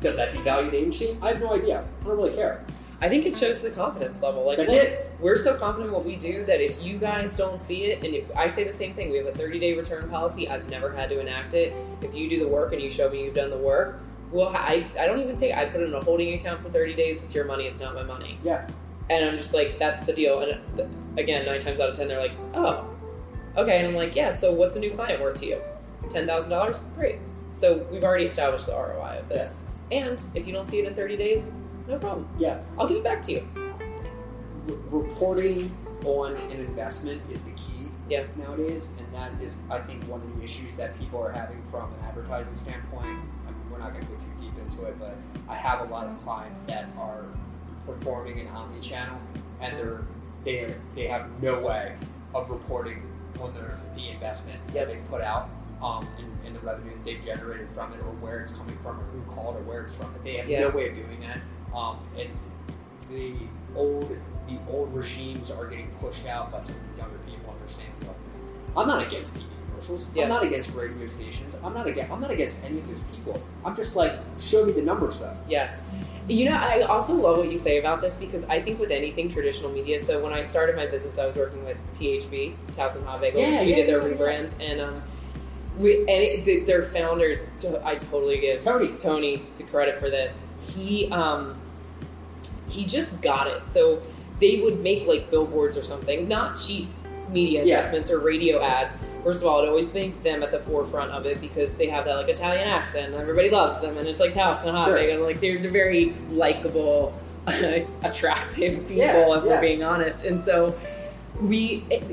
does 0.00 0.16
that 0.16 0.34
devalue 0.34 0.70
the 0.70 0.78
agency? 0.78 1.16
I 1.22 1.28
have 1.28 1.40
no 1.40 1.54
idea. 1.54 1.84
I 2.00 2.04
don't 2.04 2.16
really 2.16 2.34
care. 2.34 2.64
I 3.02 3.08
think 3.08 3.26
it 3.26 3.36
shows 3.36 3.60
the 3.60 3.70
confidence 3.70 4.22
level. 4.22 4.46
Like 4.46 4.58
That's 4.58 4.72
we're, 4.72 4.80
it. 4.80 5.10
we're 5.18 5.36
so 5.36 5.58
confident 5.58 5.88
in 5.88 5.92
what 5.92 6.04
we 6.04 6.14
do 6.14 6.44
that 6.44 6.60
if 6.60 6.80
you 6.80 6.98
guys 6.98 7.36
don't 7.36 7.60
see 7.60 7.86
it, 7.86 8.04
and 8.04 8.14
if, 8.14 8.36
I 8.36 8.46
say 8.46 8.62
the 8.62 8.70
same 8.70 8.94
thing, 8.94 9.10
we 9.10 9.16
have 9.16 9.26
a 9.26 9.32
30 9.32 9.58
day 9.58 9.74
return 9.74 10.08
policy. 10.08 10.48
I've 10.48 10.70
never 10.70 10.92
had 10.92 11.08
to 11.10 11.18
enact 11.18 11.52
it. 11.54 11.74
If 12.00 12.14
you 12.14 12.30
do 12.30 12.38
the 12.38 12.46
work 12.46 12.72
and 12.72 12.80
you 12.80 12.88
show 12.88 13.10
me 13.10 13.24
you've 13.24 13.34
done 13.34 13.50
the 13.50 13.58
work, 13.58 14.00
well, 14.30 14.48
I, 14.54 14.86
I 14.98 15.06
don't 15.06 15.18
even 15.18 15.34
take. 15.34 15.52
I 15.52 15.64
put 15.64 15.80
it 15.80 15.88
in 15.88 15.94
a 15.94 16.00
holding 16.00 16.34
account 16.34 16.62
for 16.62 16.68
30 16.68 16.94
days. 16.94 17.24
It's 17.24 17.34
your 17.34 17.44
money. 17.44 17.66
It's 17.66 17.80
not 17.80 17.94
my 17.94 18.04
money. 18.04 18.38
Yeah. 18.44 18.68
And 19.10 19.24
I'm 19.24 19.36
just 19.36 19.52
like, 19.52 19.80
that's 19.80 20.04
the 20.04 20.12
deal. 20.12 20.40
And 20.40 21.18
again, 21.18 21.44
nine 21.44 21.58
times 21.58 21.80
out 21.80 21.90
of 21.90 21.96
ten, 21.96 22.06
they're 22.06 22.20
like, 22.20 22.36
oh, 22.54 22.88
okay. 23.56 23.78
And 23.78 23.88
I'm 23.88 23.94
like, 23.96 24.14
yeah. 24.14 24.30
So 24.30 24.52
what's 24.52 24.76
a 24.76 24.80
new 24.80 24.92
client 24.92 25.20
worth 25.20 25.40
to 25.40 25.46
you? 25.46 25.60
Ten 26.08 26.24
thousand 26.24 26.52
dollars. 26.52 26.84
Great. 26.94 27.18
So 27.50 27.78
we've 27.90 28.04
already 28.04 28.24
established 28.24 28.66
the 28.66 28.72
ROI 28.72 29.18
of 29.18 29.28
this. 29.28 29.66
And 29.90 30.24
if 30.34 30.46
you 30.46 30.52
don't 30.52 30.66
see 30.66 30.78
it 30.78 30.86
in 30.86 30.94
30 30.94 31.16
days, 31.18 31.52
no 31.88 31.98
problem. 31.98 32.28
Yeah. 32.38 32.60
I'll 32.78 32.86
give 32.86 32.98
it 32.98 33.04
back 33.04 33.22
to 33.22 33.32
you. 33.32 33.48
R- 34.68 34.74
reporting 34.98 35.74
on 36.04 36.34
an 36.36 36.50
investment 36.60 37.20
is 37.30 37.44
the 37.44 37.50
key 37.52 37.88
Yeah. 38.08 38.24
nowadays, 38.36 38.96
and 38.98 39.06
that 39.14 39.40
is, 39.42 39.58
I 39.70 39.78
think, 39.78 40.04
one 40.08 40.20
of 40.20 40.36
the 40.36 40.42
issues 40.44 40.76
that 40.76 40.98
people 40.98 41.20
are 41.22 41.30
having 41.32 41.62
from 41.70 41.92
an 41.92 42.00
advertising 42.04 42.56
standpoint. 42.56 43.06
I 43.06 43.50
mean, 43.50 43.70
we're 43.70 43.78
not 43.78 43.92
going 43.92 44.04
to 44.04 44.10
go 44.12 44.18
too 44.18 44.30
deep 44.40 44.52
into 44.58 44.84
it, 44.86 44.98
but 44.98 45.16
I 45.48 45.54
have 45.54 45.80
a 45.80 45.84
lot 45.92 46.06
of 46.06 46.18
clients 46.18 46.62
that 46.62 46.86
are 46.98 47.24
performing 47.86 48.38
in 48.38 48.48
omni-channel, 48.48 49.18
and 49.60 49.76
they're 49.76 50.02
they 50.44 50.74
they 50.96 51.06
have 51.06 51.28
no 51.40 51.60
way 51.60 51.94
of 52.34 52.50
reporting 52.50 53.02
on 53.40 53.54
their 53.54 53.72
the 53.94 54.08
investment 54.10 54.58
that 54.74 54.88
they've 54.88 55.04
put 55.08 55.20
out. 55.20 55.48
Um, 55.80 56.06
and, 56.16 56.28
and 56.46 56.54
the 56.54 56.60
revenue 56.60 56.90
that 56.94 57.04
they've 57.04 57.24
generated 57.24 57.66
from 57.74 57.92
it, 57.92 57.98
or 57.98 58.12
where 58.20 58.38
it's 58.38 58.52
coming 58.52 58.76
from, 58.84 59.00
or 59.00 59.02
who 59.12 59.20
called, 59.32 59.56
or 59.56 59.62
where 59.62 59.80
it's 59.82 59.92
from. 59.92 60.12
But 60.12 60.22
They 60.22 60.34
have 60.36 60.48
Yeah. 60.48 60.60
no 60.60 60.68
way 60.70 60.88
of 60.90 60.94
doing 60.94 61.18
that. 61.22 61.40
Um, 61.74 61.98
and 62.18 62.30
the 63.10 63.34
old 63.74 64.16
the 64.48 64.58
old 64.70 64.94
regimes 64.94 65.50
are 65.50 65.66
getting 65.66 65.88
pushed 66.00 66.26
out 66.26 66.50
by 66.50 66.60
some 66.60 66.76
of 66.76 66.88
these 66.88 66.98
younger 66.98 67.18
people 67.18 67.54
understanding. 67.58 68.14
I'm 68.76 68.88
not 68.88 69.06
against 69.06 69.36
TV 69.36 69.46
commercials. 69.70 70.14
Yeah. 70.14 70.24
I'm 70.24 70.28
not 70.28 70.42
against 70.42 70.74
radio 70.74 71.06
stations. 71.06 71.56
I'm 71.62 71.74
not 71.74 71.86
against. 71.86 72.10
I'm 72.12 72.20
not 72.20 72.30
against 72.30 72.64
any 72.64 72.80
of 72.80 72.88
those 72.88 73.04
people. 73.04 73.42
I'm 73.64 73.76
just 73.76 73.96
like, 73.96 74.18
show 74.38 74.64
me 74.64 74.72
the 74.72 74.82
numbers 74.82 75.20
though. 75.20 75.36
Yes. 75.48 75.82
You 76.28 76.50
know, 76.50 76.56
I 76.56 76.82
also 76.82 77.14
love 77.14 77.38
what 77.38 77.50
you 77.50 77.56
say 77.56 77.78
about 77.78 78.00
this 78.00 78.18
because 78.18 78.44
I 78.44 78.62
think 78.62 78.78
with 78.78 78.90
anything 78.90 79.28
traditional 79.28 79.70
media, 79.70 79.98
so 79.98 80.22
when 80.22 80.32
I 80.32 80.42
started 80.42 80.76
my 80.76 80.86
business, 80.86 81.18
I 81.18 81.26
was 81.26 81.36
working 81.36 81.64
with 81.64 81.76
THB, 81.94 82.54
Towson 82.72 83.04
Hot 83.04 83.20
Bagels. 83.20 83.38
Yeah, 83.38 83.62
we 83.62 83.70
yeah, 83.70 83.76
did 83.76 83.88
their 83.88 84.08
yeah, 84.08 84.14
rebrands, 84.14 84.54
and 84.60 84.80
um, 84.80 85.02
we 85.76 85.98
and 85.98 86.08
it, 86.08 86.44
the, 86.44 86.60
their 86.60 86.82
founders, 86.82 87.44
to- 87.58 87.84
I 87.84 87.96
totally 87.96 88.38
give 88.38 88.62
Tony. 88.62 88.96
Tony 88.96 89.42
the 89.58 89.64
credit 89.64 89.98
for 89.98 90.10
this. 90.10 90.38
He 90.60 91.10
um, 91.10 91.60
he 92.72 92.84
just 92.84 93.20
got 93.22 93.46
it. 93.46 93.66
So 93.66 94.00
they 94.40 94.60
would 94.60 94.80
make 94.80 95.06
like 95.06 95.30
billboards 95.30 95.76
or 95.76 95.82
something, 95.82 96.26
not 96.28 96.56
cheap 96.58 96.88
media 97.30 97.64
Yeah. 97.64 97.76
investments 97.76 98.10
or 98.10 98.18
radio 98.18 98.60
ads. 98.62 98.96
First 99.24 99.42
of 99.42 99.48
all, 99.48 99.62
I'd 99.62 99.68
always 99.68 99.94
make 99.94 100.22
them 100.22 100.42
at 100.42 100.50
the 100.50 100.58
forefront 100.58 101.12
of 101.12 101.24
it 101.26 101.40
because 101.40 101.76
they 101.76 101.86
have 101.88 102.04
that 102.06 102.16
like 102.16 102.28
Italian 102.28 102.66
accent 102.66 103.12
and 103.12 103.20
everybody 103.22 103.50
loves 103.50 103.80
them 103.80 103.96
and 103.98 104.08
it's 104.08 104.20
like 104.20 104.32
Towson 104.32 104.72
Hot 104.72 104.86
Sure. 104.86 104.96
Bagel. 104.98 105.24
Like 105.24 105.40
they're, 105.40 105.58
they're 105.60 105.70
very 105.70 106.12
likable, 106.30 107.14
attractive 108.02 108.78
people 108.80 108.96
Yeah, 108.96 109.36
if 109.36 109.44
yeah. 109.44 109.50
we're 109.50 109.60
being 109.60 109.82
honest. 109.82 110.24
And 110.24 110.40
so 110.40 110.74
we 111.40 111.84
it, 111.90 112.04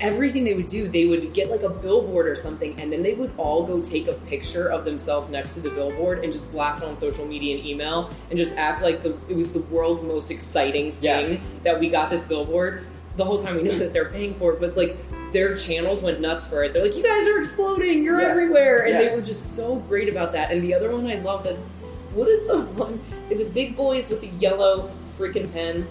everything 0.00 0.44
they 0.44 0.54
would 0.54 0.66
do, 0.66 0.88
they 0.88 1.06
would 1.06 1.32
get 1.34 1.50
like 1.50 1.62
a 1.62 1.68
billboard 1.68 2.26
or 2.26 2.36
something, 2.36 2.78
and 2.80 2.92
then 2.92 3.02
they 3.02 3.14
would 3.14 3.32
all 3.36 3.64
go 3.66 3.80
take 3.82 4.06
a 4.08 4.12
picture 4.12 4.68
of 4.68 4.84
themselves 4.84 5.30
next 5.30 5.54
to 5.54 5.60
the 5.60 5.70
billboard 5.70 6.22
and 6.24 6.32
just 6.32 6.50
blast 6.52 6.82
it 6.82 6.88
on 6.88 6.96
social 6.96 7.26
media 7.26 7.56
and 7.56 7.66
email 7.66 8.10
and 8.30 8.38
just 8.38 8.56
act 8.56 8.82
like 8.82 9.02
the 9.02 9.16
it 9.28 9.34
was 9.36 9.52
the 9.52 9.60
world's 9.62 10.02
most 10.02 10.30
exciting 10.30 10.94
Yeah. 11.00 11.20
thing 11.20 11.40
that 11.64 11.80
we 11.80 11.88
got 11.88 12.10
this 12.10 12.26
billboard. 12.26 12.86
The 13.16 13.24
whole 13.24 13.38
time 13.38 13.56
we 13.56 13.62
know 13.62 13.72
that 13.78 13.92
they're 13.92 14.10
paying 14.10 14.34
for 14.34 14.52
it, 14.52 14.60
but 14.60 14.76
like 14.76 14.96
their 15.32 15.54
channels 15.56 16.02
went 16.02 16.20
nuts 16.20 16.46
for 16.46 16.62
it. 16.64 16.72
They're 16.72 16.84
like, 16.84 16.96
"You 16.96 17.02
guys 17.02 17.26
are 17.26 17.38
exploding! 17.38 18.02
You're 18.04 18.20
Yeah. 18.20 18.28
everywhere!" 18.28 18.84
And 18.86 18.94
Yeah. 18.94 19.08
they 19.10 19.14
were 19.16 19.20
just 19.22 19.56
so 19.56 19.76
great 19.76 20.08
about 20.08 20.32
that. 20.32 20.50
And 20.52 20.62
the 20.62 20.72
other 20.74 20.90
one 20.90 21.06
I 21.06 21.16
love 21.16 21.44
that's 21.44 21.74
what 22.14 22.28
is 22.28 22.46
the 22.46 22.60
one? 22.76 23.00
Is 23.30 23.40
it 23.40 23.52
Big 23.52 23.76
Boys 23.76 24.08
with 24.08 24.20
the 24.20 24.28
yellow 24.38 24.90
freaking 25.18 25.52
pen, 25.52 25.86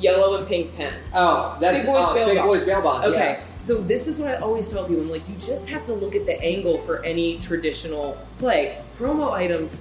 yellow 0.00 0.36
and 0.36 0.46
pink 0.46 0.74
pen? 0.76 0.94
Oh, 1.14 1.56
that's 1.60 1.84
Big 1.84 1.92
Boys 1.92 2.04
uh, 2.04 2.14
Bail 2.14 2.26
Big 2.26 2.36
Bonds. 2.38 2.52
Boys 2.52 2.66
Bail 2.66 2.82
Bonds. 2.82 3.06
Okay, 3.08 3.40
so 3.56 3.80
this 3.80 4.06
is 4.06 4.18
what 4.20 4.30
I 4.30 4.36
always 4.36 4.70
tell 4.70 4.84
people. 4.86 5.02
I'm 5.02 5.10
like, 5.10 5.28
you 5.28 5.34
just 5.36 5.68
have 5.70 5.84
to 5.84 5.94
look 5.94 6.14
at 6.14 6.26
the 6.26 6.40
angle 6.42 6.78
for 6.78 7.04
any 7.04 7.38
traditional 7.38 8.16
play. 8.38 8.82
Promo 8.96 9.30
items, 9.32 9.80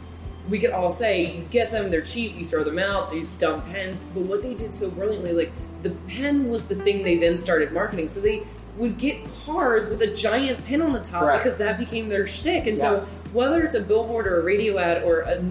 we 0.49 0.59
could 0.59 0.71
all 0.71 0.89
say, 0.89 1.25
you 1.35 1.43
get 1.51 1.71
them, 1.71 1.89
they're 1.91 2.01
cheap, 2.01 2.35
you 2.35 2.45
throw 2.45 2.63
them 2.63 2.79
out, 2.79 3.09
these 3.09 3.33
dumb 3.33 3.61
pens. 3.71 4.03
But 4.03 4.21
what 4.23 4.41
they 4.41 4.53
did 4.53 4.73
so 4.73 4.89
brilliantly, 4.91 5.33
like, 5.33 5.51
the 5.83 5.91
pen 6.07 6.49
was 6.49 6.67
the 6.67 6.75
thing 6.75 7.03
they 7.03 7.17
then 7.17 7.37
started 7.37 7.71
marketing. 7.71 8.07
So 8.07 8.19
they 8.19 8.43
would 8.77 8.97
get 8.97 9.17
cars 9.45 9.89
with 9.89 10.01
a 10.01 10.07
giant 10.13 10.65
pin 10.65 10.81
on 10.81 10.93
the 10.93 11.01
top 11.01 11.23
Correct. 11.23 11.43
because 11.43 11.57
that 11.57 11.77
became 11.77 12.07
their 12.07 12.25
shtick. 12.25 12.65
And 12.67 12.77
Yeah. 12.77 12.83
so 12.83 13.05
whether 13.33 13.61
it's 13.63 13.75
a 13.75 13.81
billboard 13.81 14.25
or 14.27 14.39
a 14.39 14.43
radio 14.43 14.77
ad 14.77 15.03
or 15.03 15.19
a 15.21 15.43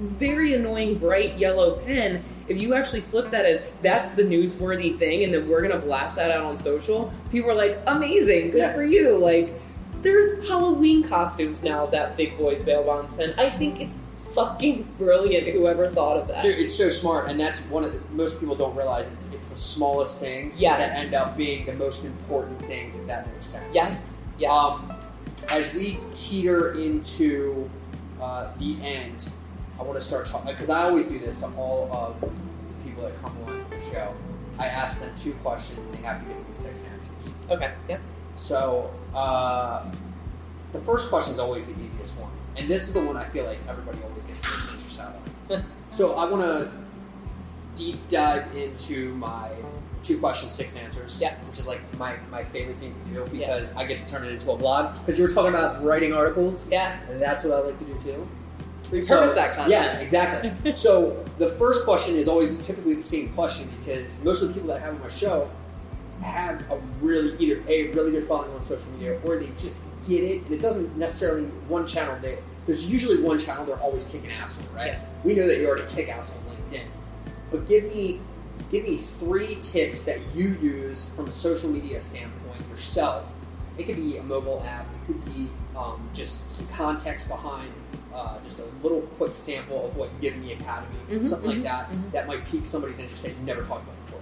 very 0.00 0.54
annoying 0.54 0.96
bright 0.98 1.36
yellow 1.38 1.76
pen, 1.80 2.22
if 2.48 2.60
you 2.60 2.74
actually 2.74 3.00
flip 3.02 3.30
that 3.30 3.44
as 3.44 3.64
that's 3.82 4.12
the 4.12 4.22
newsworthy 4.22 4.96
thing 4.98 5.22
and 5.24 5.32
then 5.32 5.48
we're 5.48 5.62
gonna 5.62 5.78
blast 5.78 6.16
that 6.16 6.30
out 6.30 6.42
on 6.44 6.58
social, 6.58 7.12
people 7.30 7.50
are 7.50 7.54
like, 7.54 7.78
amazing, 7.86 8.50
good 8.50 8.58
Yeah. 8.58 8.74
for 8.74 8.82
you. 8.82 9.16
Like 9.18 9.52
there's 10.02 10.48
Halloween 10.48 11.02
costumes 11.02 11.62
now 11.62 11.84
of 11.84 11.90
that 11.90 12.16
big 12.16 12.36
boys 12.38 12.62
bail 12.62 12.82
bonds 12.82 13.12
pen. 13.12 13.34
I 13.38 13.50
think 13.50 13.80
it's 13.80 14.00
fucking 14.34 14.86
brilliant 14.96 15.48
whoever 15.48 15.88
thought 15.88 16.16
of 16.16 16.28
that. 16.28 16.42
Dude, 16.42 16.58
it's 16.58 16.74
so 16.74 16.88
smart, 16.88 17.28
and 17.28 17.38
that's 17.38 17.68
one 17.68 17.82
of 17.84 17.92
the, 17.92 18.00
most 18.14 18.38
people 18.40 18.54
don't 18.54 18.74
realize. 18.76 19.10
It's 19.12 19.30
it's 19.32 19.48
the 19.48 19.56
smallest 19.56 20.20
things 20.20 20.62
Yes. 20.62 20.80
that 20.88 20.98
end 20.98 21.14
up 21.14 21.36
being 21.36 21.66
the 21.66 21.72
most 21.74 22.04
important 22.04 22.64
things, 22.64 22.96
if 22.96 23.06
that 23.08 23.26
makes 23.32 23.46
sense. 23.46 23.66
Yes. 23.74 24.16
Yes. 24.38 24.50
Um, 24.52 24.92
as 25.50 25.74
we 25.74 25.98
teeter 26.12 26.72
into 26.74 27.68
uh, 28.22 28.48
the 28.58 28.76
end, 28.84 29.28
I 29.80 29.82
want 29.82 29.98
to 29.98 30.04
start 30.04 30.26
talking 30.26 30.50
because 30.50 30.68
I 30.68 30.82
always 30.82 31.06
do 31.08 31.18
this 31.18 31.40
to 31.40 31.46
all 31.56 31.90
of 31.90 32.20
the 32.20 32.28
people 32.84 33.02
that 33.04 33.20
come 33.22 33.34
on 33.46 33.64
the 33.70 33.80
show. 33.80 34.14
I 34.58 34.66
ask 34.66 35.00
them 35.00 35.10
two 35.16 35.32
questions, 35.42 35.78
and 35.78 35.94
they 35.94 36.02
have 36.02 36.18
to 36.20 36.26
give 36.26 36.36
me 36.36 36.44
six 36.52 36.84
answers. 36.84 37.32
okay. 37.50 37.72
Yep. 37.88 38.00
So 38.34 38.92
uh, 39.14 39.90
the 40.72 40.80
first 40.80 41.08
question 41.08 41.32
is 41.32 41.40
always 41.40 41.66
the 41.66 41.80
easiest 41.82 42.18
one, 42.18 42.30
and 42.56 42.68
this 42.68 42.82
is 42.82 42.92
the 42.94 43.00
one 43.04 43.16
I 43.16 43.24
feel 43.24 43.44
like 43.46 43.58
everybody 43.68 43.98
always 44.06 44.24
gets 44.24 44.40
the 44.40 44.72
interest 44.72 45.00
out 45.00 45.14
of. 45.50 45.64
so 45.90 46.14
I 46.16 46.28
want 46.30 46.42
to 46.42 46.70
deep 47.74 48.06
dive 48.08 48.54
into 48.54 49.14
my 49.14 49.50
two 50.02 50.18
questions, 50.18 50.52
six 50.52 50.76
answers. 50.76 51.18
Yes. 51.22 51.48
which 51.48 51.58
is 51.58 51.66
like 51.66 51.80
my, 51.98 52.16
my 52.30 52.42
favorite 52.44 52.76
thing 52.78 52.92
to 52.94 53.00
do 53.10 53.24
because 53.24 53.38
Yes. 53.38 53.76
I 53.76 53.84
get 53.86 54.00
to 54.00 54.10
turn 54.10 54.24
it 54.26 54.32
into 54.32 54.50
a 54.50 54.56
blog. 54.56 54.98
Because 54.98 55.18
you 55.18 55.26
were 55.26 55.32
talking 55.32 55.50
about 55.54 55.82
writing 55.82 56.12
articles, 56.12 56.70
Yes. 56.70 57.02
and 57.08 57.20
that's 57.20 57.44
what 57.44 57.54
I 57.54 57.60
like 57.60 57.78
to 57.78 57.84
do 57.84 57.98
too. 57.98 58.28
Repurpose 58.90 59.04
So- 59.04 59.34
that 59.34 59.54
content. 59.54 59.70
Yeah, 59.70 59.98
exactly. 59.98 60.74
so 60.74 61.24
the 61.38 61.48
first 61.48 61.84
question 61.84 62.16
is 62.16 62.28
always 62.28 62.50
typically 62.66 62.94
the 62.94 63.02
same 63.02 63.30
question 63.30 63.68
because 63.78 64.22
most 64.24 64.42
of 64.42 64.48
the 64.48 64.54
people 64.54 64.68
that 64.68 64.78
I 64.78 64.80
have 64.80 64.94
on 64.94 65.00
my 65.00 65.08
show 65.08 65.50
have 66.22 66.60
a 66.70 66.78
really 67.00 67.34
either 67.38 67.62
a 67.66 67.92
really 67.92 68.10
good 68.10 68.28
following 68.28 68.52
on 68.52 68.62
social 68.62 68.92
media 68.92 69.18
or 69.24 69.38
they 69.38 69.50
just 69.56 69.86
get 70.06 70.22
it 70.22 70.42
and 70.42 70.52
it 70.52 70.60
doesn't 70.60 70.94
necessarily 70.98 71.44
one 71.66 71.86
channel 71.86 72.14
they 72.20 72.38
there's 72.66 72.92
usually 72.92 73.22
one 73.22 73.38
channel 73.38 73.64
they're 73.64 73.80
always 73.80 74.06
kicking 74.06 74.30
ass 74.30 74.60
on, 74.64 74.74
right? 74.74 74.88
Yes. 74.88 75.16
We 75.24 75.34
know 75.34 75.46
that 75.46 75.58
you 75.58 75.66
already 75.66 75.90
kick 75.92 76.08
ass 76.08 76.36
on 76.36 76.44
LinkedIn. 76.54 76.84
But 77.50 77.66
give 77.66 77.84
me 77.84 78.20
give 78.70 78.84
me 78.84 78.96
three 78.96 79.56
tips 79.56 80.04
that 80.04 80.18
you 80.34 80.50
use 80.62 81.10
from 81.10 81.28
a 81.28 81.32
social 81.32 81.70
media 81.70 82.00
standpoint 82.00 82.68
yourself. 82.68 83.26
It 83.78 83.84
could 83.84 83.96
be 83.96 84.18
a 84.18 84.22
mobile 84.22 84.62
app, 84.66 84.86
it 84.86 85.06
could 85.06 85.24
be 85.24 85.48
um, 85.74 86.08
just 86.12 86.52
some 86.52 86.68
context 86.68 87.28
behind 87.28 87.72
uh, 88.14 88.38
just 88.44 88.58
a 88.60 88.64
little 88.82 89.00
quick 89.18 89.34
sample 89.34 89.86
of 89.86 89.96
what 89.96 90.10
you 90.12 90.18
give 90.20 90.34
in 90.34 90.42
the 90.42 90.52
academy, 90.52 90.96
Mhm, 91.10 91.26
something 91.26 91.50
mhm, 91.50 91.54
like 91.54 91.62
that, 91.62 91.90
mhm. 91.90 92.10
that 92.12 92.26
might 92.26 92.44
pique 92.46 92.66
somebody's 92.66 92.98
interest 92.98 93.22
that 93.22 93.30
you 93.30 93.44
never 93.44 93.62
talked 93.62 93.84
about 93.84 94.06
before. 94.06 94.20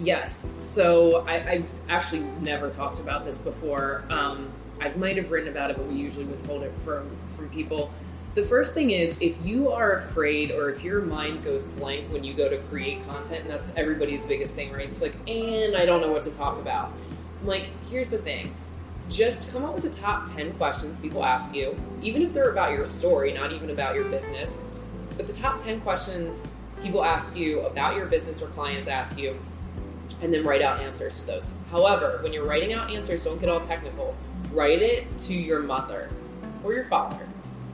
Yes. 0.00 0.54
So 0.58 1.24
I, 1.26 1.50
I've 1.50 1.70
actually 1.88 2.24
never 2.40 2.70
talked 2.70 3.00
about 3.00 3.24
this 3.24 3.40
before. 3.42 4.04
Um, 4.10 4.48
I 4.80 4.90
might 4.90 5.16
have 5.16 5.30
written 5.30 5.48
about 5.48 5.70
it, 5.70 5.76
but 5.76 5.86
we 5.86 5.96
usually 5.96 6.24
withhold 6.24 6.62
it 6.62 6.72
from 6.84 7.08
from 7.36 7.48
people. 7.48 7.90
The 8.34 8.44
first 8.44 8.74
thing 8.74 8.90
is 8.90 9.16
if 9.20 9.34
you 9.44 9.72
are 9.72 9.94
afraid 9.94 10.52
or 10.52 10.70
if 10.70 10.84
your 10.84 11.00
mind 11.00 11.42
goes 11.42 11.68
blank 11.72 12.12
when 12.12 12.22
you 12.22 12.34
go 12.34 12.48
to 12.48 12.58
create 12.58 13.04
content, 13.06 13.42
and 13.42 13.50
that's 13.50 13.72
everybody's 13.74 14.24
biggest 14.24 14.54
thing, 14.54 14.72
right? 14.72 14.88
It's 14.88 15.02
like, 15.02 15.14
and 15.28 15.76
I 15.76 15.84
don't 15.84 16.00
know 16.00 16.12
what 16.12 16.22
to 16.24 16.30
talk 16.32 16.58
about. 16.58 16.92
I'm 17.40 17.46
like, 17.48 17.68
here's 17.90 18.10
the 18.10 18.18
thing. 18.18 18.54
Just 19.08 19.50
come 19.52 19.64
up 19.64 19.74
with 19.74 19.82
the 19.82 19.90
top 19.90 20.30
10 20.30 20.52
questions 20.54 20.98
people 20.98 21.24
ask 21.24 21.54
you, 21.54 21.78
even 22.02 22.22
if 22.22 22.32
they're 22.32 22.50
about 22.50 22.72
your 22.72 22.84
story, 22.84 23.32
not 23.32 23.52
even 23.52 23.70
about 23.70 23.94
your 23.94 24.04
business. 24.04 24.62
But 25.16 25.26
the 25.26 25.32
top 25.32 25.58
10 25.58 25.80
questions 25.80 26.44
people 26.82 27.02
ask 27.02 27.36
you 27.36 27.60
about 27.60 27.96
your 27.96 28.06
business 28.06 28.42
or 28.42 28.48
clients 28.48 28.86
ask 28.86 29.18
you, 29.18 29.38
and 30.22 30.32
then 30.32 30.44
write 30.44 30.62
out 30.62 30.80
answers 30.80 31.20
to 31.20 31.26
those. 31.26 31.50
However, 31.70 32.18
when 32.22 32.32
you're 32.32 32.46
writing 32.46 32.72
out 32.72 32.90
answers, 32.90 33.24
don't 33.24 33.40
get 33.40 33.48
all 33.48 33.60
technical. 33.60 34.14
Write 34.52 34.82
it 34.82 35.18
to 35.20 35.34
your 35.34 35.60
mother 35.60 36.10
or 36.62 36.72
your 36.72 36.84
father, 36.84 37.26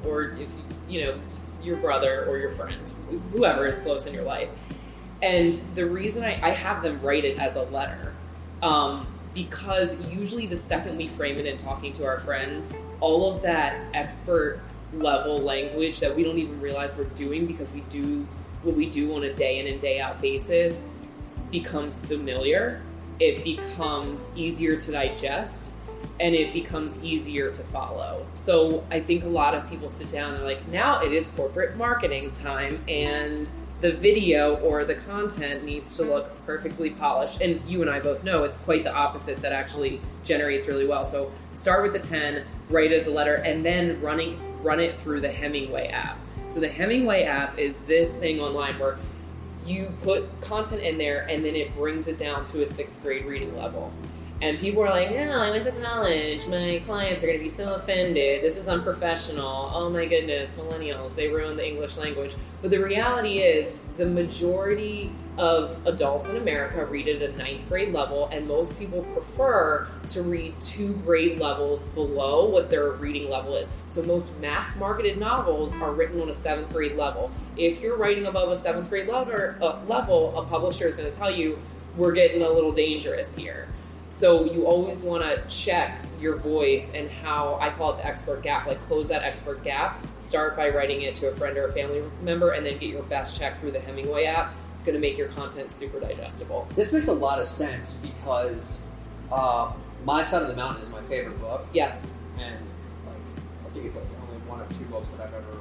or 0.04 0.32
if 0.32 0.38
you, 0.38 0.48
you 0.88 1.04
know, 1.04 1.20
your 1.62 1.76
brother 1.76 2.26
or 2.26 2.38
your 2.38 2.50
friend, 2.50 2.92
whoever 3.32 3.66
is 3.66 3.78
close 3.78 4.06
in 4.06 4.14
your 4.14 4.24
life. 4.24 4.50
And 5.22 5.52
the 5.74 5.86
reason 5.86 6.22
I, 6.22 6.38
I 6.42 6.50
have 6.50 6.82
them 6.82 7.00
write 7.00 7.24
it 7.24 7.38
as 7.38 7.56
a 7.56 7.62
letter, 7.62 8.14
um, 8.62 9.06
because 9.34 10.00
usually 10.10 10.46
the 10.46 10.56
second 10.56 10.96
we 10.96 11.08
frame 11.08 11.38
it 11.38 11.46
in 11.46 11.56
talking 11.56 11.92
to 11.94 12.04
our 12.04 12.18
friends, 12.20 12.72
all 13.00 13.34
of 13.34 13.42
that 13.42 13.76
expert 13.92 14.60
level 14.92 15.40
language 15.40 16.00
that 16.00 16.14
we 16.14 16.22
don't 16.22 16.38
even 16.38 16.60
realize 16.60 16.96
we're 16.96 17.04
doing 17.04 17.46
because 17.46 17.72
we 17.72 17.80
do 17.82 18.26
what 18.62 18.76
we 18.76 18.88
do 18.88 19.14
on 19.14 19.24
a 19.24 19.32
day 19.34 19.58
in 19.58 19.66
and 19.66 19.80
day 19.80 20.00
out 20.00 20.20
basis 20.20 20.86
becomes 21.50 22.04
familiar, 22.04 22.82
it 23.20 23.44
becomes 23.44 24.30
easier 24.34 24.76
to 24.76 24.90
digest, 24.90 25.70
and 26.18 26.34
it 26.34 26.52
becomes 26.52 27.02
easier 27.02 27.50
to 27.50 27.62
follow. 27.62 28.26
So 28.32 28.84
I 28.90 29.00
think 29.00 29.24
a 29.24 29.28
lot 29.28 29.54
of 29.54 29.68
people 29.68 29.88
sit 29.88 30.08
down 30.08 30.30
and 30.30 30.38
they're 30.38 30.48
like, 30.48 30.66
now 30.68 31.00
it 31.02 31.12
is 31.12 31.30
corporate 31.30 31.76
marketing 31.76 32.32
time, 32.32 32.82
and 32.88 33.48
the 33.80 33.92
video 33.92 34.56
or 34.56 34.84
the 34.84 34.94
content 34.94 35.64
needs 35.64 35.96
to 35.96 36.04
look 36.04 36.46
perfectly 36.46 36.90
polished. 36.90 37.40
And 37.42 37.60
you 37.68 37.82
and 37.82 37.90
I 37.90 38.00
both 38.00 38.24
know 38.24 38.44
it's 38.44 38.58
quite 38.58 38.84
the 38.84 38.94
opposite 38.94 39.42
that 39.42 39.52
actually 39.52 40.00
generates 40.22 40.68
really 40.68 40.86
well. 40.86 41.04
So 41.04 41.30
start 41.54 41.82
with 41.82 41.92
the 41.92 41.98
10, 41.98 42.44
write 42.70 42.92
as 42.92 43.06
a 43.06 43.10
letter, 43.10 43.34
and 43.34 43.64
then 43.64 44.00
running 44.00 44.40
run 44.64 44.80
it 44.80 44.98
through 44.98 45.20
the 45.20 45.30
Hemingway 45.30 45.88
app. 45.88 46.18
So 46.46 46.58
the 46.58 46.68
Hemingway 46.68 47.24
app 47.24 47.58
is 47.58 47.80
this 47.80 48.18
thing 48.18 48.40
online 48.40 48.78
where 48.78 48.98
you 49.66 49.92
put 50.02 50.40
content 50.40 50.82
in 50.82 50.98
there 50.98 51.26
and 51.28 51.44
then 51.44 51.54
it 51.54 51.74
brings 51.76 52.08
it 52.08 52.18
down 52.18 52.44
to 52.46 52.62
a 52.62 52.66
sixth 52.66 53.02
grade 53.02 53.24
reading 53.24 53.56
level. 53.56 53.92
And 54.44 54.58
people 54.58 54.82
are 54.82 54.90
like, 54.90 55.10
no, 55.10 55.40
I 55.40 55.50
went 55.50 55.64
to 55.64 55.72
college. 55.72 56.46
My 56.48 56.82
clients 56.84 57.22
are 57.22 57.26
going 57.26 57.38
to 57.38 57.42
be 57.42 57.48
so 57.48 57.76
offended. 57.76 58.42
This 58.42 58.58
is 58.58 58.68
unprofessional. 58.68 59.70
Oh 59.72 59.88
my 59.88 60.04
goodness, 60.04 60.54
millennials, 60.56 61.14
they 61.14 61.28
ruin 61.28 61.56
the 61.56 61.66
English 61.66 61.96
language. 61.96 62.34
But 62.60 62.70
the 62.70 62.84
reality 62.84 63.38
is, 63.38 63.78
the 63.96 64.04
majority 64.04 65.10
of 65.38 65.78
adults 65.86 66.28
in 66.28 66.36
America 66.36 66.84
read 66.84 67.08
at 67.08 67.22
a 67.22 67.34
ninth 67.38 67.66
grade 67.70 67.94
level, 67.94 68.28
and 68.30 68.46
most 68.46 68.78
people 68.78 69.02
prefer 69.14 69.88
to 70.08 70.22
read 70.22 70.60
two 70.60 70.92
grade 70.92 71.38
levels 71.38 71.86
below 71.86 72.44
what 72.44 72.68
their 72.68 72.90
reading 72.90 73.30
level 73.30 73.56
is. 73.56 73.74
So 73.86 74.02
most 74.02 74.42
mass 74.42 74.76
marketed 74.76 75.16
novels 75.16 75.74
are 75.76 75.90
written 75.94 76.20
on 76.20 76.28
a 76.28 76.34
seventh 76.34 76.70
grade 76.70 76.96
level. 76.96 77.30
If 77.56 77.80
you're 77.80 77.96
writing 77.96 78.26
above 78.26 78.50
a 78.50 78.56
seventh 78.56 78.90
grade 78.90 79.08
level, 79.08 79.54
uh, 79.62 79.80
level 79.86 80.38
a 80.38 80.44
publisher 80.44 80.86
is 80.86 80.96
going 80.96 81.10
to 81.10 81.16
tell 81.16 81.30
you, 81.30 81.58
we're 81.96 82.12
getting 82.12 82.42
a 82.42 82.50
little 82.50 82.72
dangerous 82.72 83.36
here. 83.36 83.68
So 84.14 84.44
you 84.44 84.64
always 84.64 85.02
want 85.02 85.24
to 85.24 85.42
check 85.48 85.98
your 86.20 86.36
voice 86.36 86.88
and 86.94 87.10
how 87.10 87.58
I 87.60 87.70
call 87.70 87.94
it 87.94 87.96
the 87.96 88.06
expert 88.06 88.44
gap, 88.44 88.64
like 88.64 88.80
close 88.80 89.08
that 89.08 89.24
expert 89.24 89.64
gap. 89.64 90.06
Start 90.20 90.56
by 90.56 90.68
writing 90.68 91.02
it 91.02 91.16
to 91.16 91.30
a 91.30 91.34
friend 91.34 91.58
or 91.58 91.66
a 91.66 91.72
family 91.72 92.00
member, 92.22 92.52
and 92.52 92.64
then 92.64 92.78
get 92.78 92.90
your 92.90 93.02
best 93.02 93.36
check 93.36 93.58
through 93.58 93.72
the 93.72 93.80
Hemingway 93.80 94.26
app. 94.26 94.54
It's 94.70 94.84
going 94.84 94.94
to 94.94 95.00
make 95.00 95.18
your 95.18 95.26
content 95.30 95.72
super 95.72 95.98
digestible. 95.98 96.68
This 96.76 96.92
makes 96.92 97.08
a 97.08 97.12
lot 97.12 97.40
of 97.40 97.46
sense 97.48 97.96
because 97.96 98.86
uh, 99.32 99.72
My 100.04 100.22
Side 100.22 100.42
of 100.42 100.48
the 100.48 100.54
Mountain 100.54 100.84
is 100.84 100.90
my 100.90 101.02
favorite 101.02 101.40
book. 101.40 101.66
Yeah, 101.72 101.96
and 102.38 102.64
like 103.06 103.16
I 103.66 103.70
think 103.70 103.84
it's 103.84 103.96
like 103.96 104.06
only 104.28 104.40
one 104.46 104.60
of 104.60 104.78
two 104.78 104.84
books 104.84 105.10
that 105.14 105.26
I've 105.26 105.34
ever 105.34 105.58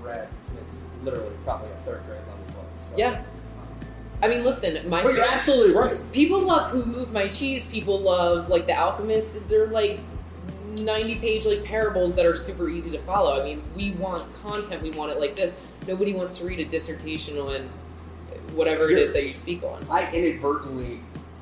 read, 0.00 0.28
and 0.48 0.58
it's 0.60 0.80
literally 1.04 1.36
probably 1.44 1.70
a 1.70 1.76
third 1.84 2.06
grade 2.06 2.20
level 2.20 2.54
book. 2.54 2.66
So. 2.78 2.94
yeah. 2.96 3.22
I 4.22 4.28
mean, 4.28 4.44
listen, 4.44 4.88
my 4.88 5.02
But 5.02 5.14
you're 5.14 5.24
absolutely 5.24 5.74
right. 5.74 6.12
people 6.12 6.40
love 6.40 6.70
Who 6.70 6.84
Moved 6.84 7.12
My 7.12 7.26
Cheese. 7.26 7.66
People 7.66 8.00
love 8.00 8.48
like 8.48 8.66
The 8.66 8.78
Alchemist. 8.78 9.48
They're 9.48 9.66
like 9.66 9.98
ninety 10.80 11.16
page 11.16 11.44
like 11.44 11.64
parables 11.64 12.14
that 12.16 12.24
are 12.24 12.36
super 12.36 12.68
easy 12.68 12.90
to 12.92 12.98
follow. 12.98 13.40
I 13.40 13.44
mean, 13.44 13.62
we 13.76 13.90
want 13.92 14.22
content. 14.36 14.82
We 14.82 14.90
want 14.90 15.10
it 15.10 15.18
like 15.18 15.34
this. 15.34 15.60
Nobody 15.88 16.12
wants 16.12 16.38
to 16.38 16.46
read 16.46 16.60
a 16.60 16.64
dissertation 16.64 17.36
on 17.38 17.68
whatever 18.54 18.88
it 18.88 18.98
is 18.98 19.12
that 19.12 19.26
you 19.26 19.32
speak 19.32 19.62
on. 19.64 19.84
I 19.90 20.10
inadvertently 20.12 21.00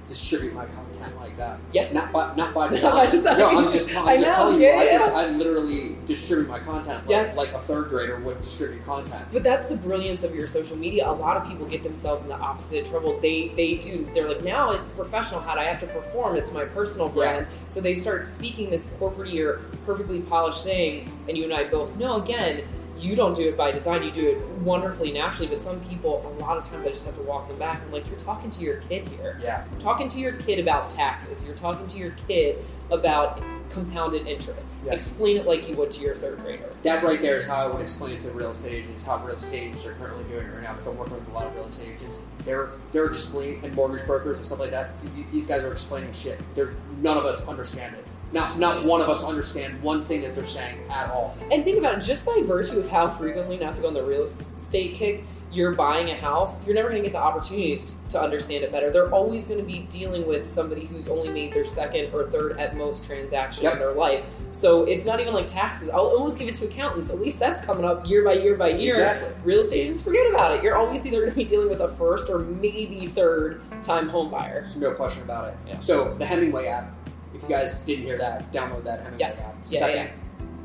distribute 0.09 0.55
my 0.55 0.65
content 0.67 0.90
like 1.17 1.37
that. 1.37 1.59
Yeah. 1.73 1.93
Not 1.93 2.13
by 2.13 2.35
not 2.37 2.55
by 2.55 2.69
design. 2.75 3.11
design. 3.11 3.39
No, 3.39 3.49
I'm 3.59 3.73
just, 3.73 3.95
I'm 3.97 4.09
I 4.09 4.17
just 4.17 4.27
know, 4.27 4.35
telling 4.37 4.57
you. 4.61 4.67
yeah, 4.69 4.75
I, 4.79 4.85
yeah. 4.85 4.99
just, 4.99 5.15
I 5.15 5.27
literally 5.31 5.97
distribute 6.07 6.49
my 6.49 6.59
content 6.59 7.01
like, 7.01 7.09
Yes. 7.11 7.37
like 7.37 7.53
a 7.53 7.59
third 7.61 7.89
grader 7.89 8.19
would 8.21 8.39
distribute 8.41 8.85
content. 8.85 9.25
But 9.33 9.43
that's 9.43 9.67
the 9.69 9.77
brilliance 9.77 10.25
of 10.25 10.35
your 10.35 10.47
social 10.47 10.77
media. 10.77 11.09
A 11.09 11.13
lot 11.13 11.37
of 11.37 11.47
people 11.49 11.67
get 11.67 11.83
themselves 11.83 12.23
in 12.23 12.29
the 12.29 12.37
opposite 12.37 12.85
trouble. 12.87 13.19
They 13.21 13.49
they 13.57 13.75
do. 13.77 14.09
They're 14.15 14.29
like, 14.29 14.43
now 14.45 14.71
it's 14.73 14.89
professional. 14.91 15.41
How 15.41 15.55
do 15.55 15.61
I 15.61 15.65
have 15.65 15.81
to 15.81 15.87
perform? 15.87 16.37
It's 16.37 16.53
my 16.53 16.65
personal 16.65 17.09
brand. 17.09 17.47
So 17.69 17.81
they 17.81 17.95
start 17.95 18.25
speaking 18.25 18.71
this 18.71 18.89
corporate 18.99 19.35
or 19.39 19.61
perfectly 19.87 20.21
polished 20.21 20.65
thing. 20.65 21.11
And 21.29 21.37
you 21.37 21.45
and 21.45 21.53
I 21.55 21.65
both 21.65 21.97
know. 21.97 22.21
Again, 22.21 22.63
you 23.01 23.17
don't 23.17 23.35
do 23.35 23.49
it 23.49 23.57
by 23.57 23.71
design. 23.71 24.03
You 24.03 24.11
do 24.11 24.29
it 24.29 24.39
wonderfully 24.61 25.13
naturally. 25.13 25.49
But 25.49 25.61
some 25.61 25.81
people, 25.81 26.35
a 26.39 26.41
lot 26.41 26.57
of 26.57 26.65
times, 26.67 26.87
I 26.87 26.91
just 26.91 27.07
have 27.07 27.17
to 27.17 27.23
walk 27.23 27.49
them 27.49 27.59
back. 27.59 27.83
I'm 27.83 27.93
like, 27.93 28.07
you're 28.09 28.19
talking 28.19 28.51
to 28.51 28.63
your 28.63 28.77
kid 28.77 29.09
here. 29.09 29.39
Yeah. 29.43 29.65
You're 29.71 29.81
talking 29.81 30.09
to 30.09 30.19
your 30.19 30.33
kid 30.33 30.59
about 30.59 30.91
taxes. 30.91 31.45
You're 31.45 31.55
talking 31.55 31.87
to 31.87 31.99
your 31.99 32.15
kid 32.29 32.65
about 32.91 33.43
compounded 33.71 34.27
interest. 34.27 34.75
Yeah. 34.85 34.95
Explain 34.95 35.37
it 35.37 35.47
like 35.47 35.69
you 35.69 35.77
would 35.77 35.91
to 35.93 36.03
your 36.03 36.17
third 36.17 36.41
grader. 36.41 36.73
That 36.83 37.05
right 37.05 37.21
there 37.21 37.37
is 37.37 37.47
how 37.47 37.57
I 37.57 37.67
would 37.69 37.81
explain 37.81 38.17
it 38.17 38.21
to 38.23 38.31
real 38.33 38.51
estate 38.51 38.85
agents, 38.85 39.07
how 39.07 39.25
real 39.25 39.37
estate 39.37 39.69
agents 39.69 39.87
are 39.87 39.93
currently 39.95 40.25
doing 40.25 40.47
it 40.47 40.51
right 40.51 40.63
now, 40.63 40.73
because 40.73 40.89
I'm 40.89 40.99
working 40.99 41.15
with 41.15 41.29
a 41.29 41.33
lot 41.33 41.47
of 41.47 41.55
real 41.55 41.67
estate 41.67 41.95
agents. 41.95 42.23
They're 42.45 42.71
they're 42.93 43.05
explaining 43.05 43.65
and 43.65 43.75
mortgage 43.75 44.07
brokers 44.07 44.39
and 44.39 44.47
stuff 44.47 44.59
like 44.59 44.73
that. 44.73 44.91
These 45.31 45.47
guys 45.47 45.65
are 45.65 45.73
explaining 45.73 46.13
shit. 46.13 46.41
There's 46.55 46.75
none 47.01 47.17
of 47.17 47.25
us 47.25 47.47
understand 47.47 47.95
it. 47.95 48.05
Not 48.33 48.59
not 48.59 48.85
one 48.85 49.01
of 49.01 49.09
us 49.09 49.25
understand 49.25 49.83
one 49.83 50.03
thing 50.03 50.21
that 50.23 50.35
they're 50.35 50.45
saying 50.45 50.79
at 50.91 51.11
all. 51.11 51.37
And 51.51 51.65
think 51.65 51.79
about 51.79 51.99
it, 51.99 52.01
just 52.03 52.25
by 52.27 52.43
virtue 52.45 52.79
of 52.79 52.89
how 52.89 53.09
frequently, 53.09 53.57
not 53.59 53.75
to 53.75 53.83
go 53.83 53.89
on 53.89 53.95
the 53.95 54.03
real 54.05 54.23
estate 54.23 54.95
kick, 54.95 55.25
you're 55.53 55.73
buying 55.73 56.11
a 56.11 56.15
house, 56.15 56.65
you're 56.65 56.77
never 56.77 56.89
going 56.91 57.03
to 57.03 57.09
get 57.09 57.13
the 57.13 57.19
opportunities 57.19 57.97
to 58.11 58.21
understand 58.23 58.63
it 58.63 58.71
better. 58.71 58.91
They're 58.93 59.13
always 59.13 59.47
going 59.47 59.59
to 59.59 59.67
be 59.67 59.81
dealing 59.89 60.25
with 60.25 60.47
somebody 60.49 60.85
who's 60.85 61.09
only 61.09 61.29
made 61.29 61.53
their 61.53 61.65
second 61.65 62.15
or 62.15 62.31
third 62.31 62.57
at 62.61 62.77
most 62.77 63.05
transaction 63.05 63.65
Yep. 63.65 63.73
in 63.73 63.79
their 63.81 63.93
life. 63.93 64.25
So 64.53 64.85
it's 64.85 65.05
not 65.05 65.19
even 65.19 65.35
like 65.35 65.49
taxes. 65.49 65.89
I'll 65.89 66.07
almost 66.07 66.39
give 66.39 66.47
it 66.47 66.55
to 66.57 66.67
accountants. 66.67 67.11
At 67.11 67.21
least 67.21 67.41
that's 67.41 67.65
coming 67.65 67.85
up 67.85 68.09
year 68.09 68.25
by 68.25 68.35
year 68.35 68.55
by 68.57 68.69
year. 68.69 68.95
Exactly. 68.95 69.33
Real 69.43 69.61
estate 69.61 69.81
agents, 69.81 70.03
forget 70.03 70.29
about 70.31 70.55
it. 70.57 70.63
You're 70.63 70.77
always 70.77 71.05
either 71.05 71.19
going 71.19 71.31
to 71.31 71.37
be 71.37 71.45
dealing 71.45 71.69
with 71.69 71.81
a 71.81 71.89
first 71.89 72.31
or 72.31 72.39
maybe 72.39 73.01
third 73.07 73.61
time 73.83 74.09
home 74.09 74.31
buyer. 74.31 74.61
There's 74.61 74.77
no 74.77 74.93
question 74.95 75.25
about 75.25 75.49
it. 75.49 75.55
Yeah. 75.67 75.81
So 75.81 76.15
the 76.15 76.27
Hemingway 76.27 76.67
app, 76.69 76.93
if 77.43 77.49
you 77.49 77.55
guys 77.57 77.81
didn't 77.81 78.05
hear 78.05 78.19
that, 78.19 78.53
download 78.53 78.85
that 78.85 79.01
Hemingway 79.01 79.19
Yes. 79.21 79.51
app. 79.53 79.57
Yeah, 79.67 79.81
second, 79.81 80.11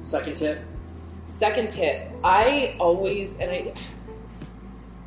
second 0.03 0.33
tip. 0.37 0.59
Second 1.25 1.69
tip, 1.71 2.11
I 2.23 2.75
always 2.79 3.37
and 3.39 3.49
I 3.51 3.73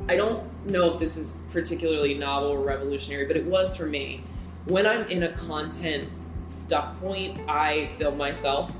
I 0.07 0.15
don't 0.15 0.43
know 0.65 0.89
if 0.91 0.99
this 0.99 1.17
is 1.17 1.37
particularly 1.51 2.13
novel 2.15 2.49
or 2.51 2.59
revolutionary, 2.59 3.25
but 3.25 3.37
it 3.37 3.45
was 3.45 3.75
for 3.75 3.85
me. 3.85 4.23
When 4.65 4.87
I'm 4.87 5.07
in 5.07 5.23
a 5.23 5.31
content 5.33 6.09
stuck 6.47 6.99
point, 6.99 7.39
I 7.47 7.85
film 7.97 8.17
myself 8.17 8.71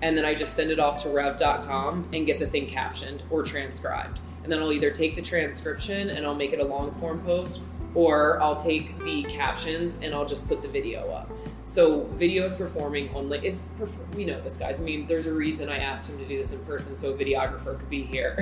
and 0.00 0.16
then 0.16 0.24
I 0.24 0.34
just 0.34 0.54
send 0.54 0.70
it 0.70 0.78
off 0.78 1.02
to 1.02 1.08
rev.com 1.10 2.08
and 2.12 2.24
get 2.26 2.38
the 2.38 2.46
thing 2.46 2.66
captioned 2.66 3.22
or 3.30 3.42
transcribed. 3.42 4.20
And 4.42 4.52
then 4.52 4.60
I'll 4.60 4.72
either 4.72 4.90
take 4.90 5.16
the 5.16 5.22
transcription 5.22 6.10
and 6.10 6.24
I'll 6.24 6.34
make 6.34 6.52
it 6.52 6.60
a 6.60 6.64
long 6.64 6.94
form 6.94 7.20
post 7.22 7.62
or 7.94 8.40
I'll 8.40 8.54
take 8.56 8.96
the 9.02 9.24
captions 9.24 9.98
and 10.02 10.14
I'll 10.14 10.26
just 10.26 10.46
put 10.48 10.62
the 10.62 10.68
video 10.68 11.10
up. 11.10 11.30
So 11.66 12.04
video 12.14 12.44
is 12.44 12.56
performing 12.56 13.12
on 13.12 13.28
like 13.28 13.42
it's 13.42 13.66
we 14.14 14.24
know 14.24 14.40
this 14.40 14.56
guys. 14.56 14.80
I 14.80 14.84
mean, 14.84 15.04
there's 15.08 15.26
a 15.26 15.32
reason 15.32 15.68
I 15.68 15.78
asked 15.78 16.08
him 16.08 16.16
to 16.18 16.24
do 16.24 16.38
this 16.38 16.52
in 16.52 16.60
person 16.60 16.96
so 16.96 17.12
a 17.12 17.18
videographer 17.18 17.76
could 17.76 17.90
be 17.90 18.04
here 18.04 18.38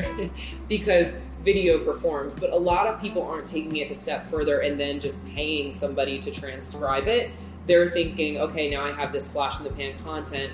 because 0.69 1.17
video 1.43 1.83
performs. 1.83 2.39
But 2.39 2.51
a 2.51 2.57
lot 2.57 2.87
of 2.87 3.01
people 3.01 3.23
aren't 3.23 3.47
taking 3.47 3.77
it 3.77 3.91
a 3.91 3.95
step 3.95 4.29
further 4.31 4.61
and 4.61 4.79
then 4.79 5.01
just 5.01 5.27
paying 5.29 5.73
somebody 5.73 6.19
to 6.19 6.31
transcribe 6.31 7.09
it. 7.09 7.31
They're 7.67 7.89
thinking, 7.89 8.37
okay, 8.37 8.69
now 8.69 8.85
I 8.85 8.93
have 8.93 9.11
this 9.11 9.33
flash 9.33 9.59
in 9.59 9.65
the 9.65 9.73
pan 9.73 9.95
content. 10.05 10.53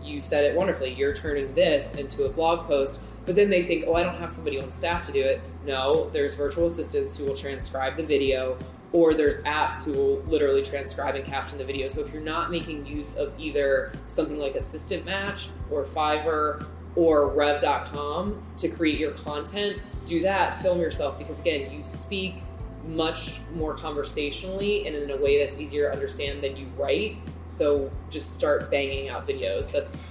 You 0.00 0.20
said 0.20 0.44
it 0.44 0.56
wonderfully. 0.56 0.94
You're 0.94 1.14
turning 1.14 1.52
this 1.56 1.96
into 1.96 2.26
a 2.26 2.28
blog 2.28 2.68
post. 2.68 3.02
But 3.26 3.34
then 3.34 3.50
they 3.50 3.64
think, 3.64 3.86
oh, 3.88 3.94
I 3.94 4.04
don't 4.04 4.18
have 4.18 4.30
somebody 4.30 4.60
on 4.60 4.70
staff 4.70 5.04
to 5.06 5.12
do 5.12 5.20
it. 5.20 5.40
No, 5.66 6.10
there's 6.10 6.36
virtual 6.36 6.66
assistants 6.66 7.18
who 7.18 7.24
will 7.24 7.34
transcribe 7.34 7.96
the 7.96 8.04
video, 8.04 8.56
or 8.94 9.12
there's 9.12 9.42
apps 9.42 9.84
who 9.84 9.92
will 9.92 10.22
literally 10.28 10.62
transcribe 10.62 11.16
and 11.16 11.24
caption 11.24 11.58
the 11.58 11.64
video. 11.64 11.88
So 11.88 12.00
if 12.00 12.12
you're 12.12 12.22
not 12.22 12.52
making 12.52 12.86
use 12.86 13.16
of 13.16 13.34
either 13.40 13.92
something 14.06 14.38
like 14.38 14.54
Assistant 14.54 15.04
Match 15.04 15.48
or 15.68 15.84
Fiverr 15.84 16.64
or 16.94 17.26
Rev.com 17.26 18.40
to 18.56 18.68
create 18.68 19.00
your 19.00 19.10
content, 19.10 19.80
do 20.06 20.22
that. 20.22 20.54
Film 20.62 20.78
yourself 20.78 21.18
because 21.18 21.40
again, 21.40 21.72
you 21.72 21.82
speak 21.82 22.36
much 22.86 23.40
more 23.54 23.74
conversationally 23.74 24.86
and 24.86 24.94
in 24.94 25.10
a 25.10 25.16
way 25.16 25.44
that's 25.44 25.58
easier 25.58 25.88
to 25.88 25.92
understand 25.92 26.40
than 26.40 26.56
you 26.56 26.68
write. 26.76 27.16
So 27.46 27.90
just 28.10 28.36
start 28.36 28.70
banging 28.70 29.08
out 29.08 29.26
videos. 29.26 29.72
That's 29.72 30.04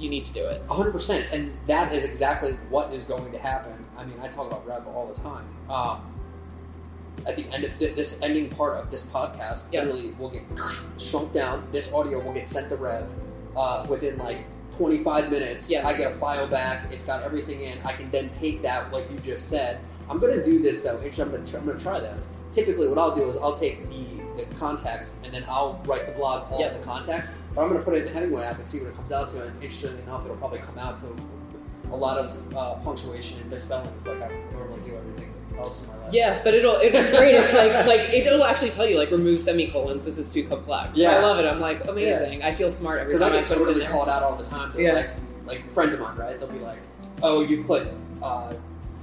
you 0.00 0.10
need 0.10 0.24
to 0.24 0.32
do 0.32 0.44
it. 0.44 0.66
100%. 0.66 1.32
And 1.32 1.56
that 1.68 1.92
is 1.92 2.04
exactly 2.04 2.52
what 2.68 2.92
is 2.92 3.04
going 3.04 3.30
to 3.30 3.38
happen. 3.38 3.84
I 3.96 4.04
mean, 4.04 4.18
I 4.20 4.26
talk 4.26 4.48
about 4.48 4.66
Rev 4.66 4.88
all 4.88 5.06
the 5.06 5.20
time. 5.20 5.44
Um, 5.70 6.07
at 7.26 7.36
the 7.36 7.44
end 7.52 7.64
of 7.64 7.78
th- 7.78 7.94
this 7.94 8.20
ending 8.22 8.48
part 8.50 8.76
of 8.76 8.90
this 8.90 9.04
podcast, 9.04 9.68
Yeah. 9.72 9.82
literally 9.84 10.12
will 10.18 10.30
get 10.30 10.42
shrunk 10.98 11.32
down. 11.32 11.66
This 11.72 11.92
audio 11.92 12.20
will 12.20 12.32
get 12.32 12.46
sent 12.48 12.68
to 12.70 12.76
Rev 12.76 13.08
uh, 13.56 13.86
within 13.88 14.18
like 14.18 14.38
25 14.76 15.30
minutes. 15.30 15.70
Yes. 15.70 15.84
I 15.84 15.96
get 15.96 16.12
a 16.12 16.14
file 16.14 16.46
back. 16.46 16.92
It's 16.92 17.06
got 17.06 17.22
everything 17.22 17.60
in. 17.62 17.78
I 17.84 17.92
can 17.92 18.10
then 18.10 18.30
take 18.30 18.62
that, 18.62 18.92
like 18.92 19.10
you 19.10 19.18
just 19.18 19.48
said. 19.48 19.80
I'm 20.08 20.18
going 20.20 20.34
to 20.38 20.44
do 20.44 20.58
this 20.60 20.82
though. 20.82 20.92
I'm 20.96 20.98
going 21.00 21.10
to 21.44 21.58
I'm 21.58 21.64
going 21.66 21.76
to 21.76 21.82
try 21.82 21.98
this. 22.00 22.36
Typically, 22.52 22.88
what 22.88 22.98
I'll 22.98 23.14
do 23.14 23.28
is 23.28 23.36
I'll 23.36 23.52
take 23.56 23.88
the 23.88 24.04
the 24.38 24.44
context 24.54 25.24
and 25.24 25.34
then 25.34 25.44
I'll 25.48 25.82
write 25.84 26.06
the 26.06 26.12
blog 26.12 26.52
off 26.52 26.60
Yeah. 26.60 26.68
the 26.68 26.78
context. 26.84 27.38
But 27.56 27.62
I'm 27.62 27.68
going 27.70 27.80
to 27.80 27.84
put 27.84 27.94
it 27.94 27.98
in 27.98 28.04
the 28.04 28.12
Hemingway 28.12 28.44
app 28.44 28.56
and 28.58 28.64
see 28.66 28.78
what 28.78 28.90
it 28.90 28.94
comes 28.94 29.10
out 29.10 29.30
to. 29.30 29.42
And 29.42 29.52
interestingly 29.60 30.00
enough, 30.02 30.24
it'll 30.24 30.36
probably 30.36 30.60
come 30.60 30.78
out 30.78 30.98
to 31.00 31.06
a 31.90 31.96
lot 31.96 32.18
of 32.18 32.56
uh, 32.56 32.74
punctuation 32.84 33.40
and 33.40 33.50
misspellings, 33.50 34.06
like 34.06 34.20
I 34.22 34.28
normally 34.28 34.46
do 34.52 34.54
everything 34.58 34.67
else 35.58 35.82
in 35.84 35.88
my 35.88 35.98
life. 36.04 36.12
Yeah, 36.12 36.40
but 36.44 36.54
it'll 36.54 36.76
it's 36.76 37.10
great. 37.10 37.34
It's 37.34 37.52
like 37.54 37.86
like 37.86 38.00
it'll 38.12 38.44
actually 38.44 38.70
tell 38.70 38.86
you 38.88 38.96
like 38.98 39.10
remove 39.10 39.40
semicolons. 39.40 40.04
This 40.04 40.18
is 40.18 40.32
too 40.32 40.44
complex. 40.44 40.96
Yeah. 40.96 41.16
I 41.16 41.20
love 41.20 41.38
it. 41.38 41.46
I'm 41.46 41.60
like 41.60 41.84
amazing. 41.86 42.42
I 42.42 42.52
feel 42.52 42.70
smart 42.70 42.98
every 43.00 43.12
Because 43.12 43.22
I 43.22 43.28
time 43.28 43.36
I, 43.38 43.40
get 43.40 43.48
totally 43.48 43.86
called 43.86 44.08
out 44.08 44.22
all 44.22 44.36
the 44.36 44.44
time. 44.44 44.72
They're 44.72 44.82
Yeah. 44.82 44.92
like, 44.94 45.10
like 45.46 45.72
friends 45.74 45.94
of 45.94 46.00
mine, 46.00 46.16
right? 46.16 46.38
They'll 46.38 46.48
be 46.48 46.58
like, 46.60 46.78
"Oh, 47.22 47.42
you 47.42 47.64
put 47.64 47.88
uh, 48.22 48.52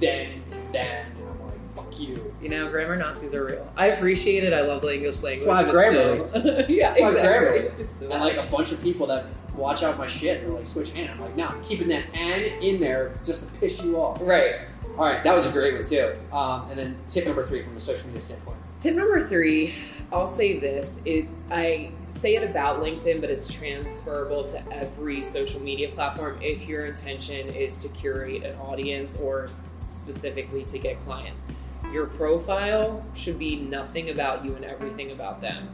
then, 0.00 0.42
then," 0.72 1.06
and 1.16 1.28
I'm 1.28 1.46
like, 1.46 1.76
"Fuck 1.76 2.00
you." 2.00 2.34
You 2.42 2.48
know, 2.50 2.68
grammar 2.68 2.96
Nazis 2.96 3.34
are 3.34 3.44
real. 3.44 3.72
I 3.76 3.86
appreciate 3.88 4.44
it. 4.44 4.52
I 4.52 4.60
love 4.62 4.82
the 4.82 4.94
English 4.94 5.22
language. 5.22 5.46
why 5.48 5.54
I 5.60 5.62
have 5.62 6.32
but 6.32 6.70
yeah, 6.70 6.88
That's 6.92 7.00
why 7.00 7.06
I 7.06 7.10
have 7.10 7.42
exactly. 7.54 7.70
It's 7.84 7.94
the 7.94 8.10
And 8.10 8.22
like 8.22 8.36
a 8.36 8.50
bunch 8.50 8.72
of 8.72 8.82
people 8.82 9.06
that 9.08 9.24
watch 9.56 9.82
out 9.82 9.96
my 9.96 10.06
shit 10.06 10.42
and 10.42 10.50
are 10.52 10.56
like, 10.56 10.66
"Switch 10.66 10.94
and. 10.94 11.10
I'm 11.10 11.20
like, 11.20 11.34
"No, 11.36 11.46
I'm 11.46 11.62
keeping 11.64 11.88
that 11.88 12.04
"n" 12.14 12.62
in 12.62 12.78
there 12.80 13.14
just 13.24 13.44
to 13.46 13.50
piss 13.58 13.82
you 13.84 13.96
off." 13.96 14.20
right. 14.22 14.56
All 14.98 15.04
right, 15.04 15.22
that 15.24 15.34
was 15.34 15.46
a 15.46 15.52
great 15.52 15.74
one 15.74 15.84
too. 15.84 16.14
Um, 16.32 16.70
and 16.70 16.78
then 16.78 16.96
tip 17.06 17.26
number 17.26 17.46
three 17.46 17.62
from 17.62 17.74
the 17.74 17.80
social 17.80 18.06
media 18.06 18.22
standpoint. 18.22 18.56
Tip 18.78 18.94
number 18.96 19.20
three, 19.20 19.74
I'll 20.10 20.26
say 20.26 20.58
this. 20.58 21.02
It 21.04 21.28
I 21.50 21.90
say 22.08 22.36
it 22.36 22.48
about 22.48 22.80
LinkedIn, 22.82 23.20
but 23.20 23.28
it's 23.28 23.52
transferable 23.52 24.44
to 24.44 24.72
every 24.72 25.22
social 25.22 25.60
media 25.60 25.88
platform 25.90 26.38
if 26.40 26.66
your 26.66 26.86
intention 26.86 27.48
is 27.48 27.82
to 27.82 27.88
curate 27.88 28.42
an 28.42 28.56
audience 28.56 29.18
or 29.20 29.48
specifically 29.86 30.64
to 30.64 30.78
get 30.78 30.98
clients. 31.04 31.48
Your 31.92 32.06
profile 32.06 33.04
should 33.14 33.38
be 33.38 33.56
nothing 33.56 34.08
about 34.08 34.46
you 34.46 34.54
and 34.54 34.64
everything 34.64 35.10
about 35.10 35.42
them. 35.42 35.68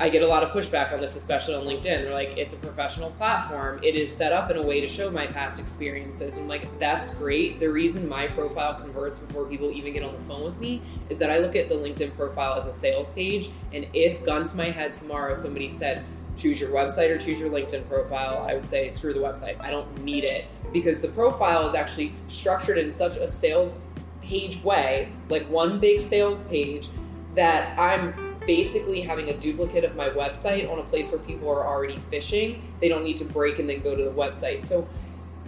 I 0.00 0.08
get 0.08 0.22
a 0.22 0.26
lot 0.26 0.42
of 0.42 0.48
pushback 0.52 0.94
on 0.94 1.00
this, 1.00 1.14
especially 1.14 1.56
on 1.56 1.64
LinkedIn. 1.64 1.82
They're 1.82 2.14
like, 2.14 2.30
it's 2.38 2.54
a 2.54 2.56
professional 2.56 3.10
platform. 3.10 3.80
It 3.82 3.96
is 3.96 4.10
set 4.10 4.32
up 4.32 4.50
in 4.50 4.56
a 4.56 4.62
way 4.62 4.80
to 4.80 4.88
show 4.88 5.10
my 5.10 5.26
past 5.26 5.60
experiences. 5.60 6.38
I'm 6.38 6.48
like, 6.48 6.78
that's 6.78 7.14
great. 7.14 7.60
The 7.60 7.70
reason 7.70 8.08
my 8.08 8.26
profile 8.26 8.72
converts 8.80 9.18
before 9.18 9.44
people 9.44 9.70
even 9.70 9.92
get 9.92 10.02
on 10.02 10.14
the 10.14 10.22
phone 10.22 10.42
with 10.42 10.58
me 10.58 10.80
is 11.10 11.18
that 11.18 11.30
I 11.30 11.36
look 11.36 11.54
at 11.54 11.68
the 11.68 11.74
LinkedIn 11.74 12.16
profile 12.16 12.54
as 12.54 12.66
a 12.66 12.72
sales 12.72 13.10
page. 13.10 13.50
And 13.74 13.86
if, 13.92 14.24
gun 14.24 14.44
to 14.46 14.56
my 14.56 14.70
head, 14.70 14.94
tomorrow 14.94 15.34
somebody 15.34 15.68
said, 15.68 16.02
choose 16.34 16.58
your 16.62 16.70
website 16.70 17.10
or 17.10 17.18
choose 17.18 17.38
your 17.38 17.50
LinkedIn 17.50 17.86
profile, 17.86 18.46
I 18.48 18.54
would 18.54 18.66
say, 18.66 18.88
screw 18.88 19.12
the 19.12 19.20
website. 19.20 19.60
I 19.60 19.70
don't 19.70 20.02
need 20.02 20.24
it 20.24 20.46
because 20.72 21.02
the 21.02 21.08
profile 21.08 21.66
is 21.66 21.74
actually 21.74 22.14
structured 22.28 22.78
in 22.78 22.90
such 22.90 23.18
a 23.18 23.28
sales 23.28 23.78
page 24.22 24.64
way, 24.64 25.12
like 25.28 25.46
one 25.50 25.78
big 25.78 26.00
sales 26.00 26.44
page, 26.44 26.88
that 27.34 27.78
I'm 27.78 28.29
basically 28.46 29.00
having 29.02 29.28
a 29.28 29.36
duplicate 29.36 29.84
of 29.84 29.96
my 29.96 30.08
website 30.08 30.70
on 30.70 30.78
a 30.78 30.82
place 30.82 31.12
where 31.12 31.20
people 31.20 31.48
are 31.48 31.66
already 31.66 31.98
fishing. 31.98 32.62
They 32.80 32.88
don't 32.88 33.04
need 33.04 33.16
to 33.18 33.24
break 33.24 33.58
and 33.58 33.68
then 33.68 33.82
go 33.82 33.94
to 33.94 34.04
the 34.04 34.10
website. 34.10 34.64
So 34.64 34.88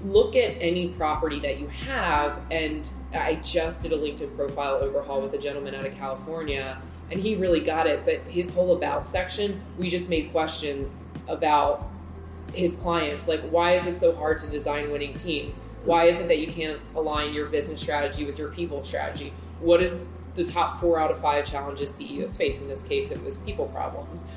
look 0.04 0.36
at 0.36 0.56
any 0.60 0.88
property 0.88 1.40
that 1.40 1.58
you 1.58 1.68
have. 1.68 2.40
And 2.50 2.90
I 3.14 3.36
just 3.36 3.82
did 3.82 3.92
a 3.92 3.98
LinkedIn 3.98 4.36
profile 4.36 4.74
overhaul 4.74 5.22
with 5.22 5.32
a 5.34 5.38
gentleman 5.38 5.74
out 5.74 5.86
of 5.86 5.96
California, 5.96 6.80
and 7.10 7.20
he 7.20 7.36
really 7.36 7.60
got 7.60 7.86
it. 7.86 8.04
But 8.04 8.20
his 8.22 8.52
whole 8.52 8.76
about 8.76 9.08
section, 9.08 9.60
we 9.78 9.88
just 9.88 10.08
made 10.08 10.30
questions 10.32 10.98
about 11.28 11.88
his 12.52 12.76
clients 12.76 13.28
like 13.28 13.40
why 13.50 13.72
is 13.72 13.86
it 13.86 13.98
so 13.98 14.14
hard 14.14 14.36
to 14.36 14.46
design 14.50 14.90
winning 14.90 15.14
teams 15.14 15.62
why 15.84 16.04
is 16.04 16.18
it 16.18 16.28
that 16.28 16.38
you 16.38 16.46
can't 16.52 16.78
align 16.94 17.32
your 17.32 17.46
business 17.46 17.80
strategy 17.80 18.24
with 18.24 18.38
your 18.38 18.50
people 18.50 18.82
strategy 18.82 19.32
what 19.60 19.82
is 19.82 20.08
the 20.34 20.44
top 20.44 20.80
four 20.80 20.98
out 20.98 21.10
of 21.10 21.18
five 21.18 21.44
challenges 21.44 21.94
ceos 21.94 22.36
face. 22.36 22.62
In 22.62 22.68
this 22.68 22.86
case 22.86 23.10
it 23.10 23.22
was 23.24 23.38
people 23.38 23.66
problems. 23.66 24.28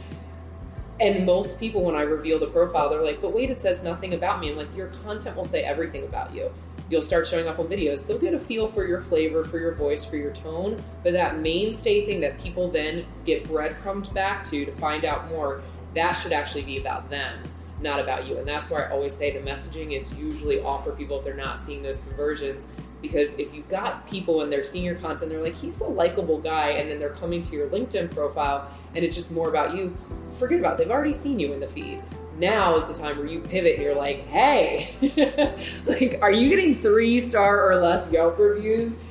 And 1.00 1.26
most 1.26 1.60
people 1.60 1.84
when 1.84 1.96
i 1.96 2.02
reveal 2.02 2.40
the 2.40 2.48
profile 2.48 2.90
they're 2.90 3.04
like 3.04 3.22
but 3.22 3.34
wait 3.34 3.50
it 3.50 3.62
says 3.62 3.84
nothing 3.84 4.14
about 4.14 4.40
me. 4.40 4.52
I'm 4.52 4.58
like 4.58 4.76
your 4.76 4.88
content 4.88 5.36
will 5.36 5.44
say 5.44 5.64
everything 5.64 6.04
about 6.04 6.34
you. 6.34 6.54
You'll 6.90 7.02
start 7.02 7.26
showing 7.26 7.48
up 7.48 7.58
on 7.58 7.68
videos. 7.68 8.06
They'll 8.06 8.20
get 8.20 8.36
a 8.36 8.40
feel 8.40 8.68
for 8.68 8.86
your 8.86 9.02
flavor 9.02 9.44
for 9.44 9.58
your 9.58 9.74
voice 9.74 10.06
for 10.06 10.18
your 10.18 10.32
tone. 10.32 10.82
But 11.04 11.14
that 11.14 11.40
mainstay 11.40 12.06
thing 12.06 12.20
that 12.20 12.40
people 12.40 12.70
then 12.70 13.06
get 13.26 13.48
breadcrumbed 13.48 14.14
back 14.14 14.46
to 14.46 14.66
to 14.66 14.72
find 14.72 15.04
out 15.04 15.28
more 15.30 15.62
that 15.96 16.12
should 16.12 16.34
actually 16.34 16.64
be 16.64 16.78
about 16.78 17.10
them 17.10 17.40
not 17.82 18.00
about 18.00 18.28
you. 18.28 18.38
And 18.38 18.48
that's 18.48 18.70
why 18.70 18.84
I 18.84 18.92
always 18.92 19.14
say 19.14 19.32
the 19.32 19.40
messaging 19.40 19.96
is 19.96 20.18
usually 20.18 20.60
all 20.60 20.80
for 20.80 20.92
people 20.92 21.20
if 21.20 21.26
they're 21.26 21.34
not 21.34 21.62
seeing 21.62 21.82
those 21.82 22.02
conversions. 22.02 22.70
Because 23.06 23.34
if 23.36 23.54
you've 23.54 23.70
got 23.70 24.08
people 24.08 24.42
and 24.42 24.52
they're 24.52 24.64
seeing 24.64 24.86
your 24.86 24.96
content, 24.96 25.32
they're 25.32 25.42
like, 25.42 25.56
he's 25.56 25.82
a 25.82 25.88
likable 25.88 26.40
guy, 26.40 26.70
and 26.72 26.90
then 26.90 27.00
they're 27.00 27.10
coming 27.10 27.42
to 27.42 27.56
your 27.56 27.68
LinkedIn 27.68 28.14
profile 28.14 28.70
and 28.96 29.04
it's 29.04 29.16
just 29.16 29.32
more 29.32 29.50
about 29.50 29.76
you, 29.76 29.96
forget 30.32 30.60
about 30.60 30.74
it. 30.74 30.78
They've 30.80 30.92
already 30.92 31.14
seen 31.14 31.40
you 31.40 31.54
in 31.54 31.60
the 31.60 31.68
feed. 31.68 32.02
Now 32.38 32.76
is 32.76 32.86
the 32.88 32.94
time 32.94 33.18
where 33.18 33.28
you 33.28 33.40
pivot 33.40 33.76
and 33.76 33.84
you're 33.84 33.96
like, 33.96 34.26
hey, 34.28 34.94
like, 35.86 36.20
are 36.22 36.32
you 36.32 36.50
getting 36.50 36.76
three 36.76 37.20
star 37.20 37.70
or 37.70 37.82
less 37.82 38.12
Yelp 38.12 38.38
reviews? 38.38 39.04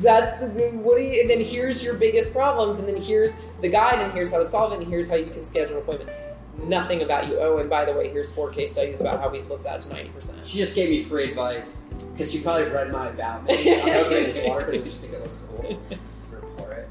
That's 0.00 0.40
the, 0.40 0.70
what 0.82 0.96
do 0.96 1.02
you, 1.02 1.20
and 1.20 1.30
then 1.30 1.44
here's 1.44 1.84
your 1.84 1.94
biggest 1.94 2.32
problems, 2.32 2.78
and 2.78 2.88
then 2.88 2.96
here's 2.96 3.36
the 3.60 3.68
guide, 3.68 4.00
and 4.00 4.12
here's 4.12 4.32
how 4.32 4.38
to 4.38 4.46
solve 4.46 4.72
it, 4.72 4.80
and 4.80 4.88
here's 4.88 5.08
how 5.08 5.16
you 5.16 5.30
can 5.30 5.44
schedule 5.44 5.76
an 5.76 5.82
appointment 5.82 6.10
nothing 6.58 7.02
about 7.02 7.28
you. 7.28 7.38
Oh, 7.38 7.58
and 7.58 7.68
by 7.68 7.84
the 7.84 7.92
way, 7.92 8.08
here's 8.08 8.32
four 8.32 8.50
case 8.50 8.72
studies 8.72 9.00
about 9.00 9.20
how 9.20 9.30
we 9.30 9.40
flipped 9.40 9.64
that 9.64 9.80
to 9.80 9.88
90%. 9.88 10.44
She 10.44 10.58
just 10.58 10.74
gave 10.74 10.90
me 10.90 11.02
free 11.02 11.30
advice 11.30 11.92
because 12.12 12.32
she 12.32 12.40
probably 12.40 12.68
read 12.68 12.92
my 12.92 13.08
about 13.08 13.44
me. 13.44 13.74
I'm 13.74 13.88
opening 13.88 14.22
this 14.22 14.42
water 14.46 14.66
because 14.66 14.82
I 14.82 14.84
just 14.84 15.00
think 15.02 15.12
it 15.14 15.22
looks 15.22 15.46
cool. 15.48 15.82
Pour 16.56 16.72
it. 16.72 16.88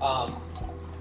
Um, 0.00 0.40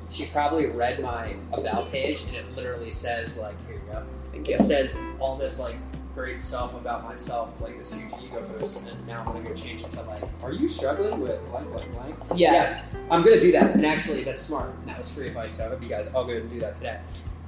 she 0.10 0.26
probably 0.28 0.68
read 0.68 1.02
my 1.02 1.36
about 1.54 1.92
page 1.92 2.24
and 2.26 2.36
it 2.36 2.56
literally 2.56 2.92
says 2.92 3.38
like, 3.38 3.56
here 3.68 3.76
you 3.76 3.92
go. 3.92 4.04
Thank 4.32 4.50
It 4.50 4.60
says 4.60 5.02
all 5.20 5.38
this 5.38 5.60
like 5.60 5.78
great 6.18 6.40
stuff 6.40 6.74
about 6.74 7.04
myself, 7.04 7.54
like 7.62 7.78
this 7.78 7.94
huge 7.94 8.12
ego 8.24 8.42
boost, 8.58 8.80
and 8.80 8.88
then 8.88 9.06
now 9.06 9.20
I'm 9.20 9.28
gonna 9.28 9.48
go 9.48 9.54
change 9.54 9.82
it 9.82 9.92
to 9.92 10.02
like, 10.04 10.24
are 10.42 10.52
you 10.52 10.68
struggling 10.68 11.20
with 11.20 11.44
blank 11.52 11.70
blank 11.72 11.94
blank? 11.94 12.16
Yes. 12.34 12.92
I'm 13.12 13.24
gonna 13.24 13.40
do 13.40 13.52
that, 13.52 13.76
and 13.76 13.86
actually 13.86 14.24
that's 14.24 14.42
smart. 14.42 14.74
And 14.80 14.90
that 14.90 14.98
was 14.98 15.14
free 15.14 15.28
advice, 15.28 15.54
so 15.54 15.68
I 15.68 15.70
hope 15.70 15.84
you 15.84 15.90
guys 15.90 16.08
all 16.16 16.26
go 16.26 16.34
and 16.34 16.50
do 16.50 16.60
that 16.60 16.76
today. 16.76 17.00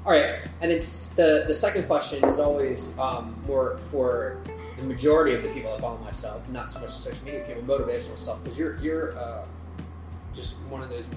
All 0.06 0.12
right, 0.14 0.40
and 0.62 0.72
then 0.72 0.78
s- 0.78 1.14
the 1.16 1.44
the 1.48 1.54
second 1.54 1.86
question 1.86 2.24
is 2.30 2.40
always 2.40 2.98
um, 2.98 3.36
more 3.46 3.80
for 3.92 4.42
the 4.78 4.84
majority 4.84 5.36
of 5.36 5.44
the 5.44 5.50
people 5.50 5.72
that 5.72 5.82
follow 5.82 5.98
myself, 5.98 6.48
not 6.50 6.72
so 6.72 6.80
much 6.80 6.88
the 6.90 6.94
social 6.96 7.26
media 7.26 7.44
people, 7.46 7.62
motivational 7.64 8.18
stuff, 8.18 8.42
because 8.44 8.58
you're 8.58 8.78
you're 8.80 9.18
uh, 9.18 9.44
just 10.34 10.58
one 10.70 10.82
of 10.82 10.90
those 10.90 11.08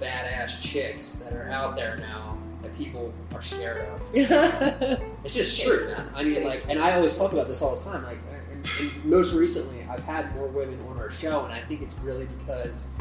badass 0.00 0.60
chicks 0.62 1.16
that 1.16 1.32
are 1.32 1.48
out 1.48 1.76
there 1.76 1.96
now 1.98 2.36
that 2.62 2.76
people 2.76 3.12
are 3.34 3.42
scared 3.42 3.88
of. 3.88 4.02
It's 5.24 5.34
just 5.34 5.62
true, 5.62 5.88
man. 5.88 6.08
I 6.14 6.22
mean, 6.24 6.44
like, 6.44 6.64
and 6.68 6.78
I 6.78 6.94
always 6.94 7.16
talk 7.18 7.32
about 7.32 7.48
this 7.48 7.60
all 7.60 7.74
the 7.76 7.82
time. 7.82 8.02
Like, 8.04 8.18
and, 8.50 8.66
and 8.80 9.04
most 9.04 9.34
recently, 9.34 9.84
I've 9.90 10.02
had 10.04 10.34
more 10.34 10.46
women 10.46 10.78
on 10.88 10.96
our 10.98 11.10
show, 11.10 11.44
and 11.44 11.52
I 11.52 11.60
think 11.62 11.82
it's 11.82 11.98
really 12.00 12.26
because 12.38 12.96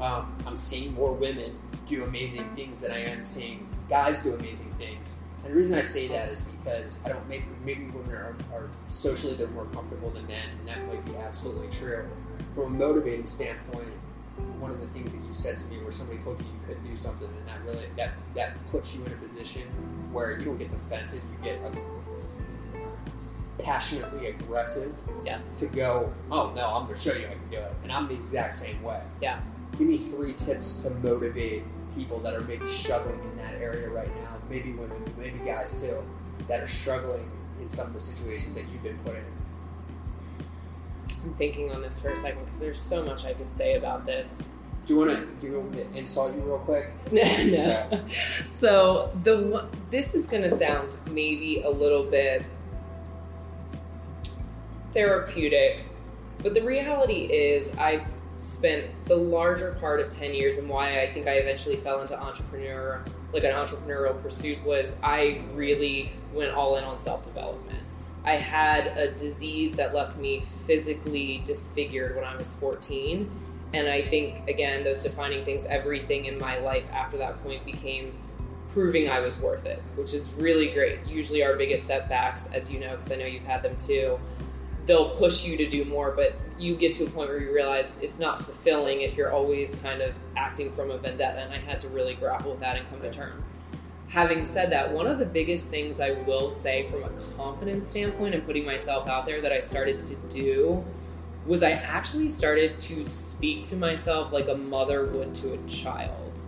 um, 0.00 0.34
I'm 0.46 0.56
seeing 0.56 0.92
more 0.94 1.12
women 1.12 1.56
do 1.86 2.04
amazing 2.04 2.44
things 2.56 2.80
than 2.80 2.90
I 2.92 3.04
am 3.04 3.24
seeing 3.24 3.68
guys 3.90 4.22
do 4.22 4.34
amazing 4.34 4.72
things. 4.74 5.24
And 5.44 5.52
the 5.52 5.56
reason 5.56 5.78
I 5.78 5.82
say 5.82 6.06
that 6.08 6.28
is 6.30 6.42
because 6.42 7.04
I 7.04 7.10
don't 7.10 7.28
maybe 7.28 7.44
maybe 7.64 7.86
women 7.86 8.12
are, 8.12 8.36
are 8.52 8.70
socially 8.86 9.34
they're 9.34 9.48
more 9.48 9.66
comfortable 9.66 10.10
than 10.10 10.26
men, 10.26 10.48
and 10.58 10.68
that 10.68 10.86
might 10.86 11.04
be 11.04 11.16
absolutely 11.16 11.68
true. 11.68 12.08
From 12.54 12.64
a 12.64 12.70
motivating 12.70 13.26
standpoint, 13.26 13.94
one 14.58 14.70
of 14.70 14.80
the 14.80 14.86
things 14.88 15.16
that 15.16 15.26
you 15.26 15.32
said 15.32 15.56
to 15.56 15.68
me 15.68 15.82
where 15.82 15.92
somebody 15.92 16.18
told 16.18 16.40
you 16.40 16.46
you 16.46 16.66
couldn't 16.66 16.84
do 16.84 16.94
something, 16.94 17.28
and 17.28 17.48
that 17.48 17.62
really 17.64 17.86
that 17.96 18.12
that 18.34 18.70
puts 18.70 18.94
you 18.94 19.04
in 19.04 19.12
a 19.12 19.16
position 19.16 19.62
where 20.12 20.38
you 20.38 20.44
don't 20.44 20.58
get 20.58 20.70
defensive, 20.70 21.22
you 21.32 21.44
get 21.44 21.60
passionately 23.58 24.28
aggressive 24.28 24.94
yes. 25.24 25.52
to 25.54 25.66
go. 25.66 26.12
Oh 26.30 26.52
no, 26.54 26.66
I'm 26.66 26.84
going 26.84 26.96
to 26.96 27.00
show 27.00 27.16
you 27.16 27.26
I 27.26 27.32
can 27.32 27.50
do 27.50 27.56
it, 27.56 27.72
and 27.82 27.92
I'm 27.92 28.08
the 28.08 28.14
exact 28.14 28.54
same 28.54 28.82
way. 28.82 29.02
Yeah. 29.20 29.40
Give 29.72 29.86
me 29.86 29.96
three 29.96 30.34
tips 30.34 30.82
to 30.82 30.90
motivate 30.90 31.64
people 31.94 32.18
that 32.20 32.34
are 32.34 32.40
maybe 32.40 32.66
struggling 32.66 33.20
in 33.20 33.36
that 33.38 33.54
area 33.60 33.88
right 33.88 34.14
now. 34.22 34.36
Maybe 34.48 34.72
women, 34.72 35.02
maybe 35.18 35.38
guys 35.44 35.80
too, 35.80 36.02
that 36.48 36.60
are 36.60 36.66
struggling 36.66 37.30
in 37.60 37.70
some 37.70 37.86
of 37.86 37.92
the 37.92 38.00
situations 38.00 38.54
that 38.54 38.64
you've 38.72 38.82
been 38.82 38.98
put 38.98 39.16
in. 39.16 39.24
I'm 41.22 41.34
thinking 41.34 41.70
on 41.70 41.82
this 41.82 42.00
for 42.00 42.10
a 42.10 42.16
second 42.16 42.44
because 42.44 42.60
there's 42.60 42.80
so 42.80 43.04
much 43.04 43.24
I 43.24 43.34
could 43.34 43.52
say 43.52 43.74
about 43.74 44.06
this. 44.06 44.48
Do 44.86 44.94
you 44.94 45.00
want 45.00 45.10
to 45.10 45.26
do 45.40 45.46
you 45.46 45.60
want 45.60 45.74
me 45.74 45.84
to 45.84 45.96
insult 45.96 46.34
you 46.34 46.42
real 46.42 46.58
quick? 46.58 46.90
no. 47.12 47.22
no. 47.90 48.04
So 48.52 49.12
the 49.22 49.66
this 49.90 50.14
is 50.14 50.28
going 50.28 50.42
to 50.42 50.50
sound 50.50 50.88
maybe 51.10 51.62
a 51.62 51.70
little 51.70 52.04
bit 52.04 52.44
therapeutic, 54.92 55.84
but 56.42 56.54
the 56.54 56.62
reality 56.62 57.26
is 57.26 57.72
I've 57.76 58.06
spent 58.42 58.86
the 59.06 59.16
larger 59.16 59.72
part 59.80 60.00
of 60.00 60.08
10 60.08 60.34
years 60.34 60.58
and 60.58 60.68
why 60.68 61.00
I 61.00 61.12
think 61.12 61.26
I 61.26 61.34
eventually 61.34 61.76
fell 61.76 62.00
into 62.00 62.18
entrepreneur 62.18 63.04
like 63.32 63.44
an 63.44 63.52
entrepreneurial 63.52 64.20
pursuit 64.22 64.62
was 64.64 64.98
I 65.02 65.42
really 65.54 66.12
went 66.32 66.52
all 66.52 66.76
in 66.76 66.84
on 66.84 66.98
self-development. 66.98 67.78
I 68.24 68.32
had 68.32 68.98
a 68.98 69.12
disease 69.12 69.76
that 69.76 69.94
left 69.94 70.16
me 70.16 70.40
physically 70.40 71.42
disfigured 71.44 72.16
when 72.16 72.24
I 72.24 72.36
was 72.36 72.52
14 72.58 73.30
and 73.72 73.88
I 73.88 74.02
think 74.02 74.48
again 74.48 74.84
those 74.84 75.02
defining 75.02 75.44
things 75.44 75.66
everything 75.66 76.24
in 76.24 76.38
my 76.38 76.58
life 76.58 76.90
after 76.92 77.18
that 77.18 77.42
point 77.42 77.64
became 77.64 78.12
proving 78.68 79.08
I 79.08 79.18
was 79.20 79.40
worth 79.40 79.66
it, 79.66 79.82
which 79.96 80.14
is 80.14 80.32
really 80.34 80.68
great. 80.68 81.00
Usually 81.04 81.42
our 81.42 81.56
biggest 81.56 81.86
setbacks 81.86 82.50
as 82.52 82.72
you 82.72 82.80
know 82.80 82.90
because 82.90 83.12
I 83.12 83.16
know 83.16 83.26
you've 83.26 83.44
had 83.44 83.62
them 83.62 83.76
too 83.76 84.18
they'll 84.86 85.10
push 85.10 85.44
you 85.44 85.56
to 85.56 85.68
do 85.68 85.84
more, 85.84 86.10
but 86.10 86.34
you 86.60 86.76
get 86.76 86.92
to 86.94 87.04
a 87.04 87.10
point 87.10 87.30
where 87.30 87.40
you 87.40 87.52
realize 87.52 87.98
it's 88.02 88.18
not 88.18 88.44
fulfilling 88.44 89.00
if 89.00 89.16
you're 89.16 89.32
always 89.32 89.74
kind 89.76 90.02
of 90.02 90.14
acting 90.36 90.70
from 90.70 90.90
a 90.90 90.98
vendetta. 90.98 91.40
And 91.40 91.52
I 91.52 91.58
had 91.58 91.78
to 91.80 91.88
really 91.88 92.14
grapple 92.14 92.52
with 92.52 92.60
that 92.60 92.76
and 92.76 92.88
come 92.90 93.00
to 93.00 93.10
terms. 93.10 93.54
Having 94.08 94.44
said 94.44 94.70
that, 94.72 94.92
one 94.92 95.06
of 95.06 95.18
the 95.18 95.24
biggest 95.24 95.68
things 95.68 96.00
I 96.00 96.10
will 96.10 96.50
say 96.50 96.88
from 96.90 97.04
a 97.04 97.10
confidence 97.36 97.90
standpoint 97.90 98.34
and 98.34 98.44
putting 98.44 98.64
myself 98.64 99.08
out 99.08 99.24
there 99.24 99.40
that 99.40 99.52
I 99.52 99.60
started 99.60 100.00
to 100.00 100.16
do 100.28 100.84
was 101.46 101.62
I 101.62 101.70
actually 101.70 102.28
started 102.28 102.78
to 102.80 103.06
speak 103.06 103.62
to 103.68 103.76
myself 103.76 104.32
like 104.32 104.48
a 104.48 104.54
mother 104.54 105.06
would 105.06 105.34
to 105.36 105.54
a 105.54 105.58
child. 105.66 106.40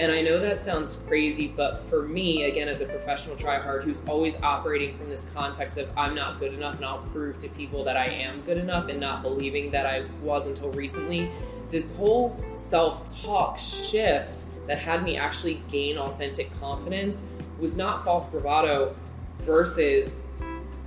And 0.00 0.10
I 0.10 0.22
know 0.22 0.40
that 0.40 0.62
sounds 0.62 0.96
crazy, 1.06 1.52
but 1.54 1.78
for 1.78 2.08
me, 2.08 2.44
again, 2.44 2.68
as 2.68 2.80
a 2.80 2.86
professional 2.86 3.36
tryhard 3.36 3.82
who's 3.82 4.02
always 4.08 4.40
operating 4.40 4.96
from 4.96 5.10
this 5.10 5.30
context 5.34 5.76
of 5.76 5.90
I'm 5.94 6.14
not 6.14 6.40
good 6.40 6.54
enough 6.54 6.76
and 6.76 6.86
I'll 6.86 7.02
prove 7.12 7.36
to 7.36 7.50
people 7.50 7.84
that 7.84 7.98
I 7.98 8.06
am 8.06 8.40
good 8.40 8.56
enough 8.56 8.88
and 8.88 8.98
not 8.98 9.22
believing 9.22 9.70
that 9.72 9.84
I 9.84 10.06
was 10.22 10.46
until 10.46 10.72
recently, 10.72 11.30
this 11.68 11.94
whole 11.96 12.42
self 12.56 13.22
talk 13.22 13.58
shift 13.58 14.46
that 14.66 14.78
had 14.78 15.04
me 15.04 15.18
actually 15.18 15.62
gain 15.70 15.98
authentic 15.98 16.50
confidence 16.58 17.26
was 17.58 17.76
not 17.76 18.02
false 18.02 18.26
bravado 18.26 18.96
versus 19.40 20.22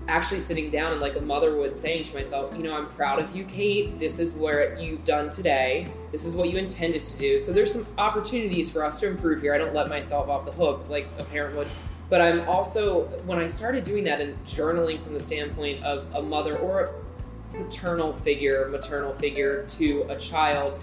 actually 0.08 0.40
sitting 0.40 0.70
down 0.70 0.92
and 0.92 1.02
like 1.02 1.16
a 1.16 1.22
mother 1.22 1.56
would 1.56 1.76
saying 1.76 2.04
to 2.04 2.14
myself, 2.14 2.52
you 2.56 2.64
know, 2.64 2.76
I'm 2.76 2.88
proud 2.88 3.20
of 3.20 3.36
you, 3.36 3.46
Kate. 3.46 3.98
This 4.00 4.20
is 4.20 4.36
where 4.36 4.78
you've 4.78 5.06
done 5.06 5.30
today. 5.30 5.88
This 6.12 6.26
is 6.26 6.36
what 6.36 6.50
you 6.50 6.58
intended 6.58 7.04
to 7.04 7.18
do. 7.18 7.40
So 7.40 7.54
there's 7.54 7.72
some 7.72 7.88
opportunities 7.98 8.70
for 8.70 8.84
us 8.84 9.00
to 9.00 9.08
improve 9.08 9.42
here. 9.42 9.54
I 9.54 9.58
don't 9.58 9.74
let 9.74 9.90
myself 9.90 10.28
off 10.28 10.46
the 10.46 10.52
hook 10.52 10.86
like 10.90 11.08
a 11.18 11.24
parent 11.24 11.56
would. 11.56 11.68
But 12.10 12.22
I'm 12.22 12.48
also 12.48 13.06
when 13.26 13.40
I 13.40 13.48
started 13.48 13.84
doing 13.84 14.04
that 14.04 14.22
and 14.22 14.44
journaling 14.46 15.02
from 15.02 15.14
the 15.14 15.20
standpoint 15.20 15.84
of 15.84 16.14
a 16.14 16.22
mother 16.22 16.58
or 16.58 16.92
a 17.54 17.58
paternal 17.58 18.14
figure, 18.14 18.68
maternal 18.70 19.14
figure 19.14 19.66
to 19.70 20.06
a 20.10 20.18
child, 20.18 20.80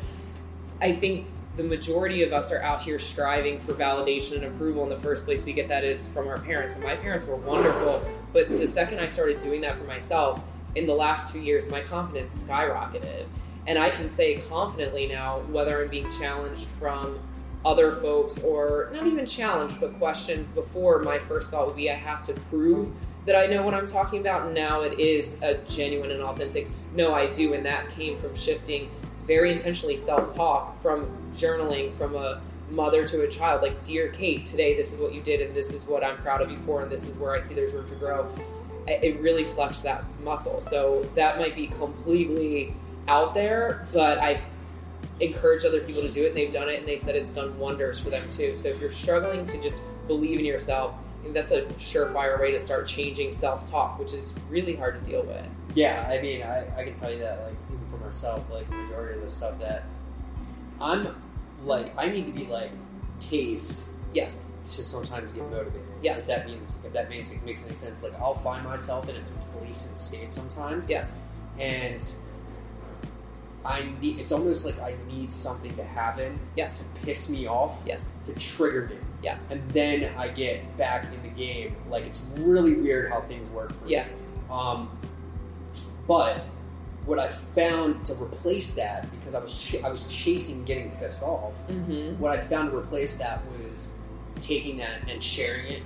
I 0.80 0.92
think 0.92 1.26
the 1.60 1.68
majority 1.68 2.22
of 2.22 2.32
us 2.32 2.50
are 2.50 2.62
out 2.62 2.82
here 2.82 2.98
striving 2.98 3.60
for 3.60 3.74
validation 3.74 4.36
and 4.36 4.44
approval. 4.46 4.82
And 4.82 4.90
the 4.90 4.96
first 4.96 5.26
place 5.26 5.44
we 5.44 5.52
get 5.52 5.68
that 5.68 5.84
is 5.84 6.10
from 6.10 6.26
our 6.26 6.38
parents. 6.38 6.76
And 6.76 6.84
my 6.84 6.96
parents 6.96 7.26
were 7.26 7.36
wonderful. 7.36 8.02
But 8.32 8.48
the 8.48 8.66
second 8.66 8.98
I 8.98 9.06
started 9.06 9.40
doing 9.40 9.60
that 9.60 9.76
for 9.76 9.84
myself, 9.84 10.40
in 10.74 10.86
the 10.86 10.94
last 10.94 11.34
two 11.34 11.40
years, 11.40 11.68
my 11.68 11.82
confidence 11.82 12.42
skyrocketed. 12.42 13.26
And 13.66 13.78
I 13.78 13.90
can 13.90 14.08
say 14.08 14.36
confidently 14.48 15.06
now, 15.06 15.40
whether 15.50 15.82
I'm 15.82 15.90
being 15.90 16.10
challenged 16.10 16.66
from 16.66 17.20
other 17.62 17.96
folks 17.96 18.42
or 18.42 18.88
not 18.94 19.06
even 19.06 19.26
challenged, 19.26 19.82
but 19.82 19.92
questioned 19.98 20.54
before, 20.54 21.00
my 21.00 21.18
first 21.18 21.50
thought 21.50 21.66
would 21.66 21.76
be 21.76 21.90
I 21.90 21.94
have 21.94 22.22
to 22.22 22.32
prove 22.32 22.90
that 23.26 23.36
I 23.36 23.44
know 23.44 23.62
what 23.62 23.74
I'm 23.74 23.86
talking 23.86 24.20
about. 24.20 24.46
And 24.46 24.54
now 24.54 24.80
it 24.80 24.98
is 24.98 25.42
a 25.42 25.58
genuine 25.68 26.10
and 26.10 26.22
authentic, 26.22 26.68
no, 26.94 27.12
I 27.12 27.26
do. 27.26 27.52
And 27.52 27.66
that 27.66 27.90
came 27.90 28.16
from 28.16 28.34
shifting 28.34 28.90
very 29.26 29.52
intentionally 29.52 29.96
self 29.96 30.34
talk 30.34 30.80
from 30.80 31.08
journaling 31.32 31.92
from 31.94 32.16
a 32.16 32.40
mother 32.70 33.06
to 33.06 33.22
a 33.22 33.28
child. 33.28 33.62
Like 33.62 33.82
dear 33.84 34.08
kate 34.08 34.46
today 34.46 34.76
this 34.76 34.92
is 34.92 35.00
what 35.00 35.12
you 35.12 35.20
did 35.20 35.40
and 35.40 35.54
this 35.54 35.72
is 35.72 35.86
what 35.86 36.04
i'm 36.04 36.16
proud 36.18 36.40
of 36.40 36.50
you 36.50 36.58
for 36.58 36.82
and 36.82 36.90
this 36.90 37.06
is 37.06 37.16
where 37.16 37.34
i 37.34 37.40
see 37.40 37.54
there's 37.54 37.72
room 37.72 37.88
to 37.88 37.94
grow. 37.96 38.30
It 38.86 39.20
really 39.20 39.44
flexed 39.44 39.82
that 39.84 40.04
muscle. 40.24 40.60
So 40.60 41.08
that 41.14 41.38
might 41.38 41.54
be 41.54 41.68
completely 41.68 42.74
out 43.08 43.34
there 43.34 43.86
but 43.92 44.18
i've 44.18 44.42
encouraged 45.20 45.66
other 45.66 45.80
people 45.80 46.02
to 46.02 46.10
do 46.10 46.24
it. 46.24 46.28
And 46.28 46.36
they've 46.36 46.52
done 46.52 46.68
it 46.68 46.78
and 46.78 46.88
they 46.88 46.96
said 46.96 47.14
it's 47.14 47.32
done 47.32 47.58
wonders 47.58 48.00
for 48.00 48.08
them 48.08 48.30
too. 48.30 48.54
So 48.54 48.68
if 48.68 48.80
you're 48.80 48.92
struggling 48.92 49.44
to 49.46 49.60
just 49.60 49.84
believe 50.06 50.38
in 50.38 50.44
yourself 50.44 50.94
that's 51.32 51.50
a 51.50 51.62
surefire 51.76 52.40
way 52.40 52.50
to 52.50 52.58
start 52.58 52.88
changing 52.88 53.30
self-talk 53.30 53.98
which 53.98 54.14
is 54.14 54.38
really 54.48 54.74
hard 54.74 55.02
to 55.02 55.10
deal 55.10 55.22
with. 55.22 55.46
Yeah, 55.74 56.08
I 56.10 56.20
mean, 56.20 56.42
I, 56.42 56.66
I 56.76 56.84
can 56.84 56.94
tell 56.94 57.12
you 57.12 57.18
that, 57.18 57.44
like, 57.44 57.56
myself, 58.10 58.42
like, 58.50 58.68
the 58.68 58.74
majority 58.74 59.14
of 59.16 59.22
the 59.22 59.28
stuff 59.28 59.56
that 59.60 59.84
I'm, 60.80 61.14
like, 61.64 61.92
I 61.96 62.08
need 62.08 62.26
to 62.26 62.32
be, 62.32 62.46
like, 62.46 62.72
tased 63.20 63.86
Yes. 64.12 64.50
to 64.64 64.82
sometimes 64.82 65.32
get 65.32 65.48
motivated. 65.48 65.86
Yes. 66.02 66.22
If 66.22 66.26
that 66.26 66.46
means 66.48 66.84
if 66.84 66.92
that 66.94 67.08
makes 67.08 67.30
it 67.30 67.44
makes 67.44 67.64
any 67.64 67.76
sense. 67.76 68.02
Like 68.02 68.18
I'll 68.18 68.34
find 68.34 68.64
myself 68.64 69.08
in 69.08 69.14
a 69.14 69.20
complacent 69.20 69.98
state 70.00 70.32
sometimes. 70.32 70.90
Yes. 70.90 71.18
And 71.58 72.02
I 73.64 73.84
need 74.00 74.18
it's 74.18 74.32
almost 74.32 74.64
like 74.66 74.80
I 74.80 74.96
need 75.06 75.32
something 75.32 75.76
to 75.76 75.84
happen 75.84 76.40
Yes. 76.56 76.88
to 76.88 77.00
piss 77.06 77.28
me 77.30 77.46
off 77.46 77.76
Yes. 77.86 78.16
to 78.24 78.32
trigger 78.34 78.86
me. 78.88 78.96
Yeah. 79.22 79.38
And 79.50 79.60
then 79.70 80.12
I 80.16 80.26
get 80.28 80.76
back 80.76 81.04
in 81.14 81.22
the 81.22 81.28
game. 81.28 81.76
Like 81.88 82.04
it's 82.06 82.26
really 82.38 82.74
weird 82.74 83.12
how 83.12 83.20
things 83.20 83.48
work 83.50 83.72
for 83.80 83.86
Yeah. 83.86 84.06
me. 84.06 84.12
Um, 84.50 84.90
but 86.08 86.46
what 87.06 87.18
I 87.18 87.28
found 87.28 88.04
to 88.06 88.14
replace 88.14 88.74
that 88.74 89.10
because 89.10 89.34
I 89.34 89.40
was 89.40 89.64
ch- 89.64 89.82
I 89.82 89.90
was 89.90 90.06
chasing 90.06 90.64
getting 90.64 90.90
pissed 90.92 91.22
off. 91.22 91.54
Mm-hmm. 91.68 92.20
What 92.20 92.32
I 92.32 92.38
found 92.38 92.70
to 92.70 92.76
replace 92.76 93.16
that 93.16 93.42
was 93.46 93.98
taking 94.40 94.76
that 94.78 95.08
and 95.08 95.22
sharing 95.22 95.66
it 95.66 95.82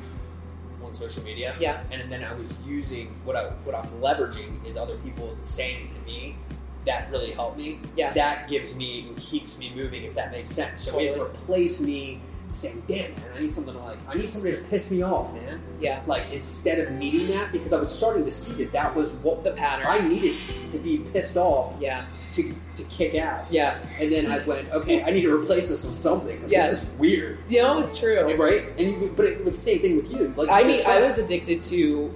on 0.85 0.95
social 0.95 1.23
media. 1.23 1.55
Yeah. 1.59 1.83
And 1.91 2.11
then 2.11 2.25
I 2.25 2.33
was 2.35 2.59
using 2.65 3.15
what 3.25 3.37
I 3.37 3.45
what 3.65 3.75
I'm 3.75 3.89
leveraging 4.01 4.65
is 4.67 4.77
other 4.77 4.97
people 4.99 5.37
saying 5.43 5.87
to 5.87 5.99
me 6.01 6.37
that 6.85 7.11
really 7.11 7.31
helped 7.31 7.59
me. 7.59 7.81
Yes. 7.97 8.15
That 8.15 8.49
gives 8.49 8.77
me 8.77 9.07
and 9.09 9.17
keeps 9.17 9.59
me 9.59 9.73
moving 9.75 10.03
if 10.03 10.15
that 10.15 10.31
makes 10.33 10.51
sense. 10.51 10.83
So 10.83 10.99
it 10.99 11.19
replaced 11.19 11.81
me 11.81 12.21
saying, 12.55 12.83
"Damn 12.89 13.11
man, 13.17 13.25
I 13.37 13.41
need 13.41 13.53
something 13.53 13.75
to 13.75 13.81
like. 13.81 13.99
I 14.09 14.15
need 14.15 14.33
somebody 14.33 14.57
to 14.57 14.63
piss 14.63 14.91
me 14.91 15.03
off, 15.03 15.33
man." 15.35 15.61
Yeah. 15.81 16.01
Like 16.07 16.33
instead 16.33 16.79
of 16.79 16.93
needing 16.93 17.27
that 17.29 17.53
because 17.53 17.73
I 17.73 17.81
was 17.81 17.97
starting 17.97 18.25
to 18.25 18.31
see 18.31 18.65
that 18.65 18.73
that 18.73 18.95
was 18.95 19.13
what 19.13 19.45
The 19.45 19.51
pattern. 19.53 19.87
I 19.89 20.07
needed 20.07 20.37
to 20.73 20.79
be 20.79 20.99
pissed 20.99 21.37
off 21.37 21.75
yeah. 21.81 22.07
to, 22.33 22.55
to 22.75 22.83
kick 22.85 23.15
ass. 23.15 23.53
Yeah. 23.53 23.77
And 24.01 24.11
then 24.11 24.27
I 24.31 24.45
went, 24.47 24.71
okay, 24.73 25.03
I 25.03 25.11
need 25.11 25.23
to 25.23 25.35
replace 25.35 25.69
this 25.69 25.85
with 25.85 25.95
something 25.95 26.35
because 26.37 26.51
Yes. 26.51 26.71
this 26.71 26.83
is 26.85 26.89
weird. 26.99 27.39
You 27.49 27.63
know, 27.63 27.79
it's 27.81 27.99
true. 27.99 28.23
Right? 28.37 28.69
And 28.79 28.81
you, 28.81 29.15
but 29.15 29.27
it 29.27 29.45
was 29.45 29.53
the 29.53 29.59
same 29.71 29.81
thing 29.81 29.97
with 29.97 30.11
you. 30.11 30.33
Like 30.37 30.49
I 30.49 30.67
mean, 30.67 30.79
I 30.89 31.03
was 31.03 31.19
addicted 31.19 31.61
to 31.63 32.15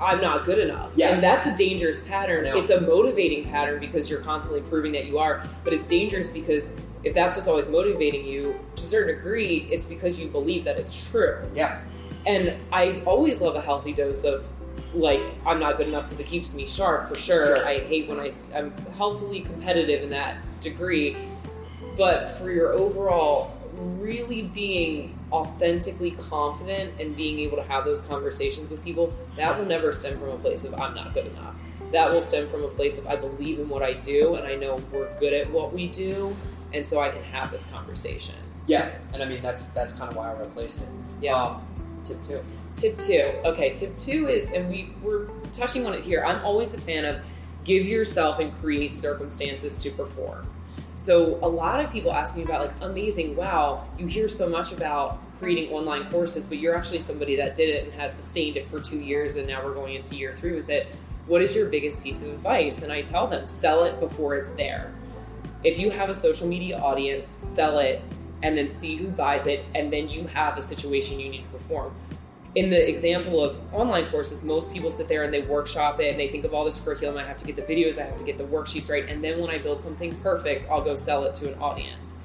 I'm 0.00 0.20
not 0.20 0.44
good 0.44 0.58
enough. 0.58 0.92
Yes. 0.96 1.14
And 1.14 1.22
that's 1.22 1.46
a 1.46 1.56
dangerous 1.56 2.00
pattern. 2.00 2.44
It's 2.46 2.70
a 2.70 2.80
motivating 2.80 3.44
pattern 3.44 3.80
because 3.80 4.08
you're 4.08 4.20
constantly 4.20 4.68
proving 4.68 4.92
that 4.92 5.06
you 5.06 5.18
are, 5.18 5.44
but 5.64 5.72
it's 5.72 5.88
dangerous 5.88 6.30
because 6.30 6.76
if 7.04 7.14
that's 7.14 7.36
what's 7.36 7.48
always 7.48 7.68
motivating 7.68 8.24
you, 8.24 8.58
to 8.76 8.82
a 8.82 8.86
certain 8.86 9.16
degree, 9.16 9.68
it's 9.70 9.86
because 9.86 10.20
you 10.20 10.28
believe 10.28 10.64
that 10.64 10.78
it's 10.78 11.10
true. 11.10 11.42
yeah, 11.54 11.80
And 12.26 12.54
I 12.72 13.02
always 13.06 13.40
love 13.40 13.56
a 13.56 13.60
healthy 13.60 13.92
dose 13.92 14.24
of 14.24 14.44
like 14.94 15.20
I'm 15.44 15.58
not 15.58 15.76
good 15.76 15.88
enough 15.88 16.04
because 16.04 16.20
it 16.20 16.26
keeps 16.26 16.54
me 16.54 16.66
sharp 16.66 17.08
for 17.08 17.16
sure. 17.16 17.56
Sure. 17.56 17.66
I 17.66 17.80
hate 17.80 18.08
when 18.08 18.20
I 18.20 18.30
am 18.54 18.72
healthily 18.96 19.40
competitive 19.40 20.02
in 20.02 20.10
that 20.10 20.38
degree, 20.60 21.16
but 21.96 22.28
for 22.30 22.50
your 22.50 22.72
overall 22.72 23.56
really 23.98 24.42
being 24.42 25.17
authentically 25.32 26.12
confident 26.12 27.00
and 27.00 27.16
being 27.16 27.38
able 27.40 27.56
to 27.56 27.62
have 27.64 27.84
those 27.84 28.00
conversations 28.02 28.70
with 28.70 28.82
people, 28.84 29.12
that 29.36 29.58
will 29.58 29.66
never 29.66 29.92
stem 29.92 30.18
from 30.18 30.30
a 30.30 30.38
place 30.38 30.64
of 30.64 30.74
I'm 30.74 30.94
not 30.94 31.14
good 31.14 31.26
enough. 31.26 31.54
That 31.92 32.12
will 32.12 32.20
stem 32.20 32.48
from 32.48 32.64
a 32.64 32.68
place 32.68 32.98
of 32.98 33.06
I 33.06 33.16
believe 33.16 33.58
in 33.60 33.68
what 33.68 33.82
I 33.82 33.94
do 33.94 34.34
and 34.34 34.46
I 34.46 34.54
know 34.56 34.82
we're 34.92 35.08
good 35.18 35.32
at 35.32 35.50
what 35.50 35.72
we 35.72 35.88
do, 35.88 36.34
and 36.74 36.86
so 36.86 37.00
I 37.00 37.08
can 37.08 37.22
have 37.24 37.50
this 37.50 37.66
conversation. 37.66 38.34
yeah. 38.66 38.90
And 39.14 39.22
I 39.22 39.26
mean, 39.26 39.40
that's 39.42 39.64
that's 39.70 39.94
kind 39.94 40.10
of 40.10 40.16
why 40.16 40.30
I 40.30 40.38
replaced 40.38 40.82
it. 40.82 40.88
Yeah. 41.20 41.34
Um, 41.34 41.62
tip 42.04 42.22
two. 42.22 42.36
Tip 42.76 42.98
two. 42.98 43.32
Okay, 43.44 43.72
tip 43.72 43.96
two 43.96 44.28
is, 44.28 44.50
and 44.50 44.68
we 44.68 44.92
we're 45.02 45.28
touching 45.52 45.86
on 45.86 45.94
it 45.94 46.04
here. 46.04 46.24
I'm 46.24 46.44
always 46.44 46.74
a 46.74 46.80
fan 46.80 47.04
of 47.06 47.16
give 47.64 47.86
yourself 47.86 48.38
and 48.38 48.52
create 48.60 48.94
circumstances 48.94 49.78
to 49.80 49.90
perform. 49.90 50.46
So 50.98 51.38
a 51.42 51.48
lot 51.48 51.78
of 51.78 51.92
people 51.92 52.12
ask 52.12 52.36
me 52.36 52.42
about 52.42 52.60
like 52.60 52.74
amazing. 52.80 53.36
Wow, 53.36 53.86
you 54.00 54.08
hear 54.08 54.28
so 54.28 54.48
much 54.48 54.72
about 54.72 55.20
creating 55.38 55.72
online 55.72 56.10
courses, 56.10 56.44
but 56.44 56.58
you're 56.58 56.76
actually 56.76 56.98
somebody 56.98 57.36
that 57.36 57.54
did 57.54 57.68
it 57.68 57.84
and 57.84 57.92
has 57.92 58.12
sustained 58.12 58.56
it 58.56 58.68
for 58.68 58.80
two 58.80 58.98
years, 58.98 59.36
and 59.36 59.46
now 59.46 59.64
we're 59.64 59.74
going 59.74 59.94
into 59.94 60.16
year 60.16 60.34
three 60.34 60.56
with 60.56 60.68
it. 60.68 60.88
What 61.28 61.40
is 61.40 61.54
your 61.54 61.68
biggest 61.68 62.02
piece 62.02 62.22
of 62.22 62.30
advice? 62.30 62.82
And 62.82 62.92
I 62.92 63.02
tell 63.02 63.28
them 63.28 63.46
sell 63.46 63.84
it 63.84 64.00
before 64.00 64.34
it's 64.34 64.52
there. 64.54 64.92
If 65.62 65.78
you 65.78 65.90
have 65.90 66.10
a 66.10 66.14
social 66.14 66.48
media 66.48 66.76
audience, 66.80 67.32
sell 67.38 67.78
it 67.78 68.02
and 68.42 68.58
then 68.58 68.68
see 68.68 68.96
who 68.96 69.06
buys 69.06 69.46
it, 69.46 69.64
and 69.76 69.92
then 69.92 70.08
you 70.08 70.26
have 70.26 70.58
a 70.58 70.62
situation 70.62 71.20
you 71.20 71.28
need 71.28 71.42
to 71.42 71.58
perform 71.58 71.94
in 72.58 72.70
the 72.70 72.88
example 72.88 73.40
of 73.40 73.60
online 73.72 74.06
courses, 74.06 74.42
most 74.42 74.72
people 74.72 74.90
sit 74.90 75.06
there 75.06 75.22
and 75.22 75.32
they 75.32 75.42
workshop 75.42 76.00
it 76.00 76.10
and 76.10 76.18
they 76.18 76.26
think 76.26 76.44
of 76.44 76.52
all 76.52 76.64
this 76.64 76.80
curriculum. 76.80 77.16
I 77.16 77.22
have 77.22 77.36
to 77.36 77.46
get 77.46 77.54
the 77.54 77.62
videos, 77.62 78.00
I 78.00 78.04
have 78.04 78.16
to 78.16 78.24
get 78.24 78.36
the 78.36 78.42
worksheets 78.42 78.90
right, 78.90 79.08
and 79.08 79.22
then 79.22 79.38
when 79.38 79.48
I 79.48 79.58
build 79.58 79.80
something 79.80 80.16
perfect, 80.16 80.66
I'll 80.68 80.82
go 80.82 80.96
sell 80.96 81.22
it 81.22 81.34
to 81.34 81.52
an 81.52 81.58
audience. 81.60 82.16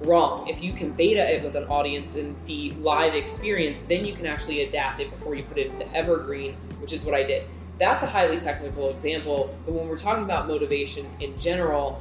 Wrong. 0.00 0.48
If 0.48 0.62
you 0.62 0.72
can 0.72 0.92
beta 0.92 1.34
it 1.34 1.44
with 1.44 1.54
an 1.54 1.64
audience 1.64 2.16
in 2.16 2.34
the 2.46 2.70
live 2.80 3.14
experience, 3.14 3.80
then 3.82 4.06
you 4.06 4.14
can 4.14 4.24
actually 4.24 4.62
adapt 4.62 5.00
it 5.00 5.10
before 5.10 5.34
you 5.34 5.42
put 5.42 5.58
it 5.58 5.66
into 5.66 5.94
evergreen, 5.94 6.54
which 6.80 6.94
is 6.94 7.04
what 7.04 7.14
I 7.14 7.22
did. 7.22 7.44
That's 7.76 8.02
a 8.02 8.06
highly 8.06 8.38
technical 8.38 8.88
example, 8.88 9.54
but 9.66 9.74
when 9.74 9.86
we're 9.86 9.98
talking 9.98 10.24
about 10.24 10.48
motivation 10.48 11.04
in 11.20 11.36
general, 11.36 12.00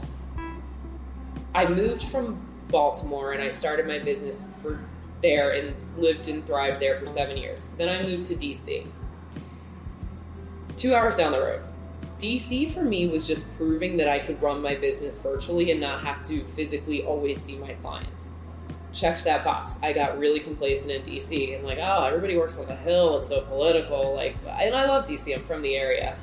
I 1.53 1.67
moved 1.67 2.03
from 2.03 2.47
Baltimore 2.69 3.33
and 3.33 3.43
I 3.43 3.49
started 3.49 3.87
my 3.87 3.99
business 3.99 4.49
for 4.61 4.79
there 5.23 5.51
and 5.51 5.75
lived 5.97 6.27
and 6.27 6.45
thrived 6.45 6.79
there 6.79 6.99
for 6.99 7.07
seven 7.07 7.35
years. 7.35 7.69
Then 7.77 7.89
I 7.89 8.03
moved 8.03 8.27
to 8.27 8.35
DC. 8.35 8.85
Two 10.77 10.93
hours 10.93 11.17
down 11.17 11.31
the 11.31 11.39
road. 11.39 11.63
DC 12.17 12.71
for 12.71 12.83
me 12.83 13.07
was 13.07 13.27
just 13.27 13.51
proving 13.57 13.97
that 13.97 14.07
I 14.07 14.19
could 14.19 14.41
run 14.41 14.61
my 14.61 14.75
business 14.75 15.21
virtually 15.21 15.71
and 15.71 15.81
not 15.81 16.03
have 16.05 16.21
to 16.23 16.43
physically 16.43 17.03
always 17.03 17.41
see 17.41 17.55
my 17.55 17.73
clients. 17.73 18.33
Checked 18.91 19.23
that 19.23 19.43
box. 19.43 19.79
I 19.81 19.91
got 19.93 20.19
really 20.19 20.39
complacent 20.39 20.91
in 20.91 21.01
DC. 21.01 21.57
I'm 21.57 21.65
like, 21.65 21.79
oh, 21.81 22.03
everybody 22.03 22.37
works 22.37 22.59
on 22.59 22.67
the 22.67 22.75
hill. 22.75 23.17
It's 23.17 23.29
so 23.29 23.41
political. 23.41 24.13
Like, 24.13 24.37
and 24.47 24.75
I 24.75 24.85
love 24.85 25.05
DC. 25.05 25.35
I'm 25.35 25.43
from 25.43 25.63
the 25.63 25.75
area. 25.75 26.15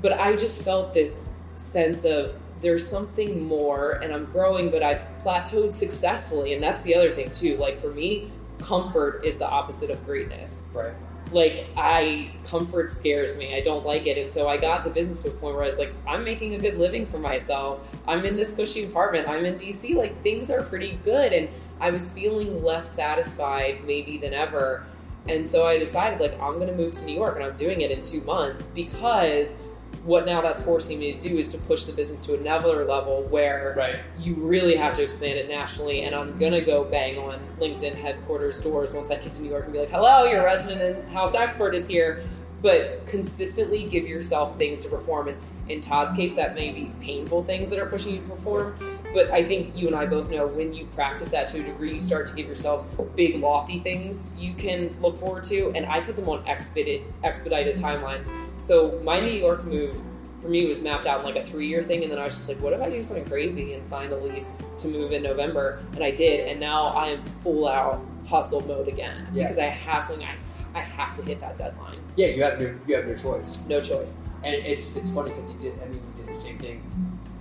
But 0.00 0.12
I 0.12 0.36
just 0.36 0.64
felt 0.64 0.94
this 0.94 1.36
sense 1.56 2.04
of 2.04 2.34
there's 2.60 2.86
something 2.86 3.42
more 3.44 3.92
and 3.92 4.12
I'm 4.12 4.26
growing, 4.26 4.70
but 4.70 4.82
I've 4.82 5.06
plateaued 5.22 5.72
successfully. 5.72 6.54
And 6.54 6.62
that's 6.62 6.82
the 6.82 6.94
other 6.94 7.10
thing, 7.10 7.30
too. 7.30 7.56
Like, 7.56 7.76
for 7.78 7.90
me, 7.90 8.30
comfort 8.60 9.24
is 9.24 9.38
the 9.38 9.48
opposite 9.48 9.90
of 9.90 10.04
greatness. 10.04 10.70
Right. 10.74 10.94
Like, 11.32 11.66
I, 11.76 12.32
comfort 12.44 12.90
scares 12.90 13.38
me. 13.38 13.54
I 13.54 13.60
don't 13.60 13.86
like 13.86 14.06
it. 14.06 14.18
And 14.18 14.30
so 14.30 14.48
I 14.48 14.56
got 14.56 14.84
the 14.84 14.90
business 14.90 15.22
to 15.22 15.28
a 15.28 15.32
point 15.32 15.54
where 15.54 15.62
I 15.62 15.66
was 15.66 15.78
like, 15.78 15.94
I'm 16.06 16.24
making 16.24 16.54
a 16.54 16.58
good 16.58 16.76
living 16.76 17.06
for 17.06 17.18
myself. 17.18 17.86
I'm 18.08 18.24
in 18.24 18.36
this 18.36 18.54
cushy 18.54 18.84
apartment. 18.84 19.28
I'm 19.28 19.44
in 19.44 19.54
DC. 19.54 19.94
Like, 19.94 20.20
things 20.22 20.50
are 20.50 20.62
pretty 20.62 20.98
good. 21.04 21.32
And 21.32 21.48
I 21.80 21.90
was 21.90 22.12
feeling 22.12 22.62
less 22.62 22.92
satisfied 22.92 23.84
maybe 23.86 24.18
than 24.18 24.34
ever. 24.34 24.84
And 25.28 25.46
so 25.46 25.66
I 25.66 25.78
decided, 25.78 26.20
like, 26.20 26.32
I'm 26.40 26.54
going 26.54 26.66
to 26.66 26.74
move 26.74 26.92
to 26.94 27.04
New 27.04 27.14
York 27.14 27.36
and 27.36 27.44
I'm 27.44 27.56
doing 27.56 27.82
it 27.82 27.90
in 27.90 28.02
two 28.02 28.22
months 28.22 28.66
because 28.66 29.56
what 30.04 30.24
now 30.24 30.40
that's 30.40 30.62
forcing 30.62 30.98
me 30.98 31.12
to 31.12 31.28
do 31.28 31.36
is 31.36 31.50
to 31.50 31.58
push 31.58 31.84
the 31.84 31.92
business 31.92 32.24
to 32.26 32.34
another 32.34 32.84
level 32.84 33.22
where 33.24 33.74
Right. 33.76 33.96
you 34.18 34.34
really 34.34 34.76
have 34.76 34.94
to 34.94 35.02
expand 35.02 35.38
it 35.38 35.48
nationally. 35.48 36.02
And 36.02 36.14
I'm 36.14 36.38
gonna 36.38 36.62
go 36.62 36.84
bang 36.84 37.18
on 37.18 37.38
LinkedIn 37.60 37.94
headquarters 37.94 38.60
doors 38.60 38.94
once 38.94 39.10
I 39.10 39.16
get 39.16 39.32
to 39.34 39.42
New 39.42 39.50
York 39.50 39.64
and 39.64 39.72
be 39.72 39.78
like, 39.78 39.90
"Hello, 39.90 40.24
your 40.24 40.42
resident 40.42 40.80
and 40.80 41.12
house 41.12 41.34
expert 41.34 41.74
is 41.74 41.86
here." 41.86 42.22
But 42.62 43.06
consistently 43.06 43.84
give 43.84 44.06
yourself 44.06 44.56
things 44.58 44.82
to 44.84 44.88
perform. 44.90 45.28
And 45.28 45.36
in 45.68 45.80
Todd's 45.80 46.12
case, 46.12 46.34
that 46.34 46.54
may 46.54 46.70
be 46.72 46.92
painful 47.00 47.42
things 47.42 47.70
that 47.70 47.78
are 47.78 47.86
pushing 47.86 48.14
you 48.14 48.20
to 48.20 48.28
perform. 48.28 48.74
But 49.12 49.30
I 49.30 49.42
think 49.44 49.76
you 49.76 49.86
and 49.88 49.96
I 49.96 50.06
both 50.06 50.30
know 50.30 50.46
when 50.46 50.72
you 50.72 50.86
practice 50.86 51.30
that 51.30 51.48
to 51.48 51.60
a 51.60 51.62
degree, 51.64 51.94
you 51.94 52.00
start 52.00 52.26
to 52.28 52.34
give 52.34 52.46
yourself 52.46 52.88
big, 53.16 53.36
lofty 53.40 53.78
things 53.80 54.28
you 54.36 54.54
can 54.54 54.94
look 55.00 55.18
forward 55.18 55.44
to. 55.44 55.72
And 55.74 55.86
I 55.86 56.00
put 56.00 56.16
them 56.16 56.28
on 56.28 56.46
expedited, 56.46 57.02
expedited 57.24 57.76
timelines. 57.76 58.30
So 58.60 59.00
my 59.02 59.18
New 59.20 59.32
York 59.32 59.64
move 59.64 60.00
for 60.40 60.48
me 60.48 60.66
was 60.66 60.80
mapped 60.82 61.06
out 61.06 61.20
in 61.20 61.26
like 61.26 61.36
a 61.36 61.44
three 61.44 61.66
year 61.66 61.82
thing. 61.82 62.02
And 62.02 62.10
then 62.12 62.18
I 62.18 62.24
was 62.24 62.34
just 62.34 62.48
like, 62.48 62.58
what 62.60 62.72
if 62.72 62.80
I 62.80 62.88
do 62.88 63.02
something 63.02 63.26
crazy 63.26 63.74
and 63.74 63.84
sign 63.84 64.12
a 64.12 64.16
lease 64.16 64.58
to 64.78 64.88
move 64.88 65.12
in 65.12 65.22
November? 65.22 65.82
And 65.94 66.04
I 66.04 66.12
did. 66.12 66.48
And 66.48 66.60
now 66.60 66.86
I 66.88 67.08
am 67.08 67.24
full 67.24 67.66
out 67.68 68.00
hustle 68.26 68.60
mode 68.66 68.86
again 68.86 69.26
Yeah. 69.32 69.42
because 69.44 69.58
I 69.58 69.64
have 69.66 70.04
something 70.04 70.24
I, 70.26 70.36
I 70.78 70.82
have 70.82 71.14
to 71.16 71.22
hit 71.22 71.40
that 71.40 71.56
deadline. 71.56 71.98
Yeah, 72.16 72.28
you 72.28 72.42
have 72.44 72.60
no 72.60 72.78
you 72.86 72.94
have 72.94 73.06
no 73.06 73.14
choice. 73.16 73.58
No 73.66 73.80
choice. 73.80 74.24
And 74.44 74.54
it's 74.54 74.94
it's 74.94 75.12
funny 75.12 75.30
because 75.30 75.50
you 75.52 75.58
did. 75.58 75.74
I 75.82 75.86
mean, 75.86 75.94
you 75.94 76.22
did 76.22 76.28
the 76.28 76.34
same 76.34 76.58
thing. 76.58 76.80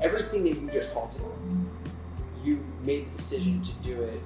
Everything 0.02 0.44
that 0.46 0.60
you 0.62 0.70
just 0.72 0.94
talked 0.94 1.18
about, 1.18 1.34
you 2.44 2.64
made 2.84 3.08
the 3.08 3.12
decision 3.12 3.62
to 3.62 3.74
do 3.84 4.02
it, 4.04 4.22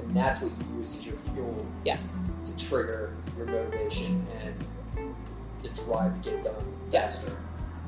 and 0.00 0.16
that's 0.16 0.40
what 0.40 0.50
you 0.50 0.78
used 0.78 0.98
as 0.98 1.06
your 1.06 1.16
fuel 1.16 1.64
Yes. 1.84 2.18
to 2.44 2.56
trigger 2.68 3.14
your 3.36 3.46
motivation 3.46 4.26
and 4.42 5.14
the 5.62 5.68
drive 5.84 6.20
to 6.20 6.30
get 6.30 6.38
it 6.40 6.44
done 6.44 6.54
Yes. 6.90 7.24
faster. 7.24 7.38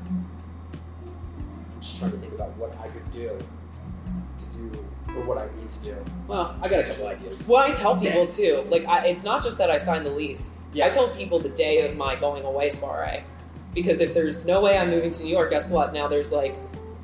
I'm 0.09 1.81
just 1.81 1.99
trying 1.99 2.11
to 2.11 2.17
think 2.17 2.33
about 2.33 2.55
what 2.57 2.71
I 2.81 2.87
could 2.87 3.09
do 3.11 3.37
to 4.37 4.45
do 4.57 4.85
or 5.09 5.23
what 5.25 5.37
I 5.37 5.47
need 5.59 5.69
to 5.69 5.79
do. 5.79 5.95
Well, 6.27 6.55
I 6.61 6.69
got 6.69 6.79
a 6.79 6.83
couple 6.85 7.07
ideas. 7.07 7.47
Well, 7.47 7.63
I 7.63 7.71
tell 7.71 7.97
people 7.97 8.25
too. 8.27 8.65
Like, 8.69 8.85
I, 8.85 9.05
it's 9.07 9.23
not 9.23 9.43
just 9.43 9.57
that 9.57 9.69
I 9.69 9.77
signed 9.77 10.05
the 10.05 10.09
lease. 10.11 10.53
Yeah. 10.73 10.85
I 10.87 10.89
told 10.89 11.13
people 11.15 11.39
the 11.39 11.49
day 11.49 11.87
of 11.87 11.95
my 11.97 12.15
going 12.15 12.43
away 12.45 12.69
soiree, 12.69 13.23
because 13.73 13.99
if 13.99 14.13
there's 14.13 14.45
no 14.45 14.61
way 14.61 14.77
I'm 14.77 14.89
moving 14.89 15.11
to 15.11 15.23
New 15.23 15.29
York, 15.31 15.49
guess 15.51 15.69
what? 15.69 15.93
Now 15.93 16.07
there's 16.07 16.31
like 16.31 16.55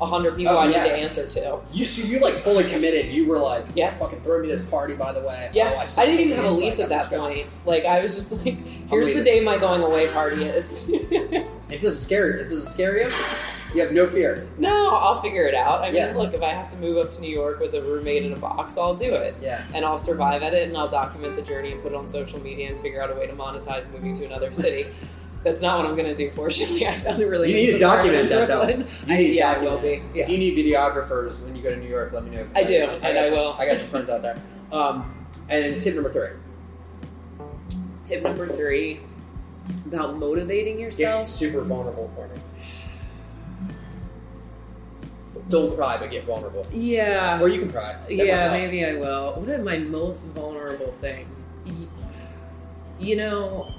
hundred 0.01 0.35
people 0.35 0.53
Oh, 0.53 0.57
I 0.59 0.69
yeah. 0.69 0.83
need 0.83 0.89
to 0.89 0.95
answer 0.95 1.25
to. 1.27 1.59
You, 1.71 1.87
so 1.87 2.05
you 2.05 2.19
like 2.19 2.33
fully 2.35 2.63
committed. 2.65 3.11
You 3.13 3.25
were 3.27 3.39
like, 3.39 3.65
Yeah. 3.75 3.95
fucking 3.95 4.21
throw 4.21 4.41
me 4.41 4.47
this 4.47 4.65
party, 4.65 4.95
by 4.95 5.13
the 5.13 5.21
way. 5.21 5.49
Yeah, 5.53 5.73
Oh, 5.75 5.79
I, 5.79 5.85
signed 5.85 6.09
didn't 6.09 6.25
even 6.27 6.35
have 6.37 6.45
a 6.51 6.53
like, 6.53 6.63
lease 6.63 6.79
at 6.79 6.89
that 6.89 7.05
point. 7.05 7.47
Like 7.65 7.85
I 7.85 8.01
was 8.01 8.15
just 8.15 8.45
like, 8.45 8.57
here's 8.89 9.13
the 9.13 9.23
day 9.23 9.39
my 9.39 9.57
going 9.57 9.81
away 9.81 10.07
party 10.09 10.43
is. 10.43 10.89
it's 10.93 11.83
doesn't 11.83 11.91
scare 11.91 12.37
you. 12.39 12.49
scary. 12.49 13.03
you. 13.03 13.09
You 13.75 13.81
have 13.81 13.91
no 13.91 14.05
fear. 14.05 14.47
no, 14.59 14.91
I'll 14.95 15.19
figure 15.19 15.47
it 15.47 15.55
out. 15.55 15.81
I 15.81 15.85
mean, 15.87 15.95
Yeah. 15.95 16.13
look, 16.15 16.35
if 16.35 16.43
I 16.43 16.49
have 16.49 16.67
to 16.67 16.77
move 16.77 16.97
up 16.97 17.09
to 17.11 17.21
New 17.21 17.29
York 17.31 17.59
with 17.59 17.73
a 17.73 17.81
roommate 17.81 18.23
in 18.23 18.31
a 18.33 18.35
box, 18.35 18.77
I'll 18.77 18.93
do 18.93 19.15
it. 19.15 19.35
Yeah. 19.41 19.63
And 19.73 19.83
I'll 19.83 19.97
survive 19.97 20.43
at 20.43 20.53
it 20.53 20.67
and 20.67 20.77
I'll 20.77 20.87
document 20.87 21.35
the 21.35 21.41
journey 21.41 21.71
and 21.71 21.81
put 21.81 21.91
it 21.91 21.95
on 21.95 22.07
social 22.07 22.39
media 22.39 22.69
and 22.71 22.79
figure 22.81 23.01
out 23.01 23.09
a 23.09 23.15
way 23.15 23.25
to 23.25 23.33
monetize 23.33 23.89
moving 23.91 24.13
to 24.15 24.25
another 24.25 24.53
city. 24.53 24.89
That's 25.43 25.61
not 25.61 25.77
what 25.79 25.87
I'm 25.87 25.95
going 25.95 26.07
to 26.07 26.15
do, 26.15 26.31
fortunately. 26.31 26.87
I 26.87 26.93
found 26.93 27.21
a 27.21 27.27
really 27.27 27.49
You 27.49 27.55
need 27.55 27.71
to 27.73 27.79
document 27.79 28.29
that, 28.29 28.47
though. 28.47 28.63
Brooklyn. 28.65 28.87
You 29.07 29.13
I- 29.13 29.17
need 29.17 29.35
yeah, 29.35 29.51
I 29.51 29.57
will 29.57 29.77
be. 29.77 30.01
Yeah. 30.13 30.23
If 30.23 30.29
you 30.29 30.37
need 30.37 30.57
videographers 30.57 31.43
when 31.43 31.55
you 31.55 31.61
go 31.61 31.69
to 31.69 31.75
New 31.75 31.89
York, 31.89 32.13
let 32.13 32.23
me 32.23 32.31
know. 32.35 32.45
'cause 32.45 32.55
I 32.55 32.63
do, 32.63 32.85
some- 32.85 32.95
and 33.03 33.17
I 33.19 33.25
some- 33.25 33.37
will. 33.37 33.53
I 33.59 33.65
got 33.65 33.75
some 33.77 33.87
friends 33.87 34.09
out 34.09 34.21
there. 34.21 34.37
Um, 34.71 35.25
and 35.49 35.63
then 35.63 35.79
tip 35.79 35.95
number 35.95 36.09
three. 36.09 36.29
Tip 38.01 38.23
number 38.23 38.47
three 38.47 39.01
about 39.87 40.17
motivating 40.17 40.75
Get 40.77 40.83
yourself. 40.83 41.27
super 41.27 41.61
vulnerable 41.63 42.09
for 42.15 42.27
me. 42.29 42.41
Don't 45.49 45.75
cry, 45.75 45.97
but 45.97 46.09
get 46.09 46.23
vulnerable. 46.25 46.65
Yeah. 46.71 47.41
Or 47.41 47.49
you 47.49 47.59
can 47.59 47.71
cry. 47.71 47.95
That 48.07 48.11
Yeah, 48.13 48.51
maybe 48.51 48.85
I 48.85 48.93
will. 48.93 49.33
What 49.33 49.49
is 49.49 49.63
my 49.63 49.77
most 49.77 50.27
vulnerable 50.33 50.91
thing? 50.93 51.27
You 52.99 53.15
know, 53.17 53.73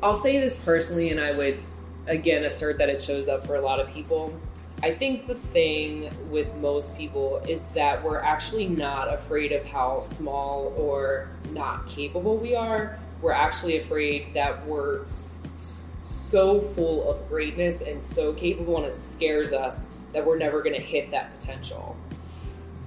I'll 0.00 0.14
say 0.14 0.38
this 0.38 0.62
personally, 0.64 1.10
and 1.10 1.18
I 1.18 1.36
would 1.36 1.58
again 2.06 2.44
assert 2.44 2.78
that 2.78 2.88
it 2.88 3.02
shows 3.02 3.28
up 3.28 3.46
for 3.46 3.56
a 3.56 3.60
lot 3.60 3.80
of 3.80 3.92
people. 3.92 4.32
I 4.80 4.92
think 4.92 5.26
the 5.26 5.34
thing 5.34 6.08
with 6.30 6.54
most 6.56 6.96
people 6.96 7.42
is 7.48 7.72
that 7.72 8.02
we're 8.04 8.20
actually 8.20 8.68
not 8.68 9.12
afraid 9.12 9.50
of 9.50 9.64
how 9.64 9.98
small 9.98 10.72
or 10.76 11.28
not 11.50 11.88
capable 11.88 12.36
we 12.36 12.54
are. 12.54 12.96
We're 13.20 13.32
actually 13.32 13.78
afraid 13.78 14.32
that 14.34 14.64
we're 14.66 15.04
so 15.08 16.60
full 16.60 17.10
of 17.10 17.28
greatness 17.28 17.82
and 17.82 18.04
so 18.04 18.32
capable, 18.32 18.76
and 18.76 18.86
it 18.86 18.96
scares 18.96 19.52
us 19.52 19.88
that 20.12 20.24
we're 20.24 20.38
never 20.38 20.62
going 20.62 20.76
to 20.76 20.80
hit 20.80 21.10
that 21.10 21.36
potential. 21.40 21.96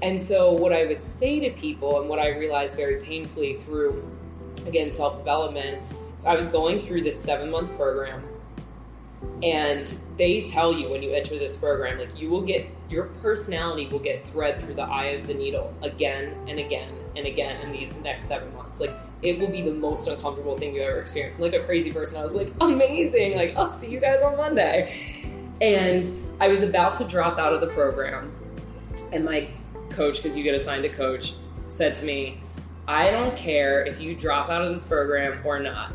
And 0.01 0.19
so, 0.19 0.53
what 0.53 0.71
I 0.71 0.85
would 0.85 1.03
say 1.03 1.41
to 1.41 1.49
people, 1.51 1.99
and 1.99 2.09
what 2.09 2.19
I 2.19 2.29
realized 2.29 2.77
very 2.77 3.03
painfully 3.03 3.57
through, 3.59 4.01
again, 4.65 4.93
self 4.93 5.17
development, 5.17 5.81
is 6.22 6.26
I 6.26 6.35
was 6.35 6.49
going 6.49 6.80
through 6.80 7.02
this 7.02 7.19
seven 7.19 7.49
month 7.52 7.76
program, 7.76 8.23
and 9.43 9.93
they 10.18 10.41
tell 10.41 10.73
you 10.73 10.89
when 10.89 11.03
you 11.03 11.11
enter 11.11 11.38
this 11.38 11.57
program, 11.57 11.99
like 11.99 12.18
you 12.19 12.30
will 12.30 12.41
get 12.41 12.68
your 12.89 13.06
personality 13.22 13.88
will 13.88 13.99
get 13.99 14.27
thread 14.27 14.57
through 14.57 14.76
the 14.76 14.84
eye 14.84 15.07
of 15.07 15.27
the 15.27 15.34
needle 15.34 15.73
again 15.81 16.35
and 16.48 16.60
again 16.60 16.93
and 17.15 17.26
again 17.26 17.61
in 17.61 17.72
these 17.72 17.99
next 18.02 18.26
seven 18.26 18.53
months. 18.56 18.80
Like 18.80 18.93
it 19.22 19.39
will 19.39 19.49
be 19.49 19.61
the 19.61 19.73
most 19.73 20.07
uncomfortable 20.07 20.57
thing 20.57 20.76
you 20.76 20.81
ever 20.81 20.99
experienced. 20.99 21.39
And 21.39 21.52
like 21.52 21.60
a 21.60 21.65
crazy 21.65 21.91
person, 21.91 22.18
I 22.18 22.23
was 22.23 22.35
like, 22.35 22.52
amazing! 22.61 23.35
Like 23.35 23.56
I'll 23.56 23.72
see 23.72 23.89
you 23.89 23.99
guys 23.99 24.22
on 24.22 24.38
Monday. 24.38 24.95
And 25.61 26.11
I 26.39 26.48
was 26.48 26.64
about 26.64 26.95
to 26.95 27.03
drop 27.03 27.38
out 27.38 27.53
of 27.53 27.61
the 27.61 27.68
program, 27.68 28.31
and 29.11 29.26
my 29.26 29.48
coach, 29.91 30.18
because 30.18 30.35
you 30.35 30.43
get 30.43 30.56
assigned 30.56 30.85
a 30.85 30.89
coach, 30.89 31.34
said 31.68 31.93
to 31.93 32.06
me, 32.06 32.41
I 32.88 33.11
don't 33.11 33.38
care 33.38 33.85
if 33.85 34.02
you 34.02 34.15
drop 34.15 34.49
out 34.49 34.64
of 34.64 34.72
this 34.72 34.84
program 34.84 35.45
or 35.45 35.60
not, 35.60 35.93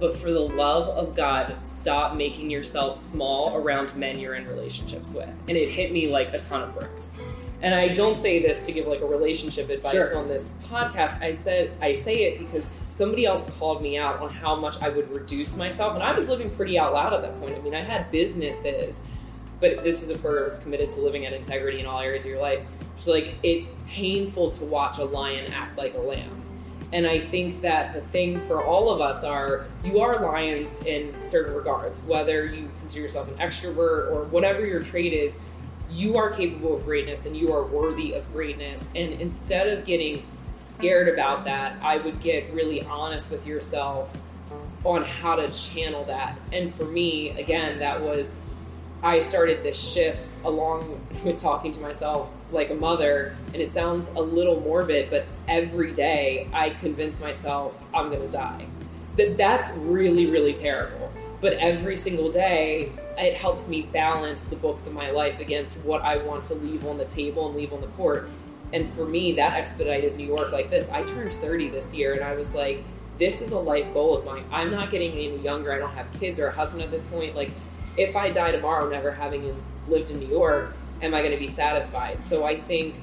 but 0.00 0.16
for 0.16 0.30
the 0.30 0.40
love 0.40 0.88
of 0.88 1.14
God, 1.14 1.56
stop 1.66 2.16
making 2.16 2.50
yourself 2.50 2.96
small 2.96 3.56
around 3.56 3.94
men 3.96 4.18
you're 4.18 4.34
in 4.34 4.46
relationships 4.46 5.12
with. 5.14 5.28
And 5.48 5.56
it 5.56 5.68
hit 5.68 5.92
me 5.92 6.08
like 6.08 6.32
a 6.32 6.38
ton 6.40 6.62
of 6.62 6.74
bricks. 6.74 7.18
And 7.60 7.74
I 7.74 7.88
don't 7.88 8.16
say 8.16 8.40
this 8.40 8.66
to 8.66 8.72
give 8.72 8.86
like 8.86 9.00
a 9.00 9.06
relationship 9.06 9.68
advice 9.68 9.92
Sure. 9.92 10.16
on 10.16 10.28
this 10.28 10.54
podcast. 10.70 11.20
I 11.20 11.32
said 11.32 11.72
I 11.80 11.92
say 11.94 12.24
it 12.24 12.38
because 12.38 12.72
somebody 12.88 13.26
else 13.26 13.50
called 13.58 13.82
me 13.82 13.98
out 13.98 14.20
on 14.20 14.30
how 14.30 14.54
much 14.54 14.80
I 14.80 14.88
would 14.88 15.10
reduce 15.10 15.56
myself, 15.56 15.94
and 15.94 16.02
I 16.02 16.12
was 16.12 16.28
living 16.28 16.50
pretty 16.50 16.78
out 16.78 16.92
loud 16.92 17.12
at 17.14 17.22
that 17.22 17.40
point. 17.40 17.56
I 17.56 17.60
mean, 17.60 17.74
I 17.74 17.80
had 17.82 18.12
businesses, 18.12 19.02
but 19.60 19.82
this 19.82 20.04
is 20.04 20.10
a 20.10 20.18
program 20.18 20.44
that's 20.44 20.58
committed 20.58 20.90
to 20.90 21.00
living 21.00 21.26
at 21.26 21.32
integrity 21.32 21.80
in 21.80 21.86
all 21.86 21.98
areas 21.98 22.24
of 22.24 22.30
your 22.30 22.40
life. 22.40 22.60
So 22.96 23.10
like 23.10 23.34
it's 23.42 23.74
painful 23.88 24.50
to 24.50 24.64
watch 24.64 24.98
a 24.98 25.04
lion 25.04 25.52
act 25.52 25.76
like 25.76 25.94
a 25.94 26.00
lamb. 26.00 26.42
And 26.92 27.06
I 27.06 27.18
think 27.18 27.60
that 27.60 27.92
the 27.92 28.00
thing 28.00 28.40
for 28.40 28.64
all 28.64 28.90
of 28.90 29.00
us 29.00 29.22
are 29.22 29.66
you 29.84 30.00
are 30.00 30.20
lions 30.20 30.76
in 30.86 31.20
certain 31.20 31.54
regards, 31.54 32.02
whether 32.04 32.46
you 32.46 32.70
consider 32.78 33.02
yourself 33.02 33.28
an 33.28 33.34
extrovert 33.34 34.10
or 34.10 34.24
whatever 34.24 34.64
your 34.66 34.82
trait 34.82 35.12
is, 35.12 35.38
you 35.90 36.16
are 36.16 36.30
capable 36.30 36.74
of 36.76 36.84
greatness 36.84 37.26
and 37.26 37.36
you 37.36 37.52
are 37.52 37.62
worthy 37.62 38.12
of 38.12 38.30
greatness. 38.32 38.88
And 38.94 39.12
instead 39.14 39.68
of 39.68 39.84
getting 39.84 40.24
scared 40.54 41.08
about 41.08 41.44
that, 41.44 41.76
I 41.82 41.98
would 41.98 42.20
get 42.20 42.52
really 42.52 42.82
honest 42.82 43.30
with 43.30 43.46
yourself 43.46 44.10
on 44.84 45.04
how 45.04 45.36
to 45.36 45.50
channel 45.50 46.04
that. 46.04 46.38
And 46.52 46.74
for 46.74 46.84
me, 46.84 47.30
again, 47.30 47.78
that 47.80 48.00
was 48.00 48.36
I 49.02 49.20
started 49.20 49.62
this 49.62 49.78
shift 49.78 50.32
along 50.44 51.06
with 51.24 51.38
talking 51.38 51.72
to 51.72 51.80
myself 51.80 52.30
like 52.50 52.70
a 52.70 52.74
mother, 52.74 53.36
and 53.52 53.56
it 53.56 53.72
sounds 53.72 54.08
a 54.16 54.22
little 54.22 54.60
morbid, 54.60 55.10
but 55.10 55.26
every 55.46 55.92
day 55.92 56.48
I 56.52 56.70
convince 56.70 57.20
myself 57.20 57.78
I'm 57.94 58.10
going 58.10 58.22
to 58.22 58.28
die. 58.28 58.66
That 59.16 59.36
that's 59.36 59.72
really 59.76 60.26
really 60.26 60.54
terrible. 60.54 61.12
But 61.40 61.54
every 61.54 61.96
single 61.96 62.30
day 62.30 62.90
it 63.18 63.34
helps 63.34 63.68
me 63.68 63.82
balance 63.82 64.48
the 64.48 64.56
books 64.56 64.86
of 64.86 64.92
my 64.92 65.10
life 65.10 65.40
against 65.40 65.84
what 65.84 66.02
I 66.02 66.18
want 66.18 66.44
to 66.44 66.54
leave 66.54 66.86
on 66.86 66.98
the 66.98 67.04
table 67.04 67.48
and 67.48 67.56
leave 67.56 67.72
on 67.72 67.80
the 67.80 67.88
court. 67.88 68.28
And 68.72 68.88
for 68.88 69.04
me, 69.04 69.32
that 69.34 69.54
expedited 69.54 70.16
New 70.16 70.26
York 70.26 70.52
like 70.52 70.70
this. 70.70 70.88
I 70.90 71.02
turned 71.02 71.32
30 71.32 71.70
this 71.70 71.94
year, 71.94 72.12
and 72.12 72.22
I 72.22 72.34
was 72.34 72.54
like, 72.54 72.84
this 73.18 73.40
is 73.40 73.50
a 73.50 73.58
life 73.58 73.92
goal 73.92 74.16
of 74.16 74.24
mine. 74.24 74.44
I'm 74.52 74.70
not 74.70 74.90
getting 74.90 75.12
any 75.12 75.38
younger. 75.38 75.72
I 75.72 75.78
don't 75.78 75.94
have 75.94 76.12
kids 76.12 76.38
or 76.38 76.48
a 76.48 76.52
husband 76.52 76.82
at 76.82 76.90
this 76.90 77.04
point. 77.06 77.34
Like, 77.34 77.50
if 77.96 78.14
I 78.14 78.30
die 78.30 78.52
tomorrow, 78.52 78.88
never 78.88 79.10
having 79.10 79.56
lived 79.88 80.10
in 80.10 80.20
New 80.20 80.28
York, 80.28 80.76
am 81.02 81.14
I 81.14 81.20
going 81.20 81.32
to 81.32 81.38
be 81.38 81.48
satisfied? 81.48 82.22
So 82.22 82.44
I 82.44 82.58
think 82.58 82.94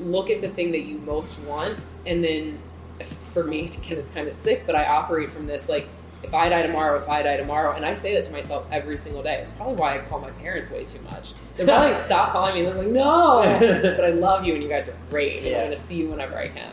look 0.00 0.30
at 0.30 0.40
the 0.40 0.48
thing 0.48 0.70
that 0.72 0.80
you 0.82 0.98
most 0.98 1.40
want, 1.46 1.78
and 2.06 2.22
then 2.22 2.58
for 3.04 3.44
me, 3.44 3.66
again, 3.84 3.98
it's 3.98 4.10
kind 4.12 4.28
of 4.28 4.34
sick, 4.34 4.64
but 4.66 4.74
I 4.74 4.86
operate 4.86 5.30
from 5.30 5.46
this 5.46 5.68
like, 5.68 5.88
if 6.22 6.34
I 6.34 6.48
die 6.48 6.62
tomorrow, 6.62 6.98
if 6.98 7.08
I 7.08 7.22
die 7.22 7.36
tomorrow, 7.36 7.72
and 7.76 7.84
I 7.84 7.92
say 7.92 8.14
that 8.14 8.24
to 8.24 8.32
myself 8.32 8.66
every 8.72 8.96
single 8.96 9.22
day. 9.22 9.36
It's 9.40 9.52
probably 9.52 9.76
why 9.76 9.94
I 9.96 9.98
call 10.00 10.18
my 10.18 10.30
parents 10.32 10.68
way 10.68 10.84
too 10.84 11.00
much. 11.02 11.32
They're 11.56 11.64
probably 11.66 11.92
stop 12.08 12.32
calling 12.32 12.56
me. 12.56 12.62
They're 12.62 12.74
like, 12.74 12.88
no, 12.88 13.42
but 13.96 14.04
I 14.04 14.10
love 14.10 14.44
you, 14.44 14.54
and 14.54 14.62
you 14.62 14.68
guys 14.68 14.88
are 14.88 14.98
great. 15.10 15.36
And 15.38 15.46
Yeah. 15.46 15.52
I'm 15.58 15.58
going 15.66 15.70
to 15.70 15.76
see 15.76 15.96
you 15.96 16.08
whenever 16.08 16.36
I 16.36 16.48
can. 16.48 16.72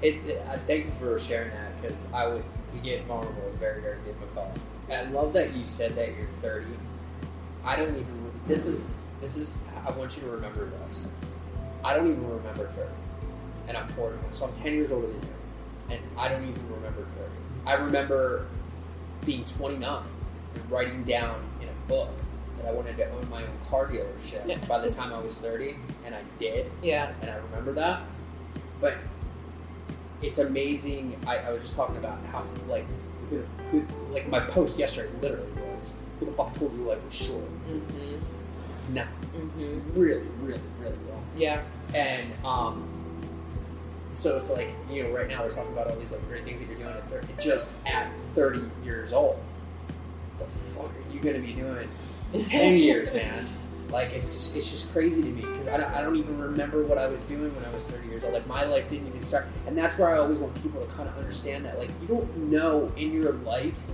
It, 0.00 0.14
it- 0.26 0.42
uh, 0.48 0.56
thank 0.66 0.86
you 0.86 0.92
for 0.98 1.18
sharing 1.18 1.50
that 1.50 1.82
because 1.82 2.10
I 2.12 2.26
would 2.26 2.42
to 2.70 2.76
get 2.78 3.04
vulnerable 3.04 3.42
is 3.48 3.54
very 3.56 3.80
very 3.82 3.98
difficult. 4.04 4.48
I 4.90 5.02
love 5.04 5.32
that 5.34 5.54
you 5.54 5.66
said 5.66 5.94
that 5.96 6.16
you're 6.16 6.26
30. 6.40 6.66
I 7.64 7.76
don't 7.76 7.90
even. 7.90 8.30
This 8.46 8.66
is 8.66 9.08
this 9.20 9.36
is. 9.36 9.68
I 9.86 9.90
want 9.92 10.16
you 10.16 10.22
to 10.24 10.30
remember 10.30 10.66
this. 10.84 11.08
I 11.84 11.94
don't 11.94 12.06
even 12.08 12.28
remember 12.28 12.66
30, 12.68 12.88
and 13.68 13.76
I'm 13.76 13.86
41, 13.88 14.32
so 14.32 14.46
I'm 14.46 14.52
10 14.54 14.74
years 14.74 14.90
older 14.90 15.06
than 15.06 15.22
you, 15.22 15.28
and 15.90 16.00
I 16.18 16.28
don't 16.28 16.42
even 16.42 16.68
remember 16.74 17.02
30. 17.02 17.30
I 17.66 17.74
remember 17.74 18.46
being 19.24 19.44
29 19.44 20.02
and 20.54 20.70
writing 20.70 21.04
down 21.04 21.40
in 21.62 21.68
a 21.68 21.88
book 21.88 22.08
that 22.58 22.66
I 22.66 22.72
wanted 22.72 22.96
to 22.96 23.08
own 23.10 23.28
my 23.30 23.42
own 23.42 23.58
car 23.68 23.86
dealership 23.86 24.46
Yeah. 24.48 24.58
by 24.66 24.78
the 24.80 24.90
time 24.90 25.12
I 25.12 25.20
was 25.20 25.38
30, 25.38 25.76
and 26.04 26.14
I 26.14 26.22
did 26.38 26.70
Yeah. 26.82 27.12
and 27.20 27.30
I 27.30 27.36
remember 27.36 27.72
that. 27.74 28.00
But 28.80 28.94
it's 30.22 30.38
amazing. 30.38 31.16
I, 31.26 31.38
I 31.38 31.52
was 31.52 31.62
just 31.62 31.76
talking 31.76 31.96
about 31.98 32.18
how 32.32 32.44
like 32.68 32.86
who, 33.30 33.44
who 33.70 33.86
like 34.12 34.28
my 34.28 34.40
post 34.40 34.78
yesterday 34.78 35.10
literally 35.20 35.50
was 35.74 36.02
who 36.18 36.26
the 36.26 36.32
fuck 36.32 36.52
told 36.54 36.72
you 36.74 36.80
life 36.84 37.04
was 37.04 37.14
short? 37.14 37.44
Mm-hmm. 37.68 38.16
Snap. 38.76 39.08
Mm-hmm. 39.34 39.98
Really, 39.98 40.26
really, 40.42 40.60
really 40.78 40.96
well. 41.08 41.22
Yeah. 41.34 41.62
And 41.94 42.44
um, 42.44 42.86
so 44.12 44.36
it's 44.36 44.50
like 44.50 44.68
you 44.90 45.02
know, 45.02 45.10
right 45.10 45.26
now 45.28 45.42
we're 45.42 45.50
talking 45.50 45.72
about 45.72 45.88
all 45.88 45.96
these 45.96 46.12
like 46.12 46.26
great 46.28 46.44
things 46.44 46.60
that 46.60 46.68
you're 46.68 46.78
doing 46.78 46.90
at 46.90 47.08
30, 47.08 47.26
just 47.40 47.86
at 47.86 48.12
30 48.34 48.62
years 48.84 49.14
old. 49.14 49.42
The 50.38 50.44
fuck 50.44 50.90
are 50.90 51.12
you 51.12 51.20
gonna 51.20 51.38
be 51.38 51.54
doing 51.54 51.88
in 52.34 52.44
10 52.44 52.76
years, 52.78 53.14
man? 53.14 53.48
Like 53.88 54.12
it's 54.12 54.34
just 54.34 54.54
it's 54.54 54.70
just 54.70 54.92
crazy 54.92 55.22
to 55.22 55.28
me 55.28 55.40
because 55.40 55.68
I 55.68 55.78
don't, 55.78 55.90
I 55.94 56.02
don't 56.02 56.16
even 56.16 56.38
remember 56.38 56.84
what 56.84 56.98
I 56.98 57.06
was 57.06 57.22
doing 57.22 57.54
when 57.54 57.64
I 57.64 57.72
was 57.72 57.90
30 57.90 58.08
years 58.08 58.24
old. 58.24 58.34
Like 58.34 58.46
my 58.46 58.64
life 58.64 58.90
didn't 58.90 59.06
even 59.08 59.22
start, 59.22 59.46
and 59.66 59.78
that's 59.78 59.96
where 59.96 60.14
I 60.14 60.18
always 60.18 60.38
want 60.38 60.60
people 60.62 60.84
to 60.84 60.92
kind 60.92 61.08
of 61.08 61.16
understand 61.16 61.64
that. 61.64 61.78
Like 61.78 61.90
you 62.02 62.08
don't 62.08 62.36
know 62.50 62.92
in 62.96 63.12
your 63.12 63.32
life 63.32 63.84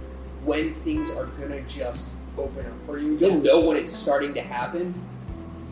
when 0.43 0.75
things 0.75 1.15
are 1.15 1.27
gonna 1.27 1.61
just 1.63 2.17
open 2.39 2.67
up 2.67 2.85
for 2.87 2.99
you. 2.99 3.17
You'll 3.17 3.35
Yes. 3.35 3.45
know 3.45 3.61
when 3.61 3.77
it's 3.77 3.93
starting 3.93 4.35
to 4.35 4.41
happen. 4.41 4.95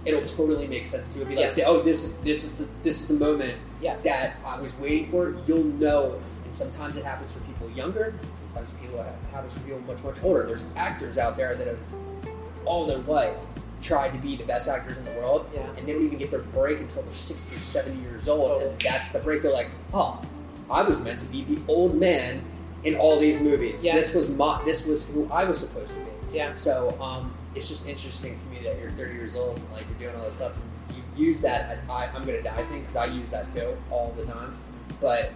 It'll 0.04 0.22
totally 0.26 0.66
make 0.66 0.86
sense 0.86 1.12
to 1.12 1.18
you. 1.18 1.24
It'll 1.26 1.34
be 1.36 1.42
like, 1.46 1.56
Yes. 1.56 1.66
oh, 1.68 1.82
this 1.82 2.02
is 2.04 2.20
this 2.22 2.44
is 2.44 2.54
the 2.56 2.66
this 2.82 3.00
is 3.02 3.08
the 3.18 3.22
moment 3.24 3.54
Yes. 3.82 4.02
that 4.02 4.36
I 4.46 4.58
was 4.60 4.78
waiting 4.78 5.10
for. 5.10 5.34
You'll 5.46 5.64
know. 5.64 6.20
And 6.44 6.56
sometimes 6.56 6.96
it 6.96 7.04
happens 7.04 7.32
for 7.34 7.40
people 7.40 7.68
younger. 7.70 8.14
Sometimes 8.32 8.72
people 8.72 8.98
it 9.00 9.06
happens 9.32 9.54
for 9.54 9.60
people 9.60 9.80
much 9.86 10.02
much 10.02 10.22
older. 10.24 10.44
There's 10.46 10.64
actors 10.76 11.18
out 11.18 11.36
there 11.36 11.54
that 11.54 11.66
have 11.66 11.78
all 12.64 12.86
their 12.86 12.98
life 12.98 13.38
tried 13.82 14.10
to 14.12 14.18
be 14.18 14.36
the 14.36 14.44
best 14.44 14.68
actors 14.68 14.98
in 14.98 15.04
the 15.06 15.10
world, 15.12 15.46
Yeah. 15.54 15.66
and 15.78 15.86
they 15.88 15.92
don't 15.94 16.04
even 16.04 16.18
get 16.18 16.30
their 16.30 16.40
break 16.40 16.80
until 16.80 17.02
they're 17.02 17.12
60 17.14 17.56
or 17.56 17.60
70 17.60 17.98
years 18.02 18.28
old, 18.28 18.40
Totally. 18.42 18.70
and 18.72 18.80
that's 18.80 19.12
the 19.12 19.20
break. 19.20 19.40
They're 19.40 19.50
like, 19.52 19.70
oh, 19.94 20.20
I 20.70 20.82
was 20.82 21.00
meant 21.00 21.18
to 21.20 21.26
be 21.26 21.44
the 21.44 21.60
old 21.66 21.94
man 21.94 22.44
in 22.84 22.94
all 22.96 23.18
these 23.18 23.40
movies. 23.40 23.82
Yeah. 23.82 23.94
This 23.96 24.14
was 24.14 24.28
my, 24.28 24.60
this 24.66 24.84
was 24.86 25.06
who 25.08 25.26
I 25.32 25.44
was 25.44 25.58
supposed 25.58 25.94
to 25.94 26.00
be. 26.00 26.09
Yeah. 26.32 26.54
So 26.54 26.96
um, 27.00 27.32
it's 27.54 27.68
just 27.68 27.88
interesting 27.88 28.36
to 28.36 28.46
me 28.46 28.58
that 28.62 28.78
you're 28.78 28.90
30 28.90 29.14
years 29.14 29.36
old 29.36 29.56
and 29.56 29.72
like 29.72 29.84
you're 29.88 30.10
doing 30.10 30.20
all 30.20 30.24
this 30.24 30.36
stuff. 30.36 30.52
And 30.88 30.96
you 30.96 31.26
use 31.26 31.40
that 31.42 31.78
I, 31.88 32.06
I'm 32.06 32.24
gonna 32.24 32.42
die 32.42 32.64
thing 32.64 32.80
because 32.80 32.96
I 32.96 33.06
use 33.06 33.30
that 33.30 33.52
too 33.52 33.76
all 33.90 34.14
the 34.16 34.24
time. 34.24 34.56
But 35.00 35.32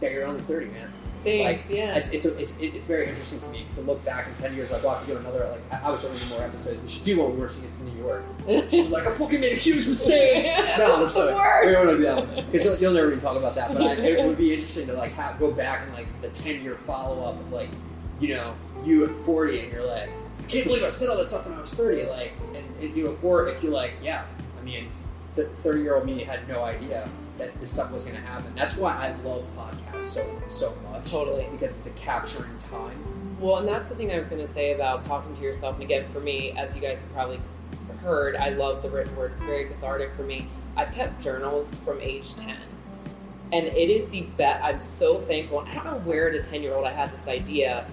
that 0.00 0.12
you're 0.12 0.26
only 0.26 0.42
30, 0.42 0.66
man. 0.66 0.92
Thanks. 1.24 1.68
Like, 1.68 1.76
yeah. 1.76 1.96
It's 1.96 2.10
it's, 2.10 2.24
a, 2.24 2.38
it's 2.38 2.60
it's 2.60 2.86
very 2.86 3.08
interesting 3.08 3.40
to 3.40 3.48
me 3.48 3.66
to 3.74 3.80
look 3.80 4.04
back 4.04 4.28
in 4.28 4.34
10 4.34 4.54
years, 4.54 4.70
like, 4.70 4.82
we'll 4.82 4.92
have 4.92 5.04
to 5.06 5.12
do 5.12 5.18
another. 5.18 5.48
Like, 5.48 5.82
I 5.82 5.88
I 5.88 5.90
was 5.90 6.04
ordering 6.04 6.28
more 6.28 6.42
episodes. 6.42 6.80
We 6.80 6.88
should 6.88 7.04
do 7.04 7.22
one 7.22 7.38
where 7.38 7.48
she 7.48 7.62
gets 7.62 7.76
to 7.78 7.84
New 7.84 7.98
York. 7.98 8.24
She's 8.70 8.90
like, 8.90 9.06
I 9.06 9.10
fucking 9.10 9.40
made 9.40 9.54
a 9.54 9.56
huge 9.56 9.88
mistake. 9.88 10.44
Yeah, 10.44 10.76
no, 10.78 10.94
I'm 10.94 11.00
the 11.02 11.10
sorry. 11.10 11.34
worst. 11.34 11.66
We 11.66 11.72
don't 11.72 11.86
want 11.86 11.90
to 11.90 11.96
do 11.96 12.02
that 12.04 12.26
one 12.36 12.46
because 12.46 12.64
you'll, 12.64 12.76
you'll 12.76 12.92
never 12.92 13.08
even 13.08 13.20
talk 13.20 13.36
about 13.36 13.56
that. 13.56 13.72
But 13.72 13.82
I, 13.82 13.92
it 13.94 14.24
would 14.24 14.38
be 14.38 14.52
interesting 14.52 14.86
to 14.86 14.92
like 14.92 15.12
have, 15.12 15.40
go 15.40 15.50
back 15.50 15.82
and 15.84 15.92
like 15.94 16.06
the 16.22 16.28
10 16.28 16.62
year 16.62 16.76
follow 16.76 17.24
up 17.24 17.40
of 17.40 17.50
like, 17.50 17.70
you 18.20 18.28
know, 18.28 18.54
you 18.84 19.04
at 19.04 19.10
40 19.24 19.60
and 19.60 19.72
you're 19.72 19.84
like, 19.84 20.10
I 20.10 20.12
can't 20.46 20.66
believe 20.66 20.82
I 20.82 20.88
said 20.88 21.08
all 21.08 21.16
that 21.18 21.28
stuff 21.28 21.46
when 21.46 21.56
I 21.56 21.60
was 21.60 21.74
30. 21.74 22.04
Like, 22.04 22.32
and, 22.54 22.66
and 22.80 22.96
you 22.96 23.04
know, 23.04 23.18
or 23.22 23.48
if 23.48 23.62
you're 23.62 23.72
like, 23.72 23.94
yeah, 24.02 24.24
I 24.58 24.64
mean, 24.64 24.90
30 25.32 25.80
year 25.80 25.96
old 25.96 26.06
me 26.06 26.22
had 26.22 26.48
no 26.48 26.62
idea 26.62 27.08
that 27.38 27.58
this 27.60 27.70
stuff 27.70 27.92
was 27.92 28.04
going 28.04 28.16
to 28.16 28.22
happen. 28.26 28.52
That's 28.54 28.76
why 28.76 28.92
I 28.92 29.14
love 29.22 29.44
podcasts 29.56 30.02
so 30.02 30.42
so 30.48 30.74
much. 30.90 31.10
Totally. 31.10 31.46
Because 31.50 31.86
it's 31.86 31.94
a 31.94 32.00
capturing 32.00 32.56
time. 32.58 33.02
Well, 33.38 33.58
and 33.58 33.68
that's 33.68 33.90
the 33.90 33.94
thing 33.94 34.12
I 34.12 34.16
was 34.16 34.28
going 34.28 34.40
to 34.40 34.46
say 34.46 34.72
about 34.72 35.02
talking 35.02 35.36
to 35.36 35.42
yourself. 35.42 35.74
And 35.74 35.84
again, 35.84 36.08
for 36.08 36.20
me, 36.20 36.52
as 36.52 36.74
you 36.74 36.80
guys 36.80 37.02
have 37.02 37.12
probably 37.12 37.38
heard, 38.00 38.36
I 38.36 38.50
love 38.50 38.82
the 38.82 38.88
written 38.88 39.14
word. 39.16 39.32
It's 39.32 39.42
very 39.42 39.66
cathartic 39.66 40.14
for 40.16 40.22
me. 40.22 40.48
I've 40.76 40.92
kept 40.92 41.22
journals 41.22 41.74
from 41.74 42.00
age 42.00 42.34
10. 42.36 42.56
And 43.52 43.66
it 43.66 43.90
is 43.90 44.08
the 44.08 44.22
best. 44.36 44.64
I'm 44.64 44.80
so 44.80 45.20
thankful. 45.20 45.60
I 45.60 45.74
don't 45.74 45.84
know 45.84 45.98
where 45.98 46.28
at 46.28 46.34
a 46.34 46.42
10 46.42 46.62
year 46.62 46.74
old 46.74 46.86
I 46.86 46.92
had 46.92 47.12
this 47.12 47.28
idea. 47.28 47.86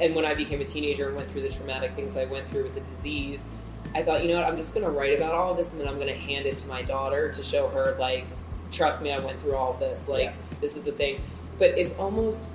And 0.00 0.14
when 0.14 0.24
I 0.24 0.34
became 0.34 0.60
a 0.60 0.64
teenager 0.64 1.06
and 1.08 1.16
went 1.16 1.28
through 1.28 1.42
the 1.42 1.48
traumatic 1.48 1.94
things 1.94 2.16
I 2.16 2.24
went 2.24 2.48
through 2.48 2.64
with 2.64 2.74
the 2.74 2.80
disease, 2.80 3.48
I 3.94 4.02
thought, 4.02 4.22
you 4.22 4.28
know 4.28 4.36
what, 4.36 4.44
I'm 4.44 4.56
just 4.56 4.74
going 4.74 4.84
to 4.86 4.90
write 4.90 5.14
about 5.14 5.34
all 5.34 5.50
of 5.52 5.56
this 5.56 5.72
and 5.72 5.80
then 5.80 5.86
I'm 5.88 5.96
going 5.96 6.08
to 6.08 6.18
hand 6.18 6.46
it 6.46 6.56
to 6.58 6.68
my 6.68 6.82
daughter 6.82 7.30
to 7.30 7.42
show 7.42 7.68
her, 7.68 7.96
like, 7.98 8.24
trust 8.70 9.02
me, 9.02 9.12
I 9.12 9.18
went 9.18 9.40
through 9.40 9.54
all 9.54 9.74
of 9.74 9.80
this. 9.80 10.08
Like, 10.08 10.24
Yeah. 10.24 10.32
this 10.60 10.76
is 10.76 10.84
the 10.84 10.92
thing. 10.92 11.20
But 11.58 11.70
it's 11.78 11.98
almost 11.98 12.52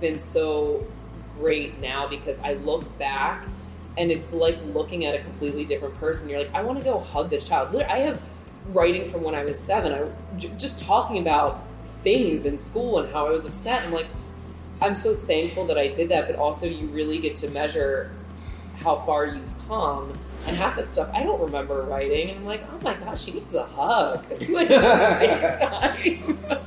been 0.00 0.18
so 0.18 0.86
great 1.38 1.78
now 1.80 2.08
because 2.08 2.40
I 2.40 2.54
look 2.54 2.98
back 2.98 3.46
and 3.96 4.10
it's 4.10 4.32
like 4.32 4.58
looking 4.72 5.04
at 5.04 5.14
a 5.14 5.18
completely 5.22 5.64
different 5.64 5.98
person. 5.98 6.28
You're 6.28 6.38
like, 6.40 6.54
I 6.54 6.62
want 6.62 6.78
to 6.78 6.84
go 6.84 6.98
hug 7.00 7.30
this 7.30 7.48
child. 7.48 7.74
I 7.76 7.98
have 7.98 8.20
writing 8.68 9.08
from 9.08 9.22
when 9.22 9.34
I 9.34 9.44
was 9.44 9.58
seven. 9.58 9.92
I 9.92 10.36
j- 10.36 10.52
just 10.56 10.84
talking 10.84 11.18
about 11.18 11.64
things 11.84 12.44
in 12.46 12.56
school 12.58 12.98
and 12.98 13.12
how 13.12 13.26
I 13.26 13.30
was 13.30 13.44
upset. 13.46 13.82
I'm 13.84 13.92
like, 13.92 14.06
I'm 14.80 14.94
so 14.96 15.14
thankful 15.14 15.66
that 15.66 15.78
I 15.78 15.88
did 15.88 16.08
that, 16.10 16.26
but 16.26 16.36
also 16.36 16.66
you 16.66 16.86
really 16.88 17.18
get 17.18 17.36
to 17.36 17.50
measure 17.50 18.10
how 18.78 18.96
far 18.96 19.26
you've 19.26 19.54
come. 19.66 20.16
And 20.46 20.56
half 20.56 20.76
that 20.76 20.88
stuff 20.88 21.10
I 21.12 21.24
don't 21.24 21.40
remember 21.40 21.82
writing, 21.82 22.30
and 22.30 22.38
I'm 22.38 22.44
like, 22.46 22.62
oh 22.72 22.78
my 22.82 22.94
gosh, 22.94 23.22
she 23.24 23.32
needs 23.32 23.54
a 23.56 23.64
hug. 23.64 24.24
like. 24.50 24.68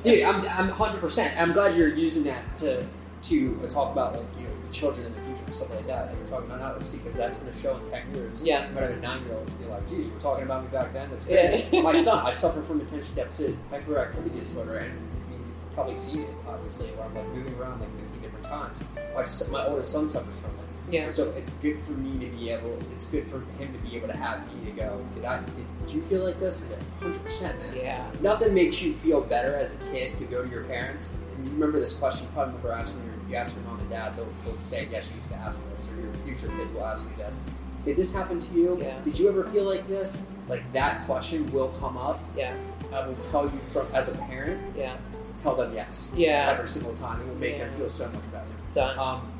Dude, 0.03 0.23
I'm, 0.23 0.41
I'm 0.41 0.69
100%. 0.69 1.37
I'm 1.39 1.53
glad 1.53 1.77
you're 1.77 1.87
using 1.93 2.23
that 2.25 2.55
to 2.57 2.85
to 3.23 3.55
talk 3.69 3.91
about, 3.93 4.13
like, 4.17 4.25
you 4.35 4.43
know, 4.43 4.49
children 4.71 5.05
in 5.07 5.13
the 5.13 5.21
future 5.21 5.45
and 5.45 5.55
stuff 5.55 5.69
like 5.75 5.85
that 5.85 6.09
that 6.09 6.17
you're 6.17 6.25
talking 6.27 6.47
about 6.51 6.75
now. 6.75 6.81
See, 6.81 6.97
because 6.97 7.15
that's 7.17 7.37
going 7.39 7.53
to 7.53 7.57
show 7.57 7.77
in 7.77 7.91
10 7.91 8.15
years. 8.15 8.43
Yeah. 8.43 8.65
I'm 8.65 8.73
going 8.73 8.87
to 8.87 8.93
have 8.95 8.97
a 8.97 9.01
nine 9.01 9.23
year 9.25 9.35
old 9.35 9.47
to 9.47 9.53
be 9.55 9.65
like, 9.65 9.87
geez, 9.87 10.07
you 10.07 10.11
were 10.13 10.19
talking 10.19 10.43
about 10.45 10.63
me 10.63 10.69
back 10.69 10.91
then. 10.91 11.09
That's 11.11 11.29
Yeah. 11.29 11.47
crazy. 11.47 11.81
My 11.83 11.93
son, 11.93 12.25
I 12.25 12.33
suffer 12.33 12.61
from 12.63 12.81
attention 12.81 13.15
deficit 13.15 13.55
hyperactivity 13.71 14.39
disorder, 14.39 14.77
and 14.77 14.91
I 14.91 14.93
mean, 14.95 15.03
you've 15.19 15.20
probably 15.73 15.95
seen 15.95 16.23
it, 16.23 16.29
obviously, 16.47 16.89
where 16.89 17.05
I'm 17.05 17.15
like 17.15 17.27
moving 17.29 17.53
around 17.55 17.79
like 17.79 17.91
50 17.99 18.19
different 18.19 18.45
times. 18.45 18.83
My, 19.15 19.23
my 19.51 19.65
oldest 19.67 19.91
son 19.91 20.07
suffers 20.07 20.39
from 20.39 20.51
it. 20.51 20.65
Yeah. 20.91 21.03
And 21.03 21.13
so 21.13 21.31
it's 21.37 21.51
good 21.51 21.79
for 21.81 21.93
me 21.93 22.19
to 22.25 22.31
be 22.35 22.49
able, 22.49 22.77
it's 22.91 23.09
good 23.09 23.27
for 23.27 23.39
him 23.57 23.71
to 23.71 23.79
be 23.79 23.95
able 23.95 24.07
to 24.09 24.17
have 24.17 24.45
me 24.53 24.65
to 24.65 24.71
go, 24.71 25.05
did 25.15 25.23
I, 25.23 25.41
did 25.41 25.93
you 25.93 26.01
feel 26.03 26.23
like 26.25 26.39
this? 26.39 26.83
Like, 27.01 27.13
100%, 27.13 27.59
man. 27.59 27.75
Yeah. 27.75 28.11
Nothing 28.21 28.53
makes 28.53 28.81
you 28.81 28.91
feel 28.93 29.21
better 29.21 29.55
as 29.55 29.75
a 29.75 29.91
kid 29.91 30.17
to 30.17 30.25
go 30.25 30.43
to 30.43 30.49
your 30.49 30.63
parents. 30.65 31.19
And 31.37 31.45
you 31.45 31.53
remember 31.53 31.79
this 31.79 31.97
question, 31.97 32.27
you 32.27 32.33
probably 32.33 32.55
remember 32.55 32.73
asking 32.73 33.03
your, 33.05 33.13
if 33.23 33.29
you 33.29 33.35
ask 33.35 33.55
your 33.55 33.63
mom 33.65 33.79
and 33.79 33.89
dad, 33.89 34.17
they'll, 34.17 34.27
they'll 34.43 34.57
say, 34.57 34.87
yes, 34.91 35.11
you 35.11 35.17
used 35.17 35.29
to 35.29 35.37
ask 35.37 35.69
this, 35.69 35.89
or 35.91 36.01
your 36.01 36.13
future 36.25 36.53
kids 36.57 36.73
will 36.73 36.85
ask 36.85 37.09
you 37.09 37.15
this. 37.15 37.47
Did 37.85 37.97
this 37.97 38.13
happen 38.13 38.39
to 38.39 38.53
you? 38.53 38.77
Yeah. 38.79 38.99
Did 39.03 39.17
you 39.17 39.27
ever 39.29 39.45
feel 39.45 39.63
like 39.63 39.87
this? 39.87 40.31
Like 40.47 40.71
that 40.73 41.05
question 41.07 41.51
will 41.51 41.69
come 41.79 41.97
up. 41.97 42.19
Yes. 42.37 42.73
I 42.93 43.07
will 43.07 43.15
tell 43.31 43.45
you 43.45 43.59
from 43.71 43.87
as 43.93 44.09
a 44.09 44.17
parent, 44.17 44.61
Yeah. 44.77 44.97
Tell 45.41 45.55
them 45.55 45.73
yes. 45.73 46.13
Yeah. 46.15 46.49
Every 46.53 46.67
single 46.67 46.93
time. 46.93 47.21
It 47.21 47.27
will 47.27 47.35
make 47.35 47.57
them 47.57 47.73
feel 47.73 47.89
so 47.89 48.05
much 48.11 48.31
better. 48.31 48.45
Done. 48.73 48.99
Um, 48.99 49.31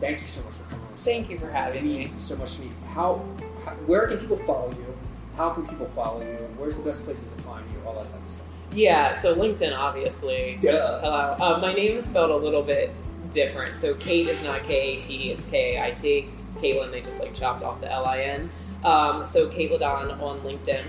thank 0.00 0.20
you 0.20 0.26
so 0.26 0.44
much 0.44 0.54
for 0.54 0.70
coming 0.70 0.86
on. 0.86 0.92
Thank 0.96 1.30
you 1.30 1.38
for 1.38 1.48
It 1.48 1.54
having 1.54 1.84
me. 1.84 1.96
means 1.98 2.10
so 2.22 2.36
much 2.36 2.56
to 2.56 2.62
me. 2.66 2.72
How, 2.88 3.24
how, 3.64 3.72
where 3.86 4.06
can 4.06 4.18
people 4.18 4.36
follow 4.38 4.70
you? 4.70 4.94
How 5.36 5.50
can 5.50 5.66
people 5.66 5.86
follow 5.94 6.20
you? 6.20 6.36
Where's 6.58 6.76
the 6.76 6.82
best 6.84 7.04
places 7.04 7.32
to 7.34 7.42
find 7.42 7.64
you? 7.72 7.88
All 7.88 7.94
that 7.94 8.10
type 8.10 8.24
of 8.24 8.30
stuff. 8.30 8.46
Yeah, 8.72 9.12
so 9.16 9.34
LinkedIn, 9.34 9.76
obviously. 9.76 10.58
Duh. 10.60 11.00
Hello. 11.00 11.36
Uh, 11.40 11.58
my 11.60 11.72
name 11.72 11.96
is 11.96 12.04
spelled 12.04 12.30
a 12.30 12.36
little 12.36 12.62
bit 12.62 12.90
different. 13.30 13.76
So 13.78 13.94
Kait 13.94 14.28
is 14.28 14.42
not 14.44 14.62
K 14.64 14.98
A 14.98 15.02
T, 15.02 15.30
it's 15.30 15.46
K 15.46 15.76
A 15.76 15.84
I 15.86 15.90
T. 15.92 16.28
It's 16.48 16.58
Caitlin. 16.58 16.90
They 16.90 17.00
just 17.00 17.18
like 17.20 17.32
chopped 17.34 17.62
off 17.62 17.80
the 17.80 17.90
L 17.90 18.04
I 18.04 18.20
N. 18.20 18.50
Um, 18.84 19.24
so 19.24 19.48
Ladon 19.48 20.20
on 20.20 20.40
LinkedIn. 20.40 20.82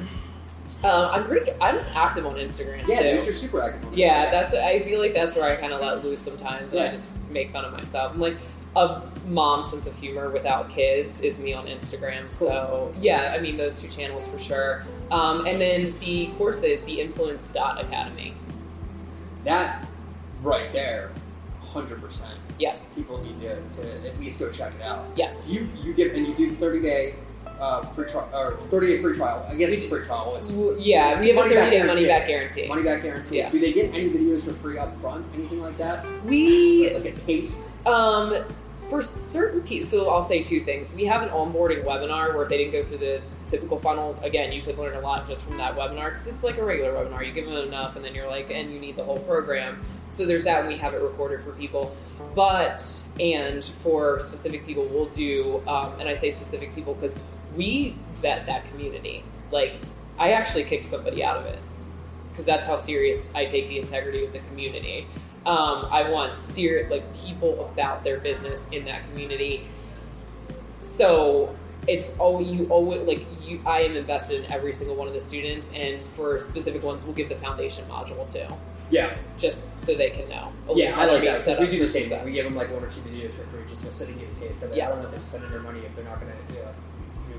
Uh, 0.84 1.12
I'm 1.14 1.26
pretty. 1.26 1.52
I'm 1.62 1.78
active 1.96 2.26
on 2.26 2.36
Instagram 2.36 2.88
Yeah, 2.88 2.98
too. 3.02 3.04
dude, 3.16 3.26
you're 3.26 3.34
super 3.34 3.62
active. 3.62 3.86
on 3.88 3.98
Yeah, 3.98 4.26
Instagram. 4.28 4.32
that's. 4.32 4.54
I 4.54 4.80
feel 4.82 5.00
like 5.00 5.14
that's 5.14 5.36
where 5.36 5.46
I 5.52 5.56
kind 5.56 5.74
of 5.74 5.82
let 5.82 6.04
loose 6.04 6.22
sometimes. 6.22 6.74
And 6.74 6.82
I 6.84 6.90
just 6.90 7.16
make 7.30 7.52
fun 7.52 7.66
of 7.66 7.74
myself. 7.74 8.14
I'm 8.14 8.20
like 8.22 8.38
a 8.76 9.02
mom 9.28 9.64
sense 9.64 9.86
of 9.88 9.98
humor 10.00 10.30
without 10.30 10.70
kids 10.70 11.20
is 11.22 11.38
me 11.40 11.54
on 11.54 11.68
Instagram. 11.68 12.32
So 12.32 12.94
yeah, 12.98 13.34
I 13.36 13.40
mean 13.42 13.58
those 13.58 13.82
two 13.82 13.88
channels 13.90 14.28
for 14.28 14.40
sure. 14.40 14.86
Um, 15.12 15.46
and 15.46 15.60
then 15.62 15.94
the 16.00 16.28
courses, 16.38 16.84
the 16.84 17.00
Influence 17.02 17.50
Dot 17.50 17.80
Academy. 17.80 18.34
that 19.44 19.86
right 20.42 20.72
there, 20.74 21.12
hundred 21.62 22.02
percent. 22.02 22.38
Yes, 22.60 22.94
People 22.96 23.22
need 23.24 23.42
to, 23.42 23.62
to 23.82 24.08
at 24.08 24.20
least 24.20 24.40
go 24.40 24.50
check 24.52 24.74
it 24.76 24.82
out. 24.82 25.06
yes, 25.16 25.50
You 25.52 25.68
you 25.82 25.94
get 25.94 26.14
and 26.14 26.26
you 26.28 26.34
do 26.36 26.52
thirty 26.56 26.80
day 26.82 27.16
uh, 27.60 27.82
free 27.94 28.08
trial 28.08 28.30
or 28.34 28.58
thirty 28.70 28.88
day 28.88 29.02
free 29.02 29.14
trial. 29.14 29.46
I 29.50 29.56
guess 29.56 29.72
it's 29.72 29.86
free 29.86 30.02
trial. 30.04 30.36
It's 30.38 30.50
W- 30.50 30.78
yeah. 30.80 31.20
We 31.20 31.30
have 31.30 31.38
a 31.38 31.42
back 31.42 31.50
30 31.50 31.70
day 31.72 31.84
money 31.86 32.06
back 32.08 32.28
guarantee. 32.28 32.68
money 32.68 32.84
back 32.84 33.04
guarantee. 33.04 33.38
Yeah. 33.38 33.50
Do 33.50 33.60
they 33.60 33.72
get 33.74 33.94
any 33.94 34.10
videos 34.10 34.46
for 34.46 34.54
free 34.54 34.78
up 34.78 35.00
front? 35.02 35.26
Anything 35.34 35.62
like 35.62 35.78
that? 35.78 36.06
We 36.26 36.90
Like 36.94 37.00
a 37.06 37.12
taste. 37.20 37.86
Um, 37.86 38.44
for 38.90 39.02
certain 39.02 39.62
people, 39.62 39.88
so 39.88 40.10
I'll 40.10 40.22
say 40.22 40.44
two 40.44 40.60
things. 40.60 40.94
We 40.94 41.06
have 41.06 41.22
an 41.24 41.30
onboarding 41.30 41.84
webinar 41.84 42.34
where 42.34 42.44
if 42.44 42.50
they 42.50 42.58
didn't 42.58 42.74
go 42.74 42.84
through 42.84 42.98
the 42.98 43.22
typical 43.46 43.80
funnel, 43.80 44.18
again, 44.22 44.52
you 44.52 44.62
could 44.62 44.78
learn 44.78 44.96
a 44.96 45.00
lot 45.00 45.26
just 45.26 45.46
from 45.46 45.58
that 45.58 45.76
webinar 45.76 46.12
because 46.12 46.28
it's 46.28 46.44
like 46.44 46.58
a 46.58 46.64
regular 46.64 46.92
webinar. 46.92 47.26
You 47.26 47.32
give 47.32 47.46
them 47.46 47.56
enough, 47.56 47.96
and 47.96 48.04
then 48.04 48.14
you're 48.14 48.28
like, 48.28 48.52
and 48.52 48.72
you 48.72 48.80
need 48.80 48.96
the 48.96 49.04
whole 49.04 49.20
program. 49.20 49.82
So 50.10 50.26
there's 50.26 50.44
that, 50.44 50.60
and 50.60 50.68
we 50.68 50.78
have 50.78 50.94
it 50.94 51.02
recorded 51.02 51.44
for 51.44 51.54
people. 51.54 51.96
But 52.36 52.84
and 53.20 53.64
for 53.64 54.20
specific 54.20 54.66
people, 54.66 54.86
we'll 54.86 55.06
do, 55.06 55.64
um, 55.68 55.94
and 56.00 56.08
I 56.10 56.14
say 56.14 56.30
specific 56.30 56.76
people 56.76 56.94
because 56.94 57.18
we 57.56 57.96
vet 58.16 58.46
that 58.48 58.70
community. 58.70 59.24
Like, 59.52 59.74
I 60.18 60.32
actually 60.34 60.64
kicked 60.64 60.86
somebody 60.86 61.24
out 61.24 61.38
of 61.38 61.46
it 61.46 61.60
because 62.32 62.46
that's 62.46 62.66
how 62.68 62.76
serious 62.76 63.32
I 63.36 63.46
take 63.46 63.68
the 63.70 63.80
integrity 63.80 64.26
of 64.26 64.34
the 64.34 64.40
community. 64.40 65.08
Um, 65.46 65.88
I 65.92 66.10
want 66.10 66.38
serious 66.38 66.90
like 66.90 67.04
people 67.16 67.66
about 67.72 68.04
their 68.04 68.18
business 68.20 68.68
in 68.72 68.86
that 68.86 69.04
community. 69.10 69.66
So 70.82 71.56
it's 71.88 72.18
all 72.18 72.42
you 72.42 72.68
always 72.70 73.02
like 73.08 73.26
you. 73.46 73.62
I 73.66 73.82
am 73.82 73.96
invested 73.96 74.44
in 74.46 74.52
every 74.52 74.74
single 74.74 74.96
one 74.96 75.08
of 75.08 75.14
the 75.14 75.20
students, 75.22 75.70
and 75.74 76.02
for 76.02 76.40
specific 76.40 76.82
ones, 76.84 77.04
we'll 77.04 77.14
give 77.14 77.30
the 77.30 77.36
foundation 77.36 77.86
module 77.86 78.32
too, 78.32 78.46
Yeah, 78.90 79.16
just 79.38 79.78
so 79.80 79.94
they 79.96 80.10
can 80.12 80.30
know. 80.30 80.52
yeah, 80.76 80.94
I 80.98 81.06
like 81.06 81.24
that 81.24 81.40
because 81.40 81.60
we 81.60 81.68
do 81.70 81.80
the 81.80 81.88
same 81.88 82.04
thing. 82.04 82.10
success. 82.10 82.26
We 82.26 82.34
give 82.34 82.46
them 82.46 82.56
like 82.56 82.72
one 82.72 82.84
or 82.84 82.90
two 82.90 83.02
videos 83.02 83.32
for 83.34 83.44
free 83.48 83.62
just 83.68 83.84
so 83.92 84.06
they 84.06 84.12
can 84.14 84.22
get 84.22 84.38
a 84.38 84.40
taste 84.42 84.64
of 84.64 84.72
it. 84.72 84.82
I 84.82 84.88
don't 84.88 85.00
want 85.00 85.12
them 85.12 85.22
spending 85.22 85.52
their 85.52 85.60
money 85.60 85.80
if 85.80 85.94
they're 85.96 86.06
not 86.06 86.20
going 86.22 86.32
to 86.32 86.38
uh, 86.62 86.66
move 86.68 86.73